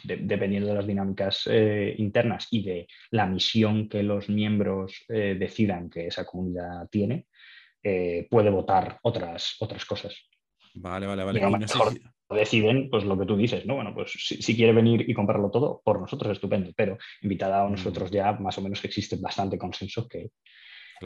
dependiendo 0.04 0.70
de 0.70 0.76
las 0.76 0.88
dinámicas 0.88 1.48
eh, 1.50 1.96
internas 1.98 2.48
y 2.52 2.64
de 2.64 2.88
la 3.12 3.26
misión 3.26 3.88
que 3.88 4.04
los 4.04 4.30
miembros 4.30 5.06
eh, 5.10 5.36
decidan 5.40 5.90
que 5.90 6.08
esa 6.08 6.26
comunidad 6.26 6.88
tiene, 6.90 7.28
eh, 7.82 8.28
puede 8.30 8.50
votar 8.50 9.00
otras, 9.04 9.56
otras 9.60 9.86
cosas. 9.86 10.16
Vale, 10.76 11.06
vale, 11.06 11.24
vale. 11.24 11.40
mejor 11.40 11.94
deciden, 12.30 12.90
pues 12.90 13.04
lo 13.04 13.18
que 13.18 13.26
tú 13.26 13.38
dices, 13.38 13.66
¿no? 13.66 13.76
Bueno, 13.76 13.94
pues 13.94 14.12
si, 14.12 14.56
quiere 14.56 14.74
venir 14.74 15.08
y 15.08 15.14
comprarlo 15.14 15.52
todo, 15.52 15.82
por 15.84 16.02
nosotros 16.02 16.32
estupendo, 16.32 16.72
pero 16.76 16.98
invitada 17.22 17.62
a 17.62 17.68
mm. 17.68 17.72
nosotros 17.72 18.12
ya 18.12 18.34
más 18.34 18.58
o 18.58 18.62
menos 18.62 18.84
existe 18.84 19.18
bastante 19.18 19.58
consenso 19.58 20.08
que, 20.08 20.32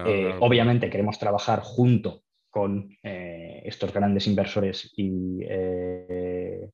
eh, 0.06 0.36
obviamente 0.40 0.90
queremos 0.90 1.18
trabajar 1.18 1.62
junto 1.62 2.24
con 2.50 2.90
eh, 3.04 3.62
estos 3.66 3.94
grandes 3.94 4.28
inversores 4.28 4.92
y 4.96 5.40
eh, 5.44 6.70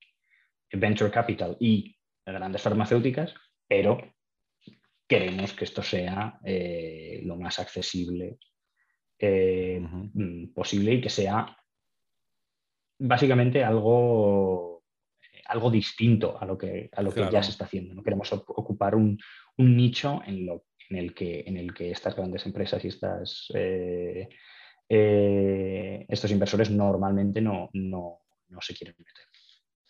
venture 0.72 1.12
capital 1.12 1.58
y 1.60 1.96
grandes 2.26 2.62
farmacéuticas, 2.62 3.34
pero 3.68 3.98
queremos 5.08 5.54
que 5.54 5.66
esto 5.66 5.84
sea 5.84 6.40
lo 7.24 7.36
más 7.36 7.60
accesible 7.60 8.38
mm, 9.20 10.54
posible 10.54 10.94
y 10.94 11.02
que 11.02 11.10
sea 11.10 11.56
básicamente 12.98 13.64
algo, 13.64 14.84
algo 15.46 15.70
distinto 15.70 16.40
a 16.40 16.46
lo 16.46 16.58
que, 16.58 16.90
a 16.94 17.02
lo 17.02 17.14
que 17.14 17.30
ya 17.30 17.44
se 17.44 17.52
está 17.52 17.66
haciendo. 17.66 17.94
No 17.94 18.04
queremos 18.04 18.32
ocupar 18.32 18.96
un, 18.96 19.20
un 19.58 19.78
nicho 19.78 20.22
en 20.26 20.46
lo 20.46 20.66
en 20.90 20.98
el 20.98 21.14
que, 21.14 21.44
en 21.46 21.58
el 21.58 21.74
que 21.74 21.92
estas 21.92 22.16
grandes 22.16 22.46
empresas 22.46 22.84
y 22.84 22.88
estas, 22.88 23.52
eh, 23.54 24.30
eh, 24.90 26.06
estos 26.08 26.32
inversores 26.32 26.70
normalmente 26.70 27.42
no, 27.42 27.70
se 28.62 28.74
quieren 28.74 28.96
meter. 28.98 29.26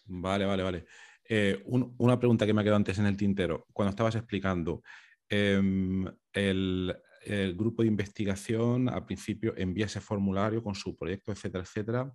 Vale, 0.06 0.45
vale, 0.45 0.64
vale. 0.64 0.86
Eh, 1.28 1.64
una 1.65 2.20
pregunta 2.20 2.45
que 2.45 2.53
me 2.53 2.61
ha 2.61 2.64
quedado 2.64 2.78
antes 2.78 2.99
en 2.99 3.06
el 3.06 3.18
tintero. 3.18 3.65
Cuando 3.72 3.91
estabas 3.91 4.15
explicando, 4.15 4.84
em, 5.30 6.06
el, 6.34 6.95
el, 7.26 7.56
grupo 7.56 7.82
de 7.82 7.88
investigación 7.88 8.90
al 8.90 9.06
principio 9.06 9.53
envía 9.57 9.86
ese 9.86 10.02
formulario 10.02 10.61
con 10.61 10.76
su 10.76 10.98
proyecto, 10.98 11.32
etcétera, 11.32 11.64
etcétera. 11.64 12.14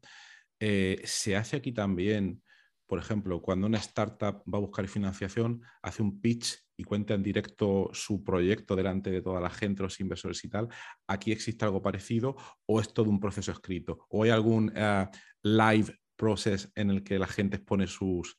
¿Se 1.05 1.37
hace 1.37 1.57
aquí 1.57 1.73
también 1.73 2.43
por 2.89 2.99
ejemplo, 2.99 3.43
cuando 3.43 3.67
una 3.67 3.79
startup 3.79 4.43
va 4.53 4.59
a 4.59 4.63
buscar 4.63 4.89
financiación, 4.89 5.63
hace 5.83 6.03
un 6.03 6.23
pitch 6.23 6.57
y 6.75 6.85
cuenta 6.85 7.13
en 7.13 7.23
directo 7.23 7.91
su 7.93 8.25
proyecto 8.25 8.75
delante 8.75 9.11
de 9.11 9.21
toda 9.21 9.41
la 9.41 9.51
gente, 9.51 9.83
los 9.83 10.01
inversores 10.01 10.43
y 10.43 10.49
tal, 10.49 10.69
¿aquí 11.07 11.31
existe 11.31 11.67
algo 11.67 11.83
parecido 11.83 12.37
o 12.65 12.81
es 12.81 12.93
todo 12.95 13.11
un 13.11 13.21
proceso 13.21 13.53
escrito? 13.53 14.07
¿O 14.09 14.25
hay 14.25 14.31
algún 14.31 14.73
eh, 14.75 15.07
live 15.43 15.95
process 16.17 16.73
en 16.75 16.91
el 16.91 17.05
que 17.05 17.19
la 17.19 17.27
gente 17.27 17.57
expone 17.57 17.87
sus... 17.87 18.39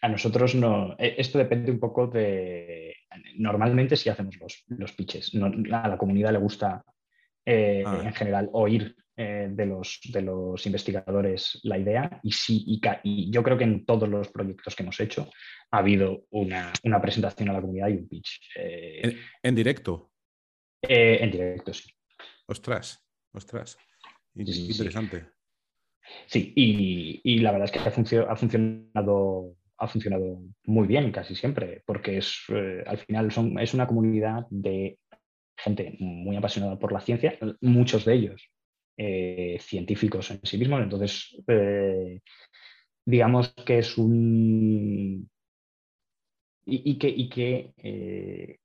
A 0.00 0.08
nosotros 0.08 0.54
no. 0.54 0.94
E, 0.98 1.14
esto 1.18 1.38
depende 1.38 1.72
un 1.72 1.80
poco 1.80 2.06
de. 2.06 2.94
Normalmente 3.36 3.96
sí 3.96 4.08
hacemos 4.08 4.38
los, 4.68 4.92
pitches. 4.92 5.32
a 5.72 5.88
la 5.88 5.98
comunidad 5.98 6.30
le 6.30 6.38
gusta 6.38 6.84
eh, 7.44 7.82
ah. 7.84 8.02
en 8.04 8.12
general 8.12 8.48
oír 8.52 8.94
eh, 9.20 9.48
de, 9.50 9.66
los, 9.66 9.98
de 10.12 10.22
los 10.22 10.64
investigadores 10.64 11.58
la 11.64 11.76
idea 11.76 12.20
y 12.22 12.30
sí, 12.30 12.62
y, 13.02 13.32
yo 13.32 13.42
creo 13.42 13.58
que 13.58 13.64
en 13.64 13.84
todos 13.84 14.08
los 14.08 14.28
proyectos 14.28 14.76
que 14.76 14.84
hemos 14.84 15.00
hecho 15.00 15.28
ha 15.72 15.78
habido 15.78 16.26
una, 16.30 16.72
presentación 17.02 17.48
a 17.48 17.54
la 17.54 17.60
comunidad 17.60 17.88
y 17.88 17.94
un 17.94 18.08
pitch. 18.08 18.40
Eh, 18.54 19.16
¿En, 19.42 19.56
directo? 19.56 20.12
Eh, 20.80 21.18
en 21.20 21.32
directo, 21.32 21.74
sí. 21.74 21.90
Ostras, 22.46 23.04
ostras. 23.32 23.76
Interesante. 24.36 25.26
Sí, 26.26 26.52
y, 26.54 27.40
la 27.40 27.50
verdad 27.50 27.64
es 27.64 27.72
que 27.72 27.80
ha, 27.80 28.36
funcionado 28.36 29.56
ha 29.78 29.88
funcionado 29.88 30.42
muy 30.66 30.86
bien 30.86 31.10
casi 31.10 31.34
siempre, 31.34 31.82
porque 31.84 32.18
es, 32.18 32.44
al 32.86 32.98
final 32.98 33.32
son, 33.32 33.58
es 33.58 33.74
una 33.74 33.88
comunidad 33.88 34.46
de 34.50 34.96
gente 35.56 35.96
muy 35.98 36.36
apasionada 36.36 36.78
por 36.78 36.92
la 36.92 37.00
ciencia, 37.00 37.36
muchos 37.60 38.04
de 38.04 38.14
ellos 38.14 38.48
eh, 39.00 39.58
científicos 39.60 40.30
en 40.32 40.40
sí 40.42 40.58
mismos. 40.58 40.82
Entonces, 40.82 41.36
eh, 41.46 42.20
digamos 43.06 43.54
que 43.64 43.78
es 43.78 43.96
un... 43.96 45.30
Y, 46.70 46.98
que, 46.98 47.72
eh, 47.78 48.58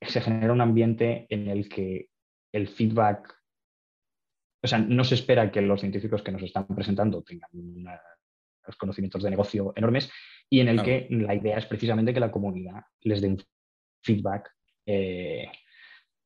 se 0.00 0.20
genera 0.20 0.52
un 0.52 0.60
ambiente 0.60 1.26
en 1.28 1.48
el 1.48 1.68
que 1.68 2.08
el 2.50 2.66
feedback, 2.66 3.32
o 4.62 4.66
sea, 4.66 4.78
no 4.78 5.04
se 5.04 5.14
espera 5.14 5.52
que 5.52 5.60
los 5.60 5.80
científicos 5.80 6.22
que 6.22 6.32
nos 6.32 6.42
están 6.42 6.66
presentando 6.66 7.22
tengan 7.22 7.50
conocimientos 8.78 9.22
de 9.22 9.30
negocio 9.30 9.72
enormes 9.76 10.10
y 10.48 10.60
en 10.60 10.68
el 10.68 10.82
que 10.82 11.06
la 11.10 11.34
idea 11.34 11.58
es 11.58 11.66
precisamente 11.66 12.14
que 12.14 12.20
la 12.20 12.32
comunidad 12.32 12.82
les 13.02 13.20
dé 13.20 13.28
un 13.28 13.42
feedback 14.02 14.50
eh, 14.86 15.46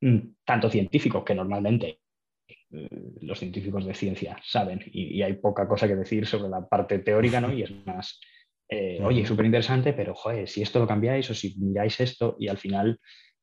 mm, 0.01 0.19
tanto 0.45 0.71
científico, 0.71 1.25
que 1.25 1.35
normalmente 1.35 2.01
los 2.71 3.39
científicos 3.39 3.85
de 3.85 3.95
ciencia 3.95 4.39
saben 4.43 4.81
y, 4.87 5.23
hay 5.23 5.35
poca 5.35 5.69
cosa 5.69 5.87
que 5.87 5.97
decir 5.97 6.27
sobre 6.27 6.49
la 6.49 6.67
parte 6.67 6.99
teórica, 6.99 7.41
¿no? 7.41 7.53
Y 7.53 7.63
es 7.63 7.71
más, 7.87 8.21
eh, 8.69 9.01
oye, 9.03 9.25
súper 9.25 9.47
interesante, 9.47 9.93
pero 9.93 10.15
joder, 10.15 10.49
si 10.49 10.63
esto 10.63 10.79
lo 10.79 10.87
cambiáis 10.87 11.31
o 11.31 11.35
si 11.35 11.55
miráis 11.59 12.01
esto 12.01 12.37
y 12.39 12.49
al 12.49 12.59
final 12.59 12.99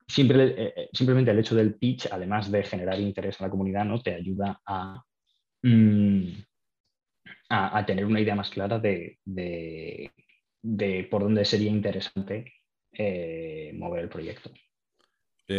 simplemente 0.07 1.31
el 1.31 1.39
hecho 1.39 1.55
del 1.55 1.75
pitch, 1.75 2.07
además 2.11 2.51
de 2.51 2.63
generar 2.63 2.99
interés 2.99 3.39
en 3.39 3.45
la 3.45 3.49
comunidad, 3.49 3.85
¿no? 3.85 4.01
te 4.01 4.13
ayuda 4.13 4.59
a, 4.65 5.01
mm, 5.61 6.27
a, 7.49 7.85
tener 7.85 8.05
una 8.05 8.19
idea 8.19 8.35
más 8.35 8.49
clara 8.49 8.79
de, 8.79 9.19
por 11.09 11.23
dónde 11.23 11.45
sería 11.45 11.71
interesante 11.71 12.53
mover 13.73 14.03
el 14.03 14.09
proyecto. 14.09 14.51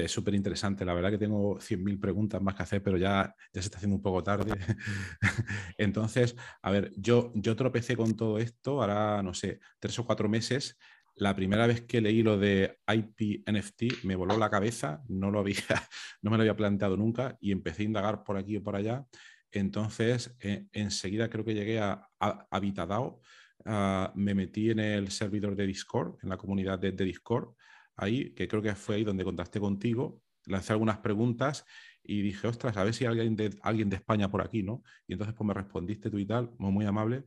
Es 0.02 0.12
súper 0.12 0.34
interesante. 0.34 0.84
La 0.84 0.94
verdad 0.94 1.10
que 1.10 1.18
tengo 1.18 1.58
100.000 1.60 2.00
preguntas 2.00 2.42
más 2.42 2.54
que 2.54 2.62
hacer, 2.62 2.82
pero 2.82 2.96
ya, 2.96 3.34
ya 3.52 3.62
se 3.62 3.66
está 3.66 3.76
haciendo 3.78 3.96
un 3.96 4.02
poco 4.02 4.22
tarde. 4.22 4.52
Entonces, 5.78 6.36
a 6.62 6.70
ver, 6.70 6.92
yo, 6.96 7.32
yo 7.34 7.54
tropecé 7.54 7.96
con 7.96 8.16
todo 8.16 8.38
esto, 8.38 8.80
ahora, 8.80 9.22
no 9.22 9.34
sé, 9.34 9.60
tres 9.78 9.98
o 9.98 10.04
cuatro 10.06 10.28
meses. 10.28 10.78
La 11.16 11.36
primera 11.36 11.66
vez 11.66 11.82
que 11.82 12.00
leí 12.00 12.22
lo 12.22 12.38
de 12.38 12.78
IP 12.92 13.44
NFT 13.48 14.04
me 14.04 14.16
voló 14.16 14.36
la 14.36 14.50
cabeza, 14.50 15.02
no, 15.08 15.30
lo 15.30 15.40
había, 15.40 15.54
no 16.22 16.30
me 16.30 16.36
lo 16.36 16.42
había 16.42 16.56
planteado 16.56 16.96
nunca 16.96 17.38
y 17.40 17.52
empecé 17.52 17.82
a 17.82 17.86
indagar 17.86 18.24
por 18.24 18.36
aquí 18.36 18.56
y 18.56 18.60
por 18.60 18.74
allá. 18.74 19.06
Entonces, 19.52 20.34
e, 20.40 20.66
enseguida 20.72 21.30
creo 21.30 21.44
que 21.44 21.54
llegué 21.54 21.78
a, 21.78 22.08
a, 22.18 22.60
Vitadao, 22.60 23.20
ah, 23.64 24.12
me 24.16 24.34
metí 24.34 24.70
en 24.70 24.80
el 24.80 25.12
servidor 25.12 25.54
de 25.54 25.66
Discord, 25.66 26.16
en 26.22 26.30
la 26.30 26.36
comunidad 26.36 26.80
de 26.80 26.92
Discord 26.92 27.54
ahí, 27.96 28.30
que 28.34 28.48
creo 28.48 28.62
que 28.62 28.74
fue 28.74 28.96
ahí 28.96 29.04
donde 29.04 29.24
contacté 29.24 29.60
contigo, 29.60 30.22
lancé 30.46 30.72
algunas 30.72 30.98
preguntas 30.98 31.64
y 32.02 32.22
dije, 32.22 32.46
ostras, 32.46 32.76
a 32.76 32.84
ver 32.84 32.94
si 32.94 33.04
hay 33.04 33.12
alguien 33.12 33.36
de, 33.36 33.56
alguien 33.62 33.88
de 33.88 33.96
España 33.96 34.30
por 34.30 34.42
aquí, 34.42 34.62
¿no? 34.62 34.82
Y 35.06 35.14
entonces 35.14 35.34
pues 35.34 35.46
me 35.46 35.54
respondiste 35.54 36.10
tú 36.10 36.18
y 36.18 36.26
tal, 36.26 36.50
muy, 36.58 36.72
muy 36.72 36.86
amable. 36.86 37.24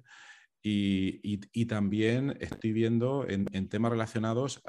Y, 0.62 1.38
también 1.66 2.36
estoy 2.42 2.74
viendo 2.74 3.26
en, 3.28 3.70
temas 3.70 3.92
relacionados, 3.92 4.62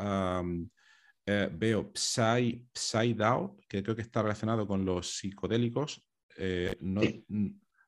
eh, 1.27 1.51
veo 1.53 1.91
Psy, 1.95 2.69
PsyDAO, 2.73 3.57
que 3.69 3.83
creo 3.83 3.97
que 3.97 4.03
está 4.03 4.23
relacionado 4.23 4.66
con 4.66 4.85
los 4.85 5.19
psicodélicos, 5.19 6.07
eh, 6.37 6.77
no, 6.81 7.01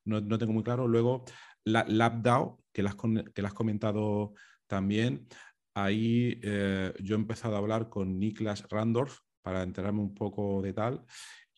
no, 0.04 0.38
tengo 0.38 0.52
muy 0.52 0.64
claro. 0.64 0.88
Luego, 0.88 1.24
la, 1.64 1.84
LabDAO, 1.86 2.60
que 2.72 2.82
las, 2.82 2.96
que 2.96 3.42
las 3.42 3.52
has 3.52 3.56
comentado 3.56 4.34
también 4.66 5.26
ahí 5.74 6.40
eh, 6.42 6.92
yo 7.00 7.14
he 7.14 7.18
empezado 7.18 7.54
a 7.54 7.58
hablar 7.58 7.88
con 7.88 8.18
Niklas 8.18 8.66
Randorf 8.68 9.18
para 9.42 9.62
enterarme 9.62 10.00
un 10.00 10.14
poco 10.14 10.62
de 10.62 10.72
tal. 10.72 11.04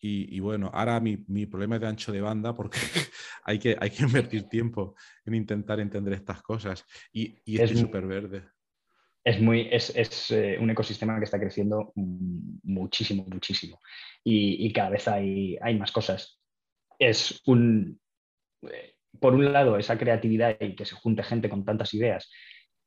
Y, 0.05 0.37
bueno, 0.41 0.69
ahora 0.73 0.99
mi, 0.99 1.45
problema 1.45 1.75
es 1.75 1.81
de 1.81 1.87
ancho 1.87 2.11
de 2.11 2.19
banda 2.19 2.53
porque 2.53 2.77
hay, 3.45 3.57
que, 3.57 3.77
hay 3.79 3.89
que 3.89 4.03
invertir 4.03 4.49
tiempo 4.49 4.95
en 5.25 5.33
intentar 5.33 5.79
entender 5.79 6.13
estas 6.13 6.41
cosas. 6.41 6.85
Y, 7.13 7.39
es 7.45 7.79
súper 7.79 8.05
verde. 8.05 8.43
Es, 9.23 9.39
muy, 9.39 9.69
es, 9.71 10.29
eh, 10.31 10.57
un 10.59 10.69
ecosistema 10.69 11.17
que 11.19 11.23
está 11.23 11.39
creciendo 11.39 11.93
muchísimo, 11.95 13.25
muchísimo. 13.29 13.79
Y, 14.25 14.73
cada 14.73 14.89
vez 14.89 15.07
hay, 15.07 15.57
hay 15.61 15.79
más 15.79 15.93
cosas. 15.93 16.37
Es 16.99 17.41
un, 17.45 17.97
eh, 18.69 18.95
por 19.21 19.33
un 19.33 19.53
lado, 19.53 19.77
esa 19.77 19.97
creatividad 19.97 20.57
y 20.59 20.75
que 20.75 20.83
se 20.83 20.95
junte 20.95 21.23
gente 21.23 21.47
con 21.47 21.63
tantas 21.63 21.93
ideas 21.93 22.29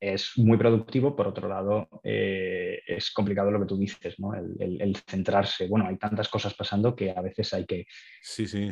es 0.01 0.33
muy 0.37 0.59
productivo, 0.59 1.17
por 1.17 1.27
otro 1.27 1.49
lado, 1.49 1.89
eh, 2.03 2.81
es 2.87 3.11
complicado 3.13 3.51
lo 3.51 3.61
que 3.61 3.67
tú 3.67 3.79
dices, 3.79 4.19
¿no? 4.19 4.35
El, 4.35 4.97
centrarse. 5.09 5.69
Bueno, 5.69 5.87
hay 5.87 5.97
tantas 5.97 6.29
cosas 6.29 6.55
pasando 6.55 6.95
que 6.95 7.11
a 7.11 7.21
veces 7.21 7.53
hay 7.55 7.65
que 7.65 7.87
sí, 8.21 8.47
sí. 8.47 8.71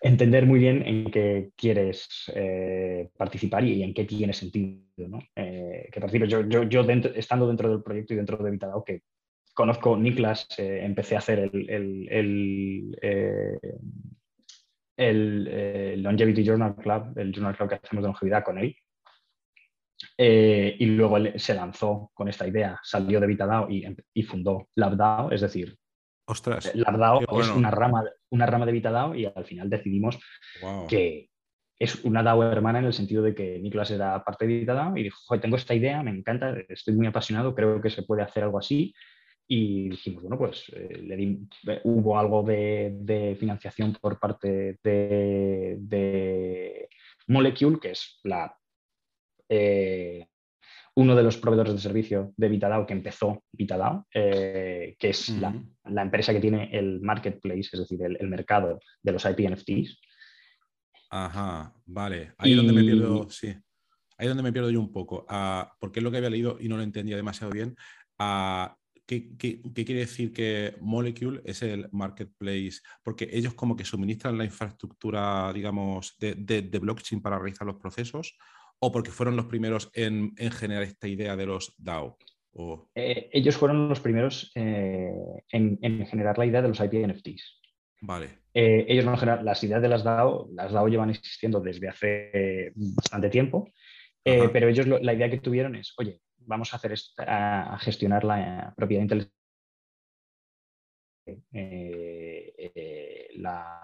entender 0.00 0.46
muy 0.46 0.60
bien 0.60 0.82
en 0.86 1.10
qué 1.10 1.50
quieres 1.56 2.08
eh, 2.34 3.08
participar 3.16 3.64
y 3.64 3.82
en 3.82 3.92
qué 3.92 4.04
tiene 4.04 4.32
sentido, 4.32 5.08
¿no? 5.08 5.18
Eh, 5.34 5.88
que 5.90 6.00
participe. 6.00 6.28
Yo, 6.28 6.42
yo, 6.48 6.62
yo 6.64 6.82
estando 7.14 7.48
dentro 7.48 7.68
del 7.68 7.82
proyecto 7.82 8.14
y 8.14 8.18
dentro 8.18 8.36
de 8.38 8.50
Vitadao, 8.50 8.84
que 8.84 9.02
conozco 9.52 9.96
Niklas, 9.96 10.46
empecé 10.58 11.16
a 11.16 11.18
hacer 11.18 11.50
el, 11.52 12.08
el, 12.08 12.96
el 14.96 16.02
Longevity 16.02 16.44
Journal 16.44 16.76
Club, 16.76 17.18
el 17.18 17.32
Journal 17.32 17.56
Club 17.56 17.68
que 17.68 17.74
hacemos 17.74 18.02
de 18.02 18.08
longevidad 18.08 18.44
con 18.44 18.58
él, 18.58 18.74
eh, 20.22 20.76
y 20.78 20.84
luego 20.84 21.16
se 21.36 21.54
lanzó 21.54 22.10
con 22.12 22.28
esta 22.28 22.46
idea, 22.46 22.78
salió 22.82 23.20
de 23.20 23.26
VitaDAO 23.26 23.68
y, 23.70 24.22
fundó 24.22 24.68
LabDAO, 24.74 25.30
es 25.30 25.40
decir, 25.40 25.78
Ostras, 26.26 26.66
eh, 26.66 26.72
LabDAO 26.74 27.40
es 27.40 27.48
una 27.48 27.70
rama, 27.70 28.04
una 28.28 28.44
rama 28.44 28.66
de 28.66 28.72
VitaDAO 28.72 29.14
y 29.14 29.24
al 29.24 29.46
final 29.46 29.70
decidimos 29.70 30.18
que 30.90 31.30
es 31.78 32.04
una 32.04 32.22
DAO 32.22 32.42
hermana 32.52 32.80
en 32.80 32.84
el 32.84 32.92
sentido 32.92 33.22
de 33.22 33.34
que 33.34 33.60
Nicolás 33.60 33.92
era 33.92 34.22
parte 34.22 34.46
de 34.46 34.58
VitaDAO 34.58 34.94
y 34.98 35.04
dijo, 35.04 35.40
tengo 35.40 35.56
esta 35.56 35.74
idea, 35.74 36.02
me 36.02 36.10
encanta, 36.10 36.54
estoy 36.68 36.92
muy 36.92 37.06
apasionado, 37.06 37.54
creo 37.54 37.80
que 37.80 37.88
se 37.88 38.02
puede 38.02 38.20
hacer 38.20 38.44
algo 38.44 38.58
así. 38.58 38.92
Y 39.48 39.88
dijimos, 39.88 40.22
bueno, 40.22 40.36
pues 40.36 40.70
eh, 40.76 41.38
hubo 41.84 42.18
algo 42.18 42.42
de, 42.42 43.36
financiación 43.40 43.96
por 43.98 44.20
parte 44.20 44.78
de, 44.84 45.78
de 45.80 46.88
Molecule, 47.26 47.80
que 47.80 47.92
es 47.92 48.20
la 48.22 48.54
eh, 49.50 50.26
uno 50.94 51.14
de 51.14 51.22
los 51.22 51.36
proveedores 51.36 51.74
de 51.74 51.80
servicio 51.80 52.32
de 52.36 52.48
Vitadao 52.48 52.86
que 52.86 52.92
empezó 52.92 53.44
Vitadao, 53.52 54.06
eh, 54.14 54.96
que 54.98 55.10
es 55.10 55.28
la, 55.30 55.54
empresa 56.02 56.32
que 56.32 56.40
tiene 56.40 56.70
el 56.72 57.00
marketplace, 57.00 57.70
es 57.72 57.80
decir, 57.80 58.00
el, 58.02 58.28
mercado 58.28 58.78
de 59.02 59.12
los 59.12 59.24
IP 59.24 59.50
NFTs. 59.50 60.00
Ajá, 61.10 61.74
vale. 61.86 62.32
Ahí 62.38 62.52
es 62.52 62.56
donde 62.56 62.72
me 62.72 62.82
pierdo, 62.82 63.28
sí. 63.30 63.54
Ahí 64.18 64.28
donde 64.28 64.42
me 64.42 64.52
pierdo 64.52 64.70
yo 64.70 64.80
un 64.80 64.92
poco, 64.92 65.26
ah, 65.28 65.72
porque 65.80 66.00
es 66.00 66.04
lo 66.04 66.10
que 66.10 66.18
había 66.18 66.30
leído 66.30 66.58
y 66.60 66.68
no 66.68 66.76
lo 66.76 66.82
entendía 66.82 67.16
demasiado 67.16 67.52
bien. 67.52 67.74
Ah, 68.18 68.76
¿qué, 69.06 69.34
quiere 69.36 70.00
decir 70.00 70.32
que 70.32 70.76
Molecule 70.80 71.40
es 71.44 71.62
el 71.62 71.88
marketplace? 71.92 72.80
Porque 73.02 73.28
ellos 73.32 73.54
como 73.54 73.74
que 73.74 73.84
suministran 73.84 74.36
la 74.36 74.44
infraestructura, 74.44 75.52
digamos, 75.52 76.16
de, 76.18 76.34
de 76.34 76.78
blockchain 76.78 77.22
para 77.22 77.38
realizar 77.38 77.66
los 77.66 77.76
procesos 77.76 78.36
o 78.80 78.90
porque 78.90 79.10
fueron 79.10 79.36
los 79.36 79.46
primeros 79.46 79.90
en, 79.94 80.34
generar 80.52 80.82
esta 80.82 81.06
idea 81.06 81.36
de 81.36 81.46
los 81.46 81.74
DAO? 81.78 82.16
Eh, 82.94 83.28
ellos 83.32 83.56
fueron 83.56 83.88
los 83.88 84.00
primeros 84.00 84.50
eh, 84.54 85.12
en, 85.52 86.06
generar 86.06 86.36
la 86.38 86.46
idea 86.46 86.62
de 86.62 86.68
los 86.68 86.80
IP 86.80 86.94
NFTs. 87.06 87.60
Vale. 88.02 88.40
Eh, 88.54 88.86
ellos 88.88 89.04
no 89.04 89.16
generan 89.16 89.44
las 89.44 89.62
ideas 89.62 89.82
de 89.82 89.88
las 89.88 90.02
DAO, 90.02 90.48
las 90.52 90.72
DAO 90.72 90.88
llevan 90.88 91.10
existiendo 91.10 91.60
desde 91.60 91.88
hace 91.88 92.72
bastante 92.74 93.28
tiempo, 93.28 93.70
pero 94.24 94.68
ellos 94.68 94.86
la 94.86 95.12
idea 95.12 95.30
que 95.30 95.40
tuvieron 95.40 95.76
es, 95.76 95.94
oye, 95.98 96.20
vamos 96.38 96.72
a 96.72 96.76
hacer 96.76 96.94
a, 97.18 97.78
gestionar 97.80 98.24
la 98.24 98.72
propiedad 98.76 99.02
intelectual. 99.02 99.34
la, 103.36 103.80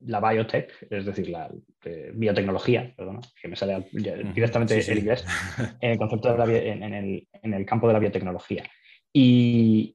la 0.00 0.20
biotech, 0.20 0.86
es 0.90 1.04
decir, 1.04 1.28
la 1.28 1.50
eh, 1.84 2.12
biotecnología, 2.14 2.92
perdona, 2.96 3.20
que 3.40 3.48
me 3.48 3.56
sale 3.56 3.86
directamente 3.92 4.80
en 4.90 4.98
inglés, 4.98 5.24
en 5.80 5.90
el 5.92 5.98
concepto 5.98 6.32
de 6.32 6.38
la, 6.38 6.44
en, 6.44 7.54
el, 7.54 7.66
campo 7.66 7.86
de 7.86 7.92
la 7.92 7.98
biotecnología. 7.98 8.64
Y, 9.12 9.94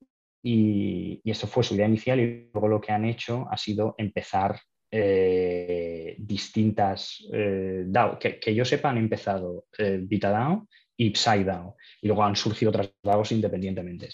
eso 1.23 1.47
fue 1.47 1.63
su 1.63 1.75
idea 1.75 1.88
inicial 1.88 2.19
y 2.19 2.49
luego 2.53 2.67
lo 2.67 2.81
que 2.81 2.91
han 2.91 3.05
hecho 3.05 3.47
ha 3.49 3.55
sido 3.55 3.95
empezar 3.97 4.59
eh, 4.91 6.15
distintas 6.17 7.25
eh, 7.31 7.84
DAO. 7.85 8.19
Que, 8.19 8.53
yo 8.53 8.65
sepa, 8.65 8.89
han 8.89 8.97
empezado 8.97 9.67
VitaDAO 9.80 10.67
y 10.97 11.11
PsyDAO 11.11 11.77
y 12.01 12.07
luego 12.07 12.25
han 12.25 12.35
surgido 12.35 12.71
otras 12.71 12.93
DAOs 13.01 13.31
independientemente 13.31 14.09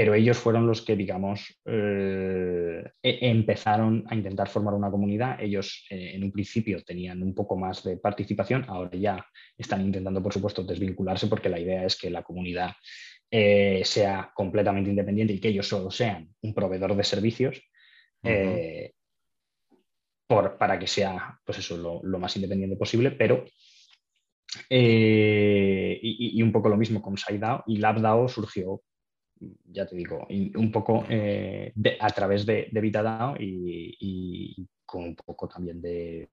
pero 0.00 0.14
ellos 0.14 0.38
fueron 0.38 0.66
los 0.66 0.80
que, 0.80 0.96
digamos, 0.96 1.60
eh, 1.66 2.82
e-, 3.02 3.18
empezaron 3.20 4.02
a 4.08 4.14
intentar 4.14 4.48
formar 4.48 4.72
una 4.72 4.90
comunidad. 4.90 5.38
Ellos 5.38 5.84
eh, 5.90 6.12
en 6.14 6.24
un 6.24 6.32
principio 6.32 6.82
tenían 6.82 7.22
un 7.22 7.34
poco 7.34 7.54
más 7.54 7.84
de 7.84 7.98
participación, 7.98 8.64
ahora 8.66 8.96
ya 8.96 9.26
están 9.58 9.82
intentando, 9.82 10.22
por 10.22 10.32
supuesto, 10.32 10.62
desvincularse 10.62 11.26
porque 11.26 11.50
la 11.50 11.60
idea 11.60 11.84
es 11.84 11.98
que 11.98 12.08
la 12.08 12.22
comunidad 12.22 12.70
eh, 13.30 13.82
sea 13.84 14.32
completamente 14.34 14.88
independiente 14.88 15.34
y 15.34 15.38
que 15.38 15.48
ellos 15.48 15.68
solo 15.68 15.90
sean 15.90 16.34
un 16.40 16.54
proveedor 16.54 16.96
de 16.96 17.04
servicios. 17.04 17.60
para 20.58 20.78
que 20.78 20.86
sea 20.86 21.38
pues 21.44 21.58
eso, 21.58 21.76
lo, 21.76 22.18
más 22.18 22.34
independiente 22.36 22.76
posible, 22.76 23.10
pero 23.10 23.44
y, 24.70 26.42
un 26.42 26.52
poco 26.52 26.70
lo 26.70 26.78
mismo 26.78 27.02
con 27.02 27.18
SideDAO 27.18 27.64
y 27.66 27.76
LabDAO 27.76 28.26
surgió 28.26 28.80
ya 29.64 29.86
te 29.86 29.96
digo, 29.96 30.26
un 30.28 30.70
poco 30.70 31.04
eh, 31.08 31.72
a 31.98 32.10
través 32.10 32.44
de, 32.44 32.68
de 32.70 32.80
Vitadao 32.80 33.36
y, 33.38 34.66
con 34.84 35.04
un 35.04 35.14
poco 35.14 35.48
también 35.48 35.80
de, 35.80 36.28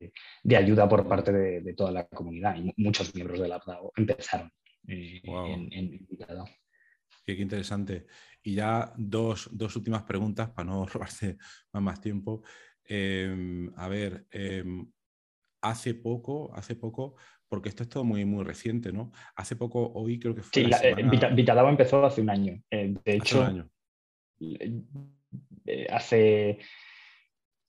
ayuda 0.55 0.89
por 0.89 1.07
parte 1.07 1.31
de, 1.31 1.73
toda 1.73 1.91
la 1.91 2.07
comunidad. 2.07 2.55
Y 2.57 2.73
muchos 2.77 3.13
miembros 3.13 3.39
de 3.39 3.47
la 3.47 3.61
DAO 3.65 3.91
empezaron 3.95 4.51
eh, 4.88 5.21
en, 5.23 5.71
en 5.71 6.07
Qué, 7.25 7.34
interesante. 7.34 8.07
Y 8.41 8.55
ya 8.55 8.93
dos, 8.97 9.47
últimas 9.75 10.03
preguntas 10.03 10.49
para 10.49 10.69
no 10.69 10.85
robarse 10.88 11.38
más, 11.73 12.01
tiempo. 12.01 12.41
Em, 12.84 13.71
a 13.75 13.88
ver, 13.89 14.25
em, 14.31 14.89
hace 15.61 15.93
poco, 15.93 16.53
hace 16.55 16.75
poco, 16.75 17.15
porque 17.49 17.69
esto 17.69 17.83
es 17.83 17.89
todo 17.89 18.03
muy, 18.03 18.25
muy 18.25 18.43
reciente, 18.43 18.91
¿no? 18.91 19.11
Hace 19.35 19.55
poco, 19.55 19.91
hoy 19.93 20.19
creo 20.19 20.35
que 20.35 20.41
fue. 20.41 20.63
Sí, 20.63 20.69
la, 20.69 21.29
Vitadao 21.29 21.69
empezó 21.69 22.05
hace 22.05 22.21
un 22.21 22.29
año. 22.29 22.61
de 22.69 22.99
hecho, 23.05 23.39
un 23.39 23.45
año. 23.45 23.69
Eh, 25.65 25.87
hace 25.89 26.59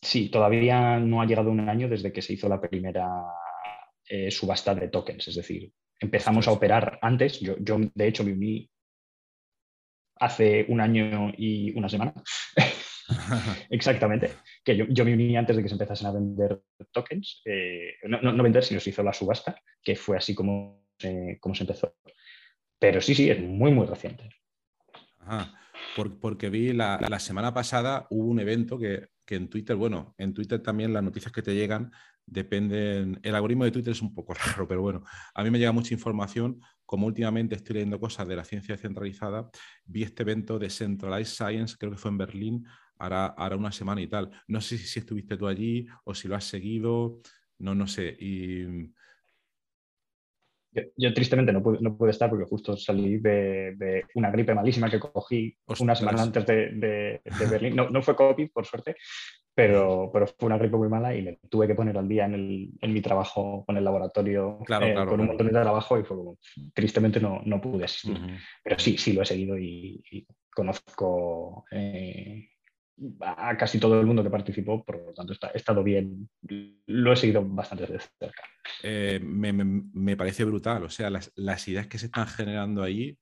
Sí, 0.00 0.28
todavía 0.28 0.98
no 0.98 1.20
ha 1.20 1.26
llegado 1.26 1.50
un 1.50 1.68
año 1.68 1.88
desde 1.88 2.12
que 2.12 2.22
se 2.22 2.34
hizo 2.34 2.48
la 2.48 2.60
primera 2.60 3.09
eh, 4.09 4.30
subasta 4.30 4.74
de 4.74 4.88
tokens. 4.88 5.28
Es 5.28 5.34
decir, 5.34 5.72
empezamos 5.98 6.46
a 6.46 6.52
operar 6.52 6.98
antes. 7.02 7.40
Yo, 7.40 7.56
yo, 7.59 7.78
de 7.94 8.06
hecho, 8.06 8.22
me 8.22 8.32
uní 8.32 8.70
hace 10.20 10.66
un 10.68 10.80
año 10.80 11.32
y 11.36 11.76
una 11.76 11.88
semana. 11.88 12.14
Exactamente. 13.70 14.30
Que 14.64 14.76
yo, 14.76 15.05
me 15.05 15.14
uní 15.14 15.36
antes 15.36 15.56
de 15.56 15.62
que 15.62 15.68
se 15.68 15.74
empezasen 15.74 16.06
a 16.06 16.12
vender 16.12 16.62
tokens. 16.92 17.42
Eh, 17.44 17.94
no, 18.05 18.20
no, 18.20 18.42
vender, 18.42 18.64
sino 18.64 18.80
se 18.80 18.90
hizo 18.90 19.02
la 19.02 19.12
subasta, 19.12 19.60
que 19.82 19.96
fue 19.96 20.16
así 20.16 20.34
como, 20.34 20.86
como 21.40 21.55
se 21.55 21.62
empezó. 21.64 21.96
Pero 22.78 23.00
sí, 23.00 23.14
sí, 23.14 23.30
es 23.30 23.40
muy, 23.40 23.72
muy 23.72 23.86
reciente. 23.86 24.30
porque 26.20 26.50
vi 26.50 26.72
la, 26.72 27.00
la, 27.09 27.18
semana 27.18 27.52
pasada 27.52 28.06
hubo 28.10 28.28
un 28.28 28.40
evento 28.40 28.78
que 28.78 29.09
que 29.28 29.34
en 29.34 29.48
Twitter, 29.48 29.76
bueno, 29.76 30.14
en 30.16 30.32
Twitter 30.32 30.62
también 30.62 30.94
las 30.94 31.02
noticias 31.02 31.30
que 31.30 31.42
te 31.42 31.55
llegan 31.55 31.92
dependen, 32.24 33.20
el 33.22 33.34
algoritmo 33.34 33.64
de 33.64 33.70
Twitter 33.70 33.92
es 33.92 34.00
un 34.00 34.14
poco 34.14 34.32
raro, 34.56 34.66
pero 34.66 34.80
bueno, 34.80 35.05
a 35.34 35.44
mí 35.44 35.50
me 35.50 35.59
llega 35.59 35.70
mucha 35.70 35.92
información, 35.92 36.62
como 36.86 37.06
últimamente 37.06 37.55
estoy 37.55 37.74
leyendo 37.74 38.00
cosas 38.00 38.26
de 38.26 38.36
la 38.36 38.44
ciencia 38.44 38.74
descentralizada, 38.74 39.50
vi 39.84 40.02
este 40.02 40.22
evento 40.22 40.59
de 40.59 40.70
Centralized 40.70 41.34
Science, 41.34 41.76
creo 41.78 41.92
que 41.92 41.98
fue 41.98 42.10
en 42.10 42.16
Berlín, 42.16 42.66
hará, 42.99 43.57
una 43.57 43.73
semana 43.73 44.01
y 44.01 44.07
tal. 44.07 44.31
No 44.47 44.61
sé 44.61 44.79
si, 44.79 44.99
estuviste 44.99 45.37
tú 45.37 45.47
allí 45.47 45.87
o 46.05 46.15
si 46.15 46.29
lo 46.29 46.37
has 46.37 46.45
seguido, 46.45 47.20
no, 47.59 47.75
no 47.75 47.87
sé. 47.87 48.16
Y 48.19 48.93
yo, 50.97 51.15
tristemente 51.15 51.53
no 51.53 51.62
pude, 51.62 51.79
no 51.81 51.97
pude, 51.97 52.11
estar 52.11 52.29
porque 52.29 52.45
justo 52.45 52.77
salí 52.77 53.19
de, 53.19 54.05
una 54.15 54.31
gripe 54.31 54.55
malísima 54.55 54.91
que 54.91 55.01
cogí 55.01 55.57
una 55.81 55.95
semana 55.95 56.23
antes 56.23 56.47
de, 56.47 57.20
Berlín. 57.51 57.75
No, 57.75 57.89
no, 57.89 58.03
fue 58.03 58.15
COVID, 58.15 58.51
por 58.53 58.66
suerte, 58.66 58.97
pero, 59.55 60.11
pero 60.12 60.27
fue 60.27 60.47
una 60.47 60.59
gripe 60.59 60.77
muy 60.77 60.89
mala 60.89 61.15
y 61.15 61.23
me 61.23 61.39
tuve 61.49 61.66
que 61.66 61.75
poner 61.75 61.97
al 61.97 62.09
día 62.09 62.27
en, 62.27 62.35
el, 62.35 62.70
en 62.81 62.93
mi 62.93 63.01
trabajo 63.01 63.65
con 63.66 63.77
el 63.77 63.85
laboratorio, 63.85 64.59
eh, 64.69 64.95
con 64.95 65.20
un 65.20 65.27
montón 65.27 65.47
de 65.47 65.53
trabajo 65.53 65.99
y 65.99 66.05
fue 66.05 66.16
como, 66.16 66.39
tristemente 66.75 67.20
no, 67.20 67.41
no 67.45 67.61
pude 67.61 67.85
asistir. 67.85 68.19
Pero 68.62 68.79
sí, 68.79 68.99
sí 68.99 69.12
lo 69.12 69.23
he 69.23 69.27
seguido 69.27 69.59
y, 69.59 70.27
conozco 70.55 71.65
eh, 71.70 72.49
a 73.20 73.57
casi 73.57 73.79
todo 73.79 74.01
el 74.01 74.07
mundo 74.07 74.23
que 74.23 74.31
participó, 74.31 74.85
por 74.85 74.97
lo 75.07 75.12
tanto 75.15 75.33
he 75.33 75.57
estado 75.57 75.83
bien, 75.83 76.29
lo 76.87 77.12
he 77.12 77.16
seguido 77.16 77.45
bastante 77.45 77.87
de 77.87 78.01
cerca. 78.01 78.43
Eh, 78.83 79.20
me, 79.23 80.16
parece 80.16 80.45
brutal, 80.45 80.85
o 80.85 80.91
sea, 80.91 81.11
las, 81.11 81.69
ideas 81.69 81.87
que 81.87 81.99
se 81.99 82.07
están 82.07 82.27
generando 82.27 82.83
ahí, 82.83 83.19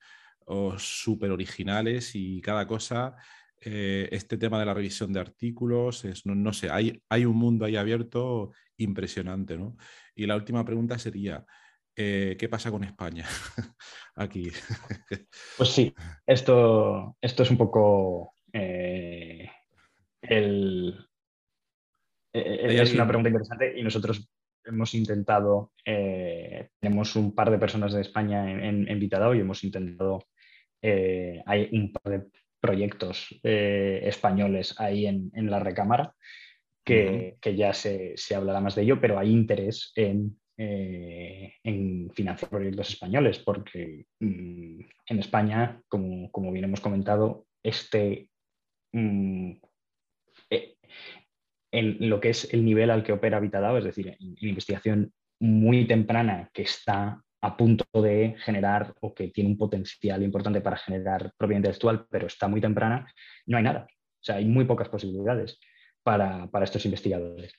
o 0.46 0.78
súper 0.78 1.30
originales 1.30 2.14
y 2.14 2.40
cada 2.40 2.66
cosa, 2.66 3.16
eh, 3.60 4.08
este 4.12 4.38
tema 4.38 4.58
de 4.60 4.66
la 4.66 4.74
revisión 4.74 5.12
de 5.12 5.20
artículos, 5.20 6.04
es, 6.04 6.24
no, 6.24 6.52
sé, 6.52 6.70
hay, 6.70 7.02
hay, 7.08 7.24
un 7.24 7.36
mundo 7.36 7.64
ahí 7.64 7.76
abierto 7.76 8.52
impresionante, 8.76 9.56
¿no? 9.56 9.76
Y 10.14 10.26
la 10.26 10.36
última 10.36 10.64
pregunta 10.64 10.98
sería, 10.98 11.44
eh, 11.96 12.36
¿qué 12.38 12.48
pasa 12.48 12.70
con 12.70 12.84
España 12.84 13.26
aquí? 14.14 14.50
pues 15.56 15.70
sí, 15.70 15.94
esto, 16.26 17.16
esto 17.20 17.42
es 17.42 17.50
un 17.50 17.56
poco 17.58 18.32
el, 20.28 21.06
eh, 22.36 22.68
eh, 22.68 22.82
es 22.82 22.92
una 22.92 23.06
pregunta 23.06 23.30
interesante 23.30 23.78
y 23.78 23.82
nosotros 23.82 24.28
hemos 24.64 24.94
intentado, 24.94 25.72
eh, 25.84 26.68
tenemos 26.78 27.16
un 27.16 27.34
par 27.34 27.50
de 27.50 27.58
personas 27.58 27.94
de 27.94 28.02
España 28.02 28.50
en, 28.50 28.88
en, 28.88 29.02
y 29.02 29.40
hemos 29.40 29.64
intentado, 29.64 30.26
hay 30.82 31.68
un 31.72 31.92
par 31.92 32.12
de 32.12 32.26
proyectos 32.60 33.28
españoles 33.42 34.74
ahí 34.78 35.06
en, 35.06 35.50
la 35.50 35.60
recámara 35.60 36.14
que, 36.84 37.36
ya 37.56 37.72
se, 37.72 38.16
hablará 38.34 38.60
más 38.60 38.74
de 38.74 38.82
ello, 38.82 39.00
pero 39.00 39.18
hay 39.18 39.30
interés 39.30 39.92
en, 39.96 40.38
en 40.56 42.10
financiar 42.12 42.50
proyectos 42.50 42.90
españoles 42.90 43.38
porque 43.38 44.06
mm, 44.20 44.80
en 45.06 45.18
España, 45.18 45.80
como, 45.88 46.30
como, 46.30 46.52
bien 46.52 46.64
hemos 46.64 46.80
comentado, 46.80 47.46
este 47.62 48.28
mm, 48.92 49.52
en 51.72 52.08
lo 52.08 52.20
que 52.20 52.30
es 52.30 52.52
el 52.52 52.64
nivel 52.64 52.90
al 52.90 53.02
que 53.02 53.12
opera 53.12 53.40
Vitadao, 53.40 53.78
es 53.78 53.84
decir, 53.84 54.08
en, 54.08 54.36
investigación 54.40 55.12
muy 55.40 55.86
temprana 55.86 56.50
que 56.52 56.62
está 56.62 57.22
a 57.42 57.56
punto 57.56 57.84
de 58.02 58.34
generar 58.38 58.94
o 59.00 59.14
que 59.14 59.28
tiene 59.28 59.50
un 59.50 59.58
potencial 59.58 60.22
importante 60.22 60.60
para 60.60 60.78
generar 60.78 61.32
propiedad 61.36 61.58
intelectual, 61.58 62.06
pero 62.10 62.26
está 62.26 62.48
muy 62.48 62.60
temprana, 62.60 63.06
no 63.46 63.58
hay 63.58 63.62
nada. 63.62 63.86
O 63.90 64.24
sea, 64.26 64.36
hay 64.36 64.46
muy 64.46 64.64
pocas 64.64 64.88
posibilidades 64.88 65.58
para, 66.02 66.48
estos 66.62 66.84
investigadores. 66.86 67.52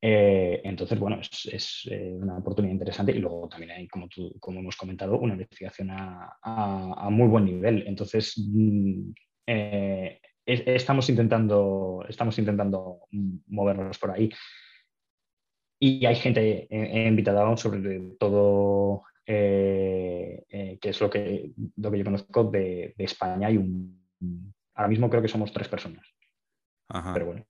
Eh, 0.00 0.60
entonces, 0.64 0.98
bueno, 0.98 1.18
es, 1.20 1.88
eh, 1.90 2.12
una 2.12 2.36
oportunidad 2.36 2.74
interesante 2.74 3.12
y 3.12 3.18
luego 3.18 3.48
también 3.48 3.72
hay, 3.72 3.88
como, 3.88 4.08
como 4.38 4.60
hemos 4.60 4.76
comentado, 4.76 5.18
una 5.18 5.32
investigación 5.32 5.88
a, 5.90 7.08
muy 7.10 7.26
buen 7.28 7.46
nivel. 7.46 7.84
Entonces, 7.86 8.34
mm, 8.36 9.10
eh, 9.46 10.20
estamos 10.46 11.08
intentando, 11.08 12.04
estamos 12.08 12.38
intentando 12.38 13.00
movernos 13.46 13.98
por 13.98 14.10
ahí. 14.10 14.30
Y 15.78 16.06
hay 16.06 16.16
gente 16.16 16.68
invitada 16.70 17.56
sobre 17.56 18.00
todo, 18.18 19.02
eh, 19.26 20.44
eh, 20.50 20.78
que 20.80 20.90
es 20.90 21.00
lo 21.00 21.08
que, 21.08 21.50
lo 21.76 21.90
que 21.90 21.98
yo 21.98 22.04
conozco 22.04 22.44
de, 22.44 22.94
España. 22.98 23.50
y 23.50 23.56
un, 23.56 24.54
ahora 24.74 24.88
mismo 24.88 25.08
creo 25.08 25.22
que 25.22 25.28
somos 25.28 25.52
tres 25.52 25.68
personas. 25.68 26.06
Pero 27.14 27.26
bueno, 27.26 27.46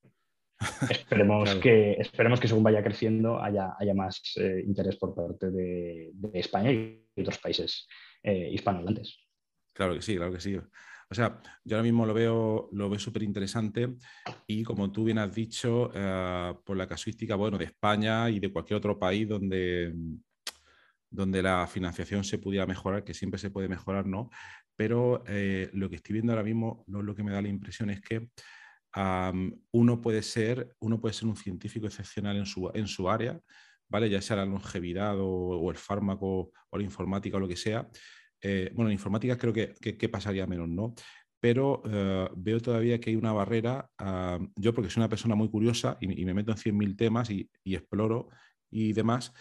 esperemos, 0.90 1.54
que, 1.56 1.92
esperemos 1.94 2.38
que 2.38 2.48
según 2.48 2.62
vaya 2.62 2.82
creciendo 2.82 3.42
haya, 3.42 3.74
haya 3.78 3.94
más 3.94 4.22
eh, 4.36 4.62
interés 4.64 4.96
por 4.96 5.14
parte 5.14 5.50
de, 5.50 6.12
España 6.32 6.70
y 6.70 7.04
otros 7.16 7.38
países 7.38 7.88
hispanohablantes. 8.22 9.18
Claro 9.74 9.94
que 9.94 10.02
sí, 10.02 10.16
claro 10.16 10.32
que 10.32 10.40
sí. 10.40 10.58
O 11.10 11.14
sea, 11.14 11.40
yo 11.64 11.76
ahora 11.76 11.84
mismo 11.84 12.06
lo 12.06 12.14
veo, 12.14 12.68
lo 12.72 12.88
veo 12.88 12.98
súper 12.98 13.22
interesante 13.22 13.96
y 14.46 14.62
como 14.62 14.90
tú 14.90 15.04
bien 15.04 15.18
has 15.18 15.34
dicho, 15.34 15.90
eh, 15.94 16.54
por 16.64 16.76
la 16.76 16.86
casuística 16.86 17.36
bueno, 17.36 17.58
de 17.58 17.66
España 17.66 18.30
y 18.30 18.40
de 18.40 18.52
cualquier 18.52 18.78
otro 18.78 18.98
país 18.98 19.28
donde, 19.28 19.94
donde 21.10 21.42
la 21.42 21.66
financiación 21.66 22.24
se 22.24 22.38
pudiera 22.38 22.66
mejorar, 22.66 23.04
que 23.04 23.14
siempre 23.14 23.38
se 23.38 23.50
puede 23.50 23.68
mejorar, 23.68 24.06
¿no? 24.06 24.30
Pero 24.76 25.22
eh, 25.26 25.70
lo 25.72 25.88
que 25.88 25.96
estoy 25.96 26.14
viendo 26.14 26.32
ahora 26.32 26.42
mismo, 26.42 26.84
lo, 26.88 27.14
que 27.14 27.22
me 27.22 27.32
da 27.32 27.42
la 27.42 27.48
impresión 27.48 27.90
es 27.90 28.00
que 28.00 28.28
uno, 29.72 30.00
puede 30.00 30.22
ser, 30.22 30.74
uno 30.80 31.00
puede 31.00 31.14
ser 31.14 31.28
un 31.28 31.36
científico 31.36 31.86
excepcional 31.86 32.36
en 32.36 32.46
su, 32.46 32.70
en 32.74 32.86
su 32.86 33.10
área, 33.10 33.40
¿vale? 33.88 34.08
Ya 34.08 34.22
sea 34.22 34.36
la 34.36 34.46
longevidad 34.46 35.18
o, 35.18 35.28
o 35.28 35.70
el 35.70 35.76
fármaco 35.76 36.52
o 36.70 36.78
la 36.78 36.84
informática 36.84 37.36
o 37.36 37.40
lo 37.40 37.48
que 37.48 37.56
sea, 37.56 37.88
eh, 38.46 38.70
bueno, 38.74 38.90
en 38.90 38.92
informática 38.92 39.38
creo 39.38 39.54
que, 39.54 40.08
pasaría 40.10 40.46
menos, 40.46 40.68
¿no? 40.68 40.94
Pero 41.40 41.82
eh, 41.86 42.28
veo 42.36 42.60
todavía 42.60 43.00
que 43.00 43.08
hay 43.08 43.16
una 43.16 43.32
barrera, 43.32 43.90
ah, 43.98 44.38
yo 44.54 44.74
porque 44.74 44.90
soy 44.90 45.00
una 45.00 45.08
persona 45.08 45.34
muy 45.34 45.48
curiosa 45.48 45.96
y, 45.98 46.24
me 46.26 46.34
meto 46.34 46.52
en 46.52 46.58
100.000 46.58 46.94
temas 46.94 47.30
y, 47.30 47.48
exploro 47.64 48.28
y 48.70 48.92
demás, 48.92 49.32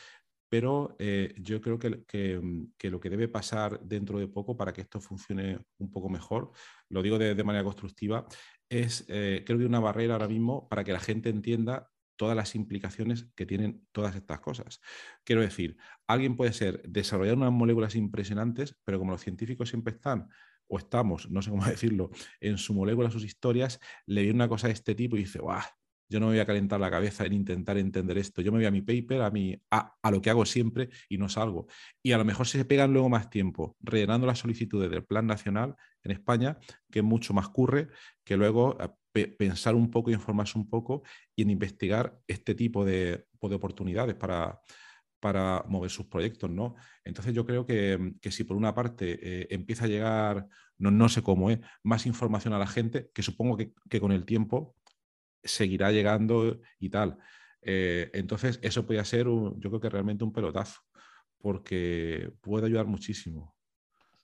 pero 0.49 0.95
eh, 0.99 1.34
yo 1.38 1.59
creo 1.59 1.77
que, 1.77 1.89
lo 1.89 2.99
que 3.01 3.09
debe 3.09 3.27
pasar 3.27 3.81
dentro 3.81 4.19
de 4.19 4.30
poco 4.30 4.55
para 4.55 4.71
que 4.71 4.81
esto 4.81 5.01
funcione 5.01 5.59
un 5.80 5.91
poco 5.91 6.07
mejor, 6.07 6.51
lo 6.89 7.01
digo 7.01 7.19
de, 7.19 7.35
de 7.35 7.43
manera 7.43 7.65
constructiva, 7.65 8.25
es, 8.69 9.03
creo 9.05 9.43
que 9.43 9.53
hay 9.53 9.65
una 9.65 9.81
barrera 9.81 10.13
ahora 10.13 10.30
mismo 10.30 10.69
para 10.69 10.85
que 10.85 10.93
la 10.93 10.99
gente 11.01 11.27
entienda 11.27 11.91
todas 12.15 12.35
las 12.35 12.56
implicaciones 12.56 13.27
que 13.35 13.45
tienen 13.45 13.85
todas 13.91 14.15
estas 14.15 14.40
cosas. 14.40 14.80
Quiero 15.23 15.41
decir, 15.41 15.77
alguien 16.07 16.35
puede 16.35 16.53
ser 16.53 16.81
desarrollar 16.88 17.35
unas 17.35 17.52
moléculas 17.52 17.95
impresionantes, 17.95 18.76
pero 18.84 18.99
como 18.99 19.11
los 19.11 19.22
científicos 19.22 19.69
siempre 19.69 19.94
están 19.94 20.30
o 20.68 20.77
estamos, 20.77 21.30
no 21.30 21.41
sé 21.41 21.49
cómo 21.49 21.65
decirlo, 21.65 22.11
en 22.40 22.57
su 22.57 22.73
molécula, 22.73 23.11
sus 23.11 23.23
historias, 23.26 23.80
le 24.06 24.23
viene 24.23 24.35
una 24.35 24.48
cosa 24.48 24.68
de 24.68 24.73
este 24.73 24.95
tipo 24.95 25.15
y 25.15 25.19
dice, 25.19 25.40
¡guau! 25.40 25.61
Yo 26.10 26.19
no 26.19 26.27
me 26.27 26.34
voy 26.34 26.40
a 26.41 26.45
calentar 26.45 26.80
la 26.80 26.91
cabeza 26.91 27.26
en 27.26 27.34
intentar 27.34 27.77
entender 27.77 28.19
esto. 28.19 28.41
Yo 28.41 28.52
me 28.52 28.60
voy 28.60 28.65
a 28.65 28.72
mi 28.72 28.81
paper, 28.81 29.22
a, 29.22 29.31
mi, 29.31 29.60
a, 29.72 29.95
a 29.99 30.11
lo 30.11 30.22
que 30.22 30.30
hago 30.30 30.45
siempre 30.45 30.90
y 31.10 31.18
no 31.18 31.27
salgo. 31.27 31.65
Y 32.03 32.11
a 32.11 32.19
lo 32.19 32.26
mejor 32.26 32.45
se 32.45 32.64
pegan 32.65 32.94
luego 32.94 33.10
más 33.10 33.31
tiempo 33.31 33.77
rellenando 33.80 34.27
las 34.27 34.38
solicitudes 34.38 34.91
del 34.91 35.06
Plan 35.06 35.26
Nacional 35.26 35.76
en 36.03 36.11
España, 36.11 36.60
que 36.91 37.02
mucho 37.02 37.34
más 37.34 37.49
curre 37.49 37.88
que 38.23 38.38
luego 38.38 38.77
pensar 39.14 39.76
un 39.76 39.91
poco, 39.91 40.11
informarse 40.11 40.57
un 40.57 40.69
poco 40.69 41.03
y 41.35 41.44
en 41.44 41.52
investigar 41.52 42.19
este 42.27 42.56
tipo 42.56 42.84
de, 42.84 43.27
de 43.41 43.56
oportunidades 43.56 44.15
para, 44.15 44.60
para 45.23 45.64
mover 45.69 45.90
sus 45.90 46.07
proyectos, 46.07 46.49
¿no? 46.49 46.76
Entonces 47.06 47.34
yo 47.34 47.45
creo 47.45 47.65
que, 47.65 48.14
si 48.30 48.44
por 48.44 48.57
una 48.57 48.76
parte 48.76 49.19
eh, 49.22 49.48
empieza 49.52 49.85
a 49.85 49.88
llegar, 49.88 50.48
no, 50.77 50.91
no 50.91 51.07
sé 51.07 51.22
cómo 51.23 51.49
es, 51.49 51.60
más 51.81 52.06
información 52.06 52.53
a 52.53 52.60
la 52.60 52.68
gente, 52.68 53.10
que 53.14 53.23
supongo 53.23 53.56
que, 53.56 53.99
con 54.02 54.11
el 54.11 54.26
tiempo 54.26 54.76
seguirá 55.41 55.94
llegando 55.94 56.60
y 56.77 56.90
tal. 56.90 57.18
Eh, 57.61 58.11
entonces 58.14 58.60
eso 58.61 58.85
podría 58.85 59.06
ser, 59.06 59.27
yo 59.27 59.69
creo 59.69 59.80
que 59.80 59.90
realmente 59.90 60.26
un 60.26 60.34
pelotazo, 60.34 60.81
porque 61.38 62.34
puede 62.41 62.65
ayudar 62.65 62.88
muchísimo. 62.88 63.56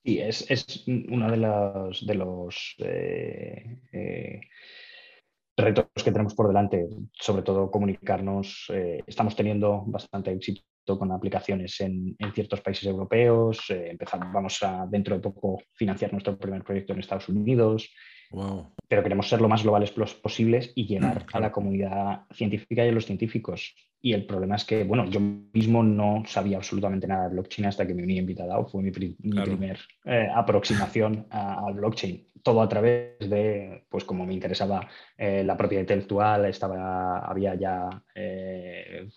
Sí, 0.04 0.20
es, 0.20 0.50
es 0.50 0.86
uno 0.88 1.30
de 1.30 1.38
los, 1.38 2.06
de 2.06 2.16
los 2.16 2.76
eh, 2.80 4.42
retos 5.58 5.86
que 6.04 6.12
tenemos 6.12 6.34
por 6.34 6.48
delante, 6.48 6.88
sobre 7.12 7.44
todo 7.44 7.70
comunicarnos. 7.70 8.72
estamos 9.06 9.36
teniendo 9.36 9.84
bastante 9.86 10.32
éxito 10.32 10.64
con 10.98 11.12
aplicaciones 11.12 11.80
en, 11.82 12.16
ciertos 12.34 12.62
países 12.62 12.86
europeos. 12.86 13.70
Eh, 13.70 13.92
empezamos, 13.92 14.34
vamos 14.34 14.64
a 14.64 14.88
dentro 14.90 15.16
de 15.16 15.22
poco 15.22 15.62
financiar 15.74 16.12
nuestro 16.12 16.38
primer 16.38 16.64
proyecto 16.64 16.94
en 16.94 17.00
Estados 17.00 17.30
Unidos. 17.30 17.92
Pero 18.88 19.04
queremos 19.04 19.30
ser 19.30 19.42
lo 19.42 19.50
más 19.50 19.64
globales 19.64 19.92
posibles 19.92 20.72
y 20.76 20.86
llegar 20.88 21.26
a 21.32 21.40
la 21.40 21.52
comunidad 21.52 22.22
científica 22.32 22.86
y 22.86 22.90
a 22.90 22.92
los 22.92 23.06
científicos. 23.06 23.76
Y 24.02 24.14
el 24.14 24.26
problema 24.26 24.56
es 24.56 24.64
que, 24.64 24.86
bueno, 24.86 25.06
yo 25.10 25.20
mismo 25.20 25.84
no 25.84 26.24
sabía 26.26 26.56
absolutamente 26.56 27.06
nada 27.06 27.28
de 27.28 27.34
blockchain 27.34 27.68
hasta 27.68 27.86
que 27.86 27.94
me 27.94 28.04
uní 28.04 28.18
en 28.18 28.28
Fue 28.68 28.82
mi, 28.82 28.92
mi 28.92 29.42
primer 29.42 29.78
eh, 30.06 30.28
aproximación 30.34 31.28
al 31.30 31.74
blockchain. 31.74 32.28
Todo 32.42 32.62
a 32.62 32.70
través 32.70 33.20
de, 33.20 33.84
pues 33.90 34.06
como 34.06 34.26
me 34.26 34.34
interesaba 34.34 34.88
eh, 35.18 35.44
la 35.44 35.58
propiedad 35.58 35.82
intelectual, 35.82 36.46
estaba, 36.46 37.20
había 37.20 37.56
ya 37.56 37.90
eh, 38.16 39.10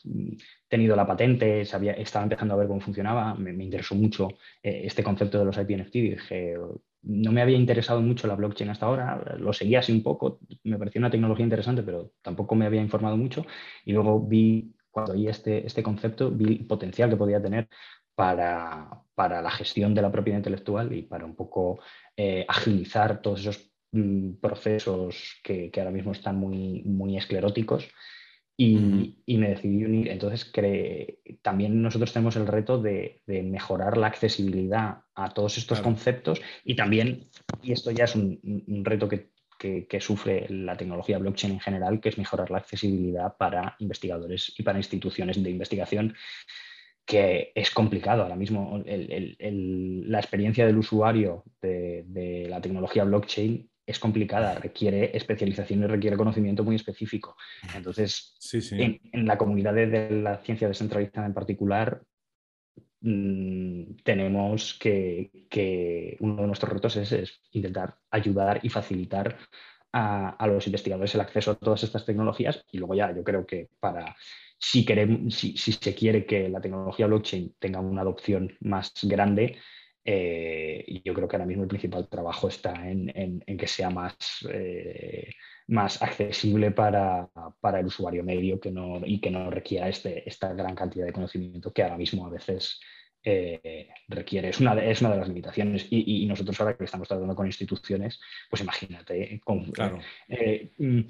tenido 0.66 0.96
la 0.96 1.06
patente, 1.06 1.64
sabía, 1.64 1.92
estaba 1.92 2.24
empezando 2.24 2.54
a 2.54 2.56
ver 2.56 2.66
cómo 2.66 2.80
funcionaba, 2.80 3.36
me, 3.36 3.52
me 3.52 3.62
interesó 3.62 3.94
mucho 3.94 4.30
este 4.60 5.04
concepto 5.04 5.38
de 5.38 5.44
los 5.44 5.56
IPNFT 5.56 5.94
y 5.94 6.10
dije, 6.10 6.56
no 7.02 7.32
me 7.32 7.42
había 7.42 7.56
interesado 7.56 8.00
mucho 8.00 8.26
la 8.26 8.36
blockchain 8.36 8.70
hasta 8.70 8.86
ahora, 8.86 9.36
lo 9.38 9.52
seguía 9.52 9.80
así 9.80 9.92
un 9.92 10.02
poco, 10.02 10.38
me 10.64 10.78
pareció 10.78 11.00
una 11.00 11.10
tecnología 11.10 11.44
interesante, 11.44 11.82
pero 11.82 12.12
tampoco 12.22 12.54
me 12.54 12.66
había 12.66 12.80
informado 12.80 13.16
mucho. 13.16 13.44
Y 13.84 13.92
luego 13.92 14.20
vi, 14.20 14.74
cuando 14.90 15.12
oí 15.12 15.28
este, 15.28 15.66
este 15.66 15.82
concepto, 15.82 16.30
vi 16.30 16.58
el 16.60 16.66
potencial 16.66 17.10
que 17.10 17.16
podía 17.16 17.42
tener 17.42 17.68
para, 18.14 19.04
la 19.16 19.50
gestión 19.50 19.94
de 19.94 20.02
la 20.02 20.12
propiedad 20.12 20.38
intelectual 20.38 20.92
y 20.92 21.02
para 21.02 21.24
un 21.24 21.34
poco 21.34 21.80
eh, 22.16 22.44
agilizar 22.48 23.20
todos 23.20 23.40
esos 23.40 23.72
mm, 23.92 24.34
procesos 24.40 25.40
que, 25.42 25.70
ahora 25.76 25.90
mismo 25.90 26.12
están 26.12 26.36
muy, 26.36 26.82
muy 26.84 27.16
escleróticos 27.16 27.88
y, 28.56 29.36
me 29.38 29.50
decidí 29.50 29.84
unir. 29.84 30.08
Entonces, 30.08 30.50
también 31.42 31.82
nosotros 31.82 32.12
tenemos 32.12 32.36
el 32.36 32.46
reto 32.46 32.78
de, 32.78 33.22
mejorar 33.26 33.96
la 33.96 34.08
accesibilidad 34.08 34.98
a 35.14 35.30
todos 35.30 35.58
estos 35.58 35.80
conceptos 35.80 36.40
y 36.64 36.76
también, 36.76 37.28
y 37.62 37.72
esto 37.72 37.90
ya 37.90 38.04
es 38.04 38.14
un, 38.14 38.40
reto 38.84 39.08
que, 39.08 39.30
sufre 40.00 40.46
la 40.48 40.76
tecnología 40.76 41.18
blockchain 41.18 41.54
en 41.54 41.60
general, 41.60 42.00
que 42.00 42.08
es 42.08 42.18
mejorar 42.18 42.50
la 42.50 42.58
accesibilidad 42.58 43.36
para 43.36 43.76
investigadores 43.78 44.52
y 44.58 44.62
para 44.62 44.78
instituciones 44.78 45.40
de 45.40 45.50
investigación 45.50 46.14
que 47.04 47.50
es 47.54 47.70
complicado 47.70 48.22
ahora 48.22 48.36
mismo. 48.36 48.82
la 48.84 50.18
experiencia 50.18 50.66
del 50.66 50.78
usuario 50.78 51.44
de, 51.60 52.04
de, 52.06 52.48
la 52.48 52.60
tecnología 52.60 53.04
blockchain 53.04 53.71
es 53.92 53.98
complicada, 53.98 54.54
requiere 54.54 55.16
especialización 55.16 55.82
y 55.82 55.86
requiere 55.86 56.16
conocimiento 56.16 56.64
muy 56.64 56.76
específico. 56.76 57.36
Entonces, 57.74 58.34
En, 58.72 59.26
la 59.26 59.38
comunidad 59.38 59.74
de, 59.74 60.10
la 60.10 60.38
ciencia 60.38 60.68
descentralizada 60.68 61.26
en 61.26 61.34
particular, 61.34 62.02
mm, 63.00 63.96
tenemos 64.02 64.78
que, 64.78 66.16
uno 66.20 66.42
de 66.42 66.46
nuestros 66.46 66.72
retos 66.72 66.96
es, 66.96 67.40
intentar 67.52 67.96
ayudar 68.10 68.60
y 68.62 68.68
facilitar 68.68 69.36
a, 69.92 70.46
los 70.46 70.66
investigadores 70.66 71.14
el 71.14 71.20
acceso 71.20 71.50
a 71.50 71.54
todas 71.54 71.82
estas 71.84 72.04
tecnologías 72.06 72.64
y 72.72 72.78
luego 72.78 72.94
ya 72.94 73.14
yo 73.14 73.22
creo 73.22 73.46
que 73.46 73.68
para 73.78 74.16
si, 74.58 74.86
queremos, 74.86 75.34
si 75.34 75.56
se 75.56 75.94
quiere 75.94 76.24
que 76.24 76.48
la 76.48 76.60
tecnología 76.60 77.06
blockchain 77.06 77.54
tenga 77.58 77.80
una 77.80 78.00
adopción 78.00 78.56
más 78.60 78.92
grande, 79.02 79.58
eh, 80.04 81.00
yo 81.04 81.14
creo 81.14 81.28
que 81.28 81.36
ahora 81.36 81.46
mismo 81.46 81.62
el 81.62 81.68
principal 81.68 82.08
trabajo 82.08 82.48
está 82.48 82.88
en, 82.88 83.40
que 83.40 83.66
sea 83.66 83.90
más, 83.90 84.14
eh, 84.50 85.30
más 85.68 86.02
accesible 86.02 86.72
para, 86.72 87.30
el 87.78 87.86
usuario 87.86 88.24
medio 88.24 88.58
que 88.60 88.70
no, 88.70 89.00
y 89.04 89.20
que 89.20 89.30
no 89.30 89.50
requiera 89.50 89.88
este, 89.88 90.28
esta 90.28 90.52
gran 90.54 90.74
cantidad 90.74 91.06
de 91.06 91.12
conocimiento 91.12 91.72
que 91.72 91.82
ahora 91.82 91.98
mismo 91.98 92.26
a 92.26 92.30
veces 92.30 92.80
eh, 93.24 93.88
requiere. 94.08 94.48
Es 94.48 94.60
una, 94.60 94.74
de, 94.74 94.90
es 94.90 95.00
una 95.00 95.12
de 95.12 95.18
las 95.18 95.28
limitaciones. 95.28 95.86
Y, 95.90 96.26
nosotros 96.26 96.60
ahora 96.60 96.76
que 96.76 96.84
estamos 96.84 97.06
tratando 97.06 97.36
con 97.36 97.46
instituciones, 97.46 98.20
pues 98.50 98.62
imagínate, 98.62 99.40
mm, 100.78 101.00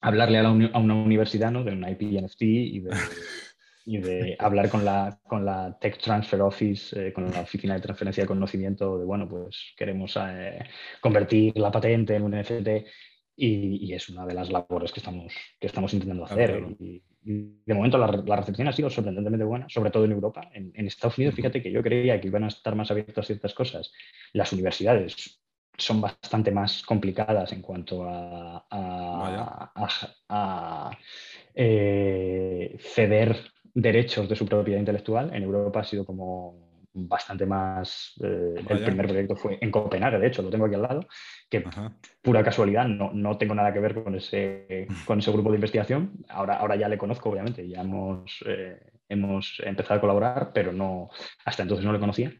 hablarle 0.00 0.38
a, 0.38 0.50
una 0.50 0.94
universidad 0.94 1.50
¿no? 1.50 1.64
de 1.64 1.72
una 1.72 1.90
IP 1.90 2.02
NFT 2.22 2.42
y 2.42 2.80
de 2.80 2.90
y 3.90 3.98
de 3.98 4.36
hablar 4.38 4.70
con 4.70 4.84
la, 4.84 5.18
con 5.26 5.44
la 5.44 5.76
Tech 5.80 5.98
Transfer 5.98 6.40
Office, 6.42 7.08
eh, 7.08 7.12
con 7.12 7.28
la 7.28 7.40
Oficina 7.40 7.74
de 7.74 7.80
Transferencia 7.80 8.22
de 8.22 8.28
Conocimiento, 8.28 8.96
de 8.96 9.04
bueno, 9.04 9.28
pues 9.28 9.74
queremos 9.76 10.16
eh, 10.16 10.60
convertir 11.00 11.58
la 11.58 11.72
patente 11.72 12.14
en 12.14 12.22
un 12.22 12.38
NFT 12.38 12.86
y, 13.34 13.92
es 13.92 14.08
una 14.08 14.24
de 14.26 14.34
las 14.34 14.48
labores 14.52 14.92
que 14.92 15.00
estamos, 15.00 15.34
que 15.58 15.66
estamos 15.66 15.92
intentando 15.92 16.24
hacer. 16.24 16.64
Y, 16.78 17.02
de 17.22 17.74
momento 17.74 17.98
la, 17.98 18.36
recepción 18.36 18.68
ha 18.68 18.72
sido 18.72 18.88
sorprendentemente 18.90 19.44
buena, 19.44 19.68
sobre 19.68 19.90
todo 19.90 20.04
en 20.04 20.12
Europa. 20.12 20.48
En, 20.54 20.86
Estados 20.86 21.18
Unidos, 21.18 21.34
fíjate 21.34 21.60
que 21.60 21.72
yo 21.72 21.82
creía 21.82 22.20
que 22.20 22.28
iban 22.28 22.44
a 22.44 22.48
estar 22.48 22.76
más 22.76 22.92
abiertas 22.92 23.24
a 23.24 23.26
ciertas 23.26 23.54
cosas. 23.54 23.92
Las 24.32 24.52
universidades 24.52 25.42
son 25.76 26.00
bastante 26.00 26.52
más 26.52 26.82
complicadas 26.82 27.52
en 27.52 27.60
cuanto 27.60 28.04
a, 28.04 28.66
a, 30.28 30.90
eh, 31.54 32.76
ceder 32.78 33.36
derechos 33.74 34.28
de 34.28 34.36
su 34.36 34.46
propiedad 34.46 34.78
intelectual. 34.78 35.34
En 35.34 35.42
Europa 35.42 35.80
ha 35.80 35.84
sido 35.84 36.04
como 36.04 36.70
bastante 36.92 37.46
más. 37.46 38.14
Eh, 38.22 38.54
el 38.68 38.84
primer 38.84 39.06
proyecto 39.06 39.36
fue 39.36 39.58
en 39.60 39.70
Copenhague, 39.70 40.18
de 40.18 40.26
hecho, 40.26 40.42
lo 40.42 40.50
tengo 40.50 40.66
aquí 40.66 40.74
al 40.74 40.82
lado, 40.82 41.06
que 41.48 41.64
pura 42.22 42.42
casualidad, 42.42 42.86
no, 42.86 43.12
no, 43.12 43.38
tengo 43.38 43.54
nada 43.54 43.72
que 43.72 43.80
ver 43.80 44.02
con 44.02 44.14
ese, 44.14 44.86
con 45.04 45.18
ese 45.18 45.30
grupo 45.30 45.50
de 45.50 45.56
investigación. 45.56 46.24
Ahora, 46.28 46.56
ahora 46.56 46.76
ya 46.76 46.88
le 46.88 46.98
conozco, 46.98 47.30
obviamente, 47.30 47.68
ya 47.68 47.80
hemos, 47.82 48.44
eh, 48.46 48.78
hemos 49.08 49.60
empezado 49.64 49.98
a 49.98 50.00
colaborar, 50.00 50.50
pero 50.52 50.72
no, 50.72 51.10
hasta 51.44 51.62
entonces 51.62 51.84
no 51.84 51.92
le 51.92 52.00
conocía. 52.00 52.32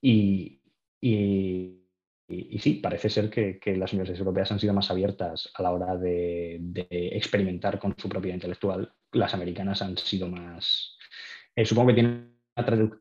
Y, 0.00 0.60
y, 1.00 1.83
y, 2.26 2.58
sí, 2.58 2.74
parece 2.74 3.10
ser 3.10 3.28
que, 3.28 3.58
que, 3.58 3.76
las 3.76 3.92
universidades 3.92 4.20
europeas 4.20 4.50
han 4.50 4.58
sido 4.58 4.72
más 4.72 4.90
abiertas 4.90 5.50
a 5.54 5.62
la 5.62 5.72
hora 5.72 5.96
de, 5.96 6.58
de 6.60 6.86
experimentar 7.12 7.78
con 7.78 7.94
su 7.98 8.08
propiedad 8.08 8.34
intelectual 8.34 8.90
las 9.14 9.34
americanas 9.34 9.82
han 9.82 9.96
sido 9.96 10.28
más, 10.28 10.98
eh, 11.56 11.64
supongo 11.64 11.88
que 11.88 11.94
tienen 11.94 12.34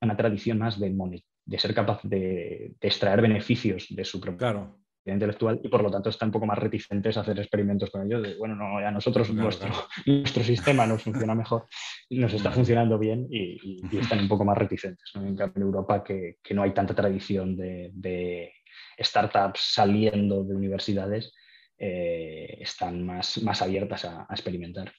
una, 0.02 0.16
tradición 0.16 0.60
más 0.60 0.80
de, 0.80 1.24
de 1.46 1.60
ser 1.60 1.74
capaz 1.74 2.00
de, 2.04 2.76
extraer 2.82 3.22
beneficios 3.22 3.88
de 3.90 4.06
su 4.06 4.20
propia 4.20 4.72
intelectual 5.06 5.60
y 5.62 5.68
por 5.68 5.84
lo 5.84 5.92
tanto 5.92 6.10
están 6.10 6.30
un 6.30 6.34
poco 6.34 6.46
más 6.46 6.58
reticentes 6.58 7.18
a 7.18 7.22
hacer 7.22 7.38
experimentos 7.38 7.90
con 7.90 8.06
ellos. 8.06 8.24
De, 8.24 8.36
bueno, 8.36 8.56
no, 8.56 8.78
a 8.78 8.90
nosotros 8.90 9.30
nuestro, 9.34 9.70
nuestro 10.06 10.44
sistema 10.44 10.86
nos 10.86 11.04
funciona 11.04 11.36
mejor, 11.36 11.66
nos 12.10 12.34
está 12.34 12.52
funcionando 12.52 12.98
bien 12.98 13.28
y, 13.30 13.82
están 13.98 14.20
un 14.20 14.30
poco 14.30 14.46
más 14.46 14.58
reticentes. 14.58 15.12
En 15.16 15.36
cambio, 15.36 15.58
en 15.58 15.62
Europa, 15.64 16.04
que, 16.04 16.38
que, 16.42 16.54
no 16.54 16.64
hay 16.64 16.72
tanta 16.72 16.96
tradición 16.96 17.58
de 17.58 18.54
startups 18.98 19.60
saliendo 19.74 20.44
de 20.44 20.56
universidades, 20.56 21.34
eh, 21.78 22.58
están 22.60 23.06
más, 23.06 23.42
más 23.42 23.62
abiertas 23.62 24.06
a 24.06 24.28
experimentar. 24.30 24.92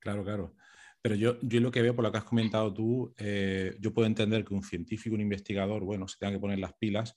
Claro, 0.00 0.24
claro. 0.24 0.54
Pero 1.06 1.14
yo, 1.14 1.38
yo 1.40 1.60
lo 1.60 1.70
que 1.70 1.82
veo 1.82 1.94
por 1.94 2.04
lo 2.04 2.10
que 2.10 2.18
has 2.18 2.24
comentado 2.24 2.74
tú, 2.74 3.14
eh, 3.16 3.76
yo 3.78 3.94
puedo 3.94 4.08
entender 4.08 4.44
que 4.44 4.54
un 4.54 4.64
científico, 4.64 5.14
un 5.14 5.20
investigador, 5.20 5.84
bueno, 5.84 6.08
se 6.08 6.16
tenga 6.18 6.32
que 6.32 6.40
poner 6.40 6.58
las 6.58 6.72
pilas, 6.74 7.14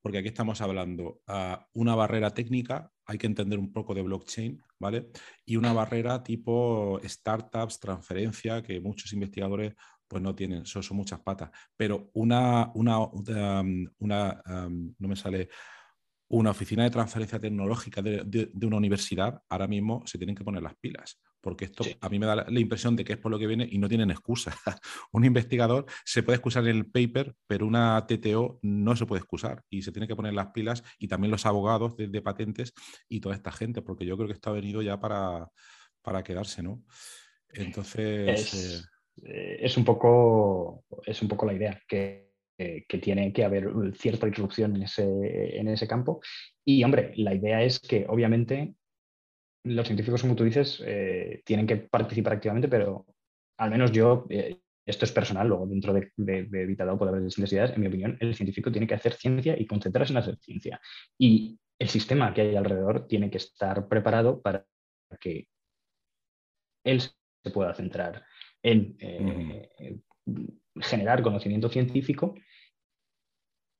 porque 0.00 0.18
aquí 0.18 0.28
estamos 0.28 0.60
hablando 0.60 1.22
a 1.26 1.66
una 1.72 1.96
barrera 1.96 2.30
técnica, 2.30 2.92
hay 3.04 3.18
que 3.18 3.26
entender 3.26 3.58
un 3.58 3.72
poco 3.72 3.94
de 3.94 4.02
blockchain, 4.02 4.62
¿vale? 4.78 5.08
Y 5.44 5.56
una 5.56 5.72
barrera 5.72 6.22
tipo 6.22 7.00
startups, 7.02 7.80
transferencia, 7.80 8.62
que 8.62 8.80
muchos 8.80 9.12
investigadores 9.12 9.74
pues 10.12 10.22
no 10.22 10.34
tienen, 10.34 10.66
son, 10.66 10.82
son 10.82 10.98
muchas 10.98 11.20
patas. 11.20 11.50
Pero 11.74 12.10
una, 12.12 12.70
una, 12.74 12.98
una, 13.98 14.42
no 14.98 15.08
me 15.08 15.16
sale, 15.16 15.48
una 16.28 16.50
oficina 16.50 16.84
de 16.84 16.90
transferencia 16.90 17.40
tecnológica 17.40 18.02
de, 18.02 18.24
de, 18.26 18.66
una 18.66 18.76
universidad, 18.76 19.42
ahora 19.48 19.66
mismo 19.66 20.02
se 20.04 20.18
tienen 20.18 20.36
que 20.36 20.44
poner 20.44 20.62
las 20.62 20.76
pilas, 20.76 21.18
porque 21.40 21.64
esto 21.64 21.82
a 21.98 22.10
mí 22.10 22.18
me 22.18 22.26
da 22.26 22.44
la, 22.46 22.60
impresión 22.60 22.94
de 22.94 23.06
que 23.06 23.14
es 23.14 23.18
por 23.18 23.32
lo 23.32 23.38
que 23.38 23.46
viene 23.46 23.66
y 23.70 23.78
no 23.78 23.88
tienen 23.88 24.10
excusa. 24.10 24.54
un 25.12 25.24
investigador 25.24 25.86
se 26.04 26.22
puede 26.22 26.36
excusar 26.36 26.68
en 26.68 26.76
el 26.76 26.90
paper, 26.90 27.34
pero 27.46 27.66
una 27.66 28.06
TTO 28.06 28.58
no 28.60 28.94
se 28.94 29.06
puede 29.06 29.20
excusar 29.20 29.64
y 29.70 29.80
se 29.80 29.92
tiene 29.92 30.06
que 30.06 30.16
poner 30.16 30.34
las 30.34 30.48
pilas 30.48 30.84
y 30.98 31.08
también 31.08 31.30
los 31.30 31.46
abogados 31.46 31.96
de, 31.96 32.20
patentes 32.20 32.74
y 33.08 33.20
toda 33.20 33.34
esta 33.34 33.50
gente, 33.50 33.80
porque 33.80 34.04
yo 34.04 34.18
creo 34.18 34.28
que 34.28 34.34
esto 34.34 34.50
ha 34.50 34.52
venido 34.52 34.82
ya 34.82 35.00
para, 35.00 35.48
para 36.02 36.22
quedarse, 36.22 36.62
¿no? 36.62 36.84
Entonces... 37.48 38.54
Es, 38.54 38.82
eh, 38.82 38.91
es, 39.22 39.76
un 39.76 39.84
poco, 39.84 40.84
es 41.04 41.20
un 41.22 41.28
poco 41.28 41.46
la 41.46 41.54
idea, 41.54 41.80
que 41.86 42.32
que 42.56 42.98
tiene 42.98 43.32
que 43.32 43.44
haber 43.44 43.72
cierta 43.96 44.26
disrupción 44.26 44.76
en 44.76 44.82
ese, 44.84 45.58
en 45.58 45.68
ese 45.68 45.88
campo. 45.88 46.20
Y, 46.64 46.84
hombre, 46.84 47.12
la 47.16 47.34
idea 47.34 47.62
es 47.62 47.80
que, 47.80 48.06
obviamente, 48.08 48.74
los 49.64 49.86
científicos, 49.86 50.22
como 50.22 50.36
tú 50.36 50.44
dices, 50.44 50.82
eh, 50.84 51.42
tienen 51.44 51.66
que 51.66 51.76
participar 51.76 52.34
activamente, 52.34 52.68
pero 52.68 53.06
al 53.58 53.70
menos 53.70 53.92
yo, 53.92 54.26
eh, 54.30 54.60
esto 54.86 55.04
es 55.04 55.12
personal, 55.12 55.48
luego 55.48 55.66
dentro 55.66 55.92
de, 55.92 56.10
de, 56.16 56.44
de 56.44 56.76
puede 56.76 57.10
haber 57.10 57.22
distintas 57.22 57.52
ideas, 57.52 57.72
en 57.72 57.80
mi 57.80 57.86
opinión, 57.86 58.16
el 58.20 58.34
científico 58.34 58.72
tiene 58.72 58.86
que 58.86 58.94
hacer 58.94 59.12
ciencia 59.12 59.58
y 59.58 59.66
concentrarse 59.66 60.12
en 60.12 60.18
hacer 60.18 60.36
ciencia. 60.38 60.80
Y 61.18 61.58
el 61.78 61.88
sistema 61.88 62.34
que 62.34 62.42
hay 62.42 62.56
alrededor 62.56 63.06
tiene 63.06 63.30
que 63.30 63.38
estar 63.38 63.88
preparado 63.88 64.40
para 64.40 64.66
que 65.20 65.46
él 66.84 67.00
se 67.00 67.50
pueda 67.52 67.74
centrar 67.74 68.24
en 68.62 68.96
eh, 69.00 70.00
generar 70.80 71.22
conocimiento 71.22 71.68
científico 71.68 72.34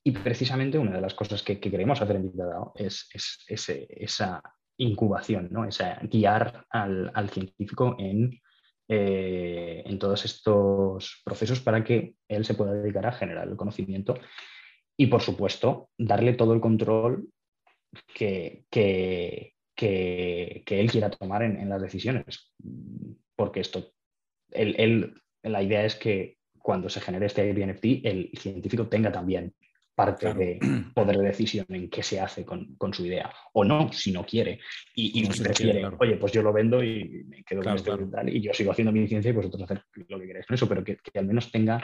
y 0.05 0.13
precisamente 0.13 0.79
una 0.79 0.93
de 0.93 1.01
las 1.01 1.15
cosas 1.15 1.43
que, 1.43 1.61
queremos 1.61 2.01
hacer 2.01 2.17
en 2.17 2.33
Big 2.33 2.43
es, 2.75 3.09
esa 3.49 4.43
incubación, 4.79 5.49
¿no? 5.51 5.65
esa, 5.65 6.01
guiar 6.03 6.67
al, 6.71 7.31
científico 7.31 7.95
en, 7.99 8.41
eh, 8.89 9.83
en, 9.87 9.99
todos 9.99 10.25
estos 10.25 11.23
procesos 11.25 11.61
para 11.61 11.85
que 11.85 12.17
él 12.27 12.45
se 12.45 12.55
pueda 12.55 12.73
dedicar 12.73 13.07
a 13.07 13.13
generar 13.13 13.49
el 13.49 13.57
conocimiento 13.57 14.19
y, 14.97 15.07
por 15.07 15.23
supuesto, 15.23 15.91
darle 15.97 16.35
todo 16.35 16.53
el 16.53 16.61
control 16.61 17.29
que, 18.15 18.65
que, 18.71 19.55
él 20.67 20.91
quiera 20.91 21.11
tomar 21.11 21.43
en, 21.43 21.69
las 21.69 21.81
decisiones. 21.81 22.53
Porque 23.37 23.61
esto, 23.61 23.93
la 24.55 25.63
idea 25.63 25.85
es 25.85 25.97
que 25.97 26.39
cuando 26.59 26.89
se 26.89 27.01
genere 27.01 27.27
este 27.27 27.49
IBNFT, 27.49 28.07
el 28.07 28.31
científico 28.39 28.89
tenga 28.89 29.11
también 29.11 29.55
parte 29.95 30.33
de 30.33 30.59
poder 30.95 31.19
de 31.19 31.27
decisión 31.27 31.67
en 31.69 31.91
qué 31.91 32.03
se 32.03 32.21
hace 32.21 32.45
con, 32.45 32.77
su 32.93 33.07
idea, 33.07 33.33
o 33.53 33.65
no, 33.65 33.93
si 33.93 34.13
no 34.13 34.25
quiere, 34.25 34.61
y, 34.95 35.27
prefiere, 35.29 35.87
oye, 35.99 36.17
pues 36.17 36.33
yo 36.33 36.43
lo 36.43 36.53
vendo 36.53 36.83
y 36.83 37.25
me 37.25 37.43
quedo 37.45 37.63
con 37.63 37.77
esto 37.77 37.99
y, 38.27 38.41
yo 38.41 38.55
sigo 38.55 38.73
haciendo 38.73 38.93
mi 38.93 39.07
ciencia 39.07 39.31
y 39.31 39.35
vosotros 39.35 39.63
hacer 39.63 39.85
lo 40.09 40.19
que 40.19 40.27
queráis 40.27 40.47
con 40.47 40.55
eso, 40.55 40.69
pero 40.69 40.85
que, 40.85 40.99
al 41.15 41.27
menos 41.27 41.51
tenga 41.51 41.83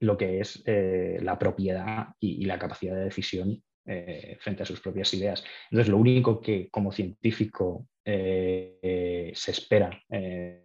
lo 0.00 0.16
que 0.16 0.40
es 0.40 0.62
eh, 0.66 1.18
la 1.22 1.38
propiedad 1.38 2.08
y, 2.18 2.44
la 2.46 2.58
capacidad 2.58 2.94
de 2.94 3.04
decisión 3.04 3.62
eh, 3.86 4.36
frente 4.40 4.62
a 4.62 4.66
sus 4.66 4.80
propias 4.80 5.12
ideas. 5.14 5.44
Entonces, 5.70 5.90
lo 5.90 5.98
único 5.98 6.40
que 6.40 6.68
como 6.70 6.92
científico 6.92 7.86
eh, 8.04 9.32
se 9.34 9.50
espera 9.50 9.90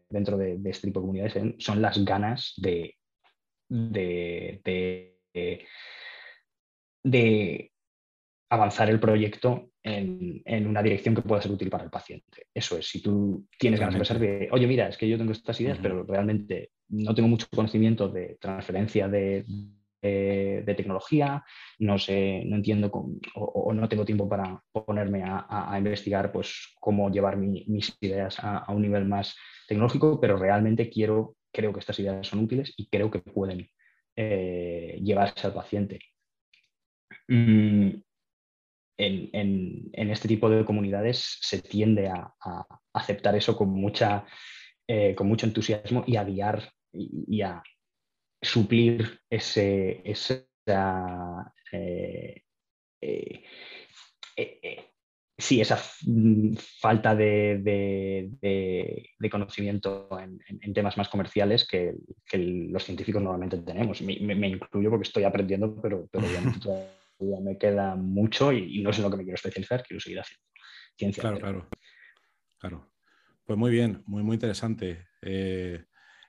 dentro 0.09 0.37
de, 0.37 0.59
este 0.65 0.87
tipo 0.87 0.99
de 0.99 1.03
comunidades 1.03 1.55
son 1.59 1.81
las 1.81 2.03
ganas 2.03 2.53
de, 2.57 2.95
de 3.67 4.61
de 7.05 7.71
avanzar 8.49 8.89
el 8.89 8.99
proyecto 8.99 9.69
en, 9.83 10.67
una 10.67 10.81
dirección 10.81 11.13
que 11.13 11.21
pueda 11.21 11.41
ser 11.41 11.51
útil 11.51 11.69
para 11.69 11.83
el 11.83 11.91
paciente. 11.91 12.47
Eso 12.53 12.77
es, 12.77 12.87
si 12.87 13.01
tú 13.01 13.47
tienes 13.59 13.79
ganas 13.79 13.93
de 13.93 13.99
pensar 13.99 14.19
de, 14.19 14.49
oye, 14.51 14.65
mira, 14.65 14.87
es 14.87 14.97
que 14.97 15.07
yo 15.07 15.17
tengo 15.17 15.31
estas 15.31 15.61
ideas, 15.61 15.77
pero 15.81 16.03
realmente 16.03 16.71
no 16.89 17.13
tengo 17.13 17.29
mucho 17.29 17.47
conocimiento 17.53 18.09
de 18.09 18.37
transferencia 18.39 19.07
de, 19.07 19.45
tecnología, 20.65 21.44
no 21.80 21.98
sé, 21.98 22.44
no 22.45 22.56
entiendo 22.56 22.91
o, 23.36 23.73
no 23.73 23.90
tengo 23.90 24.06
tiempo 24.06 24.27
para 24.27 24.61
ponerme 24.72 25.23
a, 25.26 25.76
investigar 25.77 26.32
pues, 26.32 26.73
cómo 26.80 27.10
llevar 27.10 27.38
mis 27.38 27.98
ideas 28.02 28.38
a, 28.40 28.65
un 28.72 28.82
nivel 28.82 29.06
más 29.06 29.36
tecnológico, 29.68 30.19
pero 30.19 30.38
realmente 30.38 30.90
quiero, 30.90 31.36
creo 31.52 31.73
que 31.73 31.80
estas 31.80 31.99
ideas 31.99 32.27
son 32.27 32.40
útiles 32.40 32.73
y 32.77 32.88
creo 32.88 33.10
que 33.10 33.19
pueden 33.19 33.69
eh, 34.15 34.99
llevarse 35.03 35.48
al 35.48 35.53
paciente. 35.53 35.99
Mm, 37.27 37.90
en, 38.98 40.10
este 40.11 40.27
tipo 40.27 40.49
de 40.49 40.64
comunidades 40.64 41.38
se 41.41 41.61
tiende 41.61 42.07
a, 42.07 42.34
aceptar 42.94 43.36
eso 43.36 43.57
con, 43.57 43.69
mucha, 43.69 44.26
eh, 44.88 45.14
con 45.15 45.27
mucho 45.27 45.45
entusiasmo 45.45 46.03
y 46.07 46.15
a 46.15 46.23
guiar 46.23 46.72
y, 46.94 47.41
a 47.41 47.61
suplir 48.45 49.19
ese, 49.30 50.01
esa, 50.03 51.53
eh, 51.72 52.43
eh, 54.38 54.85
sí, 55.38 55.61
esa 55.61 55.77
falta 56.80 57.15
de, 57.15 58.31
conocimiento 59.30 60.09
en, 60.19 60.73
temas 60.73 60.97
más 60.97 61.09
comerciales 61.09 61.67
que, 61.67 61.95
los 62.34 62.84
científicos 62.84 63.22
normalmente 63.22 63.57
tenemos. 63.59 64.01
Me, 64.01 64.47
incluyo 64.47 64.89
porque 64.89 65.07
estoy 65.07 65.23
aprendiendo, 65.23 65.80
pero, 65.81 66.07
pero 66.11 66.26
me 67.41 67.57
queda 67.57 67.95
mucho 67.95 68.51
y, 68.51 68.81
no 68.81 68.91
sé 68.93 68.99
en 68.99 69.03
lo 69.03 69.11
que 69.11 69.17
me 69.17 69.23
quiero 69.23 69.35
especializar, 69.35 69.84
quiero 69.84 69.99
seguir 69.99 70.19
haciendo 70.19 70.43
ciencia. 70.97 71.22
Claro, 71.22 71.39
claro. 71.39 71.69
Claro. 72.57 72.91
Pues 73.45 73.59
muy 73.59 73.72
bien, 73.72 74.03
muy, 74.07 74.23
muy 74.23 74.35
interesante. 74.35 75.07
Eh, 75.22 75.85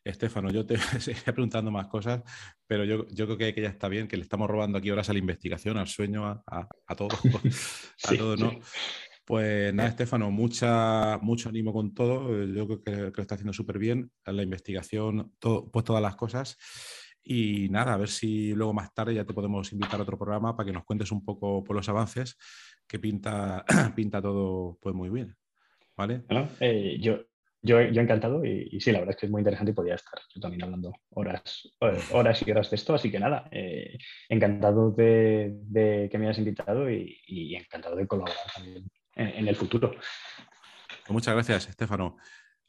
Estefano, 0.09 0.51
yo 0.51 0.65
te 0.65 0.77
seguiré 1.01 1.33
preguntando 1.33 1.71
más 1.71 1.89
cosas, 1.89 2.23
pero 2.67 2.85
yo, 2.85 3.07
yo 3.09 3.27
creo 3.27 3.55
que, 3.55 3.61
ya 3.61 3.69
está 3.69 3.89
bien, 3.89 4.09
que 4.09 4.17
le 4.17 4.23
estamos 4.23 4.49
robando 4.49 4.79
aquí 4.79 4.91
horas 4.91 5.11
a 5.11 5.13
la 5.13 5.19
investigación, 5.19 5.77
al 5.77 5.89
sueño, 5.89 6.27
a, 6.27 6.43
a, 6.47 6.69
a 6.87 6.95
todo, 6.95 7.09
a 8.05 8.17
todo, 8.17 8.37
¿no? 8.37 8.53
Pues 9.27 9.75
nada, 9.75 9.89
Estefano, 9.89 10.31
mucha, 10.31 11.19
mucho 11.19 11.49
ánimo 11.49 11.73
con 11.73 11.93
todo. 11.93 12.45
Yo 12.45 12.67
creo 12.69 12.83
que, 12.83 12.93
lo 13.17 13.23
está 13.23 13.35
haciendo 13.35 13.53
súper 13.53 13.77
bien. 13.77 14.13
La 14.25 14.41
investigación, 14.45 15.33
todo, 15.41 15.69
pues 15.69 15.85
todas 15.85 16.01
las 16.01 16.15
cosas. 16.15 16.57
Y 17.25 17.69
nada, 17.71 17.95
a 17.95 17.97
ver 17.97 18.09
si 18.09 18.55
luego 18.55 18.73
más 18.73 18.95
tarde 18.95 19.15
ya 19.15 19.25
te 19.25 19.35
podemos 19.35 19.73
invitar 19.73 19.99
a 19.99 20.05
otro 20.05 20.17
programa 20.17 20.57
para 20.57 20.69
que 20.69 20.73
nos 20.73 20.85
cuentes 20.85 21.11
un 21.11 21.25
poco 21.25 21.65
por 21.65 21.75
los 21.75 21.89
avances, 21.89 22.37
que 22.87 23.01
pinta, 23.01 23.65
pinta 23.97 24.23
todo 24.23 24.79
pues 24.81 24.95
muy 24.95 25.11
bien. 25.11 25.35
¿Vale? 25.97 26.25
Eh, 26.61 26.97
yo, 27.01 27.19
yo, 27.63 27.81
yo, 27.83 28.03
encantado 28.03 28.45
y, 28.45 28.81
sí, 28.81 28.93
la 28.93 29.01
verdad 29.01 29.15
es 29.15 29.21
que 29.21 29.27
es 29.27 29.33
muy 29.33 29.41
interesante 29.41 29.73
y 29.73 29.75
podría 29.75 29.95
estar 29.95 30.21
yo 30.35 30.41
también 30.41 30.63
hablando 30.65 30.93
horas, 31.11 31.69
eh, 31.81 31.99
horas 32.13 32.47
y 32.47 32.51
horas 32.51 32.71
de 32.71 32.77
esto, 32.77 32.95
así 32.95 33.11
que 33.11 33.19
nada, 33.19 33.49
eh, 33.51 33.99
encantado 34.29 34.91
de, 34.93 36.09
que 36.11 36.19
me 36.19 36.27
hayas 36.27 36.39
invitado 36.39 36.91
y, 36.91 37.57
encantado 37.57 37.97
de 37.97 38.07
colaborar 38.07 38.37
también 38.55 38.85
en, 39.15 39.49
el 39.49 39.57
futuro. 39.57 39.91
Pues 39.91 41.11
muchas 41.11 41.35
gracias, 41.35 41.69
Estefano 41.69 42.17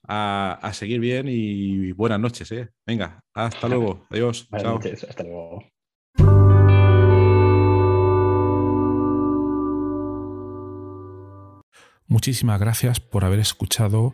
a, 0.08 0.72
seguir 0.74 1.00
bien 1.00 1.28
y 1.28 1.92
buenas 1.92 2.20
noches. 2.20 2.52
¿eh? 2.52 2.70
Venga, 2.86 3.24
hasta 3.34 3.68
luego. 3.68 4.06
Adiós. 4.10 4.48
Buenas 4.50 4.74
noches, 4.74 5.04
hasta 5.04 5.24
luego. 5.24 5.64
Muchísimas 12.10 12.60
gracias 12.60 13.02
por 13.02 13.26
haber 13.26 13.40
escuchado 13.40 14.14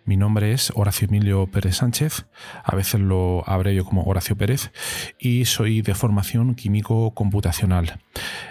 Mi 0.11 0.17
nombre 0.17 0.51
es 0.51 0.73
Horacio 0.75 1.07
Emilio 1.07 1.47
Pérez 1.47 1.77
Sánchez, 1.77 2.25
a 2.65 2.75
veces 2.75 2.99
lo 2.99 3.47
abrevio 3.47 3.85
como 3.85 4.03
Horacio 4.03 4.35
Pérez, 4.35 4.73
y 5.17 5.45
soy 5.45 5.81
de 5.81 5.95
formación 5.95 6.53
químico 6.53 7.11
computacional. 7.11 7.97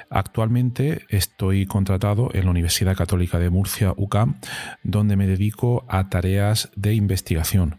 Actualmente 0.09 1.05
estoy 1.11 1.67
contratado 1.67 2.31
en 2.33 2.47
la 2.47 2.51
Universidad 2.51 2.97
Católica 2.97 3.39
de 3.39 3.51
Murcia, 3.51 3.93
UCAM, 3.99 4.41
donde 4.85 5.17
me 5.17 5.27
dedico 5.27 5.85
a 5.87 6.09
tareas 6.09 6.71
de 6.77 6.95
investigación 6.95 7.79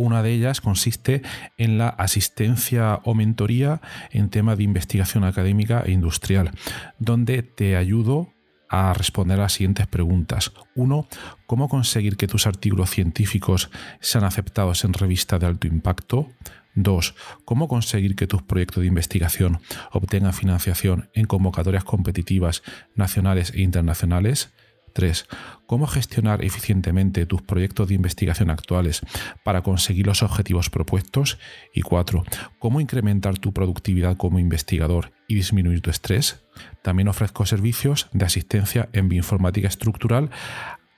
Una 0.00 0.22
de 0.22 0.32
ellas 0.32 0.62
consiste 0.62 1.20
en 1.58 1.76
la 1.76 1.90
asistencia 1.90 3.00
o 3.04 3.14
mentoría 3.14 3.82
en 4.10 4.30
tema 4.30 4.56
de 4.56 4.62
investigación 4.62 5.24
académica 5.24 5.82
e 5.84 5.90
industrial, 5.92 6.52
donde 6.98 7.42
te 7.42 7.76
ayudo 7.76 8.32
a 8.70 8.94
responder 8.94 9.38
a 9.38 9.42
las 9.42 9.52
siguientes 9.52 9.86
preguntas. 9.88 10.52
Uno, 10.74 11.06
¿cómo 11.46 11.68
conseguir 11.68 12.16
que 12.16 12.28
tus 12.28 12.46
artículos 12.46 12.88
científicos 12.88 13.70
sean 14.00 14.24
aceptados 14.24 14.84
en 14.84 14.94
revistas 14.94 15.38
de 15.38 15.44
alto 15.44 15.66
impacto? 15.66 16.28
Dos, 16.74 17.14
¿Cómo 17.44 17.68
conseguir 17.68 18.16
que 18.16 18.26
tus 18.26 18.40
proyectos 18.40 18.80
de 18.80 18.86
investigación 18.86 19.60
obtengan 19.92 20.32
financiación 20.32 21.10
en 21.12 21.26
convocatorias 21.26 21.84
competitivas 21.84 22.62
nacionales 22.94 23.52
e 23.54 23.60
internacionales? 23.60 24.50
3. 24.92 25.26
Cómo 25.66 25.86
gestionar 25.86 26.44
eficientemente 26.44 27.26
tus 27.26 27.42
proyectos 27.42 27.88
de 27.88 27.94
investigación 27.94 28.50
actuales 28.50 29.00
para 29.44 29.62
conseguir 29.62 30.06
los 30.06 30.22
objetivos 30.22 30.70
propuestos. 30.70 31.38
Y 31.74 31.82
4. 31.82 32.24
Cómo 32.58 32.80
incrementar 32.80 33.38
tu 33.38 33.52
productividad 33.52 34.16
como 34.16 34.38
investigador 34.38 35.12
y 35.28 35.34
disminuir 35.34 35.80
tu 35.80 35.90
estrés. 35.90 36.44
También 36.82 37.08
ofrezco 37.08 37.46
servicios 37.46 38.08
de 38.12 38.24
asistencia 38.24 38.88
en 38.92 39.08
bioinformática 39.08 39.68
estructural 39.68 40.30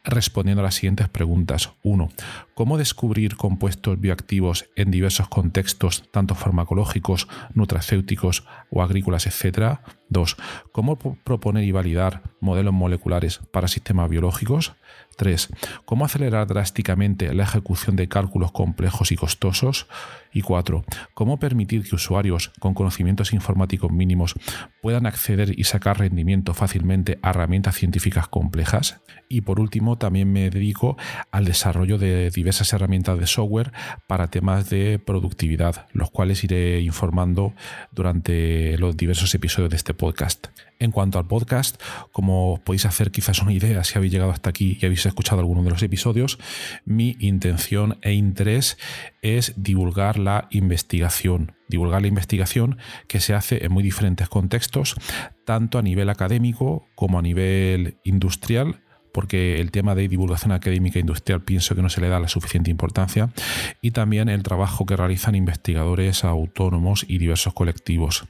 respondiendo 0.05 0.61
a 0.61 0.65
las 0.65 0.75
siguientes 0.75 1.09
preguntas. 1.09 1.73
1. 1.83 2.09
¿Cómo 2.55 2.79
descubrir 2.79 3.37
compuestos 3.37 4.01
bioactivos 4.01 4.67
en 4.77 4.91
diversos 4.91 5.29
contextos, 5.29 6.11
tanto 6.11 6.35
farmacológicos, 6.35 7.29
nutracéuticos 7.55 8.45
o 8.71 8.83
agrícolas, 8.83 9.27
etcétera? 9.27 9.83
2. 10.09 10.37
¿Cómo 10.73 10.97
proponer 10.97 11.65
y 11.65 11.73
validar 11.73 12.23
modelos 12.41 12.75
moleculares 12.75 13.41
para 13.53 13.69
sistemas 13.69 14.11
biológicos? 14.11 14.75
3. 15.17 15.49
¿Cómo 15.85 16.05
acelerar 16.05 16.47
drásticamente 16.47 17.33
la 17.33 17.45
ejecución 17.45 17.97
de 17.97 18.09
cálculos 18.09 18.53
complejos 18.53 19.13
y 19.13 19.17
costosos? 19.17 19.87
Y 20.33 20.43
4. 20.43 20.85
¿Cómo 21.15 21.39
permitir 21.39 21.83
que 21.83 21.95
usuarios 21.95 22.53
con 22.59 22.75
conocimientos 22.75 23.33
informáticos 23.33 23.91
mínimos 23.91 24.35
puedan 24.81 25.07
acceder 25.07 25.59
y 25.59 25.65
sacar 25.65 25.99
rendimiento 25.99 26.55
fácilmente 26.55 27.19
a 27.23 27.31
herramientas 27.31 27.77
científicas 27.77 28.29
complejas? 28.29 29.01
Y 29.29 29.43
por 29.43 29.61
último, 29.61 29.99
también 29.99 30.33
me 30.33 30.51
dedico 30.51 30.97
al 31.31 31.45
desarrollo 31.45 31.99
de 31.99 32.31
diversas 32.31 32.73
herramientas 32.73 33.19
de 33.19 33.27
software 33.27 33.73
para 34.07 34.29
temas 34.29 34.71
de 34.71 34.99
productividad, 34.99 35.87
los 35.93 36.11
cuales 36.11 36.45
iré 36.45 36.81
informando 36.81 37.55
durante 37.93 38.77
los 38.79 38.97
diversos 38.97 39.35
episodios 39.35 39.71
de 39.71 39.77
este 39.77 39.95
podcast. 39.95 40.49
En 40.79 40.91
cuanto 40.91 41.19
al 41.19 41.27
podcast, 41.27 41.81
como 42.11 42.61
podéis 42.65 42.87
hacer 42.87 43.13
quizás 43.13 43.41
una 43.41 43.53
idea 43.53 43.85
si 43.85 43.97
habéis 43.97 44.13
llegado 44.13 44.33
hasta 44.33 44.51
aquí 44.51 44.79
y 44.81 44.85
habéis 44.85 45.07
escuchado 45.07 45.41
alguno 45.41 45.63
de 45.63 45.71
los 45.71 45.83
episodios, 45.83 46.39
mi 46.85 47.17
intención 47.21 47.99
e 48.03 48.13
interés 48.13 48.79
es 49.23 49.55
divulgar 49.57 50.19
la 50.23 50.49
investigación. 50.51 51.53
Divulgar 51.69 52.03
la 52.03 52.09
investigación 52.09 52.79
que 53.09 53.21
se 53.21 53.35
hace 53.35 53.65
en 53.65 53.73
muy 53.73 53.83
diferentes 53.83 54.29
contextos, 54.29 54.97
tanto 55.45 55.79
a 55.79 55.83
nivel 55.83 56.09
académico 56.09 56.87
como 56.95 57.19
a 57.19 57.23
nivel 57.23 57.99
industrial 58.05 58.83
porque 59.13 59.61
el 59.61 59.71
tema 59.71 59.95
de 59.95 60.09
divulgación 60.09 60.53
académica 60.53 60.99
e 60.99 61.01
industrial 61.01 61.43
pienso 61.43 61.75
que 61.75 61.83
no 61.83 61.89
se 61.89 62.01
le 62.01 62.09
da 62.09 62.19
la 62.19 62.29
suficiente 62.29 62.71
importancia, 62.71 63.31
y 63.81 63.93
también 63.93 64.29
el 64.29 64.43
trabajo 64.43 64.87
que 64.87 64.97
realizan 64.97 65.35
investigadores 65.35 66.25
autónomos 66.25 67.05
y 67.07 67.19
diversos 67.19 67.53
colectivos. 67.53 68.27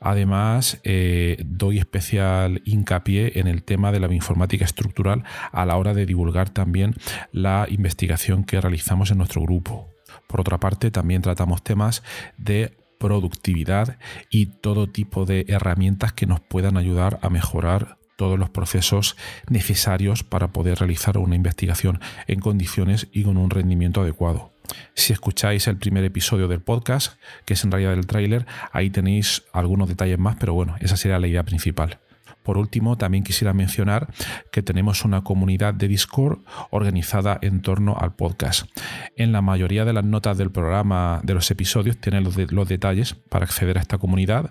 Además, 0.00 0.80
eh, 0.82 1.42
doy 1.46 1.78
especial 1.78 2.62
hincapié 2.64 3.38
en 3.38 3.46
el 3.46 3.62
tema 3.62 3.92
de 3.92 4.00
la 4.00 4.12
informática 4.12 4.64
estructural 4.64 5.22
a 5.52 5.64
la 5.64 5.76
hora 5.76 5.94
de 5.94 6.06
divulgar 6.06 6.50
también 6.50 6.94
la 7.32 7.66
investigación 7.68 8.44
que 8.44 8.60
realizamos 8.60 9.10
en 9.10 9.18
nuestro 9.18 9.42
grupo. 9.42 9.97
Por 10.28 10.40
otra 10.40 10.58
parte, 10.58 10.92
también 10.92 11.22
tratamos 11.22 11.64
temas 11.64 12.04
de 12.36 12.76
productividad 12.98 13.98
y 14.30 14.46
todo 14.46 14.88
tipo 14.88 15.24
de 15.24 15.46
herramientas 15.48 16.12
que 16.12 16.26
nos 16.26 16.40
puedan 16.40 16.76
ayudar 16.76 17.18
a 17.22 17.30
mejorar 17.30 17.98
todos 18.16 18.38
los 18.38 18.50
procesos 18.50 19.16
necesarios 19.48 20.24
para 20.24 20.48
poder 20.48 20.78
realizar 20.78 21.18
una 21.18 21.36
investigación 21.36 22.00
en 22.26 22.40
condiciones 22.40 23.06
y 23.12 23.22
con 23.22 23.36
un 23.36 23.48
rendimiento 23.48 24.02
adecuado. 24.02 24.52
Si 24.94 25.12
escucháis 25.12 25.66
el 25.68 25.78
primer 25.78 26.04
episodio 26.04 26.48
del 26.48 26.60
podcast, 26.60 27.14
que 27.46 27.54
es 27.54 27.64
en 27.64 27.70
realidad 27.70 27.94
el 27.94 28.06
tráiler, 28.06 28.44
ahí 28.72 28.90
tenéis 28.90 29.44
algunos 29.52 29.88
detalles 29.88 30.18
más, 30.18 30.36
pero 30.38 30.52
bueno, 30.52 30.76
esa 30.80 30.96
sería 30.96 31.18
la 31.18 31.28
idea 31.28 31.44
principal. 31.44 32.00
Por 32.48 32.56
último, 32.56 32.96
también 32.96 33.24
quisiera 33.24 33.52
mencionar 33.52 34.08
que 34.50 34.62
tenemos 34.62 35.04
una 35.04 35.22
comunidad 35.22 35.74
de 35.74 35.86
Discord 35.86 36.38
organizada 36.70 37.38
en 37.42 37.60
torno 37.60 37.94
al 38.00 38.14
podcast. 38.14 38.70
En 39.16 39.32
la 39.32 39.42
mayoría 39.42 39.84
de 39.84 39.92
las 39.92 40.04
notas 40.04 40.38
del 40.38 40.50
programa, 40.50 41.20
de 41.24 41.34
los 41.34 41.50
episodios, 41.50 41.98
tienen 41.98 42.24
los, 42.24 42.38
los 42.50 42.66
detalles 42.66 43.12
para 43.12 43.44
acceder 43.44 43.76
a 43.76 43.82
esta 43.82 43.98
comunidad 43.98 44.50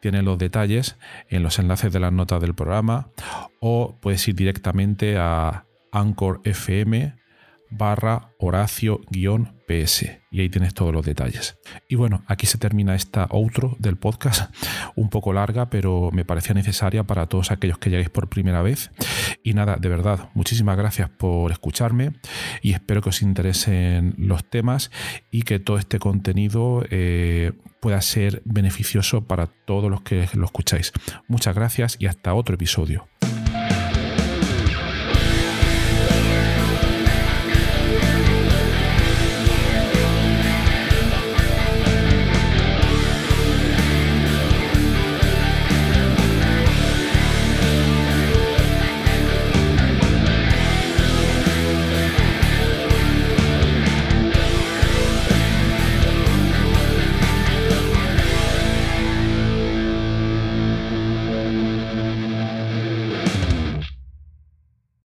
tiene 0.00 0.22
los 0.22 0.38
detalles 0.38 0.96
en 1.28 1.42
los 1.42 1.58
enlaces 1.58 1.92
de 1.92 2.00
las 2.00 2.12
notas 2.12 2.40
del 2.40 2.54
programa 2.54 3.08
o 3.60 3.96
puedes 4.00 4.26
ir 4.28 4.34
directamente 4.34 5.16
a 5.18 5.64
Anchor 5.92 6.40
FM 6.44 7.18
barra 7.70 8.30
Horacio-PS. 8.38 10.06
Y 10.30 10.40
ahí 10.40 10.48
tienes 10.48 10.74
todos 10.74 10.92
los 10.92 11.04
detalles. 11.04 11.58
Y 11.88 11.94
bueno, 11.94 12.22
aquí 12.26 12.46
se 12.46 12.58
termina 12.58 12.94
esta 12.94 13.26
outro 13.30 13.76
del 13.78 13.96
podcast, 13.96 14.54
un 14.94 15.08
poco 15.10 15.32
larga, 15.32 15.70
pero 15.70 16.10
me 16.12 16.24
parecía 16.24 16.54
necesaria 16.54 17.04
para 17.04 17.26
todos 17.26 17.50
aquellos 17.50 17.78
que 17.78 17.90
lleguéis 17.90 18.10
por 18.10 18.28
primera 18.28 18.62
vez. 18.62 18.90
Y 19.42 19.54
nada, 19.54 19.76
de 19.76 19.88
verdad, 19.88 20.30
muchísimas 20.34 20.76
gracias 20.76 21.08
por 21.10 21.50
escucharme 21.52 22.12
y 22.62 22.72
espero 22.72 23.02
que 23.02 23.10
os 23.10 23.22
interesen 23.22 24.14
los 24.18 24.44
temas 24.44 24.90
y 25.30 25.42
que 25.42 25.58
todo 25.58 25.78
este 25.78 25.98
contenido 25.98 26.84
eh, 26.90 27.52
pueda 27.80 28.00
ser 28.00 28.42
beneficioso 28.44 29.24
para 29.24 29.46
todos 29.46 29.90
los 29.90 30.02
que 30.02 30.28
lo 30.34 30.44
escucháis. 30.44 30.92
Muchas 31.26 31.54
gracias 31.54 31.96
y 31.98 32.06
hasta 32.06 32.34
otro 32.34 32.54
episodio. 32.54 33.08